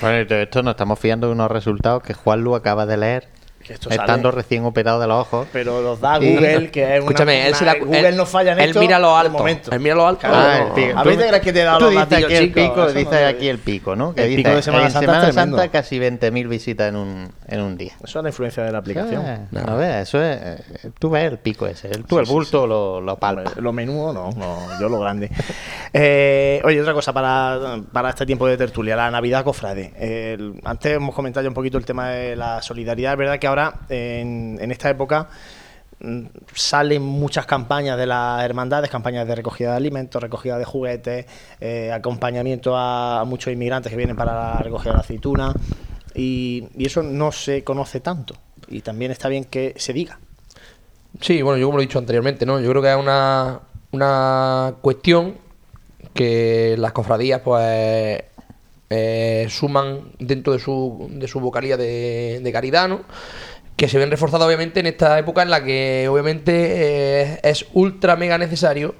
Bueno, 0.00 0.20
y 0.20 0.26
todo 0.26 0.38
esto 0.38 0.62
nos 0.62 0.72
estamos 0.72 0.98
fiando 0.98 1.26
de 1.28 1.32
unos 1.32 1.50
resultados 1.50 2.02
que 2.02 2.14
Juan 2.14 2.42
Lu 2.42 2.54
acaba 2.54 2.84
de 2.86 2.96
leer, 2.96 3.28
Que 3.62 3.74
esto 3.74 3.88
estando 3.90 4.30
sale. 4.30 4.42
recién 4.42 4.64
operado 4.64 5.00
de 5.00 5.06
los 5.06 5.20
ojos. 5.20 5.46
Pero 5.52 5.80
los 5.82 6.00
da 6.00 6.18
Y- 6.22 6.34
Google, 6.34 6.70
que 6.70 6.82
es 6.82 6.88
una, 6.88 6.96
Escúchame, 6.98 7.42
él, 7.42 7.48
una- 7.50 7.58
se 7.58 7.64
la- 7.64 7.74
Google 7.78 8.08
él- 8.08 8.16
no 8.16 8.26
falla 8.26 8.52
en 8.52 8.60
él 8.60 8.68
esto 8.70 8.80
mira 8.80 8.98
lo 8.98 9.16
alto. 9.16 9.38
momento. 9.38 9.70
Él 9.72 9.80
mira 9.80 9.94
lo 9.94 10.06
alto. 10.06 10.20
Claro. 10.20 10.36
Ah, 10.36 10.58
el 10.68 10.72
pico. 10.86 10.98
¿A 10.98 11.02
veces 11.04 11.26
crees 11.28 11.42
que 11.42 11.52
te 11.52 11.62
da 11.62 11.78
los 11.78 11.94
datillos, 11.94 12.24
aquí 12.24 12.34
el 12.34 12.52
pico, 12.52 12.76
no 12.76 12.86
dices 12.92 13.10
te- 13.10 13.24
aquí 13.24 13.48
el 13.48 13.58
pico, 13.58 13.96
¿no? 13.96 14.14
Que 14.14 14.22
El 14.24 14.36
pico 14.36 14.48
dice, 14.48 14.56
de 14.56 14.62
Semana 14.62 14.90
Santa 14.90 15.06
Semana. 15.12 15.32
Santa 15.32 15.68
casi 15.68 15.98
20.000 15.98 16.48
visitas 16.48 16.88
en 16.88 16.96
un, 16.96 17.32
en 17.48 17.60
un 17.60 17.76
día. 17.76 17.92
Eso 18.02 18.18
es 18.18 18.22
la 18.22 18.28
influencia 18.30 18.62
de 18.64 18.72
la 18.72 18.78
aplicación. 18.78 19.22
Eh, 19.26 19.38
a 19.66 19.74
ver, 19.74 20.02
eso 20.02 20.22
es. 20.22 20.38
eh, 20.40 20.90
Tú 20.98 21.10
ves 21.10 21.30
el 21.30 21.38
pico 21.38 21.66
ese. 21.66 21.88
el- 21.88 22.04
Tú 22.04 22.18
el 22.18 22.26
bulto 22.26 22.66
lo, 22.66 23.00
lo 23.00 23.16
palpas. 23.16 23.46
Hombre, 23.48 23.62
Lo 23.62 23.72
menudo 23.72 24.12
no, 24.12 24.30
no, 24.32 24.58
yo 24.80 24.88
lo 24.88 24.98
grande. 25.00 25.30
Eh, 25.94 26.60
oye, 26.64 26.80
otra 26.80 26.94
cosa 26.94 27.12
para, 27.12 27.80
para 27.92 28.08
este 28.10 28.24
tiempo 28.24 28.46
de 28.46 28.56
tertulia, 28.56 28.96
la 28.96 29.10
Navidad 29.10 29.44
Cofrade. 29.44 29.92
Antes 30.64 30.92
hemos 30.96 31.14
comentado 31.14 31.44
ya 31.44 31.48
un 31.48 31.54
poquito 31.54 31.76
el 31.76 31.84
tema 31.84 32.08
de 32.10 32.34
la 32.36 32.62
solidaridad. 32.62 33.12
Es 33.12 33.18
verdad 33.18 33.38
que 33.38 33.46
ahora, 33.52 33.80
en, 33.88 34.70
esta 34.70 34.90
época, 34.90 35.28
mm, 36.00 36.24
salen 36.54 37.02
muchas 37.02 37.46
campañas 37.46 37.98
de 37.98 38.06
las 38.06 38.42
hermandades, 38.42 38.90
campañas 38.90 39.26
de 39.26 39.34
recogida 39.34 39.70
de 39.70 39.76
alimentos, 39.76 40.22
recogida 40.22 40.58
de 40.58 40.64
juguetes, 40.64 41.26
eh, 41.60 41.92
acompañamiento 41.92 42.76
a, 42.76 43.24
muchos 43.24 43.52
inmigrantes 43.52 43.90
que 43.90 43.96
vienen 43.96 44.16
para 44.16 44.34
la 44.34 44.58
recogida 44.58 44.94
de 44.94 45.00
aceituna. 45.00 45.54
Y, 46.14 46.68
y 46.76 46.86
eso 46.86 47.02
no 47.02 47.32
se 47.32 47.64
conoce 47.64 48.00
tanto. 48.00 48.34
Y 48.68 48.80
también 48.80 49.10
está 49.12 49.28
bien 49.28 49.44
que 49.44 49.74
se 49.76 49.92
diga. 49.92 50.18
Sí, 51.20 51.42
bueno, 51.42 51.58
yo 51.58 51.66
como 51.66 51.78
lo 51.78 51.82
he 51.82 51.86
dicho 51.86 51.98
anteriormente, 51.98 52.46
¿no? 52.46 52.60
Yo 52.60 52.70
creo 52.70 52.82
que 52.82 52.90
es 52.90 52.96
una, 52.96 53.60
una 53.92 54.74
cuestión 54.80 55.36
que 56.14 56.74
las 56.78 56.92
cofradías, 56.92 57.40
pues, 57.40 58.22
eh, 58.92 59.46
suman 59.48 60.12
dentro 60.18 60.52
de 60.52 60.58
su, 60.58 61.08
de 61.10 61.26
su 61.26 61.40
vocalía 61.40 61.76
de, 61.76 62.40
de 62.42 62.52
caridad. 62.52 62.90
Que 63.76 63.88
se 63.88 63.98
ven 63.98 64.10
reforzadas, 64.10 64.46
obviamente, 64.46 64.80
en 64.80 64.86
esta 64.86 65.18
época 65.18 65.42
en 65.42 65.50
la 65.50 65.64
que, 65.64 66.06
obviamente, 66.08 66.52
eh, 67.32 67.40
es 67.42 67.66
ultra 67.72 68.16
mega 68.16 68.36
necesario, 68.38 68.94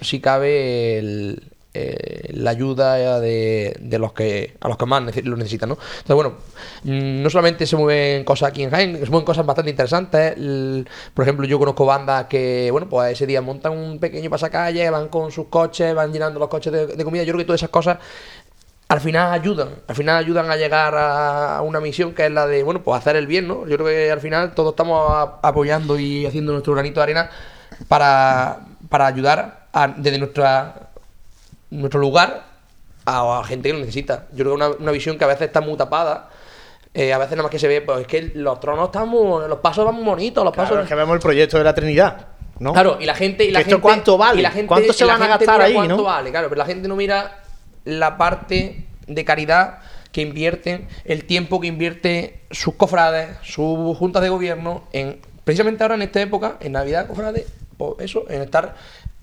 si 0.00 0.20
cabe, 0.20 0.98
el- 0.98 1.48
eh, 1.74 2.28
la 2.34 2.50
ayuda 2.50 3.18
de, 3.18 3.74
de 3.80 3.98
los 3.98 4.12
que 4.12 4.56
a 4.60 4.68
los 4.68 4.76
que 4.76 4.84
más 4.84 5.02
lo 5.24 5.36
necesitan, 5.38 5.70
¿no? 5.70 5.78
Entonces, 6.00 6.14
bueno, 6.14 6.34
mm, 6.84 7.22
no 7.22 7.30
solamente 7.30 7.66
se 7.66 7.76
mueven 7.76 8.24
cosas 8.24 8.50
aquí 8.50 8.62
en 8.62 8.68
Jaén, 8.70 8.98
se 9.02 9.06
mueven 9.10 9.24
cosas 9.24 9.46
bastante 9.46 9.70
interesantes. 9.70 10.34
Por 11.14 11.22
ejemplo, 11.24 11.46
yo 11.46 11.58
conozco 11.58 11.86
bandas 11.86 12.26
que, 12.26 12.68
bueno, 12.70 12.90
pues 12.90 13.12
ese 13.12 13.26
día 13.26 13.40
montan 13.40 13.72
un 13.72 13.98
pequeño 13.98 14.28
pasacalle, 14.28 14.90
van 14.90 15.08
con 15.08 15.32
sus 15.32 15.46
coches, 15.46 15.94
van 15.94 16.12
llenando 16.12 16.38
los 16.38 16.50
coches 16.50 16.72
de 16.94 17.04
comida. 17.04 17.22
Yo 17.22 17.32
creo 17.32 17.38
que 17.38 17.46
todas 17.46 17.60
esas 17.60 17.70
cosas 17.70 17.96
al 18.92 19.00
final 19.00 19.32
ayudan, 19.32 19.68
al 19.88 19.94
final 19.96 20.16
ayudan 20.16 20.50
a 20.50 20.56
llegar 20.56 20.94
a 20.96 21.60
una 21.62 21.80
misión 21.80 22.12
que 22.14 22.26
es 22.26 22.32
la 22.32 22.46
de, 22.46 22.62
bueno, 22.62 22.82
pues 22.82 22.98
hacer 23.00 23.16
el 23.16 23.26
bien, 23.26 23.48
¿no? 23.48 23.66
Yo 23.66 23.76
creo 23.76 23.86
que 23.86 24.10
al 24.12 24.20
final 24.20 24.52
todos 24.54 24.70
estamos 24.72 25.10
apoyando 25.42 25.98
y 25.98 26.26
haciendo 26.26 26.52
nuestro 26.52 26.72
granito 26.74 27.00
de 27.00 27.04
arena 27.04 27.30
para, 27.88 28.60
para 28.88 29.06
ayudar 29.06 29.66
a- 29.72 29.88
desde 29.88 30.18
nuestra, 30.18 30.74
nuestro 31.70 32.00
lugar 32.00 32.44
a, 33.04 33.38
a 33.40 33.44
gente 33.44 33.68
que 33.68 33.72
lo 33.74 33.80
necesita. 33.80 34.26
Yo 34.32 34.44
creo 34.44 34.50
que 34.56 34.64
una, 34.64 34.68
una 34.68 34.92
visión 34.92 35.18
que 35.18 35.24
a 35.24 35.28
veces 35.28 35.46
está 35.48 35.60
muy 35.60 35.76
tapada. 35.76 36.28
eh, 36.94 37.12
a 37.12 37.18
veces 37.18 37.32
nada 37.32 37.44
más 37.44 37.50
que 37.50 37.58
se 37.58 37.68
ve, 37.68 37.80
pues 37.80 38.00
es 38.02 38.06
que 38.06 38.32
los 38.34 38.60
tronos 38.60 38.86
están 38.86 39.08
muy, 39.08 39.48
los 39.48 39.58
pasos 39.60 39.84
van 39.84 39.94
muy 39.94 40.04
bonitos, 40.04 40.44
los 40.44 40.52
Claro, 40.52 40.68
pasos 40.68 40.82
es 40.84 40.88
que 40.88 40.94
vemos 40.94 41.14
el 41.14 41.20
proyecto 41.20 41.56
de 41.58 41.64
la 41.64 41.74
Trinidad, 41.74 42.26
¿no? 42.58 42.72
Claro, 42.74 42.98
y 43.00 43.06
la 43.06 43.14
gente. 43.14 43.44
Y 43.44 43.50
la 43.50 43.60
¿Que 43.60 43.62
esto 43.62 43.76
gente- 43.76 43.82
cuánto 43.82 44.18
vale? 44.18 44.40
y 44.40 44.42
la 44.42 44.50
gente- 44.50 44.66
¿Cuánto 44.68 44.92
se 44.92 45.04
van 45.04 45.22
a 45.22 45.26
gastar 45.26 45.60
ahí, 45.62 45.72
cuánto 45.74 45.96
no? 45.96 46.02
vale, 46.04 46.30
claro, 46.30 46.48
pero 46.50 46.58
la 46.58 46.66
gente 46.66 46.86
no 46.88 46.94
mira 46.96 47.38
la 47.84 48.16
parte 48.16 48.86
de 49.06 49.24
caridad 49.24 49.78
que 50.12 50.20
invierten, 50.20 50.86
el 51.04 51.24
tiempo 51.24 51.60
que 51.60 51.66
invierte 51.66 52.40
sus 52.50 52.74
cofrades, 52.74 53.30
sus 53.42 53.96
juntas 53.96 54.22
de 54.22 54.28
gobierno, 54.28 54.84
en 54.92 55.20
precisamente 55.44 55.82
ahora 55.82 55.94
en 55.94 56.02
esta 56.02 56.20
época, 56.20 56.56
en 56.60 56.72
Navidad, 56.72 57.06
cofrades, 57.06 57.46
pues 57.76 57.94
eso, 58.00 58.24
en 58.28 58.42
estar 58.42 58.74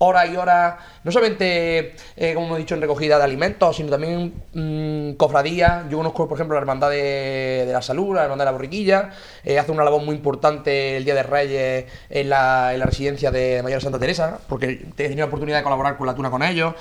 horas 0.02 0.30
y 0.30 0.36
horas, 0.36 0.76
no 1.04 1.12
solamente, 1.12 1.94
eh, 2.16 2.34
como 2.34 2.46
hemos 2.46 2.58
dicho, 2.58 2.74
en 2.74 2.80
recogida 2.80 3.18
de 3.18 3.24
alimentos, 3.24 3.76
sino 3.76 3.90
también 3.90 4.32
mm, 4.54 5.12
cofradías. 5.16 5.90
Yo 5.90 5.98
conozco, 5.98 6.26
por 6.26 6.38
ejemplo, 6.38 6.54
la 6.54 6.62
Hermandad 6.62 6.88
de, 6.88 7.64
de 7.66 7.72
la 7.72 7.82
Salud, 7.82 8.14
la 8.14 8.24
Hermandad 8.24 8.46
de 8.46 8.50
la 8.50 8.52
Borriquilla, 8.52 9.10
eh, 9.44 9.58
hace 9.58 9.72
una 9.72 9.84
labor 9.84 10.02
muy 10.02 10.16
importante 10.16 10.96
el 10.96 11.04
Día 11.04 11.14
de 11.14 11.22
Reyes 11.22 11.84
en 12.08 12.30
la, 12.30 12.72
en 12.72 12.80
la 12.80 12.86
residencia 12.86 13.30
de 13.30 13.62
Mayor 13.62 13.82
Santa 13.82 13.98
Teresa, 13.98 14.40
porque 14.48 14.70
he 14.70 14.86
tenido 14.94 15.18
la 15.20 15.26
oportunidad 15.26 15.58
de 15.58 15.64
colaborar 15.64 15.98
con 15.98 16.06
la 16.06 16.14
Tuna 16.14 16.30
con 16.30 16.42
ellos. 16.42 16.74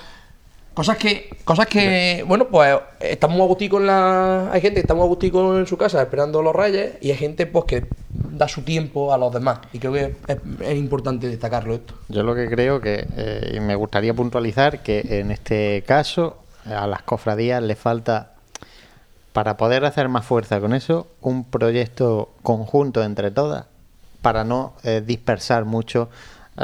Cosas 0.80 0.95
que, 0.95 1.30
cosas 1.43 1.65
que, 1.65 2.23
bueno, 2.26 2.47
pues 2.47 2.73
estamos 3.01 3.35
muy 3.35 3.43
agusticos 3.43 3.81
en 3.81 3.88
la. 3.88 4.49
Hay 4.49 4.61
gente 4.61 4.76
que 4.76 4.80
está 4.80 4.93
muy 4.93 5.03
agusticos 5.03 5.60
en 5.60 5.68
su 5.68 5.76
casa 5.76 6.01
esperando 6.01 6.41
los 6.41 6.56
reyes 6.56 6.93
y 7.01 7.11
hay 7.11 7.18
gente 7.18 7.47
pues 7.47 7.65
que 7.65 7.85
da 8.14 8.47
su 8.47 8.61
tiempo 8.61 9.14
a 9.14 9.18
los 9.18 9.34
demás. 9.34 9.60
Y 9.73 9.80
creo 9.80 9.91
que 9.91 10.15
es, 10.26 10.38
es 10.61 10.77
importante 10.77 11.27
destacarlo 11.27 11.76
esto. 11.76 11.95
Yo 12.07 12.23
lo 12.23 12.34
que 12.34 12.47
creo 12.47 12.80
que, 12.80 13.06
eh, 13.18 13.56
y 13.57 13.60
me 13.60 13.76
gustaría 13.76 14.14
puntualizar, 14.14 14.81
que 14.81 15.01
en 15.19 15.31
este 15.31 15.84
caso 15.85 16.38
a 16.64 16.88
las 16.88 17.01
cofradías 17.01 17.61
le 17.61 17.76
falta, 17.76 18.35
para 19.34 19.57
poder 19.57 19.84
hacer 19.84 20.07
más 20.07 20.26
fuerza 20.26 20.61
con 20.61 20.73
eso, 20.73 21.07
un 21.19 21.43
proyecto 21.43 22.30
conjunto 22.41 23.03
entre 23.03 23.31
todas, 23.31 23.65
para 24.22 24.45
no 24.45 24.76
eh, 24.84 25.03
dispersar 25.06 25.65
mucho 25.65 26.07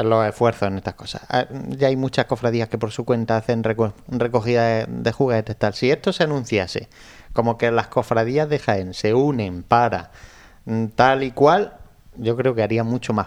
los 0.02 0.26
esfuerzos 0.26 0.68
en 0.68 0.76
estas 0.78 0.94
cosas. 0.94 1.22
Ah, 1.28 1.46
Ya 1.70 1.88
hay 1.88 1.96
muchas 1.96 2.26
cofradías 2.26 2.68
que 2.68 2.78
por 2.78 2.90
su 2.90 3.04
cuenta 3.04 3.36
hacen 3.36 3.62
reco- 3.64 3.92
recogida 4.08 4.64
de, 4.66 4.86
de 4.88 5.12
juguetes 5.12 5.56
tal. 5.56 5.74
Si 5.74 5.90
esto 5.90 6.12
se 6.12 6.24
anunciase 6.24 6.88
como 7.32 7.58
que 7.58 7.70
las 7.70 7.88
cofradías 7.88 8.48
de 8.48 8.58
Jaén 8.58 8.94
se 8.94 9.14
unen 9.14 9.62
para 9.62 10.10
mm, 10.64 10.86
tal 10.94 11.22
y 11.22 11.30
cual, 11.32 11.74
yo 12.18 12.34
creo 12.34 12.54
que 12.54 12.62
haría 12.62 12.82
mucho 12.82 13.12
más 13.12 13.26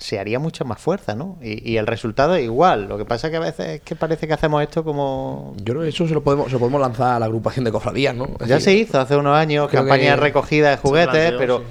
se 0.00 0.18
haría 0.18 0.38
mucha 0.38 0.62
más 0.62 0.78
fuerza, 0.78 1.14
¿no? 1.14 1.38
Y, 1.40 1.72
y 1.72 1.78
el 1.78 1.86
resultado 1.86 2.34
es 2.34 2.44
igual. 2.44 2.86
Lo 2.86 2.98
que 2.98 3.06
pasa 3.06 3.28
es 3.28 3.30
que 3.30 3.36
a 3.38 3.40
veces 3.40 3.66
es 3.68 3.80
que 3.80 3.96
parece 3.96 4.26
que 4.28 4.34
hacemos 4.34 4.60
esto 4.62 4.84
como 4.84 5.54
Yo 5.56 5.72
creo 5.72 5.80
que 5.82 5.88
eso 5.88 6.06
se 6.06 6.12
lo 6.12 6.22
podemos, 6.22 6.48
se 6.48 6.52
lo 6.52 6.58
podemos 6.58 6.78
lanzar 6.80 7.14
a 7.14 7.18
la 7.18 7.24
agrupación 7.24 7.64
de 7.64 7.72
cofradías, 7.72 8.14
¿no? 8.14 8.24
Es 8.40 8.46
ya 8.48 8.56
decir, 8.56 8.60
se 8.60 8.74
hizo 8.74 9.00
hace 9.00 9.16
unos 9.16 9.34
años 9.34 9.70
campaña 9.70 10.10
de 10.10 10.16
que 10.16 10.16
recogida 10.16 10.68
de 10.70 10.76
juguetes, 10.76 11.10
planteó, 11.32 11.38
pero 11.38 11.58
sí, 11.60 11.64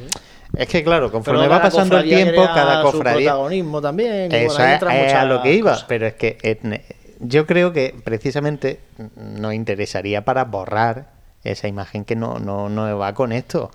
es 0.55 0.67
que 0.67 0.83
claro, 0.83 1.11
conforme 1.11 1.41
Pero 1.41 1.51
va 1.51 1.61
pasando 1.61 1.97
el 1.97 2.05
tiempo, 2.05 2.43
cada 2.45 2.81
su 2.81 2.91
cofradía 2.91 3.31
protagonismo 3.31 3.81
también. 3.81 4.31
eso 4.31 4.63
es, 4.63 5.13
a 5.13 5.25
lo 5.25 5.41
que 5.41 5.53
iba, 5.53 5.71
cosas. 5.71 5.85
pero 5.87 6.07
es 6.07 6.13
que 6.13 6.37
eh, 6.41 6.83
yo 7.19 7.45
creo 7.45 7.73
que 7.73 7.95
precisamente 8.03 8.79
nos 9.15 9.53
interesaría 9.53 10.23
para 10.23 10.45
borrar 10.45 11.07
esa 11.43 11.67
imagen 11.67 12.05
que 12.05 12.15
no, 12.15 12.39
no, 12.39 12.69
no 12.69 12.97
va 12.97 13.13
con 13.13 13.31
esto. 13.31 13.71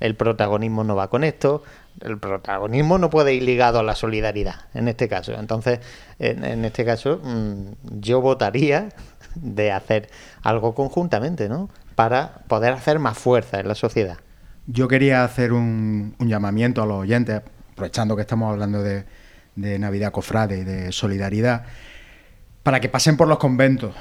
El 0.00 0.16
protagonismo 0.16 0.82
no 0.82 0.96
va 0.96 1.08
con 1.08 1.22
esto. 1.24 1.62
El 2.00 2.18
protagonismo 2.18 2.98
no 2.98 3.10
puede 3.10 3.34
ir 3.34 3.42
ligado 3.42 3.78
a 3.78 3.82
la 3.82 3.94
solidaridad, 3.94 4.56
en 4.74 4.88
este 4.88 5.08
caso. 5.08 5.32
Entonces, 5.34 5.80
en, 6.18 6.44
en 6.44 6.64
este 6.64 6.84
caso, 6.84 7.20
mm, 7.22 8.00
yo 8.00 8.20
votaría 8.20 8.88
de 9.34 9.70
hacer 9.70 10.08
algo 10.42 10.74
conjuntamente, 10.74 11.48
¿no? 11.48 11.68
Para 11.94 12.40
poder 12.48 12.72
hacer 12.72 12.98
más 12.98 13.18
fuerza 13.18 13.60
en 13.60 13.68
la 13.68 13.74
sociedad. 13.74 14.18
Yo 14.66 14.86
quería 14.86 15.24
hacer 15.24 15.52
un, 15.52 16.14
un 16.18 16.28
llamamiento 16.28 16.82
a 16.82 16.86
los 16.86 16.98
oyentes, 16.98 17.42
aprovechando 17.72 18.14
que 18.14 18.22
estamos 18.22 18.52
hablando 18.52 18.82
de, 18.82 19.04
Navidad 19.54 20.12
Cofrade 20.12 20.58
y 20.58 20.64
de 20.64 20.92
solidaridad, 20.92 21.64
para 22.62 22.80
que 22.80 22.88
pasen 22.88 23.16
por 23.16 23.28
los 23.28 23.38
conventos 23.38 23.94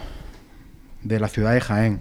de 1.02 1.20
la 1.20 1.28
ciudad 1.28 1.54
de 1.54 1.62
Jaén, 1.62 2.00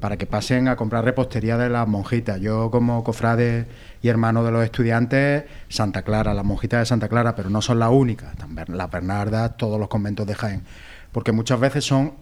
para 0.00 0.16
que 0.16 0.26
pasen 0.26 0.68
a 0.68 0.76
comprar 0.76 1.04
repostería 1.04 1.58
de 1.58 1.68
las 1.68 1.86
monjitas. 1.88 2.40
Yo 2.40 2.70
como 2.70 3.02
cofrade 3.02 3.66
y 4.02 4.08
hermano 4.08 4.44
de 4.44 4.52
los 4.52 4.64
estudiantes, 4.64 5.44
Santa 5.68 6.02
Clara, 6.02 6.32
las 6.32 6.44
monjitas 6.44 6.80
de 6.80 6.86
Santa 6.86 7.08
Clara, 7.08 7.34
pero 7.34 7.50
no 7.50 7.60
son 7.60 7.80
las 7.80 7.90
únicas, 7.90 8.36
también 8.36 8.66
las 8.68 8.90
Bernardas, 8.90 9.56
todos 9.56 9.78
los 9.80 9.88
conventos 9.88 10.26
de 10.26 10.34
Jaén, 10.34 10.62
porque 11.12 11.32
muchas 11.32 11.58
veces 11.58 11.84
son 11.84 12.14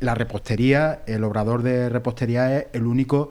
la 0.00 0.14
repostería, 0.14 1.02
el 1.06 1.24
obrador 1.24 1.62
de 1.62 1.88
repostería 1.88 2.58
es 2.58 2.66
el 2.74 2.86
único 2.86 3.30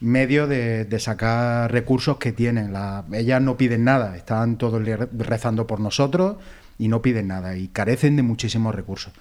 medio 0.00 0.46
de, 0.46 0.98
sacar 0.98 1.70
recursos 1.72 2.18
que 2.18 2.32
tienen. 2.32 2.74
ellas 3.12 3.40
no 3.40 3.56
piden 3.56 3.84
nada, 3.84 4.16
están 4.16 4.56
todos 4.56 4.82
rezando 5.18 5.66
por 5.66 5.80
nosotros 5.80 6.36
y 6.78 6.88
no 6.88 7.02
piden 7.02 7.28
nada 7.28 7.56
y 7.56 7.68
carecen 7.68 8.16
de 8.16 8.22
muchísimos 8.22 8.74
recursos. 8.74 9.12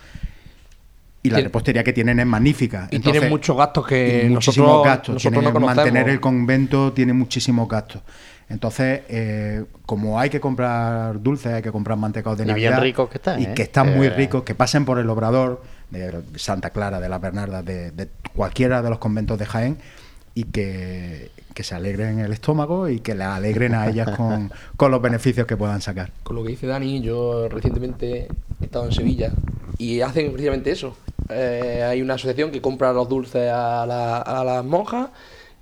Y 1.23 1.31
la 1.31 1.39
repostería 1.39 1.84
que 1.84 1.91
tienen 1.91 2.19
es 2.19 2.26
magnífica. 2.27 2.88
Y 2.91 2.99
tienen 2.99 3.30
muchos 3.30 3.57
gastos 3.57 3.88
que 3.88 4.27
muchísimos 4.30 4.85
nosotros, 4.85 5.23
gastos. 5.23 5.53
no 5.53 5.60
mantener 5.60 6.07
el 6.10 6.19
convento 6.19 6.93
tiene 6.93 7.14
muchísimos 7.14 7.68
gastos. 7.68 8.03
Entonces, 8.47 9.02
eh, 9.10 9.65
como 9.88 10.19
hay 10.19 10.30
que 10.30 10.39
comprar 10.39 11.19
dulces, 11.19 11.52
hay 11.52 11.64
que 11.64 11.72
comprar 11.72 11.97
mantecados 11.97 12.38
de 12.38 12.43
y 12.43 12.47
Navidad. 12.47 12.80
ricos 12.80 13.10
que 13.10 13.18
están. 13.18 13.41
Y 13.41 13.45
¿eh? 13.45 13.53
que 13.56 13.64
están 13.64 13.95
muy 13.97 14.07
ricos, 14.10 14.43
que 14.43 14.53
pasen 14.53 14.85
por 14.85 14.99
el 14.99 15.10
obrador 15.10 15.64
de 15.89 16.22
Santa 16.35 16.69
Clara, 16.69 16.99
de 16.99 17.10
las 17.10 17.19
Bernardas, 17.19 17.65
de, 17.65 17.89
de 17.89 18.07
cualquiera 18.35 18.84
de 18.84 18.91
los 18.91 18.99
conventos 18.99 19.39
de 19.39 19.47
Jaén 19.47 19.77
y 20.36 20.44
que, 20.44 21.32
se 21.56 21.74
alegren 21.74 22.20
el 22.20 22.34
estómago 22.34 22.90
y 22.90 22.99
que 22.99 23.16
le 23.16 23.24
alegren 23.24 23.74
a 23.74 23.88
ellas 23.90 24.12
con, 24.16 24.52
con, 24.78 24.91
los 24.91 25.02
beneficios 25.02 25.48
que 25.48 25.57
puedan 25.57 25.82
sacar. 25.82 26.12
Con 26.24 26.36
lo 26.36 26.44
que 26.44 26.49
dice 26.49 26.68
Dani, 26.68 27.02
yo 27.02 27.48
recientemente 27.49 28.28
he 28.62 28.66
estado 28.66 28.86
en 28.86 28.91
Sevilla 28.91 29.32
y 29.78 30.02
hacen 30.02 30.32
precisamente 30.32 30.72
eso. 30.72 30.95
Eh, 31.30 31.84
hay 31.84 32.02
una 32.02 32.16
asociación 32.16 32.52
que 32.52 32.62
compra 32.62 32.94
los 32.94 33.10
dulces 33.10 33.49
a, 33.49 33.84
a 34.22 34.44
las 34.44 34.66
monjas 34.66 35.10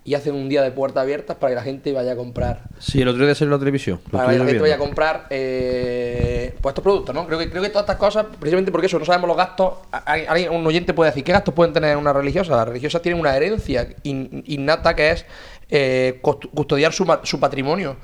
y 0.06 0.16
hacen 0.16 0.36
un 0.36 0.50
día 0.50 0.62
de 0.62 0.72
puertas 0.72 1.04
abiertas 1.04 1.38
para 1.38 1.52
que 1.52 1.56
la 1.56 1.64
gente 1.64 1.94
vaya 1.94 2.12
a 2.12 2.16
comprar. 2.16 2.64
Sí, 2.80 3.02
el 3.02 3.08
otro 3.08 3.26
día 3.26 3.34
salió 3.36 3.54
la 3.54 3.60
televisión. 3.60 4.00
Para 4.12 4.32
que 4.32 4.38
la 4.38 4.46
gente 4.46 4.62
vaya 4.62 4.76
a 4.76 4.80
comprar 4.80 5.28
eh, 5.30 6.56
pues 6.62 6.72
estos 6.72 6.84
productos, 6.84 7.16
¿no? 7.16 7.26
Creo 7.26 7.40
que, 7.40 7.50
creo 7.50 7.64
que 7.64 7.70
todas 7.70 7.84
estas 7.84 7.98
cosas, 7.98 8.26
precisamente 8.38 8.72
porque 8.72 8.88
eso, 8.88 9.00
no 9.00 9.06
sabemos 9.06 9.30
los 9.30 9.38
gastos. 9.38 9.74
Alguien, 9.92 10.52
un 10.52 10.66
oyente 10.68 10.94
puede 10.94 11.12
decir, 11.12 11.24
¿qué 11.24 11.32
gastos 11.32 11.54
pueden 11.54 11.74
tener 11.74 11.96
una 11.96 12.12
religiosa? 12.12 12.56
Las 12.56 12.68
religiosas 12.68 13.02
tienen 13.02 13.20
una 13.20 13.36
herencia 13.36 13.88
innata 14.04 14.94
que 14.94 15.12
es 15.12 15.26
eh, 15.70 16.20
custodiar 16.22 16.92
su, 16.92 17.06
su 17.24 17.40
patrimonio. 17.40 17.96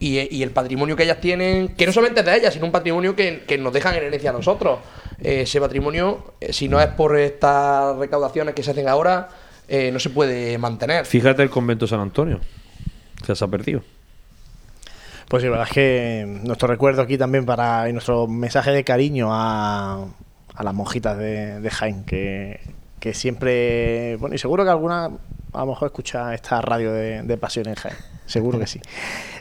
Y, 0.00 0.42
el 0.42 0.50
patrimonio 0.50 0.96
que 0.96 1.04
ellas 1.04 1.20
tienen, 1.20 1.68
que 1.68 1.86
no 1.86 1.92
solamente 1.92 2.20
es 2.20 2.26
de 2.26 2.36
ellas, 2.36 2.52
sino 2.52 2.66
un 2.66 2.72
patrimonio 2.72 3.14
que, 3.14 3.56
nos 3.60 3.72
dejan 3.72 3.94
en 3.94 4.02
herencia 4.02 4.30
a 4.30 4.32
nosotros. 4.32 4.80
Eh, 5.22 5.42
ese 5.42 5.60
patrimonio, 5.60 6.34
si 6.50 6.68
no 6.68 6.80
es 6.80 6.88
por 6.88 7.16
estas 7.16 7.96
recaudaciones 7.96 8.56
que 8.56 8.64
se 8.64 8.72
hacen 8.72 8.88
ahora, 8.88 9.28
eh, 9.68 9.90
no 9.92 9.98
se 9.98 10.10
puede 10.10 10.56
mantener. 10.58 11.06
Fíjate 11.06 11.42
el 11.42 11.50
convento 11.50 11.86
de 11.86 11.90
San 11.90 12.00
Antonio, 12.00 12.40
que 13.24 13.34
se 13.34 13.44
ha 13.44 13.48
perdido. 13.48 13.82
Pues 15.28 15.42
sí, 15.42 15.46
la 15.46 15.52
verdad 15.52 15.68
es 15.68 15.74
que 15.74 16.40
nuestro 16.44 16.68
recuerdo 16.68 17.02
aquí 17.02 17.16
también 17.16 17.46
para 17.46 17.88
y 17.88 17.92
nuestro 17.92 18.26
mensaje 18.26 18.72
de 18.72 18.84
cariño 18.84 19.28
a, 19.30 20.04
a 20.54 20.62
las 20.62 20.74
monjitas 20.74 21.16
de, 21.16 21.60
de 21.60 21.70
Jaén, 21.70 22.04
que, 22.04 22.60
que, 23.00 23.14
siempre, 23.14 24.16
bueno, 24.16 24.34
y 24.34 24.38
seguro 24.38 24.64
que 24.64 24.70
alguna 24.70 25.10
a 25.52 25.60
lo 25.60 25.66
mejor 25.66 25.86
escucha 25.86 26.34
esta 26.34 26.60
radio 26.60 26.92
de, 26.92 27.22
de 27.22 27.36
Pasión 27.38 27.68
en 27.68 27.74
Jaén, 27.74 27.96
seguro 28.26 28.58
que 28.58 28.66
sí. 28.66 28.80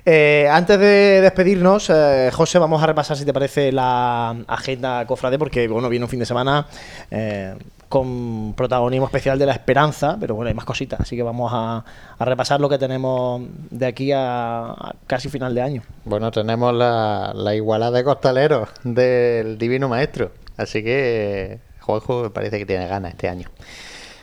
Eh, 0.05 0.49
antes 0.51 0.77
de 0.79 1.21
despedirnos, 1.21 1.89
eh, 1.89 2.29
José, 2.33 2.59
vamos 2.59 2.83
a 2.83 2.87
repasar, 2.87 3.15
si 3.15 3.23
te 3.23 3.31
parece, 3.31 3.71
la 3.71 4.31
agenda 4.47 5.05
cofrade, 5.07 5.39
porque 5.39 5.65
bueno, 5.69 5.87
viene 5.87 6.03
un 6.03 6.09
fin 6.09 6.19
de 6.19 6.25
semana 6.25 6.67
eh, 7.09 7.55
con 7.93 8.55
protagonismo 8.57 9.05
especial 9.05 9.37
de 9.37 9.45
la 9.45 9.51
esperanza, 9.51 10.17
pero 10.19 10.33
bueno, 10.33 10.47
hay 10.47 10.55
más 10.55 10.65
cositas, 10.65 10.99
así 10.99 11.15
que 11.15 11.21
vamos 11.21 11.51
a, 11.53 11.85
repasar 12.17 12.59
lo 12.59 12.67
que 12.67 12.79
tenemos 12.79 13.43
de 13.69 13.85
aquí 13.85 14.11
a, 14.11 14.95
casi 15.05 15.29
final 15.29 15.53
de 15.53 15.61
año. 15.61 15.83
Bueno, 16.03 16.31
tenemos 16.31 16.73
la, 16.73 17.33
la 17.35 17.53
igualada 17.53 17.95
de 17.95 18.03
costaleros 18.03 18.69
del 18.83 19.59
Divino 19.59 19.89
Maestro, 19.89 20.31
así 20.57 20.83
que 20.83 21.59
Juanjo 21.81 22.23
me 22.23 22.29
parece 22.31 22.57
que 22.57 22.65
tiene 22.65 22.87
ganas 22.87 23.11
este 23.11 23.29
año. 23.29 23.47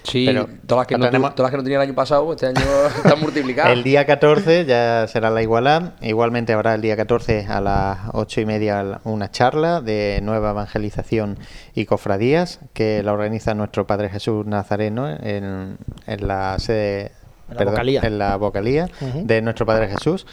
Sí, 0.03 0.27
todas, 0.67 0.81
las 0.81 0.87
que 0.87 0.99
no, 0.99 1.11
todas 1.11 1.39
las 1.39 1.51
que 1.51 1.57
no 1.57 1.63
tenía 1.63 1.77
el 1.77 1.83
año 1.83 1.95
pasado, 1.95 2.33
este 2.33 2.47
año 2.47 2.61
están 3.05 3.21
multiplicadas. 3.21 3.73
el 3.73 3.83
día 3.83 4.07
14 4.07 4.65
ya 4.65 5.07
será 5.07 5.31
la 5.31 5.43
igualdad. 5.43 5.93
Igualmente 6.01 6.53
habrá 6.53 6.75
el 6.75 6.81
día 6.81 6.97
14 6.97 7.47
a 7.47 7.61
las 7.61 7.99
8 8.13 8.41
y 8.41 8.47
media 8.47 9.01
una 9.05 9.31
charla 9.31 9.81
de 9.81 10.21
nueva 10.23 10.51
evangelización 10.51 11.39
y 11.75 11.85
cofradías 11.85 12.61
que 12.73 13.03
la 13.03 13.13
organiza 13.13 13.55
nuestro 13.55 13.87
Padre 13.87 14.09
Jesús 14.09 14.47
Nazareno 14.47 15.09
en, 15.09 15.79
la 16.07 16.59
sede, 16.59 17.13
en 17.51 18.19
la 18.19 18.37
vocalía, 18.37 18.89
de 19.01 19.43
nuestro 19.43 19.67
Padre 19.67 19.89
Jesús. 19.89 20.27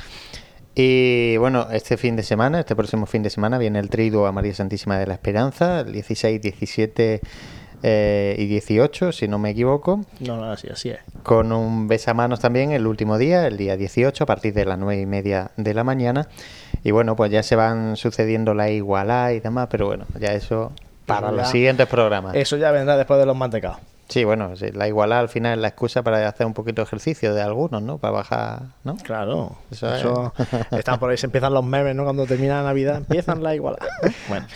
Y 0.79 1.37
bueno, 1.37 1.69
este 1.71 1.97
fin 1.97 2.15
de 2.15 2.21
semana, 2.21 2.59
este 2.59 2.75
próximo 2.75 3.07
fin 3.07 3.23
de 3.23 3.31
semana, 3.31 3.57
viene 3.57 3.79
el 3.79 3.89
triduo 3.89 4.27
a 4.27 4.31
María 4.31 4.53
Santísima 4.53 4.99
de 4.99 5.07
la 5.07 5.15
Esperanza, 5.15 5.79
el 5.79 5.91
16, 5.91 6.39
17 6.39 7.21
eh, 7.83 8.35
y 8.37 8.45
18, 8.45 9.11
si 9.11 9.27
no 9.27 9.39
me 9.39 9.51
equivoco. 9.51 10.01
No, 10.19 10.37
no, 10.37 10.51
así, 10.51 10.67
así 10.69 10.89
es. 10.89 10.99
Con 11.23 11.51
un 11.51 11.87
besamanos 11.87 12.39
también 12.39 12.71
el 12.71 12.87
último 12.87 13.17
día, 13.17 13.47
el 13.47 13.57
día 13.57 13.77
18, 13.77 14.23
a 14.23 14.27
partir 14.27 14.53
de 14.53 14.65
las 14.65 14.79
9 14.79 15.01
y 15.01 15.05
media 15.05 15.51
de 15.57 15.73
la 15.73 15.83
mañana. 15.83 16.27
Y 16.83 16.91
bueno, 16.91 17.15
pues 17.15 17.31
ya 17.31 17.43
se 17.43 17.55
van 17.55 17.95
sucediendo 17.95 18.53
la 18.53 18.69
igualdad 18.69 19.31
y 19.31 19.39
demás, 19.39 19.67
pero 19.69 19.87
bueno, 19.87 20.05
ya 20.19 20.33
eso 20.33 20.71
para 21.05 21.31
los 21.31 21.49
siguientes 21.49 21.87
programas. 21.87 22.35
Eso 22.35 22.57
ya 22.57 22.71
vendrá 22.71 22.97
después 22.97 23.19
de 23.19 23.25
los 23.25 23.35
mantecados. 23.35 23.77
Sí, 24.09 24.23
bueno, 24.23 24.53
la 24.73 24.87
igualdad 24.87 25.19
al 25.19 25.29
final 25.29 25.53
es 25.53 25.61
la 25.61 25.67
excusa 25.67 26.01
para 26.01 26.27
hacer 26.29 26.47
un 26.47 26.53
poquito 26.53 26.81
de 26.81 26.85
ejercicio 26.85 27.33
de 27.33 27.41
algunos, 27.41 27.81
¿no? 27.81 27.97
Para 27.97 28.13
bajar, 28.13 28.61
¿no? 28.85 28.95
Claro. 28.97 29.57
Eso, 29.69 30.33
están 30.71 30.97
por 30.97 31.09
ahí, 31.09 31.17
se 31.17 31.25
empiezan 31.25 31.53
los 31.53 31.65
memes, 31.65 31.93
¿no? 31.93 32.05
Cuando 32.05 32.25
termina 32.25 32.61
la 32.61 32.63
Navidad, 32.63 32.97
empiezan 32.97 33.43
la 33.43 33.53
igualdad. 33.55 33.85
Bueno. 34.29 34.47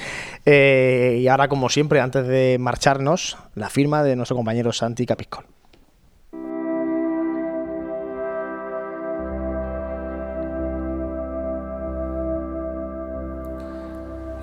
Eh, 0.46 1.20
y 1.22 1.28
ahora, 1.28 1.48
como 1.48 1.70
siempre, 1.70 2.00
antes 2.00 2.28
de 2.28 2.58
marcharnos, 2.60 3.38
la 3.56 3.70
firma 3.70 4.04
de 4.04 4.16
nuestro 4.16 4.36
compañero 4.36 4.72
Santi 4.72 5.06
Capiscol. 5.06 5.46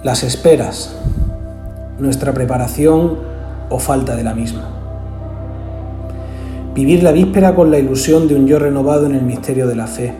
Las 0.02 0.22
esperas, 0.22 0.96
nuestra 1.98 2.32
preparación 2.32 3.18
o 3.68 3.78
falta 3.78 4.14
de 4.14 4.22
la 4.22 4.34
misma. 4.34 4.78
Vivir 6.78 7.02
la 7.02 7.10
víspera 7.10 7.56
con 7.56 7.72
la 7.72 7.78
ilusión 7.80 8.28
de 8.28 8.36
un 8.36 8.46
yo 8.46 8.56
renovado 8.60 9.06
en 9.06 9.16
el 9.16 9.22
misterio 9.22 9.66
de 9.66 9.74
la 9.74 9.88
fe. 9.88 10.14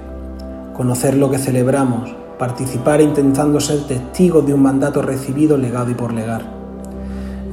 Conocer 0.75 1.17
lo 1.17 1.31
que 1.31 1.39
celebramos, 1.39 2.11
participar 2.37 3.01
intentando 3.01 3.61
ser 3.61 3.87
testigos 3.87 4.45
de 4.45 4.55
un 4.55 4.63
mandato 4.63 5.01
recibido, 5.01 5.57
legado 5.57 5.93
y 5.93 5.95
por 5.95 6.13
legar. 6.13 6.43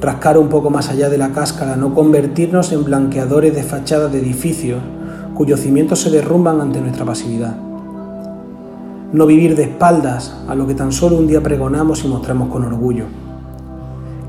Rascar 0.00 0.36
un 0.38 0.48
poco 0.48 0.70
más 0.70 0.88
allá 0.88 1.08
de 1.08 1.18
la 1.18 1.30
cáscara, 1.30 1.76
no 1.76 1.94
convertirnos 1.94 2.72
en 2.72 2.82
blanqueadores 2.82 3.54
de 3.54 3.62
fachadas 3.62 4.10
de 4.10 4.18
edificios 4.18 4.80
cuyos 5.36 5.60
cimientos 5.60 6.00
se 6.00 6.10
derrumban 6.10 6.60
ante 6.60 6.80
nuestra 6.80 7.04
pasividad. 7.04 7.54
No 9.12 9.24
vivir 9.24 9.54
de 9.54 9.62
espaldas 9.62 10.34
a 10.48 10.56
lo 10.56 10.66
que 10.66 10.74
tan 10.74 10.90
solo 10.90 11.16
un 11.16 11.28
día 11.28 11.44
pregonamos 11.44 12.04
y 12.04 12.08
mostramos 12.08 12.48
con 12.48 12.64
orgullo 12.64 13.04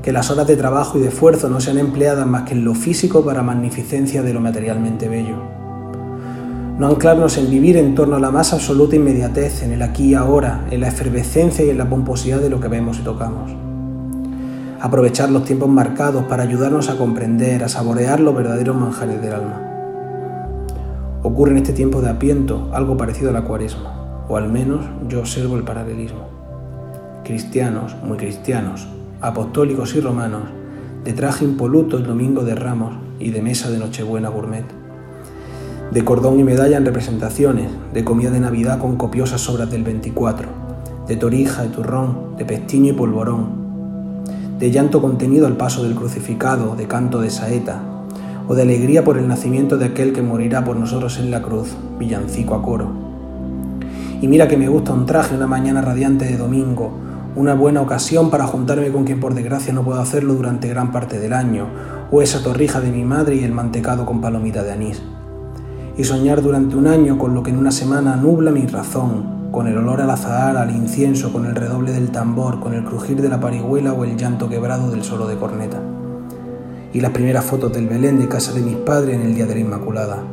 que 0.08 0.12
las 0.12 0.30
horas 0.30 0.46
de 0.46 0.56
trabajo 0.56 0.96
y 0.96 1.02
de 1.02 1.08
esfuerzo 1.08 1.50
no 1.50 1.60
sean 1.60 1.76
empleadas 1.76 2.26
más 2.26 2.44
que 2.44 2.54
en 2.54 2.64
lo 2.64 2.74
físico 2.74 3.22
para 3.26 3.42
magnificencia 3.42 4.22
de 4.22 4.32
lo 4.32 4.40
materialmente 4.40 5.06
bello. 5.06 5.36
No 6.78 6.86
anclarnos 6.86 7.36
en 7.36 7.50
vivir 7.50 7.76
en 7.76 7.94
torno 7.94 8.16
a 8.16 8.18
la 8.18 8.30
más 8.30 8.54
absoluta 8.54 8.96
inmediatez, 8.96 9.62
en 9.64 9.72
el 9.72 9.82
aquí 9.82 10.04
y 10.04 10.14
ahora, 10.14 10.64
en 10.70 10.80
la 10.80 10.88
efervescencia 10.88 11.62
y 11.62 11.68
en 11.68 11.76
la 11.76 11.90
pomposidad 11.90 12.40
de 12.40 12.48
lo 12.48 12.58
que 12.58 12.68
vemos 12.68 12.98
y 12.98 13.02
tocamos. 13.02 13.50
Aprovechar 14.80 15.28
los 15.28 15.44
tiempos 15.44 15.68
marcados 15.68 16.24
para 16.24 16.44
ayudarnos 16.44 16.88
a 16.88 16.96
comprender, 16.96 17.62
a 17.62 17.68
saborear 17.68 18.18
los 18.18 18.34
verdaderos 18.34 18.76
manjares 18.76 19.20
del 19.20 19.34
alma. 19.34 19.60
Ocurre 21.22 21.50
en 21.50 21.58
este 21.58 21.74
tiempo 21.74 22.00
de 22.00 22.08
apiento 22.08 22.70
algo 22.72 22.96
parecido 22.96 23.28
a 23.28 23.34
la 23.34 23.44
cuaresma, 23.44 24.24
o 24.26 24.38
al 24.38 24.48
menos 24.50 24.86
yo 25.06 25.18
observo 25.18 25.56
el 25.56 25.64
paralelismo. 25.64 26.28
Cristianos, 27.24 27.94
muy 28.02 28.16
cristianos, 28.16 28.88
apostólicos 29.20 29.96
y 29.96 30.00
romanos, 30.00 30.42
de 31.04 31.12
traje 31.12 31.44
impoluto 31.44 31.96
el 31.96 32.04
domingo 32.04 32.44
de 32.44 32.54
Ramos 32.54 32.94
y 33.18 33.30
de 33.30 33.42
mesa 33.42 33.68
de 33.68 33.78
Nochebuena 33.78 34.28
gourmet, 34.28 34.64
de 35.90 36.04
cordón 36.04 36.38
y 36.38 36.44
medalla 36.44 36.76
en 36.76 36.84
representaciones, 36.84 37.68
de 37.92 38.04
comida 38.04 38.30
de 38.30 38.38
Navidad 38.38 38.78
con 38.78 38.96
copiosas 38.96 39.40
sobras 39.40 39.70
del 39.70 39.82
24, 39.82 40.48
de 41.08 41.16
torija 41.16 41.64
y 41.66 41.68
turrón, 41.70 42.36
de 42.36 42.44
pestiño 42.44 42.92
y 42.92 42.96
polvorón, 42.96 43.48
de 44.60 44.70
llanto 44.70 45.02
contenido 45.02 45.48
al 45.48 45.56
paso 45.56 45.82
del 45.82 45.96
crucificado, 45.96 46.76
de 46.76 46.86
canto 46.86 47.20
de 47.20 47.30
saeta, 47.30 47.82
o 48.46 48.54
de 48.54 48.62
alegría 48.62 49.02
por 49.02 49.18
el 49.18 49.26
nacimiento 49.26 49.78
de 49.78 49.86
aquel 49.86 50.12
que 50.12 50.22
morirá 50.22 50.64
por 50.64 50.76
nosotros 50.76 51.18
en 51.18 51.32
la 51.32 51.42
cruz, 51.42 51.76
villancico 51.98 52.54
a 52.54 52.62
coro. 52.62 52.92
Y 54.20 54.28
mira 54.28 54.46
que 54.46 54.56
me 54.56 54.68
gusta 54.68 54.92
un 54.92 55.06
traje 55.06 55.34
una 55.34 55.46
mañana 55.48 55.82
radiante 55.82 56.24
de 56.24 56.36
domingo, 56.36 57.07
una 57.38 57.54
buena 57.54 57.80
ocasión 57.80 58.30
para 58.30 58.48
juntarme 58.48 58.90
con 58.90 59.04
quien 59.04 59.20
por 59.20 59.32
desgracia 59.32 59.72
no 59.72 59.84
puedo 59.84 60.00
hacerlo 60.00 60.34
durante 60.34 60.68
gran 60.68 60.90
parte 60.90 61.20
del 61.20 61.32
año, 61.32 61.68
o 62.10 62.20
esa 62.20 62.42
torrija 62.42 62.80
de 62.80 62.90
mi 62.90 63.04
madre 63.04 63.36
y 63.36 63.44
el 63.44 63.52
mantecado 63.52 64.04
con 64.04 64.20
palomita 64.20 64.64
de 64.64 64.72
anís. 64.72 65.00
Y 65.96 66.02
soñar 66.02 66.42
durante 66.42 66.74
un 66.74 66.88
año 66.88 67.16
con 67.16 67.34
lo 67.34 67.44
que 67.44 67.50
en 67.50 67.58
una 67.58 67.70
semana 67.70 68.16
nubla 68.16 68.50
mi 68.50 68.66
razón, 68.66 69.52
con 69.52 69.68
el 69.68 69.78
olor 69.78 70.00
al 70.00 70.10
azahar, 70.10 70.56
al 70.56 70.74
incienso, 70.74 71.32
con 71.32 71.46
el 71.46 71.54
redoble 71.54 71.92
del 71.92 72.10
tambor, 72.10 72.58
con 72.58 72.74
el 72.74 72.82
crujir 72.82 73.22
de 73.22 73.28
la 73.28 73.38
parihuela 73.38 73.92
o 73.92 74.02
el 74.02 74.16
llanto 74.16 74.48
quebrado 74.48 74.90
del 74.90 75.04
solo 75.04 75.28
de 75.28 75.36
corneta. 75.36 75.80
y 76.92 77.00
las 77.00 77.12
primeras 77.12 77.44
fotos 77.44 77.72
del 77.72 77.86
Belén 77.86 78.18
de 78.18 78.26
casa 78.26 78.52
de 78.52 78.62
mis 78.62 78.74
padres 78.74 79.14
en 79.14 79.22
el 79.22 79.34
Día 79.36 79.46
de 79.46 79.54
la 79.54 79.60
Inmaculada, 79.60 80.24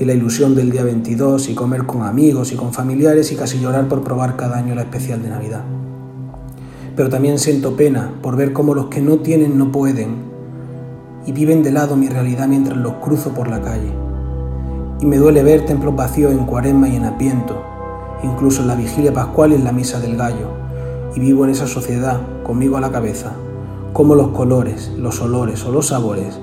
y 0.00 0.06
la 0.06 0.14
ilusión 0.14 0.54
del 0.54 0.70
día 0.70 0.84
22 0.84 1.50
y 1.50 1.54
comer 1.54 1.84
con 1.84 2.04
amigos 2.04 2.52
y 2.52 2.56
con 2.56 2.72
familiares 2.72 3.32
y 3.32 3.36
casi 3.36 3.60
llorar 3.60 3.86
por 3.86 4.02
probar 4.02 4.36
cada 4.36 4.56
año 4.56 4.74
la 4.74 4.82
especial 4.82 5.20
de 5.22 5.28
Navidad. 5.28 5.64
Pero 6.98 7.10
también 7.10 7.38
siento 7.38 7.76
pena 7.76 8.10
por 8.22 8.34
ver 8.34 8.52
cómo 8.52 8.74
los 8.74 8.86
que 8.86 9.00
no 9.00 9.18
tienen 9.18 9.56
no 9.56 9.70
pueden 9.70 10.16
y 11.26 11.30
viven 11.30 11.62
de 11.62 11.70
lado 11.70 11.94
mi 11.94 12.08
realidad 12.08 12.48
mientras 12.48 12.76
los 12.76 12.94
cruzo 12.94 13.30
por 13.34 13.46
la 13.46 13.62
calle. 13.62 13.92
Y 15.00 15.06
me 15.06 15.18
duele 15.18 15.44
ver 15.44 15.64
templos 15.64 15.94
vacíos 15.94 16.32
en 16.32 16.44
Cuaresma 16.44 16.88
y 16.88 16.96
en 16.96 17.04
Apiento, 17.04 17.62
incluso 18.24 18.62
en 18.62 18.66
la 18.66 18.74
vigilia 18.74 19.14
pascual 19.14 19.52
y 19.52 19.54
en 19.54 19.62
la 19.62 19.70
misa 19.70 20.00
del 20.00 20.16
gallo, 20.16 20.48
y 21.14 21.20
vivo 21.20 21.44
en 21.44 21.50
esa 21.50 21.68
sociedad, 21.68 22.20
conmigo 22.42 22.76
a 22.76 22.80
la 22.80 22.90
cabeza, 22.90 23.30
como 23.92 24.16
los 24.16 24.30
colores, 24.30 24.90
los 24.98 25.22
olores 25.22 25.64
o 25.64 25.70
los 25.70 25.86
sabores 25.86 26.40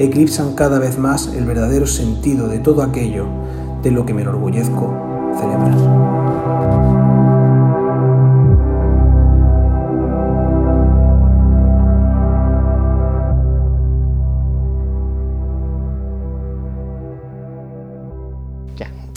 eclipsan 0.00 0.56
cada 0.56 0.80
vez 0.80 0.98
más 0.98 1.28
el 1.28 1.44
verdadero 1.44 1.86
sentido 1.86 2.48
de 2.48 2.58
todo 2.58 2.82
aquello 2.82 3.26
de 3.84 3.92
lo 3.92 4.04
que 4.04 4.14
me 4.14 4.22
enorgullezco 4.22 4.92
celebrar. 5.38 6.11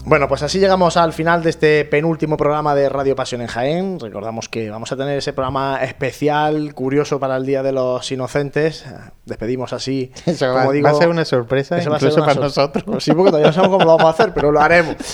Bueno, 0.08 0.28
pues 0.28 0.44
así 0.44 0.60
llegamos 0.60 0.98
al 0.98 1.14
final 1.14 1.42
de 1.42 1.50
este 1.50 1.84
penúltimo 1.84 2.38
programa 2.38 2.76
de 2.76 2.90
Radio 2.90 3.16
Pasión 3.16 3.42
en 3.42 3.48
Jaén. 3.48 4.00
Recordamos 4.00 4.48
que 4.50 4.70
vamos 4.70 4.92
a 4.92 4.96
tener 4.96 5.18
ese 5.18 5.34
programa 5.34 5.80
especial, 5.84 6.76
curioso 6.76 7.20
para 7.20 7.38
el 7.38 7.46
Día 7.48 7.64
de 7.64 7.72
los 7.72 8.12
Inocentes. 8.12 8.86
Despedimos 9.26 9.74
así. 9.74 10.12
Eso 10.26 10.48
como 10.54 10.68
va, 10.68 10.72
digo, 10.72 10.86
va 10.86 10.92
a 10.92 10.96
ser 11.00 11.10
una 11.10 11.26
sorpresa, 11.26 11.78
eso 11.80 11.90
va 11.90 11.98
a 11.98 12.00
ser 12.00 12.10
incluso 12.10 12.24
una 12.24 12.34
para 12.36 12.50
sor- 12.50 12.70
nosotros. 12.74 13.04
Sí, 13.04 13.12
porque 13.12 13.32
todavía 13.32 13.48
no 13.48 13.54
sabemos 13.54 13.78
cómo 13.78 13.86
lo 13.92 13.98
vamos 13.98 14.06
a 14.06 14.10
hacer, 14.22 14.34
pero 14.34 14.52
lo 14.52 14.62
haremos. 14.62 14.96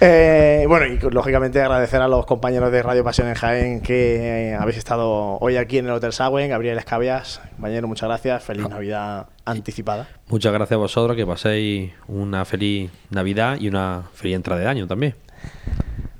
Eh, 0.00 0.64
bueno, 0.66 0.86
y 0.86 0.98
lógicamente 1.14 1.62
agradecer 1.62 2.02
a 2.02 2.08
los 2.08 2.26
compañeros 2.26 2.72
de 2.72 2.82
Radio 2.82 3.04
Pasión 3.04 3.28
en 3.28 3.34
Jaén 3.34 3.80
que 3.80 4.50
eh, 4.50 4.54
habéis 4.54 4.76
estado 4.76 5.38
hoy 5.40 5.56
aquí 5.56 5.78
en 5.78 5.86
el 5.86 5.92
Hotel 5.92 6.12
Sagüen. 6.12 6.50
Gabriel 6.50 6.76
Escabias, 6.78 7.40
compañero, 7.54 7.86
muchas 7.86 8.08
gracias. 8.08 8.42
Feliz 8.42 8.68
Navidad 8.68 9.28
anticipada. 9.44 10.08
Muchas 10.28 10.52
gracias 10.52 10.72
a 10.72 10.78
vosotros, 10.78 11.16
que 11.16 11.24
paséis 11.24 11.92
una 12.08 12.44
feliz 12.44 12.90
Navidad 13.10 13.56
y 13.60 13.68
una 13.68 14.02
feliz 14.12 14.34
entrada 14.34 14.60
de 14.62 14.66
año 14.66 14.88
también. 14.88 15.14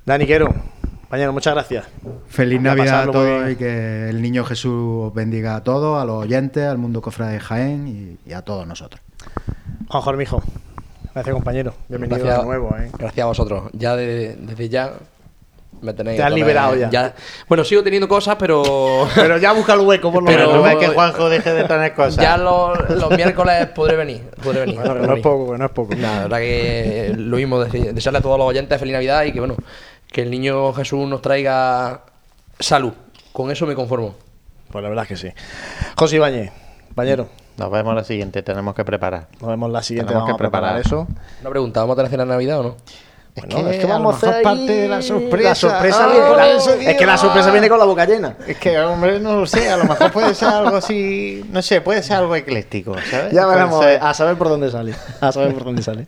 Dani 0.05 0.25
Quero, 0.25 0.53
compañero, 1.05 1.33
muchas 1.33 1.53
gracias. 1.53 1.85
Feliz 2.27 2.61
Navidad 2.61 3.03
a 3.03 3.11
todos 3.11 3.51
y 3.51 3.55
que 3.55 4.09
el 4.09 4.21
niño 4.21 4.43
Jesús 4.43 5.07
os 5.07 5.13
bendiga 5.13 5.55
a 5.55 5.63
todos, 5.63 6.01
a 6.01 6.05
los 6.05 6.23
oyentes, 6.23 6.63
al 6.65 6.77
mundo 6.77 7.01
cofrade 7.01 7.33
de 7.33 7.39
Jaén 7.39 7.87
y, 8.25 8.29
y 8.29 8.33
a 8.33 8.41
todos 8.41 8.65
nosotros. 8.67 9.01
Juan 9.87 10.03
Jormijo, 10.03 10.41
gracias 11.13 11.33
compañero. 11.33 11.73
Bienvenido 11.87 12.19
Gracias- 12.19 12.41
de 12.41 12.45
nuevo. 12.47 12.75
¿eh? 12.77 12.89
Gracias 12.97 13.23
a 13.23 13.27
vosotros. 13.27 13.63
Ya 13.73 13.95
de- 13.95 14.35
desde 14.35 14.67
ya 14.69 14.93
me 15.81 15.93
tenéis. 15.93 16.17
Te 16.17 16.23
has 16.23 16.33
liberado 16.33 16.75
ya. 16.75 17.13
Bueno, 17.47 17.63
sigo 17.63 17.83
teniendo 17.83 18.07
cosas, 18.07 18.35
pero. 18.39 19.07
Pero 19.15 19.37
ya 19.37 19.51
busca 19.51 19.73
el 19.73 19.81
hueco, 19.81 20.11
por 20.11 20.23
lo 20.23 20.27
Pero- 20.27 20.47
menos. 20.47 20.55
no 20.55 20.63
ves 20.63 20.75
que 20.77 20.87
Juanjo 20.87 21.29
deje 21.29 21.53
de 21.53 21.63
tener 21.65 21.93
cosas. 21.93 22.15
Ya 22.17 22.37
los, 22.37 22.89
los 22.89 23.11
miércoles 23.11 23.67
podré 23.67 23.95
venir. 23.95 24.23
Podré 24.43 24.61
venir. 24.61 24.75
Bueno, 24.77 24.93
que 24.95 24.99
podré 25.01 25.07
no 25.11 25.15
es 25.17 25.21
poco, 25.23 25.57
no 25.57 25.65
es 25.65 25.71
poco. 25.71 25.95
Nada, 25.95 26.15
la 26.15 26.21
verdad 26.23 26.37
que 26.39 27.13
lo 27.15 27.37
mismo, 27.37 27.63
dese- 27.63 27.93
desearle 27.93 28.19
a 28.19 28.21
todos 28.21 28.37
los 28.39 28.47
oyentes 28.47 28.79
feliz 28.79 28.93
Navidad 28.93 29.23
y 29.25 29.31
que 29.33 29.39
bueno, 29.39 29.55
que 30.15 30.21
el 30.21 30.31
niño 30.31 30.71
Jesús 30.71 31.05
nos 31.09 31.21
traiga 31.21 31.99
salud. 32.57 32.93
Con 33.33 33.51
eso 33.51 33.65
me 33.67 33.75
conformo. 33.75 34.15
Pues 34.71 34.81
la 34.81 34.87
verdad 34.87 35.03
es 35.03 35.09
que 35.09 35.17
sí. 35.17 35.27
José 35.97 36.15
Ibañez, 36.15 36.53
compañero, 36.87 37.27
Nos 37.57 37.69
vemos 37.69 37.93
la 37.93 38.05
siguiente, 38.05 38.41
tenemos 38.41 38.73
que 38.75 38.85
preparar. 38.85 39.27
nos 39.41 39.49
vemos 39.49 39.69
la 39.69 39.83
siguiente. 39.83 40.07
Tenemos 40.07 40.23
Vamos 40.29 40.37
que 40.39 40.45
a 40.45 40.49
preparar 40.49 40.81
preparar. 40.81 41.05
eso. 41.05 41.07
Una 41.41 41.49
pregunta, 41.49 41.81
¿vamos 41.81 41.93
a 41.93 41.95
tener 41.97 42.11
cena 42.11 42.23
de 42.23 42.29
Navidad 42.29 42.59
o 42.61 42.63
no? 42.63 42.77
Bueno, 43.35 43.69
que 43.69 43.83
a 43.83 43.87
lo 43.87 43.99
mejor 43.99 44.15
hacer 44.15 44.41
parte 44.41 44.71
de 44.71 44.87
la 44.87 45.01
sorpresa. 45.01 45.49
La 45.49 45.55
sorpresa 45.55 46.05
Ah, 46.05 46.07
viene- 46.13 46.35
la- 46.85 46.91
es 46.91 46.97
que 46.97 47.05
la 47.05 47.17
sorpresa 47.17 47.51
viene 47.51 47.67
con 47.67 47.77
la 47.79 47.83
boca 47.83 48.05
llena. 48.05 48.37
Es 48.47 48.57
que, 48.57 48.79
hombre, 48.79 49.19
no 49.19 49.41
lo 49.41 49.45
sé, 49.45 49.69
a 49.69 49.75
lo 49.75 49.83
mejor 49.83 50.09
puede 50.13 50.33
ser 50.33 50.47
algo 50.47 50.77
así, 50.77 51.45
no 51.51 51.61
sé, 51.61 51.81
puede 51.81 52.01
ser 52.01 52.15
algo 52.15 52.33
ecléctico, 52.37 52.95
¿sabes? 53.11 53.33
Ya 53.33 53.45
veremos, 53.47 53.83
ser- 53.83 54.01
a 54.01 54.13
saber 54.13 54.37
por 54.37 54.47
dónde 54.47 54.71
sale. 54.71 54.95
A 55.19 55.33
saber 55.33 55.53
por 55.53 55.65
dónde 55.65 55.81
sale. 55.83 56.07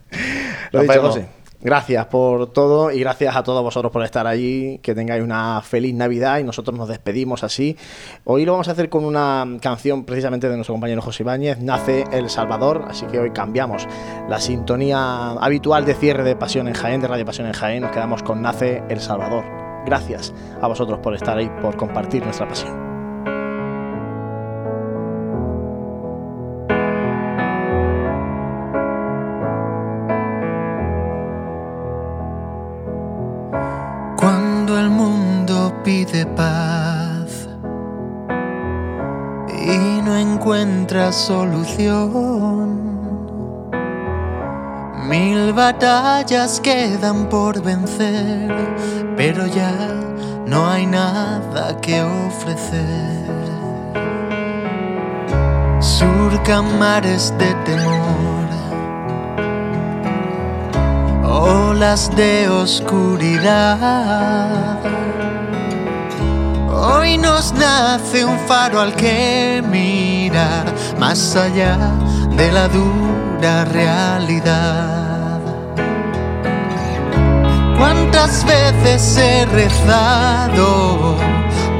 Lo 0.72 0.80
Nos 0.80 0.88
dicho, 0.88 0.94
vemos. 1.02 1.16
José. 1.16 1.28
Gracias 1.60 2.06
por 2.06 2.54
todo 2.54 2.92
y 2.92 3.00
gracias 3.00 3.36
a 3.36 3.42
todos 3.42 3.64
vosotros 3.64 3.92
por 3.92 4.04
estar 4.04 4.28
allí. 4.28 4.78
Que 4.80 4.94
tengáis 4.94 5.24
una 5.24 5.62
feliz 5.62 5.96
Navidad 5.96 6.38
y 6.38 6.44
nosotros 6.44 6.78
nos 6.78 6.88
despedimos 6.88 7.44
así. 7.44 7.76
Hoy 8.26 8.46
lo 8.46 8.52
vamos 8.52 8.68
a 8.68 8.72
hacer 8.72 8.90
con 8.90 9.06
una 9.06 9.46
canción 9.60 10.06
precisamente 10.06 10.50
de 10.50 10.56
nuestro 10.56 10.76
compañero 10.76 11.02
José 11.02 11.24
Ibáñez, 11.24 11.60
Nace 11.60 12.04
El 12.12 12.30
Salvador. 12.30 12.86
Así 12.88 13.08
que 13.08 13.20
hoy 13.20 13.32
cambiamos 13.32 13.88
la 14.30 14.40
sintonía 14.40 15.32
habitual 15.32 15.84
de 15.86 15.96
cierre 15.96 16.24
de 16.24 16.36
Pasión 16.36 16.68
en 16.68 16.76
Jaén, 16.76 17.02
de 17.02 17.08
Radio 17.08 17.26
Pasión 17.26 17.48
en 17.48 17.54
Jaén. 17.54 17.82
Nos 17.82 17.92
quedamos 17.92 18.22
con 18.22 18.42
Nace 18.42 18.84
El 18.90 19.00
Salvador. 19.00 19.44
Gracias 19.86 20.34
a 20.62 20.68
vosotros 20.68 21.00
por 21.00 21.16
estar 21.16 21.38
ahí, 21.38 21.50
por 21.62 21.76
compartir 21.76 22.24
nuestra 22.24 22.48
pasión. 22.48 22.97
Pide 35.88 36.26
paz 36.26 37.48
y 39.48 40.02
no 40.02 40.18
encuentra 40.18 41.14
solución, 41.14 42.82
mil 45.08 45.54
batallas 45.54 46.60
quedan 46.60 47.30
por 47.30 47.64
vencer, 47.64 48.54
pero 49.16 49.48
ya 49.48 49.72
no 50.46 50.68
hay 50.70 50.86
nada 50.88 51.80
que 51.80 52.04
ofrecer. 52.04 53.24
Surcan 55.80 56.78
mares 56.78 57.34
de 57.38 57.54
temor 57.64 58.18
olas 61.24 62.10
de 62.16 62.50
oscuridad. 62.50 63.78
Hoy 66.80 67.18
nos 67.18 67.54
nace 67.54 68.24
un 68.24 68.38
faro 68.48 68.80
al 68.80 68.94
que 68.94 69.64
mirar 69.68 70.72
más 71.00 71.36
allá 71.36 71.76
de 72.36 72.52
la 72.52 72.68
dura 72.68 73.66
realidad. 73.66 75.42
¿Cuántas 77.80 78.46
veces 78.46 79.18
he 79.18 79.46
rezado 79.48 81.16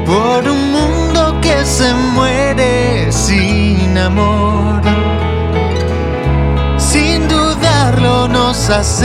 por 0.04 0.48
un 0.48 0.72
mundo 0.72 1.40
que 1.42 1.64
se 1.64 1.94
muere 1.94 3.12
sin 3.12 3.96
amor? 3.96 4.82
Sin 6.76 7.28
dudarlo 7.28 8.26
nos 8.26 8.68
has 8.68 9.02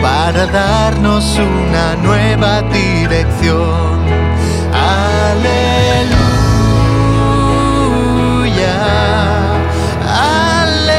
para 0.00 0.46
darnos 0.46 1.36
una 1.38 1.96
nueva 1.96 2.62
dirección. 2.62 4.04
Aleluya, 4.72 6.14
aleluya. 10.62 10.94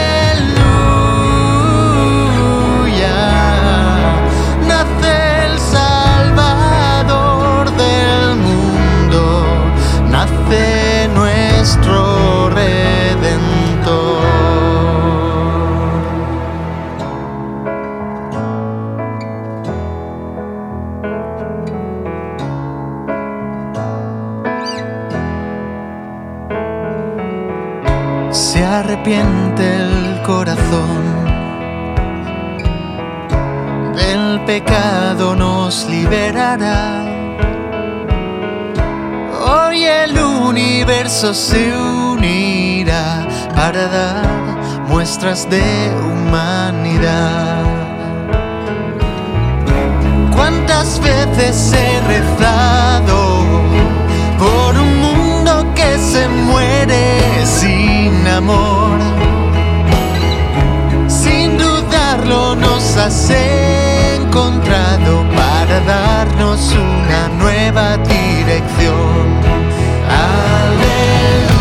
Nace 4.68 5.46
el 5.46 5.60
Salvador 5.60 7.72
del 7.76 8.36
mundo, 8.38 9.46
nace 10.10 11.10
nuestro 11.14 12.05
arrepiente 28.80 29.64
el 29.78 30.22
corazón 30.24 31.26
del 33.96 34.42
pecado 34.46 35.36
nos 35.36 35.88
liberará. 35.90 37.06
Hoy 39.48 39.86
el 39.86 40.20
universo 40.20 41.34
se 41.34 41.74
unirá 41.78 43.26
para 43.56 43.88
dar 43.88 44.26
muestras 44.90 45.50
de 45.50 45.64
humanidad. 46.12 47.64
¿Cuántas 50.36 51.00
veces 51.00 51.74
he 51.74 52.02
rezado 52.02 53.15
Sin 61.08 61.58
dudarlo 61.58 62.56
nos 62.56 62.96
has 62.98 63.32
encontrado 63.32 65.26
para 65.36 65.80
darnos 65.82 66.72
una 66.74 67.28
nueva 67.40 67.98
dirección. 67.98 69.26
Aleluya. 70.08 71.55